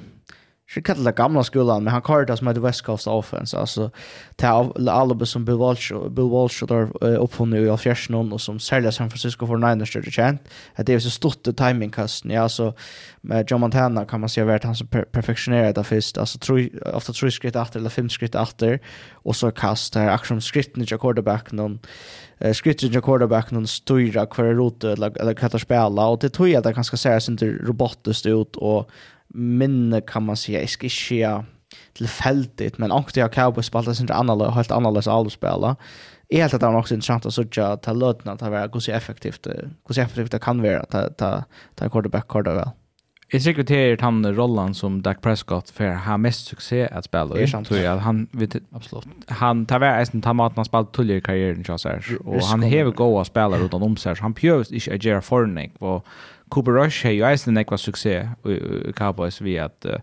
Så 0.73 0.79
det 0.79 0.83
kallar 0.83 1.03
det 1.03 1.17
gamla 1.17 1.43
skolan, 1.43 1.83
men 1.83 1.93
han 1.93 2.01
kallar 2.01 2.25
det 2.25 2.37
som 2.37 2.47
heter 2.47 2.61
West 2.61 2.81
Coast 2.81 3.07
Offense. 3.07 3.57
Alltså, 3.57 3.91
det 4.35 4.45
är 4.45 4.89
alla 4.89 5.25
som 5.25 5.45
Bill 5.45 5.55
Walsh, 5.55 5.93
Bill 6.09 6.29
Walsh 6.29 6.63
har 6.69 7.05
uppfunnit 7.05 7.61
i 7.61 7.69
Alfjärsen 7.69 8.33
och 8.33 8.41
som 8.41 8.59
säljer 8.59 8.91
San 8.91 9.09
Francisco 9.09 9.45
49ers 9.45 9.97
är 9.97 10.01
det 10.01 10.11
känt. 10.11 10.41
Att 10.75 10.85
det 10.85 10.93
är 10.93 10.99
så 10.99 11.09
stort 11.09 11.57
timingkasten. 11.57 12.31
Ja, 12.31 12.41
alltså, 12.41 12.73
med 13.21 13.51
John 13.51 13.61
Montana 13.61 14.05
kan 14.05 14.19
man 14.19 14.29
säga 14.29 14.55
att 14.55 14.63
han 14.63 14.75
som 14.75 14.87
per 14.87 15.03
perfektionerar 15.03 15.73
det 15.73 15.83
först. 15.83 16.17
Alltså, 16.17 16.39
tro, 16.39 16.69
ofta 16.93 17.13
tre 17.13 17.31
skritt 17.31 17.55
efter 17.55 17.79
eller 17.79 17.89
fem 17.89 18.09
skritt 18.09 18.35
efter. 18.35 18.79
Och 19.11 19.35
så 19.35 19.51
kast 19.51 19.95
här, 19.95 20.07
aktion 20.07 20.41
skritten 20.41 20.83
i 20.83 20.85
någon 21.51 21.79
Eh, 22.43 22.53
skritten 22.53 22.93
i 22.93 23.01
någon 23.51 23.67
styra 23.67 24.25
kvar 24.25 24.45
rotet 24.45 24.97
eller, 24.97 25.21
eller 25.21 25.33
kattar 25.33 25.59
spela. 25.59 26.07
Och 26.07 26.19
det 26.19 26.29
tror 26.29 26.49
jag 26.49 26.57
att 26.57 26.63
det 26.63 26.73
ganska 26.73 26.97
ser 26.97 27.19
sig 27.19 27.31
inte 27.31 27.45
robotiskt 27.45 28.25
ut 28.25 28.55
och 28.55 28.89
minne 29.33 30.01
kan 30.01 30.25
man 30.25 30.37
säga, 30.37 30.59
jag 30.59 30.69
ska 30.69 30.89
inte 30.89 31.45
tillfälligt, 31.93 32.77
men 32.77 32.91
också 32.91 33.19
jag 33.19 33.33
Cowboys 33.33 33.65
spelade 33.65 33.95
sin 33.95 34.11
annorlunda, 34.11 34.51
helt 34.51 34.71
annorlunda 34.71 35.11
allspela. 35.11 35.75
Är 36.29 36.41
helt 36.41 36.53
att 36.53 36.61
det 36.61 36.67
var 36.67 36.79
också 36.79 36.93
intressant 36.93 37.25
att 37.25 37.33
söka 37.33 37.77
ta 37.77 37.93
löten 37.93 38.33
att 38.33 38.41
vara 38.41 38.67
hur 38.73 38.89
effektivt, 38.89 39.47
hur 39.87 39.99
effektivt 39.99 40.31
det 40.31 40.39
kan 40.39 40.61
vara 40.61 40.85
ta 40.85 41.09
ta 41.09 41.43
ta 41.75 41.89
quarterback 41.89 42.27
korda 42.27 42.53
väl. 42.53 42.69
Jag 43.33 43.43
tycker 43.43 43.63
det 43.63 43.75
är 43.75 43.97
han 44.01 44.35
rollen 44.35 44.73
som 44.73 45.01
Dak 45.01 45.21
Prescott 45.21 45.69
för 45.69 45.85
har 45.85 46.17
mest 46.17 46.47
succé 46.47 46.89
att 46.91 47.05
spela 47.05 47.39
i. 47.39 47.47
Tror 47.47 47.79
jag 47.79 47.97
han 47.97 48.27
vet 48.31 48.55
absolut. 48.71 49.05
Han 49.27 49.65
tar 49.65 49.79
väl 49.79 50.07
en 50.13 50.21
ta 50.21 50.33
mat 50.33 50.55
man 50.55 50.65
spelat 50.65 50.93
tuller 50.93 51.15
i 51.15 51.21
karriären 51.21 51.77
så 51.79 51.89
här 51.89 52.03
och 52.25 52.41
han 52.41 52.63
har 52.63 52.91
goda 52.91 53.25
spelare 53.25 53.61
utan 53.61 53.83
om 53.83 53.97
sig. 53.97 54.15
Han 54.19 54.33
pjörs 54.33 54.71
inte 54.71 54.93
agera 54.93 55.21
Fornick 55.21 55.71
och 55.79 56.05
Cooper 56.53 56.71
Rush 56.71 57.05
har 57.05 57.11
ju 57.11 57.23
eisen 57.25 57.57
ekva 57.57 57.77
succé 57.77 58.29
i 58.45 58.93
Cowboys 58.93 59.41
vid 59.41 59.59
att 59.59 59.85
uh, 59.85 59.97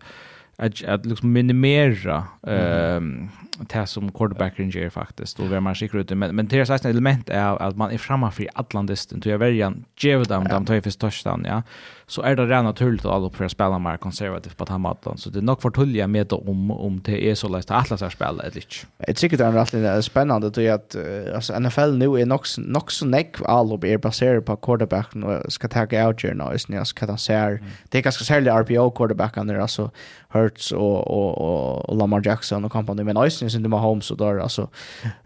att 0.56 0.84
att 0.84 1.06
liksom 1.06 1.32
minimera 1.32 2.24
ehm 2.46 3.28
det 3.68 3.86
som 3.86 4.12
quarterbacken 4.12 4.70
gör 4.70 4.90
faktiskt 4.90 5.36
då 5.36 5.44
är 5.44 5.60
man 5.60 5.74
skickar 5.74 5.98
ut 5.98 6.10
men 6.10 6.36
men 6.36 6.48
deras 6.48 6.70
eisen 6.70 6.90
element 6.90 7.28
är 7.28 7.62
att 7.62 7.76
man 7.76 7.90
är 7.90 7.98
framme 7.98 8.30
för 8.30 8.48
Atlantis 8.54 9.06
då 9.06 9.30
är 9.30 9.36
väljer 9.36 9.74
ge 10.00 10.16
dem 10.16 10.44
dem 10.44 10.64
till 10.66 10.82
för 10.82 10.90
touchdown 10.90 11.44
ja 11.48 11.62
så 12.10 12.22
är 12.22 12.36
det 12.36 12.46
rätt 12.46 12.64
naturligt 12.64 13.04
att 13.04 13.12
alla 13.12 13.30
för 13.30 13.44
att 13.44 13.52
spela 13.52 13.78
mer 13.78 13.96
konservativt 13.96 14.56
på 14.56 14.64
den 14.64 14.80
maten. 14.80 15.18
Så 15.18 15.30
det 15.30 15.38
är 15.38 15.42
nog 15.42 15.62
för 15.62 15.70
förtulliga 15.70 16.06
med 16.06 16.32
om 16.32 16.70
om 16.70 17.00
det 17.04 17.30
är 17.30 17.34
så 17.34 17.48
lätt 17.48 17.70
att 17.70 17.90
alla 17.90 17.96
ska 17.96 18.10
spela 18.10 18.42
eller 18.42 18.56
inte. 18.56 18.76
Jag 19.06 19.16
tycker 19.16 19.36
det 19.36 19.44
är 19.44 19.94
rätt 19.94 20.04
spännande 20.04 20.50
då 20.50 20.72
att 20.72 20.96
alltså 21.34 21.60
NFL 21.60 21.92
nu 21.92 22.20
är 22.20 22.26
nog 22.26 22.40
nog 22.58 22.92
så 22.92 23.06
näck 23.06 23.36
alla 23.44 23.74
är 23.82 23.98
baserat 23.98 24.44
på 24.44 24.56
quarterbacken 24.56 25.24
och 25.24 25.52
ska 25.52 25.68
ta 25.68 26.06
out 26.06 26.24
ju 26.24 26.34
nu 26.34 26.54
istället 26.54 26.86
ska 26.86 27.06
ta 27.06 27.16
sig. 27.16 27.62
Det 27.88 27.98
är 27.98 28.02
ganska 28.02 28.24
särskilt 28.24 28.48
RPO 28.48 28.90
quarterbacken 28.90 29.46
där 29.46 29.58
alltså 29.58 29.90
Hurts 30.28 30.72
och 30.72 31.06
och 31.06 31.88
och 31.88 31.96
Lamar 31.96 32.22
Jackson 32.24 32.64
och 32.64 32.72
company 32.72 33.04
men 33.04 33.16
Eisen 33.16 33.50
sind 33.50 33.66
immer 33.66 33.78
Holmes 33.78 34.10
och 34.10 34.16
där 34.16 34.38
alltså 34.38 34.68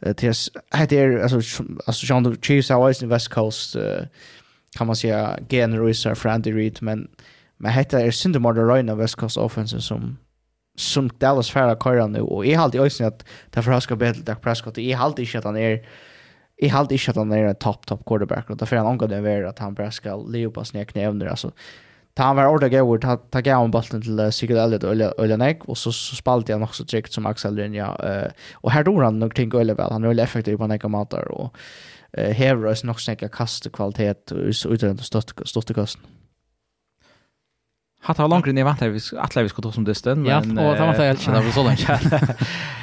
det 0.01 0.25
är 0.93 1.23
alltså 1.23 1.65
alltså 1.87 2.07
John 2.07 2.37
Chiefs 2.43 2.71
har 2.71 2.89
Eisen 2.89 3.09
West 3.09 3.29
Coast 3.29 3.77
kan 4.77 4.87
man 4.87 4.97
säga 4.97 5.39
generösare 5.51 6.15
för 6.15 6.29
Andy 6.29 6.53
Reid 6.53 6.79
men 6.81 7.09
men 7.57 7.73
hetta 7.73 8.01
är 8.01 8.11
synd 8.11 8.37
om 8.37 8.47
att 8.47 8.57
Ryan 8.57 8.99
West 8.99 9.15
Coast 9.15 9.37
offensen 9.37 9.81
som 9.81 10.17
som 10.77 11.11
Dallas 11.19 11.51
Fara 11.51 11.77
köra 11.77 12.07
nu. 12.07 12.21
Och 12.21 12.47
är 12.47 12.57
halt 12.57 12.75
i 12.75 12.79
ösnet 12.79 13.15
att 13.15 13.25
ta 13.51 13.63
för 13.63 13.81
ska 13.81 13.97
bättre 13.97 14.23
Dak 14.23 14.43
Prescott. 14.43 14.79
Är 14.79 14.97
alltid 14.97 15.25
inte 15.25 15.39
att 15.39 15.45
han 15.45 15.57
är 15.57 15.87
är 16.57 16.75
alltid 16.75 17.01
inte 17.01 17.11
att 17.11 17.17
han 17.17 17.33
är 17.33 17.45
en 17.45 17.55
top 17.55 17.87
top 17.87 18.05
quarterback. 18.07 18.51
Och 18.51 18.57
därför 18.57 18.77
han 18.77 18.87
angår 18.87 19.09
det 19.09 19.17
är 19.17 19.45
att 19.45 19.59
han 19.59 19.75
bara 19.75 19.91
ska 19.91 20.17
leva 20.17 20.53
på 20.53 20.65
sina 20.65 20.85
knävner 20.85 21.27
alltså 21.27 21.53
ta 22.15 22.23
han 22.23 22.37
var 22.37 22.47
ordet 22.47 22.73
går 22.73 22.99
ta 22.99 23.17
ta 23.17 23.41
gav 23.41 23.61
han 23.61 23.71
bollen 23.71 24.03
till 24.03 24.33
Sigurd 24.33 24.59
Elliot 24.59 24.85
och 24.85 25.39
Nek, 25.39 25.65
och 25.65 25.79
så 25.79 25.93
så 25.93 26.17
spalt 26.17 26.49
han 26.49 26.63
också 26.63 26.85
direkt 26.85 27.13
som 27.13 27.27
Axel 27.27 27.55
Linja 27.55 27.87
uh, 27.87 28.31
och 28.55 28.71
här 28.71 28.85
dår 28.85 29.03
han 29.03 29.19
nog 29.19 29.35
tänker 29.35 29.75
väl. 29.75 29.91
Han 29.91 30.05
är 30.05 30.09
väl 30.09 30.19
effektiv 30.19 30.57
på 30.57 30.67
några 30.67 30.89
matar 30.89 31.29
och 31.29 31.57
eh 32.17 32.35
Hero 32.35 32.69
är 32.69 32.87
nog 32.87 33.01
snäcka 33.01 33.29
kastekvalitet 33.29 34.31
och 34.31 34.71
utan 34.71 34.91
att 34.91 35.05
stått 35.49 35.75
kosten. 35.75 36.03
Hatt 38.01 38.19
har 38.19 38.29
långt 38.29 38.47
ner 38.47 38.65
vant 38.65 38.83
vi 38.83 39.01
alla 39.17 39.43
vi 39.43 39.49
skulle 39.49 39.63
ta 39.63 39.73
som 39.73 39.85
dysten 39.85 40.23
men 40.23 40.57
Ja, 40.57 40.69
och 40.71 40.75
det 40.75 40.81
var 40.81 40.93
det 40.93 41.05
helt 41.05 41.21
så 41.21 41.63
långt. 41.63 41.81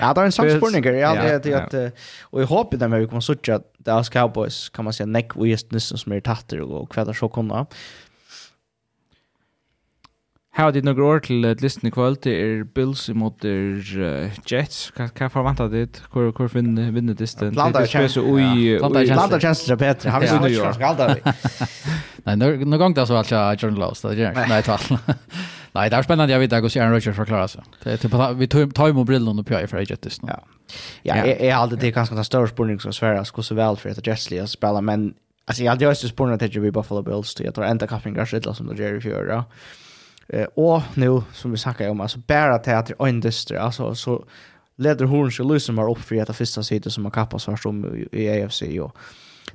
Ja, 0.02 0.14
det 0.14 0.22
är 0.22 0.26
en 0.26 0.32
sån 0.32 0.49
spurning 0.49 0.99
ja, 0.99 1.40
det 1.40 1.53
är 1.53 1.56
att 1.56 1.94
och 2.22 2.41
jag 2.41 2.48
hoppas 2.48 2.80
den 2.80 2.99
vi 2.99 3.08
kommer 3.08 3.22
så 3.22 3.34
att 3.34 3.74
Dallas 3.78 4.10
Cowboys 4.10 4.70
kan 4.70 4.86
man 4.86 4.94
säga 4.94 5.08
neck 5.08 5.36
we 5.36 5.48
just 5.48 5.72
nästan 5.72 5.98
som 5.98 6.12
är 6.12 6.20
tatter 6.20 6.62
och 6.62 6.91
kvädar 6.91 7.14
så 7.14 7.30
komma. 7.30 7.66
Här 10.53 10.64
har 10.64 10.72
det 10.72 10.84
några 10.84 11.03
år 11.03 11.19
till 11.19 11.45
ett 11.45 11.61
lyssna 11.61 11.91
kväll 11.91 12.15
till 12.15 12.32
er 12.32 12.64
Bills 12.64 13.10
mot 13.10 13.45
er 13.45 13.98
uh, 13.98 14.30
Jets. 14.45 14.91
Kan 14.91 15.10
jag 15.19 15.32
förvänta 15.32 15.68
det 15.68 16.02
hur 16.14 16.34
hur 16.38 16.48
vinner 16.48 16.91
vinner 16.91 17.14
distan? 17.14 17.53
den. 17.53 17.72
Det 17.72 17.88
spelar 17.88 18.07
så 18.07 18.22
oj 18.22 18.76
Atlanta 18.76 19.40
känns 19.40 19.65
det 19.65 19.76
bättre. 19.76 20.10
Har 20.10 20.22
vi 20.22 20.28
så 20.36 20.40
New 20.40 20.52
York 20.52 20.82
alltid. 20.82 21.34
Nej, 22.23 22.38
nu 22.65 22.78
gång 22.78 22.94
det 22.94 23.07
så 23.07 23.15
alltså 23.15 23.36
Jordan 23.36 23.80
Lost 23.80 24.02
det 24.02 24.15
gör. 24.15 24.34
Nej, 24.49 24.64
tal. 24.64 24.80
Nej, 25.72 25.90
det 25.90 25.95
är 25.95 26.03
spännande 26.03 26.34
jag 26.34 26.40
vet 26.40 26.53
att 26.53 26.78
Aaron 26.78 26.91
Rodgers 26.91 27.15
förklarar 27.15 27.48
sig. 27.48 27.61
Det 27.84 27.98
typ 27.98 28.14
vi 28.36 28.48
tar 28.48 28.88
ju 28.88 28.94
mobilen 28.94 29.40
och 29.40 29.48
pjöjer 29.48 29.68
för 29.68 29.91
Jets 29.91 30.22
nu. 30.22 30.28
Ja. 30.32 30.44
Ja, 31.02 31.18
jag 31.18 31.28
är 31.28 31.56
alltid 31.56 31.80
det 31.80 31.91
ganska 31.91 32.15
den 32.15 32.26
större 32.26 32.48
spårningen 32.48 32.80
som 32.80 32.94
Sverige. 32.94 33.26
Ska 33.26 33.41
så 33.41 33.56
väl 33.56 33.78
för 33.78 33.90
att 33.90 34.07
Jets 34.07 34.32
Lee 34.32 34.48
spela, 34.48 34.82
men 34.82 35.14
alltså 35.45 35.64
jag 35.64 35.72
hade 35.72 35.86
ju 35.86 35.91
också 35.91 36.07
spårnat 36.07 36.41
att 36.41 36.53
det 36.53 36.60
blir 36.60 36.72
Buffalo 36.72 37.02
Bills 37.02 37.36
till 37.36 37.49
att 37.49 37.57
ända 37.57 37.88
kappingar 37.88 38.26
skitla 38.26 38.53
som 38.53 38.68
det 38.68 38.84
gör 38.84 38.98
i 38.98 39.02
fjärra. 39.02 39.34
Ja. 39.34 39.44
Eh, 40.34 40.48
och 40.56 40.82
nu 40.94 41.22
som 41.34 41.52
vi 41.52 41.58
snackar 41.58 41.90
om 41.90 42.02
alltså 42.02 42.20
bara 42.28 42.58
teater 42.58 43.02
och 43.02 43.10
industri 43.10 43.58
alltså 43.58 43.95
så 43.95 44.26
leder 44.76 45.06
Horns 45.06 45.40
och 45.40 45.45
Lusen 45.45 45.76
var 45.76 45.91
upp 45.91 45.98
för 45.98 46.22
att 46.22 46.36
första 46.36 46.64
sidan 46.64 46.91
som 46.91 47.06
har 47.06 47.12
kappas 47.12 47.44
svart 47.44 47.66
om 47.66 48.06
i 48.12 48.44
AFC 48.44 48.62
och 48.82 48.95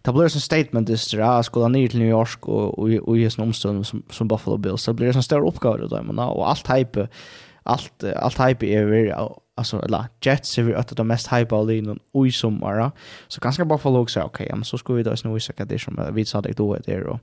Det 0.03 0.12
blir 0.12 0.23
en 0.23 0.31
statement 0.31 0.89
just 0.89 1.16
det 1.16 1.24
här, 1.24 1.43
skulle 1.43 1.69
ner 1.69 1.89
till 1.89 1.98
New 1.98 2.09
York 2.09 2.48
och, 2.48 2.78
och, 2.78 2.89
och 2.89 3.19
i 3.19 3.28
omstånd 3.39 3.86
som, 3.86 4.03
som 4.11 4.28
Buffalo 4.28 4.57
Bills. 4.57 4.82
så 4.82 4.93
blir 4.93 5.16
en 5.16 5.23
stor 5.23 5.47
uppgåva 5.47 5.86
då, 5.86 6.03
men, 6.03 6.19
och 6.19 6.51
allt 6.51 6.70
hype, 6.70 7.09
allt, 7.62 8.05
allt 8.16 8.40
hype 8.40 8.66
är 8.66 8.85
vi, 8.85 9.12
alltså, 9.57 9.82
eller 9.82 10.05
Jets 10.20 10.59
är 10.59 10.62
vi 10.62 10.74
att 10.74 10.93
av 10.93 10.97
de 10.97 11.07
mest 11.09 11.32
hype 11.32 11.57
all 11.57 11.70
in 11.70 11.98
och 12.12 12.27
i 12.27 12.32
sommar. 12.32 12.90
Så 13.28 13.40
ganska 13.40 13.65
Buffalo 13.65 13.98
också, 13.98 14.20
okej, 14.20 14.44
okay, 14.44 14.57
men 14.57 14.65
så 14.65 14.78
ska 14.78 14.93
vi 14.93 15.03
då 15.03 15.16
snurra 15.16 15.39
vad 15.59 15.69
det 15.69 15.78
som 15.78 16.09
vi 16.12 16.24
sa 16.24 16.40
det 16.40 16.57
då 16.57 16.74
är 16.86 17.07
och 17.07 17.20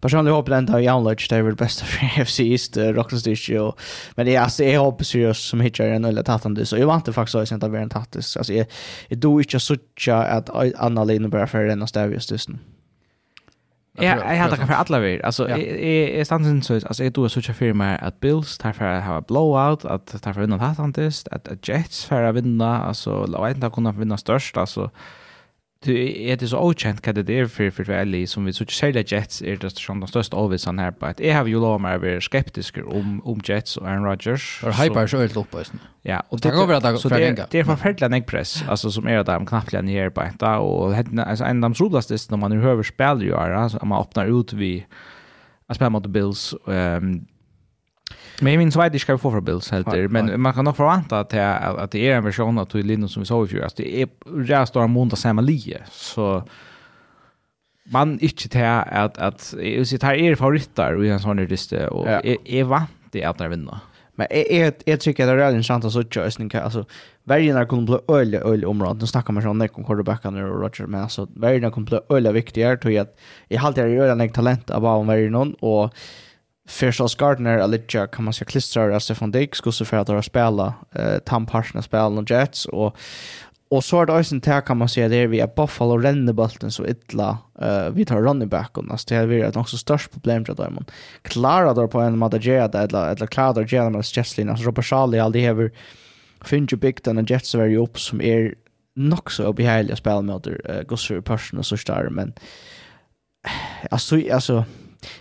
personligen 0.00 0.36
hoppas 0.36 0.52
ändå 0.52 0.80
i 0.80 0.88
anlöjt 0.88 1.30
det 1.30 1.36
är 1.36 1.42
väl 1.42 1.54
bästa 1.54 1.84
för 1.84 2.24
FC 2.24 2.40
East, 2.40 2.76
uh, 2.76 2.84
Rocklandstyrke 2.84 3.58
och 3.58 3.80
men 4.14 4.26
det 4.26 4.36
är 4.36 4.40
alltså 4.40 4.64
jag 4.64 4.80
hoppas 4.80 5.08
seriöst 5.08 5.48
som 5.48 5.60
hittar 5.60 5.84
en 5.84 6.04
eller 6.04 6.22
tattande 6.22 6.66
så 6.66 6.76
jag 6.76 6.86
vant 6.86 7.02
inte 7.02 7.12
faktiskt 7.12 7.34
att 7.34 7.50
jag 7.50 7.56
inte 7.56 7.66
har 7.66 7.76
en 7.76 7.90
tattis 7.90 8.36
alltså 8.36 8.52
jag, 8.52 8.66
jag 9.08 9.18
do 9.18 9.40
inte 9.40 9.60
sådär 9.60 10.12
att 10.12 10.50
Anna 10.76 11.04
Lina 11.04 11.28
börjar 11.28 11.46
för 11.46 11.64
den 11.64 11.82
och 11.82 11.88
stävja 11.88 12.14
just 12.14 12.48
nu 12.48 12.58
Ja, 13.92 14.02
jag 14.02 14.36
hade 14.36 14.56
kanske 14.56 14.74
alla 14.74 14.98
vi. 14.98 15.22
Alltså 15.22 15.48
är 15.48 15.58
är 15.58 16.24
stansen 16.24 16.62
så 16.62 16.74
alltså 16.74 17.04
är 17.04 17.10
du 17.10 17.28
så 17.28 17.40
tjocka 17.40 17.54
firma 17.54 17.96
att 17.96 18.20
Bills 18.20 18.58
tar 18.58 18.72
för 18.72 18.84
att 18.84 19.04
ha 19.04 19.20
blowout 19.20 19.84
att 19.84 20.22
tar 20.22 20.32
för 20.32 20.40
vinna 20.40 20.56
hattantist 20.56 21.28
att 21.28 21.68
Jets 21.68 22.04
för 22.04 22.22
att 22.22 22.34
vinna 22.34 22.82
alltså 22.82 23.26
låt 23.26 23.50
inte 23.50 23.70
kunna 23.70 23.92
vinna 23.92 24.16
störst 24.16 24.56
alltså. 24.56 24.90
Du 25.86 25.92
er 25.96 26.36
det 26.36 26.48
så 26.50 26.58
okänt 26.60 27.00
hva 27.00 27.12
det 27.12 27.30
är 27.30 27.46
for 27.46 27.70
för 27.70 27.84
veldig 27.84 28.28
som 28.28 28.44
vi 28.44 28.52
så 28.52 28.64
ikke 28.64 28.74
säger 28.74 29.04
Jets 29.12 29.42
er 29.42 29.56
det 29.56 29.78
som 29.78 30.00
den 30.00 30.08
største 30.08 30.36
avvisan 30.36 30.78
her 30.78 30.90
på 30.90 31.06
at 31.06 31.20
jeg 31.20 31.34
har 31.34 31.46
jo 31.48 31.60
lov 31.60 31.80
meg 31.80 31.96
å 31.96 32.02
være 32.02 32.20
skeptisk 32.20 32.78
om 32.84 33.22
om 33.24 33.40
Jets 33.48 33.76
og 33.76 33.86
Aaron 33.86 34.04
Rodgers. 34.04 34.62
og 34.62 34.74
hyper 34.74 35.06
så 35.06 35.16
øyelt 35.16 35.36
opp 35.36 35.54
just. 35.58 35.72
Ja, 36.04 36.20
og 36.30 36.42
det 36.42 36.52
det, 36.52 36.82
det, 36.82 37.00
så 37.00 37.08
det 37.08 37.46
det 37.52 37.60
er 37.60 37.64
forferdelig 37.64 38.16
en 38.16 38.22
press 38.22 38.64
altså 38.68 38.90
som 38.90 39.06
er 39.06 39.18
är 39.18 39.24
där 39.24 39.44
knappt 39.44 39.72
ner 39.72 40.02
här 40.02 40.10
på 40.10 40.20
ett 40.20 40.42
og 40.42 40.94
altså, 41.18 41.44
en 41.44 41.64
av 41.64 41.70
de 41.70 41.84
roligaste 41.84 42.30
når 42.30 42.36
man 42.36 42.52
hör 42.52 42.82
spel 42.82 43.22
ju 43.22 43.34
altså 43.34 43.58
alltså 43.58 43.86
man 43.86 44.00
åpner 44.00 44.40
ut 44.40 44.52
vi 44.52 44.86
att 45.68 45.76
spela 45.76 45.90
mot 45.90 46.06
Bills 46.06 46.54
um, 46.66 47.26
Men 48.40 48.52
jag 48.52 48.58
minns 48.58 48.76
vad 48.76 48.92
det 48.92 48.98
ska 48.98 49.18
få 49.18 49.30
för 49.30 49.40
Bills 49.40 49.70
helt 49.70 49.90
där. 49.90 50.08
Men 50.08 50.40
man 50.40 50.52
kan 50.52 50.64
nog 50.64 50.76
förvänta 50.76 51.20
att 51.20 51.28
det, 51.28 51.56
att 51.56 51.90
det 51.90 52.08
är 52.08 52.16
en 52.16 52.24
version 52.24 52.58
av 52.58 52.64
Tui 52.64 52.82
Linus 52.82 53.12
som 53.12 53.22
vi 53.22 53.26
såg 53.26 53.46
i 53.46 53.48
fjol. 53.48 53.64
Det 53.76 54.02
är 54.02 54.08
rätt 54.26 54.68
stora 54.68 54.86
måndag 54.86 55.16
samma 55.16 55.40
lie. 55.42 55.78
Så 55.90 56.42
man 57.92 58.18
inte 58.18 58.48
till 58.48 58.64
att, 58.64 59.18
att 59.18 59.54
jag 59.62 59.86
sitter 59.86 60.06
här 60.06 60.14
är 60.14 60.34
favoritter 60.34 61.04
i 61.04 61.08
en 61.08 61.20
sån 61.20 61.38
här 61.38 61.46
liste. 61.46 61.88
Och 61.88 62.08
är, 62.08 62.36
är 62.44 62.64
vant 62.64 62.90
det 63.10 63.24
att 63.24 63.38
när 63.38 63.48
vinna. 63.48 63.80
Men 64.14 64.26
är 64.30 64.72
jag, 64.84 65.00
tycker 65.00 65.24
att 65.24 65.28
det 65.28 65.32
är 65.32 65.36
väldigt 65.36 65.54
intressant 65.54 65.84
att 65.84 65.92
sådär. 65.92 66.22
Alltså, 66.22 66.58
alltså 66.58 66.84
värjarna 67.24 67.66
kommer 67.66 67.82
bli 67.82 67.98
öliga, 68.08 68.40
öliga 68.40 68.68
området. 68.68 69.00
Nu 69.00 69.06
snackar 69.06 69.32
man 69.32 69.42
sådana 69.42 69.68
om 69.72 69.84
quarterbackarna 69.84 70.44
och 70.44 70.60
Roger. 70.60 70.86
Men 70.86 71.02
alltså 71.02 71.28
värjarna 71.34 71.70
kommer 71.70 71.86
bli 71.86 71.98
öliga 72.08 72.32
viktigare. 72.32 72.92
Jag, 72.92 73.06
jag 73.48 73.60
har 73.60 73.66
alltid 73.68 73.84
öliga 73.84 74.28
talent 74.28 74.70
av 74.70 74.82
vad 74.82 74.96
om 74.96 75.06
värjarna. 75.06 75.38
Och 75.60 75.94
Fersals 76.70 77.14
Gardner 77.14 77.58
Alicia 77.58 78.06
kan 78.06 78.24
man 78.24 78.34
säga 78.34 78.46
klistrar 78.46 78.90
av 78.90 79.00
Stefan 79.00 79.30
Dick 79.30 79.54
skulle 79.54 79.72
så 79.72 79.84
för 79.84 79.96
att 79.96 80.08
ha 80.08 80.22
spela 80.22 80.74
eh 80.94 81.18
Tom 81.18 81.46
Parsons 81.46 81.84
spel 81.84 82.18
och 82.18 82.30
Jets 82.30 82.66
och 82.66 82.96
och 83.72 83.84
så 83.84 83.96
har 83.96 84.06
det 84.06 84.18
också 84.18 84.34
inte 84.34 84.62
kan 84.66 84.76
man 84.76 84.88
säga 84.88 85.08
det 85.08 85.26
vi 85.26 85.40
är 85.40 85.50
Buffalo 85.56 85.98
ränner 85.98 86.32
bollen 86.32 86.70
så 86.70 86.86
illa 86.86 87.38
eh 87.60 87.90
vi 87.90 88.04
tar 88.04 88.22
running 88.22 88.48
back 88.48 88.78
och 88.78 88.84
nästa 88.84 89.14
är 89.14 89.26
vi 89.26 89.40
ett 89.40 89.56
också 89.56 89.76
störst 89.76 90.12
problem 90.12 90.44
för 90.44 90.54
dem. 90.54 90.84
Klara 91.22 91.74
då 91.74 91.88
på 91.88 92.00
en 92.00 92.18
Madagia 92.18 92.68
där 92.68 92.84
eller 92.84 93.08
eller 93.08 93.26
klara 93.26 93.52
där 93.52 93.66
genom 93.68 93.96
att 93.96 94.16
Jesslin 94.16 94.48
alltså 94.48 94.66
Robert 94.66 94.84
Charlie 94.84 95.18
all 95.18 95.32
det 95.32 95.40
här 95.40 95.70
finns 96.44 96.72
ju 96.72 96.76
big 96.76 96.98
den 97.04 97.26
Jets 97.28 97.54
very 97.54 97.76
upp 97.76 98.00
som 98.00 98.20
är 98.20 98.54
nog 98.96 99.32
så 99.32 99.46
obehagligt 99.46 99.98
spel 99.98 100.22
mot 100.22 100.46
uh, 100.46 100.82
Gossip 100.86 101.24
Person 101.24 101.58
och 101.58 101.66
så 101.66 101.76
där 101.86 102.08
men 102.10 102.32
alltså 103.90 104.16
alltså 104.32 104.64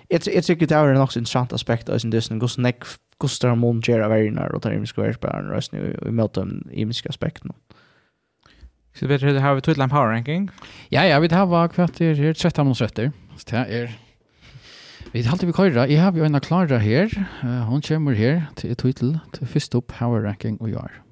jag 0.08 0.22
jag 0.36 0.44
tycker 0.44 0.68
det 0.68 0.76
är 0.76 0.88
en 0.88 1.02
också 1.02 1.20
intressant 1.20 1.54
aspekt 1.54 1.90
av 1.90 2.00
sin 2.00 2.10
dysten 2.10 2.40
går 2.40 2.48
snack 2.48 2.84
kostar 3.18 3.56
man 3.56 3.82
gera 3.82 4.08
varje 4.08 4.50
och 4.54 4.62
tar 4.62 4.72
imiska 4.72 5.14
spelare 5.14 5.58
och 5.58 5.64
nu 5.72 6.00
i 6.08 6.12
möten 6.12 6.70
imiska 6.72 7.10
aspekten. 7.10 7.52
Så 8.94 9.08
vet 9.08 9.22
du 9.22 9.40
har 9.40 9.56
vi 9.56 9.62
tog 9.62 9.78
lamp 9.78 9.92
power 9.92 10.08
ranking? 10.08 10.50
Ja 10.90 11.06
ja, 11.06 11.20
vi 11.20 11.28
har 11.28 11.46
var 11.46 11.68
kvarter 11.68 12.16
här 12.16 12.34
13 12.34 12.68
mot 12.68 12.78
30. 12.78 13.12
Så 13.38 13.46
det 13.50 13.58
är 13.58 14.00
Vi 15.12 15.22
har 15.22 15.32
alltid 15.32 15.48
vi 15.48 15.54
køyra. 15.54 15.88
Jeg 15.90 16.02
har 16.02 16.12
jo 16.18 16.24
en 16.24 16.40
klara 16.40 16.78
her. 16.78 17.10
Hon 17.66 17.82
kommer 17.82 18.14
her 18.14 18.42
til 18.56 18.76
titel 18.76 19.20
til 19.34 19.48
først 19.48 19.76
opp 19.76 19.88
power 19.88 20.22
ranking 20.22 20.62
og 20.62 20.70
gjør. 20.70 21.09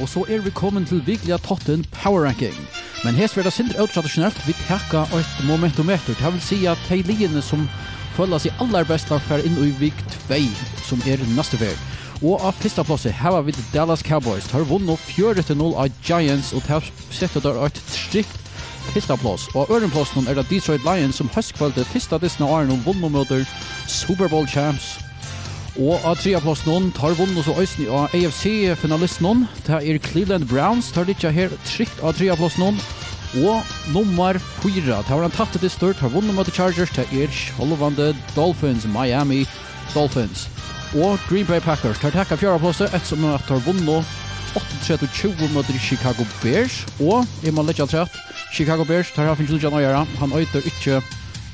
Og 0.00 0.08
så 0.08 0.24
er 0.28 0.40
vi 0.40 0.50
kommet 0.50 0.88
til 0.88 1.02
virkelig 1.06 1.40
totten 1.44 1.84
Power 1.92 2.24
Ranking. 2.24 2.56
Men 3.04 3.14
her 3.14 3.38
er 3.38 3.42
det 3.42 3.52
sindre 3.52 3.86
tradisjonelt 3.86 4.46
Vi 4.46 4.52
tekka 4.66 5.04
et 5.16 5.44
momentometer. 5.44 6.14
Det 6.14 6.32
vil 6.32 6.40
si 6.44 6.66
at 6.66 6.78
de 6.88 7.02
ligene 7.02 7.42
som 7.42 7.68
føler 8.16 8.38
seg 8.38 8.52
aller 8.60 8.84
best 8.84 9.12
fer 9.28 9.44
inn 9.44 9.58
i 9.60 9.70
vik 9.80 9.96
2, 10.28 10.40
som 10.88 11.02
er 11.06 11.22
neste 11.36 11.60
vei. 11.60 11.72
Og 12.20 12.40
av 12.44 12.56
pistaplasset 12.60 13.16
her 13.16 13.32
har 13.32 13.42
vi 13.42 13.54
Dallas 13.72 14.04
Cowboys. 14.04 14.48
De 14.48 14.58
har 14.58 14.68
vunnet 14.68 15.00
4-0 15.08 15.72
av 15.72 15.88
Giants, 16.04 16.52
og 16.52 16.62
de 16.66 16.74
har 16.74 16.90
sett 17.10 17.36
der 17.42 17.64
et 17.64 17.80
strikt 17.88 18.36
pistaplass. 18.92 19.48
Og 19.54 19.62
av 19.62 19.76
ørenplassen 19.76 20.28
er 20.28 20.36
det 20.36 20.48
Detroit 20.50 20.84
Lions 20.84 21.20
som 21.20 21.30
høstkvalgte 21.32 21.84
fyrsta 21.88 22.16
av 22.20 22.52
Arne 22.52 22.76
og 22.76 22.84
vunnet 22.88 23.12
møter 23.12 23.46
Super 23.88 24.28
Bowl 24.28 24.48
Champs 24.48 24.98
Og 25.78 26.02
av 26.02 26.18
trea 26.18 26.40
plass 26.42 26.64
noen 26.66 26.88
tar 26.96 27.14
vunn 27.18 27.36
og 27.38 27.44
så 27.46 27.54
øysen 27.60 27.86
av 27.94 28.14
AFC-finalist 28.16 29.20
noen. 29.22 29.44
Det 29.66 29.78
er 29.78 30.00
Cleveland 30.02 30.48
Browns, 30.50 30.90
tar 30.90 31.06
litt 31.06 31.22
her 31.22 31.52
trygt 31.62 32.02
av 32.02 32.16
trea 32.18 32.34
plass 32.38 32.58
noen. 32.58 32.80
Og 33.38 33.62
nummer 33.94 34.34
4, 34.64 34.82
det 34.82 35.06
har 35.06 35.22
en 35.22 35.36
tatt 35.36 35.54
til 35.54 35.70
størt, 35.70 36.02
har 36.02 36.10
vunnet 36.10 36.34
mot 36.34 36.50
Chargers, 36.50 36.90
det 36.96 37.06
er 37.14 37.30
Sjolvande 37.30 38.10
Dolphins, 38.34 38.88
Miami 38.90 39.44
Dolphins. 39.94 40.48
Og 40.98 41.22
Green 41.28 41.46
Bay 41.46 41.62
Packers 41.62 42.02
tar 42.02 42.10
takka 42.10 42.40
fjara 42.40 42.58
plasset, 42.58 42.90
et 42.90 43.06
som 43.06 43.22
tar 43.46 43.62
vunnet 43.62 44.16
8-3-20 44.58 45.54
mot 45.54 45.74
Chicago 45.78 46.26
Bears. 46.42 46.82
Og, 46.98 47.22
i 47.46 47.54
man 47.54 47.70
lekkja 47.70 47.86
trett, 47.86 48.22
Chicago 48.50 48.84
Bears 48.84 49.14
tar 49.14 49.30
her 49.30 49.38
finnes 49.38 49.54
Lujan 49.54 49.78
Øyara, 49.78 50.02
han 50.18 50.34
øyter 50.34 50.66
ikke 50.66 50.98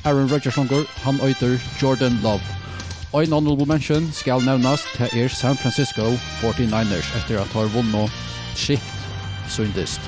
Aaron 0.03 0.31
Rodgers 0.31 0.57
langer, 0.57 0.89
han 1.05 1.21
øyter 1.21 1.59
Jordan 1.81 2.17
Love. 2.23 2.66
Ein 3.15 3.31
honorable 3.31 3.65
mention 3.65 4.09
skal 4.11 4.43
nevnas 4.43 4.81
til 4.97 5.07
er 5.23 5.29
San 5.31 5.55
Francisco 5.55 6.09
49ers 6.41 7.07
etter 7.15 7.39
at 7.39 7.53
har 7.55 7.69
vunnet 7.71 8.11
skikt 8.51 8.83
syndist. 9.47 10.03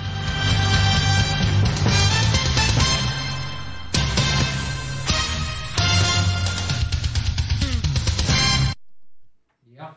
Ja. 9.80 9.94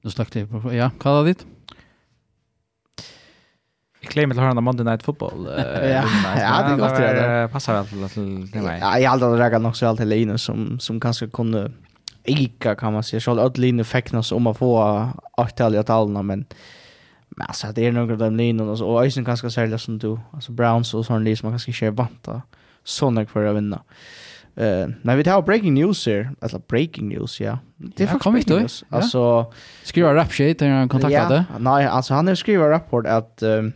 Nu 0.00 0.10
snakket 0.10 0.40
jeg 0.40 0.48
på, 0.48 0.72
ja, 0.72 0.88
hva 0.96 1.12
er 1.12 1.20
det 1.20 1.34
ditt? 1.34 1.46
Jeg 4.00 4.14
klemmer 4.16 4.32
til 4.32 4.40
å 4.40 4.48
høre 4.48 4.64
Monday 4.72 4.88
Night 4.88 5.04
Football. 5.04 5.50
ja, 5.52 6.00
ja, 6.00 6.60
det 6.64 6.78
er 6.78 6.80
godt 6.80 6.96
det. 6.96 7.32
Passer 7.52 7.76
vel 7.76 8.08
til 8.08 8.36
det 8.54 8.62
meg. 8.64 8.80
Ja, 8.80 8.96
jeg 8.96 9.10
har 9.10 9.18
aldri 9.18 9.36
reagert 9.36 9.68
nok 9.68 9.76
så 9.76 9.92
alt 9.92 10.00
til 10.00 10.08
Linus 10.16 10.48
som, 10.48 10.78
som 10.80 10.96
kanskje 10.96 11.28
kunne 11.28 11.68
Ika 12.26 12.74
kan 12.74 12.92
man 12.92 13.02
säga. 13.02 13.20
Charles 13.20 13.44
Ödlin 13.44 13.84
fäcknas 13.84 14.32
om 14.32 14.46
att 14.46 14.58
få 14.58 15.08
åttaliga 15.36 15.82
talarna 15.82 16.22
men 16.22 16.46
men 17.28 17.46
alltså 17.46 17.66
det 17.74 17.86
är 17.86 17.92
några 17.92 18.12
av 18.12 18.18
de 18.18 18.36
linjerna 18.36 18.70
och 18.70 18.78
så 18.78 19.02
Eisen 19.02 19.24
kanske 19.24 19.50
sälja 19.50 19.78
som 19.78 19.98
du 19.98 20.18
alltså 20.32 20.52
Browns 20.52 20.94
och 20.94 21.06
sån 21.06 21.24
lis 21.24 21.42
man 21.42 21.52
kanske 21.52 21.72
kör 21.72 21.90
vanta 21.90 22.42
såna 22.84 23.26
för 23.26 23.46
att 23.46 23.56
vinna. 23.56 23.82
Eh, 24.56 24.88
när 25.02 25.16
vi 25.16 25.24
tar 25.24 25.42
breaking 25.42 25.74
news 25.74 26.06
här, 26.06 26.30
alltså 26.40 26.58
breaking 26.68 27.08
news, 27.08 27.40
ja. 27.40 27.58
Det 27.76 28.02
är 28.02 28.06
faktiskt 28.06 28.48
då. 28.48 28.58
news. 28.58 28.84
Alltså 28.88 29.52
skriva 29.82 30.14
rap 30.14 30.32
shit 30.32 30.60
när 30.60 30.70
han 30.70 30.88
kontaktade. 30.88 31.44
Ja, 31.52 31.58
nej, 31.58 31.86
alltså 31.86 32.14
han 32.14 32.28
har 32.28 32.34
skrivit 32.34 32.66
rapport 32.66 33.06
att 33.06 33.42
um, 33.42 33.72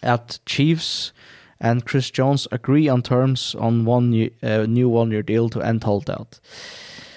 att 0.00 0.40
Chiefs 0.46 1.12
and 1.60 1.82
Chris 1.90 2.18
Jones 2.18 2.48
agree 2.50 2.90
on 2.90 3.02
terms 3.02 3.54
on 3.54 3.88
one 3.88 4.28
uh, 4.42 4.68
new 4.68 4.86
one 4.86 5.14
year 5.14 5.22
deal 5.22 5.50
to 5.50 5.60
end 5.60 5.84
holdout. 5.84 6.20
out. 6.20 6.40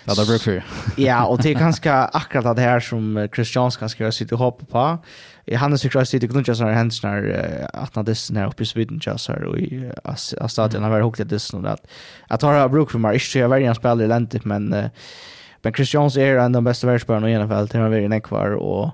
Ja, 0.10 0.14
det 0.16 0.26
brukar 0.26 0.52
vi. 0.52 1.06
ja, 1.06 1.26
och 1.26 1.42
det 1.42 1.50
är 1.50 1.54
ganska 1.54 1.94
akkurat 1.94 2.56
det 2.56 2.62
här 2.62 2.80
som 2.80 3.28
Christians 3.36 3.78
kanske 3.78 4.04
har 4.04 4.12
sitt 4.12 4.32
hopp 4.32 4.70
på. 4.70 4.98
Han 5.56 5.72
har 5.72 5.78
säkert 5.78 6.08
sitt 6.08 6.24
grundja 6.24 6.56
såna 6.56 6.74
hands 6.74 7.04
när 7.04 7.70
att 7.74 7.96
när 7.96 8.04
det 8.04 8.30
när 8.32 8.48
uppe 8.48 8.64
i 8.64 8.66
Sweden 8.66 9.00
just 9.06 9.26
så 9.26 9.34
och 9.34 9.58
i 9.58 9.92
stadion 10.48 10.84
har 10.84 10.90
varit 10.90 11.04
hooked 11.04 11.28
det 11.28 11.40
så 11.40 11.68
att 11.68 11.88
att 12.28 12.42
har 12.42 12.70
bruk 12.70 12.92
för 12.92 13.00
mig. 13.00 13.20
Jag 13.36 13.50
väljer 13.50 13.70
en 13.70 13.76
spelare 13.76 14.06
i 14.06 14.08
landet 14.08 14.46
men 14.46 14.90
men 15.62 15.74
Christians 15.74 16.18
är 16.18 16.36
en 16.36 16.46
av 16.46 16.52
de 16.52 16.64
bästa 16.64 16.88
världspelarna 16.88 17.32
i 17.32 17.38
NFL, 17.38 17.50
fall. 17.50 17.68
Det 17.68 17.78
har 17.78 17.90
varit 17.90 18.12
en 18.12 18.22
kvar 18.22 18.52
och 18.52 18.92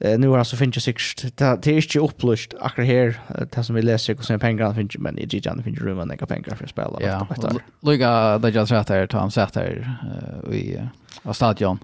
Eh 0.00 0.18
nu 0.18 0.28
har 0.28 0.38
alltså 0.38 0.56
finns 0.56 0.76
ju 0.76 0.80
sig 0.80 0.94
det 1.36 1.66
är 1.66 1.72
inte 1.72 1.98
upplöst 1.98 2.54
akkurat 2.60 2.88
här 2.88 3.20
det 3.52 3.64
som 3.64 3.74
vi 3.74 3.82
läser 3.82 4.14
hur 4.14 4.24
sen 4.24 4.40
pengar 4.40 4.74
finns 4.74 4.98
men 4.98 5.18
i 5.18 5.26
Gigan 5.26 5.62
finns 5.62 5.78
rum 5.78 5.98
och 5.98 6.06
lägga 6.06 6.26
pengar 6.26 6.54
för 6.54 6.66
spel 6.66 6.84
och 6.84 7.02
Ja. 7.02 7.26
Luga 7.80 8.38
det 8.38 8.50
jag 8.50 8.68
satt 8.68 8.88
här, 8.88 9.06
han 9.18 9.30
sett 9.30 9.54
här 9.54 9.98
i 10.52 10.80
stadion. 11.32 11.78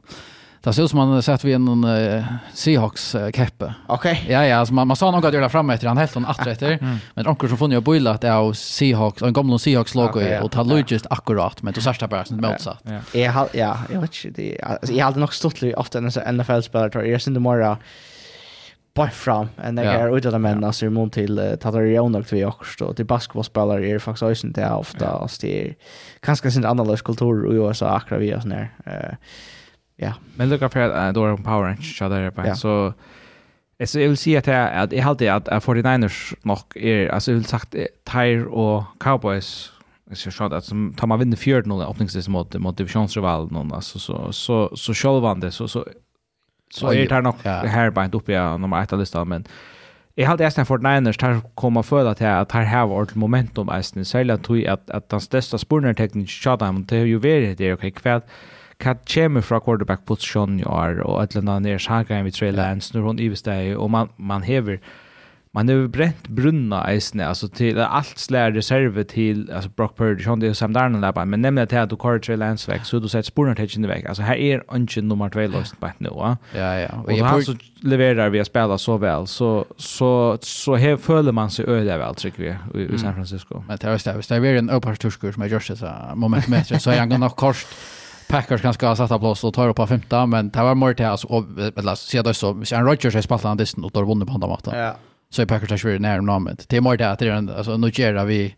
Det 0.64 0.72
ser 0.72 0.82
ut 0.82 0.90
som 0.90 0.98
man 0.98 1.08
har 1.08 1.20
sett 1.20 1.44
vid 1.44 1.54
en 1.54 1.84
uh, 1.84 2.24
Seahawks-keppe. 2.54 3.74
Okej. 3.86 4.12
Okay. 4.12 4.32
Ja, 4.32 4.46
ja, 4.46 4.56
alltså 4.56 4.74
man, 4.74 4.88
man 4.88 4.96
sa 4.96 5.10
något 5.10 5.24
att 5.24 5.34
göra 5.34 5.48
fram 5.48 5.70
efter, 5.70 5.88
han 5.88 5.96
helt 5.96 6.14
hon 6.14 6.26
att 6.26 6.46
efter. 6.46 6.72
Mm. 6.72 6.96
Men 7.14 7.26
onkel 7.26 7.48
som 7.48 7.58
funnit 7.58 7.78
att 7.78 7.84
boila 7.84 8.10
att 8.10 8.20
det 8.20 8.28
är 8.28 8.52
Seahawks, 8.52 9.22
en 9.22 9.32
gammal 9.32 9.58
Seahawks-logo 9.58 10.08
okay, 10.08 10.32
ja. 10.32 10.42
och 10.42 10.50
tar 10.50 10.64
logist 10.64 11.06
akkurat, 11.10 11.62
men 11.62 11.72
du 11.72 11.80
särskilt 11.80 12.00
det 12.00 12.16
bara 12.16 12.24
som 12.24 12.36
motsatt. 12.36 12.82
Ja, 12.82 13.00
ja. 13.12 13.48
ja, 13.52 13.78
jag 13.92 14.00
vet 14.00 14.24
inte, 14.24 14.42
det, 14.42 14.62
alltså, 14.62 14.92
jag 14.94 15.04
hade 15.04 15.20
nog 15.20 15.34
stått 15.34 15.62
lite 15.62 15.76
ofta 15.76 15.98
en 15.98 16.36
NFL-spelare, 16.36 16.90
tror 16.90 17.04
jag. 17.04 17.12
Jag 17.12 17.20
syns 17.20 17.28
inte 17.28 17.40
bara 17.40 17.78
bara 18.94 19.10
fram 19.10 19.48
en 19.56 19.74
där 19.74 19.84
är 19.84 20.16
utav 20.16 20.40
men 20.40 20.64
alltså 20.64 20.86
imon 20.86 21.10
till 21.10 21.38
uh, 21.38 21.54
Tatarion 21.54 22.14
och 22.14 22.32
vi 22.32 22.44
också 22.44 22.84
och 22.84 22.96
till 22.96 23.06
basketbollspelare 23.06 23.88
är 23.88 23.98
faktiskt 23.98 24.22
också 24.22 24.46
inte 24.46 24.70
ofta 24.70 25.08
alltså 25.08 25.46
det 25.46 25.68
är 25.68 25.74
ganska 26.20 26.50
sin 26.50 26.64
annorlunda 26.64 26.96
kultur 26.96 27.52
i 27.52 27.56
USA 27.56 27.88
akra 27.88 28.18
vi 28.18 28.34
och 28.34 28.40
sån 28.40 28.50
där. 28.50 28.70
Eh 28.86 29.14
Ja. 29.96 30.12
Men 30.36 30.48
lukka 30.48 30.68
for 30.68 30.80
at 30.80 31.14
då 31.14 31.26
er 31.26 31.36
Power 31.36 31.64
range 31.64 31.82
så 31.82 32.08
där 32.08 32.30
på. 32.30 32.54
Så 32.54 32.92
så 33.84 34.00
jag 34.00 34.08
vill 34.08 34.16
säga 34.16 34.38
att 34.38 34.46
jag 34.46 34.72
att 34.74 34.92
jag 34.92 35.02
hade 35.02 35.34
att 35.34 35.48
49ers 35.48 36.34
nog 36.42 36.58
är 36.74 37.08
alltså 37.08 37.30
jag 37.30 37.36
vill 37.36 37.44
sagt 37.44 37.74
Tyre 38.04 38.44
och 38.44 38.84
Cowboys 39.00 39.72
så 40.12 40.30
jag 40.38 40.54
att 40.54 40.64
som 40.64 40.94
tar 40.94 41.06
man 41.06 41.18
vinner 41.18 41.36
4-0 41.36 41.90
öppningsvis 41.90 42.28
mot 42.28 42.54
mot 42.54 42.76
divisionsrival 42.76 43.52
någon 43.52 43.72
alltså 43.72 43.98
så 43.98 44.32
så 44.32 44.76
så 44.76 44.94
självande 44.94 45.50
så 45.50 45.68
så 45.68 45.84
så 46.70 46.92
är 46.92 47.08
det 47.08 47.20
nog 47.20 47.34
här 47.44 47.90
på 47.90 48.02
inte 48.02 48.16
uppe 48.16 48.32
jag 48.32 48.60
nummer 48.60 48.82
1 48.82 48.92
listan 48.92 49.28
men 49.28 49.46
Jeg 50.16 50.28
hadde 50.28 50.44
eisen 50.44 50.66
for 50.66 50.78
Niners 50.78 51.16
til 51.18 51.40
å 51.40 51.40
komme 51.58 51.80
og 51.82 51.88
føle 51.88 52.12
til 52.14 52.28
at 52.30 52.52
her 52.54 52.68
har 52.70 52.86
vært 52.86 53.16
momentum 53.18 53.70
eisen, 53.74 54.04
særlig 54.04 54.32
at, 54.36 54.44
tog 54.46 54.60
at, 54.62 54.80
at 54.88 55.10
den 55.10 55.20
største 55.20 55.58
spurnerteknikken 55.58 56.26
kjødde 56.30 56.64
ham, 56.64 56.84
det 56.84 56.98
har 56.98 57.06
jo 57.10 57.18
vært 57.18 57.58
det, 57.58 57.72
ok, 57.74 57.88
hva 57.98 58.20
hva 58.82 58.96
kommer 59.08 59.44
fra 59.44 59.60
quarterback-posisjonen 59.62 60.60
i 60.60 60.68
år, 60.68 61.00
og 61.04 61.22
et 61.22 61.34
eller 61.36 61.56
annet 61.56 61.68
nere 61.68 61.82
sjankeren 61.82 62.26
vi 62.26 62.34
tre 62.34 62.50
lands, 62.54 62.92
når 62.94 63.08
hun 63.08 63.22
ives 63.22 63.44
deg, 63.46 63.76
og 63.76 63.90
man, 63.90 64.12
man 64.18 64.46
hever 64.46 64.82
Man 65.54 65.68
hever 65.70 65.86
brent 65.86 66.24
brunna 66.34 66.80
eisne, 66.90 67.22
altså 67.22 67.46
til 67.46 67.78
alt 67.78 68.18
slær 68.18 68.50
reserve 68.56 69.04
til 69.06 69.44
altså 69.54 69.70
Brock 69.70 69.92
Purdy, 69.94 70.24
sånn 70.24 70.40
det 70.42 70.48
er 70.50 70.56
Sam 70.58 70.74
Darnold 70.74 71.06
der, 71.06 71.28
men 71.30 71.44
nemlig 71.46 71.68
til 71.70 71.78
at 71.78 71.92
du 71.92 71.94
kårer 71.94 72.18
tre 72.18 72.34
lands 72.34 72.66
vekk, 72.66 72.82
så 72.88 72.98
du 72.98 73.06
sett 73.12 73.28
sporene 73.28 73.54
til 73.54 73.68
kjenne 73.70 73.86
vekk. 73.86 74.08
Altså 74.10 74.26
her 74.26 74.34
er 74.34 74.64
ikke 74.80 75.04
nummer 75.06 75.30
2 75.30 75.46
løsning 75.52 75.78
på 75.78 75.92
et 75.92 76.02
nå. 76.02 76.10
Ja, 76.18 76.34
ja. 76.58 76.72
ja. 76.82 76.88
Og, 77.04 77.12
og 77.14 77.22
han 77.28 77.46
som 77.46 77.60
leverer 77.86 78.34
vi 78.34 78.42
har 78.42 78.48
spela 78.50 78.80
så 78.82 78.96
vel, 78.98 79.28
så, 79.30 79.52
så, 79.78 80.10
så 80.42 80.74
her 80.74 80.98
føler 80.98 81.30
man 81.30 81.54
seg 81.54 81.70
øyelig 81.70 82.00
vel, 82.02 82.18
trykker 82.18 82.42
vi, 82.48 82.50
i, 82.74 82.88
i 82.90 82.98
San 82.98 83.14
Francisco. 83.14 83.62
Men 83.68 83.78
det 83.78 83.86
er 83.86 83.94
også 83.94 84.10
det, 84.10 84.16
hvis 84.18 84.32
det 84.32 84.42
er 84.42 84.58
en 84.58 84.74
oppharstursker 84.74 85.38
som 85.38 85.46
er 85.46 85.54
gjørs 85.54 85.70
det, 85.70 85.78
så 85.84 85.94
moment 86.18 86.50
så 86.82 86.90
er 86.90 87.04
han 87.04 87.14
nok 87.14 87.38
kort, 87.38 87.62
Packers 88.28 88.62
kan 88.62 88.74
ska 88.74 88.96
sätta 88.96 89.18
plats 89.18 89.44
och 89.44 89.54
tar 89.54 89.68
upp 89.68 89.76
på 89.76 89.86
femta, 89.86 90.26
men 90.26 90.50
det 90.50 90.62
var 90.62 90.74
mer 90.74 90.94
till 90.94 91.06
alltså, 91.06 91.26
och 91.26 91.44
eller, 91.76 91.94
så 91.94 92.22
det 92.22 92.34
så, 92.34 92.64
så 92.64 92.74
Aaron 92.76 92.86
Rodgers 92.86 93.14
har 93.14 93.22
spalt 93.22 93.42
han 93.42 93.56
distan 93.56 93.84
och 93.84 93.90
då 93.90 94.04
vunnit 94.04 94.28
på 94.28 94.34
andra 94.34 94.48
maten. 94.48 94.78
Ja. 94.78 94.96
Så 95.30 95.42
är 95.42 95.46
Packers 95.46 95.68
kanske 95.68 95.98
nära 95.98 96.20
namnet. 96.20 96.68
Det 96.68 96.76
är 96.76 96.80
mer 96.80 96.96
till 96.96 97.06
att 97.06 97.18
det 97.18 97.26
är 97.26 97.30
en, 97.30 97.48
alltså 97.48 97.76
nu 97.76 97.90
ger 97.94 98.24
vi 98.24 98.54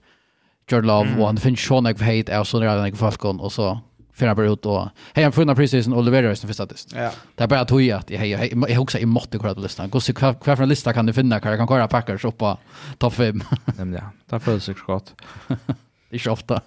Jordan 0.70 0.86
Love 0.86 1.08
mm. 1.08 1.20
och 1.20 1.26
han 1.26 1.36
finns 1.36 1.60
Sean 1.60 1.86
Egg 1.86 2.00
Hate 2.00 2.38
och 2.38 2.46
så 2.46 2.60
när 2.60 2.66
han 2.66 2.86
gick 2.86 2.96
Falcon 2.96 3.40
och 3.40 3.52
så 3.52 3.80
för 4.16 4.26
han 4.26 4.38
ut 4.38 4.66
och 4.66 4.88
hej 5.14 5.24
han 5.24 5.32
funnar 5.32 5.54
precis 5.54 5.86
och 5.86 6.02
levererar 6.02 6.34
sin 6.34 6.48
första 6.48 6.66
test. 6.66 6.92
Ja. 6.96 7.10
Det 7.34 7.44
är 7.44 7.48
bara 7.48 7.60
att 7.60 7.70
höja 7.70 7.96
att 7.96 8.10
hej 8.10 8.54
jag 8.68 8.82
också 8.82 8.98
i 8.98 9.06
måttet 9.06 9.40
kolla 9.40 9.54
på 9.54 9.60
listan. 9.60 9.90
Gå 9.90 10.00
se 10.00 10.12
kvar 10.12 10.56
från 10.56 10.68
listan 10.68 10.94
kan 10.94 11.06
du 11.06 11.12
finna 11.12 11.40
kan 11.40 11.56
kan 11.56 11.68
köra 11.68 11.88
Packers 11.88 12.24
upp 12.24 12.38
på 12.38 12.58
topp 12.98 13.14
5. 13.14 13.42
Nämligen. 13.64 14.04
Där 14.26 14.38
följs 14.38 14.64
sig 14.64 14.74
skott. 14.74 15.14
Det 16.10 16.16
är 16.16 16.28
ofta 16.30 16.60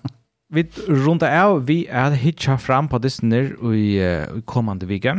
vi 0.50 0.64
runda 0.88 1.30
av 1.44 1.66
vi 1.68 1.84
er 1.88 2.16
hitcha 2.18 2.58
fram 2.58 2.88
på 2.90 2.98
Disney 2.98 3.52
i, 3.54 4.00
uh, 4.02 4.38
i 4.38 4.42
kommande 4.46 4.86
vecka. 4.90 5.16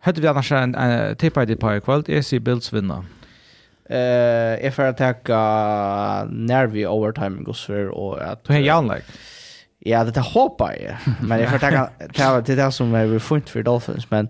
Hade 0.00 0.20
vi 0.20 0.28
annars 0.28 0.52
en 0.52 0.74
uh, 0.74 1.14
tippa 1.14 1.42
i 1.42 1.56
på 1.56 1.80
kvalt 1.80 2.08
är 2.08 2.22
se 2.22 2.38
Bills 2.38 2.72
vinna. 2.72 3.04
Eh, 3.90 3.96
uh, 3.96 4.66
if 4.66 4.78
I 4.78 4.82
attack 4.82 5.28
uh, 5.28 6.90
overtime 6.90 7.42
går 7.42 7.52
för 7.52 7.88
och 7.88 8.22
att 8.22 8.44
Du 8.44 8.52
har 8.52 8.60
janlag. 8.60 9.00
Ja, 9.78 10.04
det 10.04 10.20
hoppar 10.20 10.76
jag. 10.80 10.96
Men 11.28 11.40
jag 11.40 11.50
får 11.50 11.58
tacka 11.58 12.42
till 12.42 12.56
det 12.56 12.72
som 12.72 12.94
är 12.94 13.18
fint 13.18 13.50
för 13.50 13.62
Dolphins, 13.62 14.10
men 14.10 14.28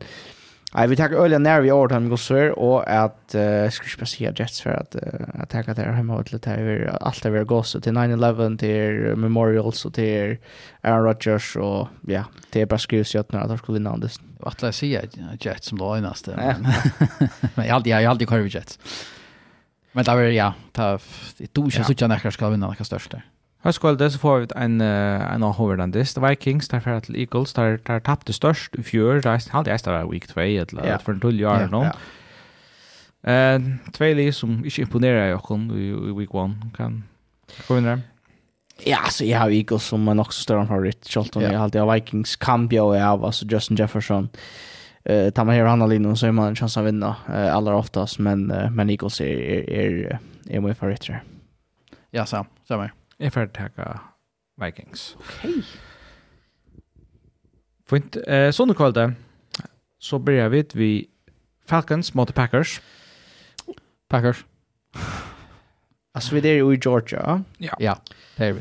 Nej, 0.75 0.89
vi 0.89 0.97
tar 0.97 1.13
Ölja 1.13 1.39
när 1.39 1.61
vi 1.61 1.73
ordnar 1.73 2.01
med 2.01 2.11
gossor 2.11 2.59
och 2.59 2.91
att 2.91 3.35
uh, 3.35 3.71
ska 3.71 3.87
vi 3.87 3.97
bara 3.99 4.07
säga 4.07 4.33
Jets 4.37 4.61
för 4.61 4.71
att 4.71 4.95
uh, 4.95 5.43
att 5.43 5.51
tacka 5.51 5.75
där 5.75 5.93
hemma 5.93 6.17
åt 6.17 6.33
lite 6.33 6.51
här 6.51 6.99
allt 7.01 7.27
över 7.27 7.45
gossor 7.45 7.81
till 7.81 7.93
9-11 7.93 8.59
till 8.59 9.17
Memorials 9.17 9.85
och 9.85 9.95
till 9.95 10.37
Aaron 10.81 11.05
Rodgers 11.05 11.57
och 11.57 11.89
ja, 12.07 12.25
det 12.51 12.61
är 12.61 12.67
bara 12.67 12.79
skrus 12.79 13.15
jag 13.15 13.21
att 13.21 13.49
de 13.49 13.59
skulle 13.59 13.79
vinna 13.79 13.97
det. 13.97 14.11
Vad 14.39 14.53
ska 14.53 14.67
jag 14.67 14.75
säga 14.75 15.03
Jets 15.41 15.67
som 15.67 15.79
då 15.79 15.95
är 15.95 16.01
nästa. 16.01 16.37
Men 16.37 17.67
jag 17.67 17.69
alltid 17.69 17.93
jag 17.93 18.05
alltid 18.05 18.29
kör 18.29 18.57
Jets. 18.57 18.79
Men 19.93 20.05
det 20.05 20.11
är 20.11 20.17
ja, 20.17 20.55
ta 20.73 20.99
det 21.39 21.55
du 21.55 21.71
känns 21.71 21.87
så 21.87 22.05
att 22.05 22.25
jag 22.25 22.33
ska 22.33 22.49
vinna 22.49 22.75
det 22.79 22.85
största. 22.85 23.23
Här 23.63 23.73
ska 23.73 23.93
det 23.93 24.11
så 24.11 24.19
får 24.19 24.39
vi 24.39 24.47
en 24.57 24.81
en 24.81 25.43
avhårdandist. 25.43 26.19
Vikings 26.19 26.69
der 26.69 26.81
för 26.81 27.01
til 27.01 27.17
Eagles 27.17 27.53
der, 27.53 27.77
der 27.77 27.99
tappte 27.99 28.33
størst 28.33 28.75
i 28.75 28.83
fjør, 28.83 29.21
fjör. 29.21 29.31
er 29.31 29.55
alltid 29.55 29.73
jag 29.73 29.81
stått 29.81 30.11
week 30.13 30.29
2 30.29 30.41
eller 30.41 30.87
yeah. 30.87 31.01
for 31.01 31.13
en 31.13 31.21
tull 31.21 31.45
år 31.45 31.69
någon. 31.71 31.87
Eh 33.25 33.61
två 33.93 34.15
lag 34.15 34.35
som 34.35 34.65
ikke 34.65 34.83
imponerer 34.83 35.35
i 35.35 35.39
kan 35.47 35.71
i 35.71 35.89
i 35.89 36.13
week 36.13 36.35
1 36.35 36.77
kan. 36.77 37.05
Kommer 37.69 37.91
det? 37.91 38.03
Ja, 38.87 38.99
så 39.11 39.25
jag 39.25 39.39
har 39.39 39.51
Eagles 39.51 39.85
som 39.85 40.05
man 40.05 40.21
också 40.21 40.43
större 40.43 40.67
favorit. 40.67 41.09
Charlton 41.09 41.43
jag 41.43 41.59
har 41.59 41.95
Vikings 41.95 42.37
Cambio 42.37 42.81
och 42.81 42.97
jag 42.97 43.25
alltså 43.25 43.45
Justin 43.47 43.77
Jefferson. 43.77 44.29
Eh 45.05 45.31
tar 45.31 45.45
man 45.45 45.55
här 45.55 45.65
andra 45.65 45.87
linjen 45.87 46.17
så 46.17 46.27
är 46.27 46.33
man 46.33 46.49
en 46.49 46.57
chans 46.57 46.77
att 46.77 46.85
vinna 46.85 47.17
eh, 47.29 47.57
allra 47.57 47.77
oftast 47.77 48.19
men 48.19 48.47
men 48.47 48.91
Eagles 48.91 49.21
är 49.21 49.27
är 49.27 49.71
är, 49.71 50.19
är 50.49 50.61
min 50.61 50.75
favorit. 50.75 51.11
Ja, 52.11 52.27
så. 52.27 52.47
Så 52.69 52.89
Jeg 53.21 53.33
får 53.33 53.51
takke 53.53 53.85
Vikings. 54.61 55.17
Okay. 55.21 55.63
Fint. 57.91 58.17
Eh, 58.27 58.49
sånne 58.55 58.75
kvalde, 58.75 59.11
så 60.01 60.19
blir 60.23 60.41
jeg 60.41 60.53
vidt 60.55 60.77
vi 60.79 60.91
Falcons 61.69 62.15
mot 62.15 62.33
Packers. 62.35 62.79
Packers. 64.09 64.45
Alltså 66.15 66.35
vi 66.35 66.49
är 66.49 66.55
ju 66.55 66.75
i 66.75 66.79
Georgia. 66.83 67.45
Ja. 67.59 67.77
Ja, 67.79 67.97
det 68.37 68.47
är 68.47 68.53
vi. 68.53 68.61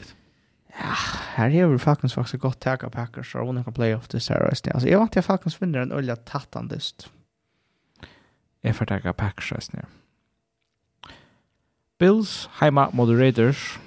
Ja, 0.68 0.96
här 1.36 1.50
är 1.50 1.66
väl 1.66 1.80
Falcons 1.80 2.14
faktiskt 2.14 2.42
gott 2.42 2.60
tacka 2.60 2.90
Packers 2.90 3.36
och 3.36 3.48
vinna 3.48 3.64
playoff 3.64 4.08
this 4.08 4.30
year. 4.32 4.44
Alltså 4.44 4.88
jag 4.88 5.00
vant 5.00 5.16
jag 5.16 5.26
Falcons 5.26 5.62
vinner 5.62 5.80
en 5.80 5.92
ölla 5.92 6.16
tattandest. 6.16 7.10
Jag 8.62 8.76
får 8.76 8.86
tacka 8.86 9.14
Packers 9.14 9.72
nu. 9.72 9.82
Bills, 12.00 12.50
Heima 12.52 12.90
Moderators 12.94 13.80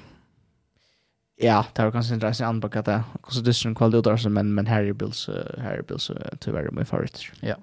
ja, 1.42 1.62
det 1.76 1.84
var 1.84 1.90
kanskje 1.90 2.14
interessant 2.14 2.48
anbaka 2.48 2.82
det. 2.86 3.02
Kanskje 3.24 3.42
det 3.44 3.56
er 3.56 3.68
en 3.68 3.74
kvalitet 3.74 4.06
også, 4.06 4.28
men, 4.30 4.52
men 4.54 4.66
Harry 4.66 4.92
Bills, 4.92 5.28
uh, 5.28 5.34
Harry 5.58 5.82
Bills 5.88 6.10
uh, 6.10 6.16
tyvärr 6.40 6.70
min 6.72 6.86
favorit. 6.86 7.32
Ja, 7.42 7.54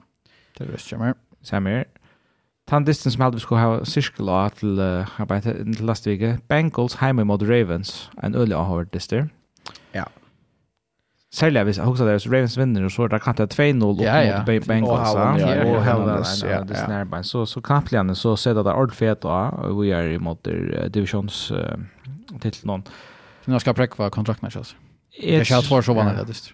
det 0.58 0.68
er 0.68 0.72
visst 0.72 0.92
jammer. 0.92 1.14
Samir. 1.44 1.84
Tan 2.68 2.84
distance 2.86 3.18
som 3.18 3.34
vi 3.34 3.40
skulle 3.40 3.62
ha 3.62 3.86
sirkel 3.86 4.30
av 4.30 4.50
til, 4.60 4.80
uh, 4.80 5.06
til 5.42 5.86
last 5.86 6.08
vike. 6.08 6.38
Bengals 6.50 6.94
heime 7.00 7.24
mot 7.24 7.42
Ravens, 7.42 8.12
en 8.24 8.36
øyelig 8.36 8.56
avhård 8.56 8.86
dyster. 8.94 9.28
Ja. 9.96 10.04
Særlig 11.32 11.64
hvis 11.64 11.78
jeg 11.78 11.86
husker 11.86 12.06
det, 12.06 12.14
hvis 12.14 12.28
Ravens 12.28 12.58
vinner, 12.58 12.90
så 12.90 13.04
er 13.04 13.08
det 13.08 13.22
kanskje 13.22 13.46
2-0 13.54 13.84
opp 13.86 14.02
ja, 14.02 14.20
ja. 14.20 14.38
mot 14.38 14.68
Bengals. 14.68 15.14
Ja, 15.40 15.64
og 15.64 15.84
Helvens, 15.86 16.44
ja. 16.44 16.64
Det 16.64 16.78
er 16.78 16.88
nærmere. 16.88 17.24
Så, 17.24 17.46
så 17.46 17.62
knappligene 17.62 18.16
så 18.16 18.36
ser 18.36 18.54
det 18.54 18.66
det 18.66 18.74
ordentlig 18.74 18.98
fett, 18.98 19.26
og 19.26 19.82
vi 19.82 19.90
er 19.90 20.04
imot 20.18 20.48
divisjonstitlen. 20.94 22.70
Uh, 22.70 22.84
när 23.50 23.56
jag 23.56 23.62
ska 23.62 23.74
präkva 23.74 24.10
kontrakten 24.10 24.46
här 24.46 24.52
Chelsea. 24.52 24.78
Det 25.22 25.46
ska 25.46 25.62
två 25.62 25.82
så 25.82 25.94
vanligt 25.94 26.28
det. 26.28 26.54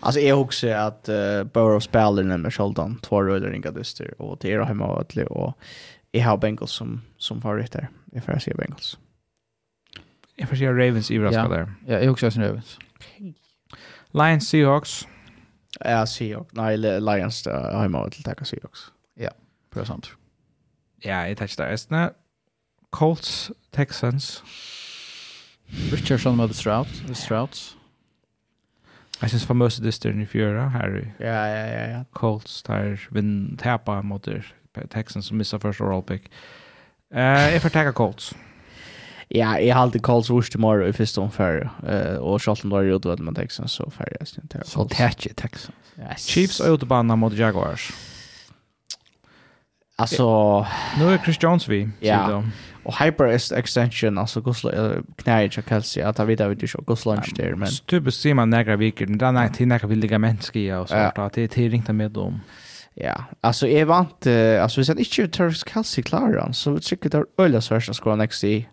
Alltså 0.00 0.20
jag 0.20 0.40
också 0.40 0.68
att 0.68 1.08
uh, 1.08 1.44
Borough 1.44 1.84
spelar 1.84 2.22
den 2.22 2.42
med 2.42 2.54
Sheldon 2.54 2.98
två 3.02 3.22
rullar 3.22 3.54
inga 3.54 3.70
dyster 3.70 4.20
och 4.22 4.38
det 4.40 4.52
är 4.52 4.60
hemma 4.60 4.86
och 4.86 5.00
att 5.00 5.16
och 5.16 5.58
jag 6.10 6.24
har 6.24 6.36
Bengals 6.36 6.70
som 6.70 7.02
som 7.18 7.42
favorit 7.42 7.72
där. 7.72 7.88
Jag 8.12 8.24
får 8.24 8.38
se 8.38 8.54
Bengals. 8.54 8.98
Jag 10.36 10.48
får 10.48 10.56
se 10.56 10.68
Ravens 10.68 11.10
i 11.10 11.18
Braska 11.18 11.48
där. 11.48 11.72
Ja, 11.86 12.00
jag 12.00 12.12
också 12.12 12.30
ser 12.30 12.40
Ravens. 12.40 12.78
Lions 14.10 14.48
Seahawks. 14.48 15.06
Ja, 15.80 16.06
Seahawks. 16.06 16.52
Nej, 16.52 16.78
Lions 16.78 17.46
hemma 17.46 18.00
och 18.00 18.06
att 18.06 18.24
Tacka 18.24 18.44
Seahawks. 18.44 18.80
Ja, 19.14 19.30
precis 19.70 19.88
sant. 19.88 20.10
Ja, 21.00 21.28
jag 21.28 21.38
touchar 21.38 21.88
det. 21.88 22.12
Colts 22.90 23.50
Texans. 23.70 24.42
Richardson 25.66 26.36
mot 26.36 26.56
Stroud, 26.56 26.86
Strouds. 27.14 27.76
Jag 29.20 29.30
syns 29.30 29.44
famösa 29.44 29.82
distern 29.82 30.22
i 30.22 30.26
fjärra 30.26 30.68
här. 30.68 31.14
Ja, 31.18 31.26
ja, 31.26 31.66
ja, 31.66 31.86
ja. 31.86 32.04
Colts 32.12 32.62
där 32.62 33.08
vinn 33.10 33.56
tappa 33.56 34.02
mot 34.02 34.28
Texans 34.90 35.26
som 35.26 35.36
missar 35.36 35.58
första 35.58 35.84
overall 35.84 36.02
pick. 36.02 36.30
Eh, 37.14 37.20
uh, 37.20 37.52
jag 37.52 37.62
får 37.62 37.68
tacka 37.68 37.92
Colts. 37.92 38.34
Ja, 39.28 39.60
jag 39.60 39.74
har 39.74 39.82
alltid 39.82 40.02
Colts 40.02 40.30
worst 40.30 40.52
tomorrow 40.52 40.88
i 40.88 40.92
första 40.92 41.20
omfärg. 41.20 41.68
Uh, 41.88 42.16
och 42.16 42.42
Charlton 42.42 42.70
var 42.70 42.82
ju 42.82 42.98
då 42.98 43.16
med 43.16 43.36
Texans 43.36 43.72
så 43.72 43.90
färg 43.90 44.16
jag 44.18 44.28
syns 44.28 44.42
inte. 44.42 44.62
Så 44.64 44.84
tätje 44.84 45.34
Texans. 45.34 45.76
Yes. 45.98 46.26
Chiefs 46.26 46.60
är 46.60 46.74
ute 46.74 47.02
mot 47.02 47.32
Jaguars. 47.32 47.92
Alltså... 49.96 50.66
Nu 50.98 51.14
är 51.14 51.18
Chris 51.18 51.36
Jones 51.40 51.68
vi, 51.68 51.88
Ja. 52.00 52.42
Och 52.86 52.98
HyperX 52.98 53.52
extension 53.52 54.18
alltså 54.18 54.40
Guslo 54.40 54.70
knäjer 55.16 55.52
jag 55.56 55.64
Kelsey 55.68 56.02
att 56.02 56.18
jag 56.18 56.26
vet 56.26 56.40
att 56.40 56.58
du 56.58 56.66
kör 56.66 56.82
Gusla 56.86 57.14
lunch 57.14 57.32
där 57.36 57.54
men 57.54 57.68
typ 57.86 58.14
ser 58.14 58.34
man 58.34 58.50
några 58.50 58.76
veckor 58.76 59.06
den 59.06 59.34
där 59.34 59.48
till 59.48 59.68
några 59.68 59.88
vill 59.88 59.98
lägga 59.98 60.18
mänskliga 60.18 60.80
och 60.80 60.88
sånt 60.88 61.18
att 61.18 61.32
det 61.32 61.58
är 61.58 61.74
inte 61.74 61.92
med 61.92 62.10
dem. 62.10 62.40
Ja, 62.94 63.24
alltså 63.40 63.66
är 63.66 63.84
vant 63.84 64.26
alltså 64.62 64.80
hvis 64.80 64.88
han 64.88 64.98
inte 64.98 65.28
Turks 65.28 65.64
Kelsey 65.72 66.04
klarar 66.04 66.52
så 66.52 66.78
tycker 66.78 67.10
det 67.10 67.24
öliga 67.38 67.60
svärsta 67.60 67.94
skor 67.94 68.16
next 68.16 68.44
i 68.44 68.68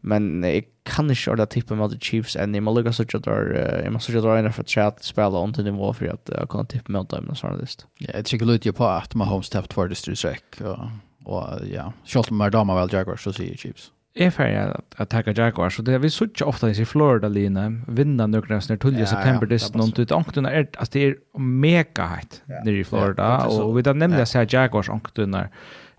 men 0.00 0.42
jag 0.42 0.64
kan 0.82 1.10
inte 1.10 1.30
orda 1.30 1.46
tippa 1.46 1.74
med 1.74 1.90
the 1.90 1.98
Chiefs 1.98 2.36
än 2.36 2.54
jag 2.54 2.74
lukka 2.74 2.92
så 2.92 3.02
att 3.02 3.22
där 3.24 3.82
jag 3.84 3.92
måste 3.92 4.12
ju 4.12 4.20
dra 4.20 4.52
för 4.52 4.62
att 4.62 4.68
chat 4.68 5.02
spela 5.04 5.38
on 5.38 5.52
till 5.52 5.64
nivå 5.64 5.92
för 5.92 6.06
att 6.06 6.48
kan 6.50 6.66
tippa 6.66 6.92
med 6.92 7.06
dem 7.06 7.28
och 7.30 7.38
sånt 7.38 7.60
list. 7.60 7.86
Ja, 7.98 8.10
jag 8.14 8.24
tycker 8.24 8.46
lite 8.46 8.72
på 8.72 8.84
att 8.86 9.14
Mahomes 9.14 9.50
tappat 9.50 9.72
för 9.72 9.88
det 9.88 9.94
stryk 9.94 10.60
och 10.60 10.78
Och 11.26 11.66
ja, 11.72 11.92
Scholz 12.04 12.30
med 12.30 12.52
dama 12.52 12.74
väl 12.74 12.92
Jaguars 12.92 13.24
så 13.24 13.32
säger 13.32 13.56
Chiefs. 13.56 13.92
Är 14.14 14.30
färja 14.30 14.64
att 14.64 15.00
attacka 15.00 15.32
Jaguars 15.32 15.76
så 15.76 15.82
det 15.82 15.98
vi 15.98 16.10
så 16.10 16.26
ofta 16.40 16.70
i 16.70 16.84
Florida 16.84 17.28
linje 17.28 17.80
vinna 17.88 18.26
några 18.26 18.60
snart 18.60 18.80
tull 18.80 18.98
ja, 18.98 19.06
september 19.06 19.46
det 19.46 19.74
någon 19.74 19.92
ut 19.96 20.12
ankten 20.12 20.46
är 20.46 20.68
att 20.78 20.90
det 20.90 21.00
är 21.00 21.16
mega 21.38 22.06
hett 22.06 22.42
ja. 22.46 22.54
nere 22.64 22.76
i 22.76 22.84
Florida 22.84 23.22
ja, 23.22 23.62
och 23.62 23.78
vi 23.78 23.82
där 23.82 23.94
nämnde 23.94 24.26
så 24.26 24.46
Jaguars 24.48 24.90
ankten 24.90 25.30
där 25.30 25.48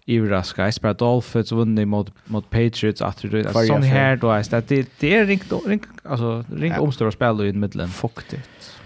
överraska. 0.08 0.72
Spela 0.72 0.94
Dolphins 0.94 1.52
vunnit 1.52 1.88
mot 1.88 2.14
mot 2.26 2.50
Patriots 2.50 3.02
att 3.02 3.22
det 3.22 3.40
är 3.40 3.66
sån 3.66 3.84
här 3.84 4.16
då 4.16 4.32
är 4.32 4.44
det 4.50 4.68
det, 4.68 4.90
det 5.00 5.16
är 5.16 5.26
ringt, 5.26 5.54
ringt, 5.68 5.88
alltså 6.04 6.46
ringt 6.56 6.76
ja. 6.76 6.82
omstör 6.82 7.08
att 7.08 7.14
spela 7.14 7.46
i 7.46 7.54
mitten. 7.54 7.88
Fuktigt. 7.88 8.80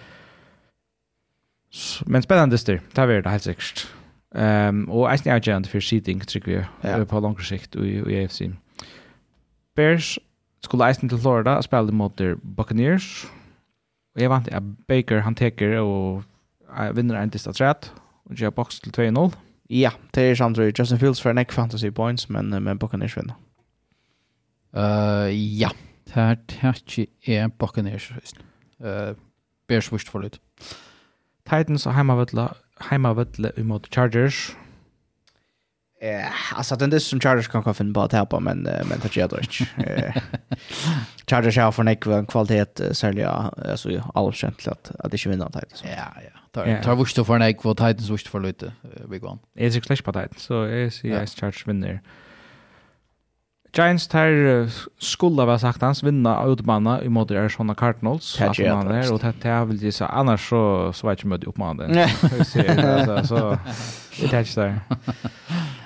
Men 2.06 2.22
spännande 2.22 2.58
styr. 2.58 2.82
Det 2.94 3.02
är 3.02 3.22
det 3.22 3.30
helt 3.30 3.44
säkert. 3.44 3.88
Ehm 4.36 4.90
och 4.90 5.12
är 5.12 5.18
snägt 5.18 5.48
agent 5.48 5.68
för 5.68 5.80
seating 5.80 6.20
tycker 6.20 6.68
vi 6.98 7.06
på 7.06 7.20
lång 7.20 7.40
sikt 7.40 7.76
i 7.76 8.24
AFC. 8.24 8.42
Bears 9.76 10.20
skulle 10.64 10.88
eisen 10.88 11.10
til 11.10 11.18
Florida 11.18 11.56
og 11.58 11.64
spille 11.64 11.92
mot 11.92 12.18
der 12.18 12.36
Buccaneers. 12.56 13.26
Og 14.16 14.22
jeg 14.22 14.30
vant 14.30 14.48
at 14.48 14.64
Baker 14.88 15.22
han 15.22 15.36
teker 15.36 15.80
og 15.80 16.24
vinner 16.96 17.22
en 17.22 17.30
distat 17.30 17.62
rett 17.62 17.92
og 18.26 18.36
gjør 18.36 18.50
boks 18.50 18.80
til 18.80 18.92
2-0. 18.92 19.36
Ja, 19.70 19.92
det 20.16 20.22
är 20.22 20.36
samt 20.36 20.58
Justin 20.58 21.00
Fields 21.00 21.22
for 21.22 21.34
neck 21.34 21.52
fantasy 21.52 21.90
points, 21.90 22.30
men, 22.30 22.64
men 22.64 22.78
Buccaneers 22.78 23.18
vinner. 23.18 23.36
Uh, 24.74 25.60
ja, 25.60 25.70
det 26.08 26.16
er 26.16 26.36
ikke 26.74 27.50
Buccaneers. 27.60 28.12
Uh, 28.80 29.16
Bears 29.68 29.92
vist 29.94 30.10
for 30.10 30.22
it. 30.22 30.40
Titans 31.46 31.86
og 31.86 31.96
Heimavøtla 31.96 32.48
heimavødle 32.90 33.52
imot 33.58 33.88
Chargers. 33.94 34.56
Eh, 36.02 36.58
alltså 36.58 36.76
den 36.76 36.92
där 36.92 37.00
som 37.00 37.20
Chargers 37.20 37.48
kan 37.48 37.64
kan 37.64 37.76
finna 37.76 37.94
bara 37.94 38.06
att 38.06 38.14
hjälpa 38.14 38.40
men 38.40 38.64
men 38.64 39.00
det 39.02 39.16
gör 39.16 39.28
det 39.28 39.40
inte. 39.40 40.22
Chargers 41.28 41.58
har 41.58 41.72
för 41.72 41.84
nek 41.84 42.06
en 42.06 42.26
kvalitet 42.26 42.94
sälja 42.94 43.30
alltså 43.30 43.90
alldeles 43.90 44.06
allskämt 44.16 44.68
att 44.68 44.92
att 45.00 45.12
det 45.12 45.18
inte 45.18 45.30
vinner 45.30 45.46
Titans. 45.46 45.84
Ja, 45.84 46.22
ja. 46.24 46.40
Tar 46.52 46.82
tar 46.84 46.96
vurst 46.96 47.26
för 47.26 47.40
nek 47.40 47.66
och 47.66 47.78
Titans 47.78 48.10
vurst 48.10 48.28
för 48.28 48.40
lite. 48.40 48.74
Vi 49.10 49.20
går. 49.20 49.40
Är 49.56 49.70
det 49.70 49.86
slash 49.86 50.04
på 50.04 50.14
Titans 50.14 50.42
så 50.42 50.64
är 50.64 51.20
det 51.20 51.30
Chargers 51.30 51.68
vinner. 51.68 52.02
Ja. 52.04 52.10
Giants 53.74 54.08
tar 54.08 54.70
skulle 55.00 55.46
vara 55.46 55.60
sagt 55.60 55.82
hans 55.82 56.04
vinna 56.04 56.38
av 56.38 56.52
utmanna 56.52 57.04
i 57.04 57.10
måte 57.10 57.40
Arizona 57.40 57.76
Cardinals 57.76 58.38
Det 58.38 58.48
alltså 58.48 58.64
man 58.64 58.88
där 58.88 59.14
Og 59.14 59.20
det 59.20 59.44
här 59.44 59.66
vill 59.66 59.84
jag 59.84 59.94
säga 59.94 60.08
annars 60.08 60.50
så 60.50 60.94
så 60.94 61.08
var 61.08 61.12
jag 61.12 61.14
inte 61.14 61.28
upp 61.48 61.58
man 61.58 61.78
den. 61.78 62.10
Så 62.46 62.62
så 63.28 63.58
det 64.56 64.62
där. 64.62 64.80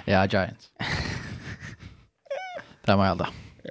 Ja, 0.06 0.26
Giants. 0.26 0.70
Det 2.86 2.96
var 2.96 3.06
allt. 3.06 3.24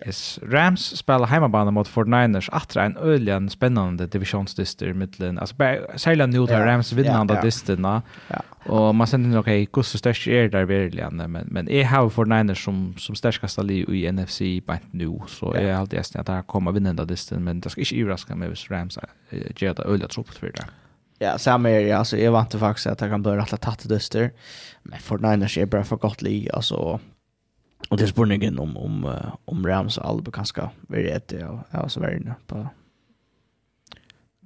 Yes. 0.06 0.38
Rams 0.42 0.96
spelar 0.96 1.26
hemmabana 1.26 1.70
mot 1.70 1.88
49ers. 1.88 2.48
Attra 2.52 2.84
en 2.84 2.96
öligen 2.96 3.50
spännande 3.50 4.06
divisionsdyster 4.06 4.92
mittlen. 4.92 5.38
Alltså 5.38 5.54
särskilt 5.96 6.28
nu 6.28 6.46
tar 6.46 6.66
Rams 6.66 6.92
vinnande 6.92 7.34
yeah, 7.34 7.44
dysterna. 7.44 8.02
Och 8.66 8.94
man 8.94 9.06
sänder 9.06 9.38
okej, 9.38 9.62
okay, 9.62 9.66
Gustav 9.72 9.98
störst 9.98 10.26
är 10.26 10.48
där 10.48 10.64
verkligen. 10.64 11.16
Men, 11.16 11.46
men 11.46 11.68
är 11.68 11.84
har 11.84 12.08
49ers 12.08 12.54
som, 12.54 12.94
som 12.98 13.14
störskast 13.14 13.58
i 13.58 14.12
NFC 14.12 14.38
på 14.66 14.76
nu. 14.90 15.20
Så 15.26 15.52
jag 15.54 15.64
är 15.64 15.74
alltid 15.74 15.98
att 15.98 16.26
det 16.26 16.32
här 16.32 16.42
kommer 16.42 16.72
vinnande 16.72 17.04
disten 17.04 17.44
Men 17.44 17.60
det 17.60 17.70
ska 17.70 17.80
inte 17.80 18.00
överraska 18.00 18.36
mig 18.36 18.48
hvis 18.48 18.70
Rams 18.70 18.98
gör 19.56 19.74
det 19.74 19.82
öliga 19.82 20.08
trubbel 20.08 20.34
för 20.34 20.46
det. 20.46 20.64
Ja, 21.18 21.38
samma 21.38 21.70
är 21.70 21.84
det. 21.84 21.92
Alltså, 21.92 22.16
jag 22.16 22.32
vant 22.32 22.54
faktiskt 22.54 22.86
att 22.86 23.00
jag 23.00 23.10
kan 23.10 23.22
börja 23.22 23.42
att 23.42 23.60
tatt 23.60 23.88
dyster. 23.88 24.30
Men 24.82 24.98
49ers 24.98 25.58
är 25.58 25.66
bara 25.66 25.84
för 25.84 25.96
gott 25.96 26.22
li. 26.22 26.50
Alltså, 26.52 27.00
Och 27.88 27.96
det 27.96 28.06
spurningen 28.06 28.59
om 28.59 28.76
om 28.76 29.20
om 29.44 29.66
Rams 29.66 29.98
Alba 29.98 30.30
kanske 30.30 30.68
väldigt 30.88 31.28
det 31.28 31.36
ja 31.38 31.64
alltså 31.70 32.01
väldigt 32.01 32.46
på 32.46 32.68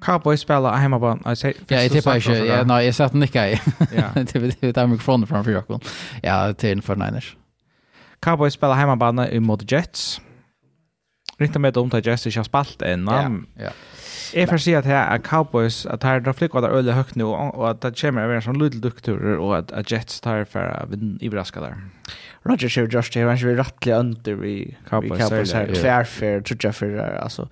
Cowboys 0.01 0.41
spelar 0.41 0.77
hemma 0.77 0.99
på 0.99 1.31
I 1.33 1.37
say 1.37 1.55
Ja, 1.59 1.89
det 1.89 2.07
är 2.07 2.31
ju 2.31 2.47
ja, 2.47 2.65
nej, 2.65 2.87
jag 2.87 2.95
satt 2.95 3.13
nicka. 3.13 3.49
Ja. 3.51 3.59
Det 4.15 4.35
vet 4.35 4.61
det 4.61 4.73
där 4.73 4.87
mikrofon 4.87 5.27
framför 5.27 5.51
jag. 5.51 5.83
Ja, 6.23 6.55
till 6.55 6.83
för 6.83 6.97
Niners. 6.97 7.37
Cowboys 8.21 8.55
spelar 8.55 8.75
hemma 8.75 8.97
på 8.97 9.41
mot 9.41 9.73
Jets. 9.73 10.21
Riktigt 11.39 11.61
med 11.61 11.77
om 11.77 11.91
att 11.93 12.07
Jets 12.07 12.37
har 12.37 12.45
spalt 12.45 12.83
en 12.83 13.05
namn. 13.05 13.47
Ja. 13.55 13.63
ja. 13.65 13.71
Jeg 14.35 14.49
får 14.51 14.61
si 14.63 14.75
at 14.77 14.87
her 14.89 15.01
er 15.01 15.21
Cowboys, 15.25 15.87
at 15.87 16.05
her 16.05 16.21
drar 16.25 16.37
flikk, 16.37 16.55
og 16.55 16.61
at 16.61 16.67
det 16.67 16.71
er 16.71 16.81
øyelig 16.81 16.97
høyt 16.99 17.17
nå, 17.21 17.29
og 17.33 17.65
at 17.71 17.83
det 17.83 17.95
kommer 18.01 18.27
å 18.27 18.31
være 18.31 18.43
en 18.43 18.47
sånn 18.49 18.61
lydel 18.61 18.83
dukturer, 18.85 19.39
og 19.39 19.55
at, 19.59 19.73
at 19.77 19.93
Jets 19.93 20.21
tar 20.25 20.45
for 20.49 20.65
å 20.65 21.31
braska 21.33 21.63
der. 21.65 21.79
Roger 22.49 22.71
sier 22.73 22.89
Josh, 22.89 23.11
det 23.13 23.25
er 23.25 23.35
ikke 23.35 23.57
rettelig 23.59 23.95
under 23.97 24.39
vi 24.41 24.55
Cowboys 24.89 25.53
her, 25.53 25.69
tverfer, 25.75 26.41
trutja 26.47 26.73
for 26.77 26.95
her, 27.01 27.19
altså. 27.21 27.49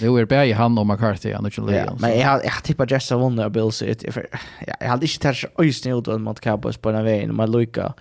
Det 0.00 0.10
er 0.10 0.28
bare 0.30 0.54
han 0.60 0.78
og 0.78 0.86
McCarthy, 0.86 1.32
han 1.34 1.48
er 1.48 1.54
ikke 1.54 1.66
løy. 1.66 1.80
Men 2.02 2.14
jeg 2.14 2.28
har 2.28 2.62
tippet 2.66 2.94
Jets 2.94 3.10
har 3.14 3.22
vunnet 3.22 3.46
av 3.46 3.54
Bills, 3.56 3.82
jeg 3.82 3.98
hadde 4.82 5.08
ikke 5.08 5.24
tatt 5.26 5.42
seg 5.42 5.60
øyne 5.62 5.98
ut 5.98 6.14
mot 6.22 6.42
Cowboys 6.44 6.78
på 6.78 6.92
denne 6.92 7.04
veien, 7.06 7.34
men 7.36 7.52
lykka. 7.52 7.92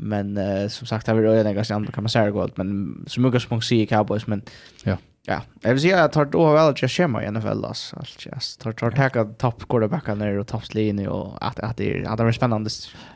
Men 0.00 0.32
som 0.72 0.88
sagt, 0.88 1.06
det 1.06 1.16
er 1.16 1.32
øyelig, 1.32 1.66
kan 1.66 2.04
man 2.04 2.08
säga 2.08 2.24
det 2.30 2.32
godt, 2.32 2.58
men 2.58 3.04
som 3.06 3.24
utgangspunkt 3.26 3.66
sier 3.66 3.86
Cowboys, 3.86 4.28
men 4.28 4.42
ja. 4.86 4.96
Ja, 5.26 5.40
jag 5.60 5.70
vill 5.70 5.80
säga 5.80 6.04
att 6.04 6.12
tar 6.12 6.24
då 6.24 6.52
väl 6.52 6.68
att 6.68 6.82
jag 6.82 6.90
schema 6.90 7.24
i 7.24 7.30
NFL 7.30 7.64
alltså. 7.64 7.96
Allt 7.96 8.26
just 8.26 8.60
tar 8.60 8.72
tar 8.72 8.90
tacka 8.90 9.24
topp 9.24 9.68
quarterbacka 9.68 10.14
ner 10.14 10.38
och 10.38 10.46
topplinje 10.46 11.08
och 11.08 11.46
att 11.46 11.58
att 11.58 11.76
det 11.76 11.90
är 11.90 12.08
att 12.08 12.18
det 12.18 12.24
är 12.24 12.32
spännande. 12.32 12.70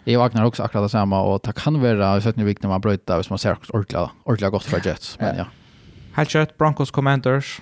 Jag 0.05 0.19
vaknar 0.19 0.45
också 0.45 0.63
akkurat 0.63 0.91
samma 0.91 1.23
och 1.23 1.41
det 1.45 1.53
kan 1.53 1.81
vara 1.81 2.21
så 2.21 2.29
att 2.29 2.37
ni 2.37 2.45
viknar 2.45 2.71
man 2.71 2.81
bryta 2.81 3.17
hvis 3.17 3.31
man 3.31 3.39
ser 3.39 3.57
ordla 3.69 4.11
ordla 4.25 4.51
gott 4.51 4.65
för 4.65 4.87
Jets 4.87 5.19
men 5.19 5.37
ja. 5.37 5.47
Helt 6.13 6.31
kött 6.31 6.59
Broncos 6.59 6.91
Commanders. 6.91 7.61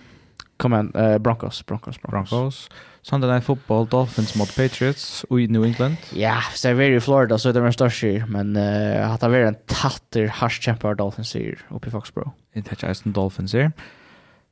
Command 0.56 0.97
eh, 0.97 1.19
Broncos 1.19 1.66
Broncos 1.66 2.02
Broncos. 2.02 2.31
Broncos. 2.31 2.69
Sunday 3.02 3.31
Night 3.31 3.44
Football 3.44 3.86
Dolphins 3.86 4.35
mot 4.35 4.56
Patriots 4.56 5.24
i 5.31 5.47
New 5.48 5.64
England. 5.64 5.97
Ja, 6.14 6.43
så 6.55 6.69
är 6.69 6.74
vi 6.74 6.97
i 6.97 7.01
Florida 7.01 7.39
så 7.39 7.48
är 7.48 7.52
det 7.52 7.60
mer 7.60 7.70
störst 7.70 8.05
men 8.28 8.56
eh 8.56 9.12
att 9.12 9.20
det 9.20 9.27
är 9.27 9.44
en 9.44 9.56
tatter 9.66 10.27
harsh 10.27 10.60
champion 10.60 10.97
Dolphins 10.97 11.35
här 11.35 11.59
uppe 11.70 11.89
i 11.89 11.90
Foxborough. 11.90 12.31
Inte 12.55 12.86
Jason 12.86 13.12
Dolphins 13.12 13.52
här. 13.55 13.73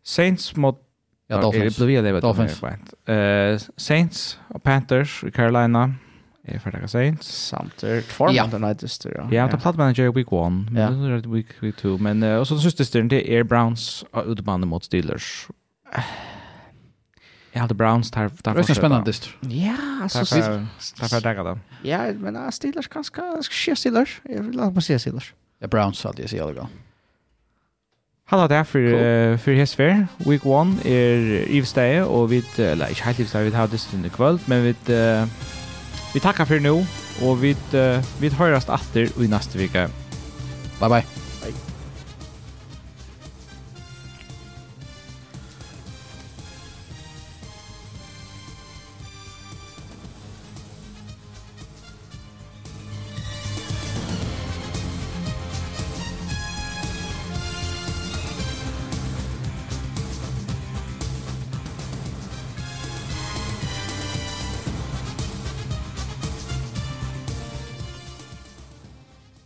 Saints 0.02 0.56
mot 0.56 0.86
Ja, 1.30 1.40
Dolphins. 1.40 1.76
Det 1.76 1.84
blir 1.84 2.02
det, 2.02 2.12
vet 2.12 2.22
Dolphins. 2.22 2.62
Eh, 3.08 3.58
Saints 3.76 4.38
och 4.48 4.62
Panthers 4.62 5.24
i 5.24 5.30
Carolina. 5.30 5.94
Är 6.44 6.58
för 6.58 6.70
det 6.70 6.88
Saints. 6.88 7.26
Samt 7.48 7.84
er 7.84 8.00
tvar 8.00 8.32
ja. 8.32 8.46
den 8.46 8.60
nightester, 8.60 9.10
ja. 9.10 9.28
Ja, 9.30 9.46
det 9.46 9.54
er 9.54 9.60
plattmanager 9.60 10.04
i 10.04 10.10
week 10.10 10.32
1, 10.32 10.52
men 10.70 10.74
det 10.74 10.82
är 10.82 11.28
week, 11.28 11.46
week 11.62 11.76
2. 11.76 11.98
Men 11.98 12.22
uh, 12.22 12.40
også 12.40 12.54
den 12.54 12.62
siste 12.62 12.84
styren, 12.84 13.08
det 13.10 13.38
är 13.38 13.42
Browns 13.42 14.04
og 14.12 14.26
utebane 14.26 14.66
mot 14.66 14.84
Steelers. 14.84 15.48
Ja, 17.54 17.66
det 17.66 17.76
Browns 17.76 18.10
tar 18.10 18.28
tar 18.28 18.62
för 18.62 18.74
spännande 18.74 19.10
dist. 19.10 19.30
Ja, 19.40 19.76
alltså 20.02 20.24
så 20.24 20.40
tar 20.98 21.08
för 21.08 21.20
dagar 21.20 21.44
då. 21.44 21.58
Ja, 21.82 22.12
men 22.12 22.52
Steelers 22.52 22.88
kanske 22.88 23.42
ska 23.42 23.74
Steelers. 23.74 24.20
Jag 24.24 24.42
vill 24.42 24.56
låta 24.56 24.70
mig 24.70 24.82
se 24.82 24.98
Steelers. 24.98 25.34
Ja, 25.58 25.66
Browns 25.66 26.04
hade 26.04 26.22
jag 26.22 26.30
så 26.30 26.36
jävla 26.36 26.68
Hallå 28.30 28.46
där 28.46 28.64
för 28.64 28.90
cool. 28.90 29.00
uh, 29.00 29.38
for 29.38 29.52
Hesfer. 29.52 30.06
Week 30.18 30.42
1 30.46 30.86
er 30.86 31.44
Ivstay 31.48 32.00
och 32.00 32.32
vi, 32.32 32.44
eller 32.58 32.88
inte 32.88 33.02
helt 33.02 33.20
Ivstay 33.20 33.44
vi 33.44 33.56
har 33.56 33.66
dysten 33.66 34.04
i 34.04 34.08
kvöld, 34.08 34.40
men 34.44 34.62
vi, 34.62 34.70
uh, 34.70 35.26
vi 36.14 36.20
tackar 36.20 36.44
för 36.44 36.60
nu 36.60 36.86
och 37.22 37.44
vi, 37.44 37.50
uh, 37.74 38.00
vi 38.20 38.28
hörs 38.28 38.68
åter 38.68 39.22
i 39.22 39.28
nästa 39.28 39.58
vecka. 39.58 39.90
Bye 40.80 40.88
bye. 40.88 41.29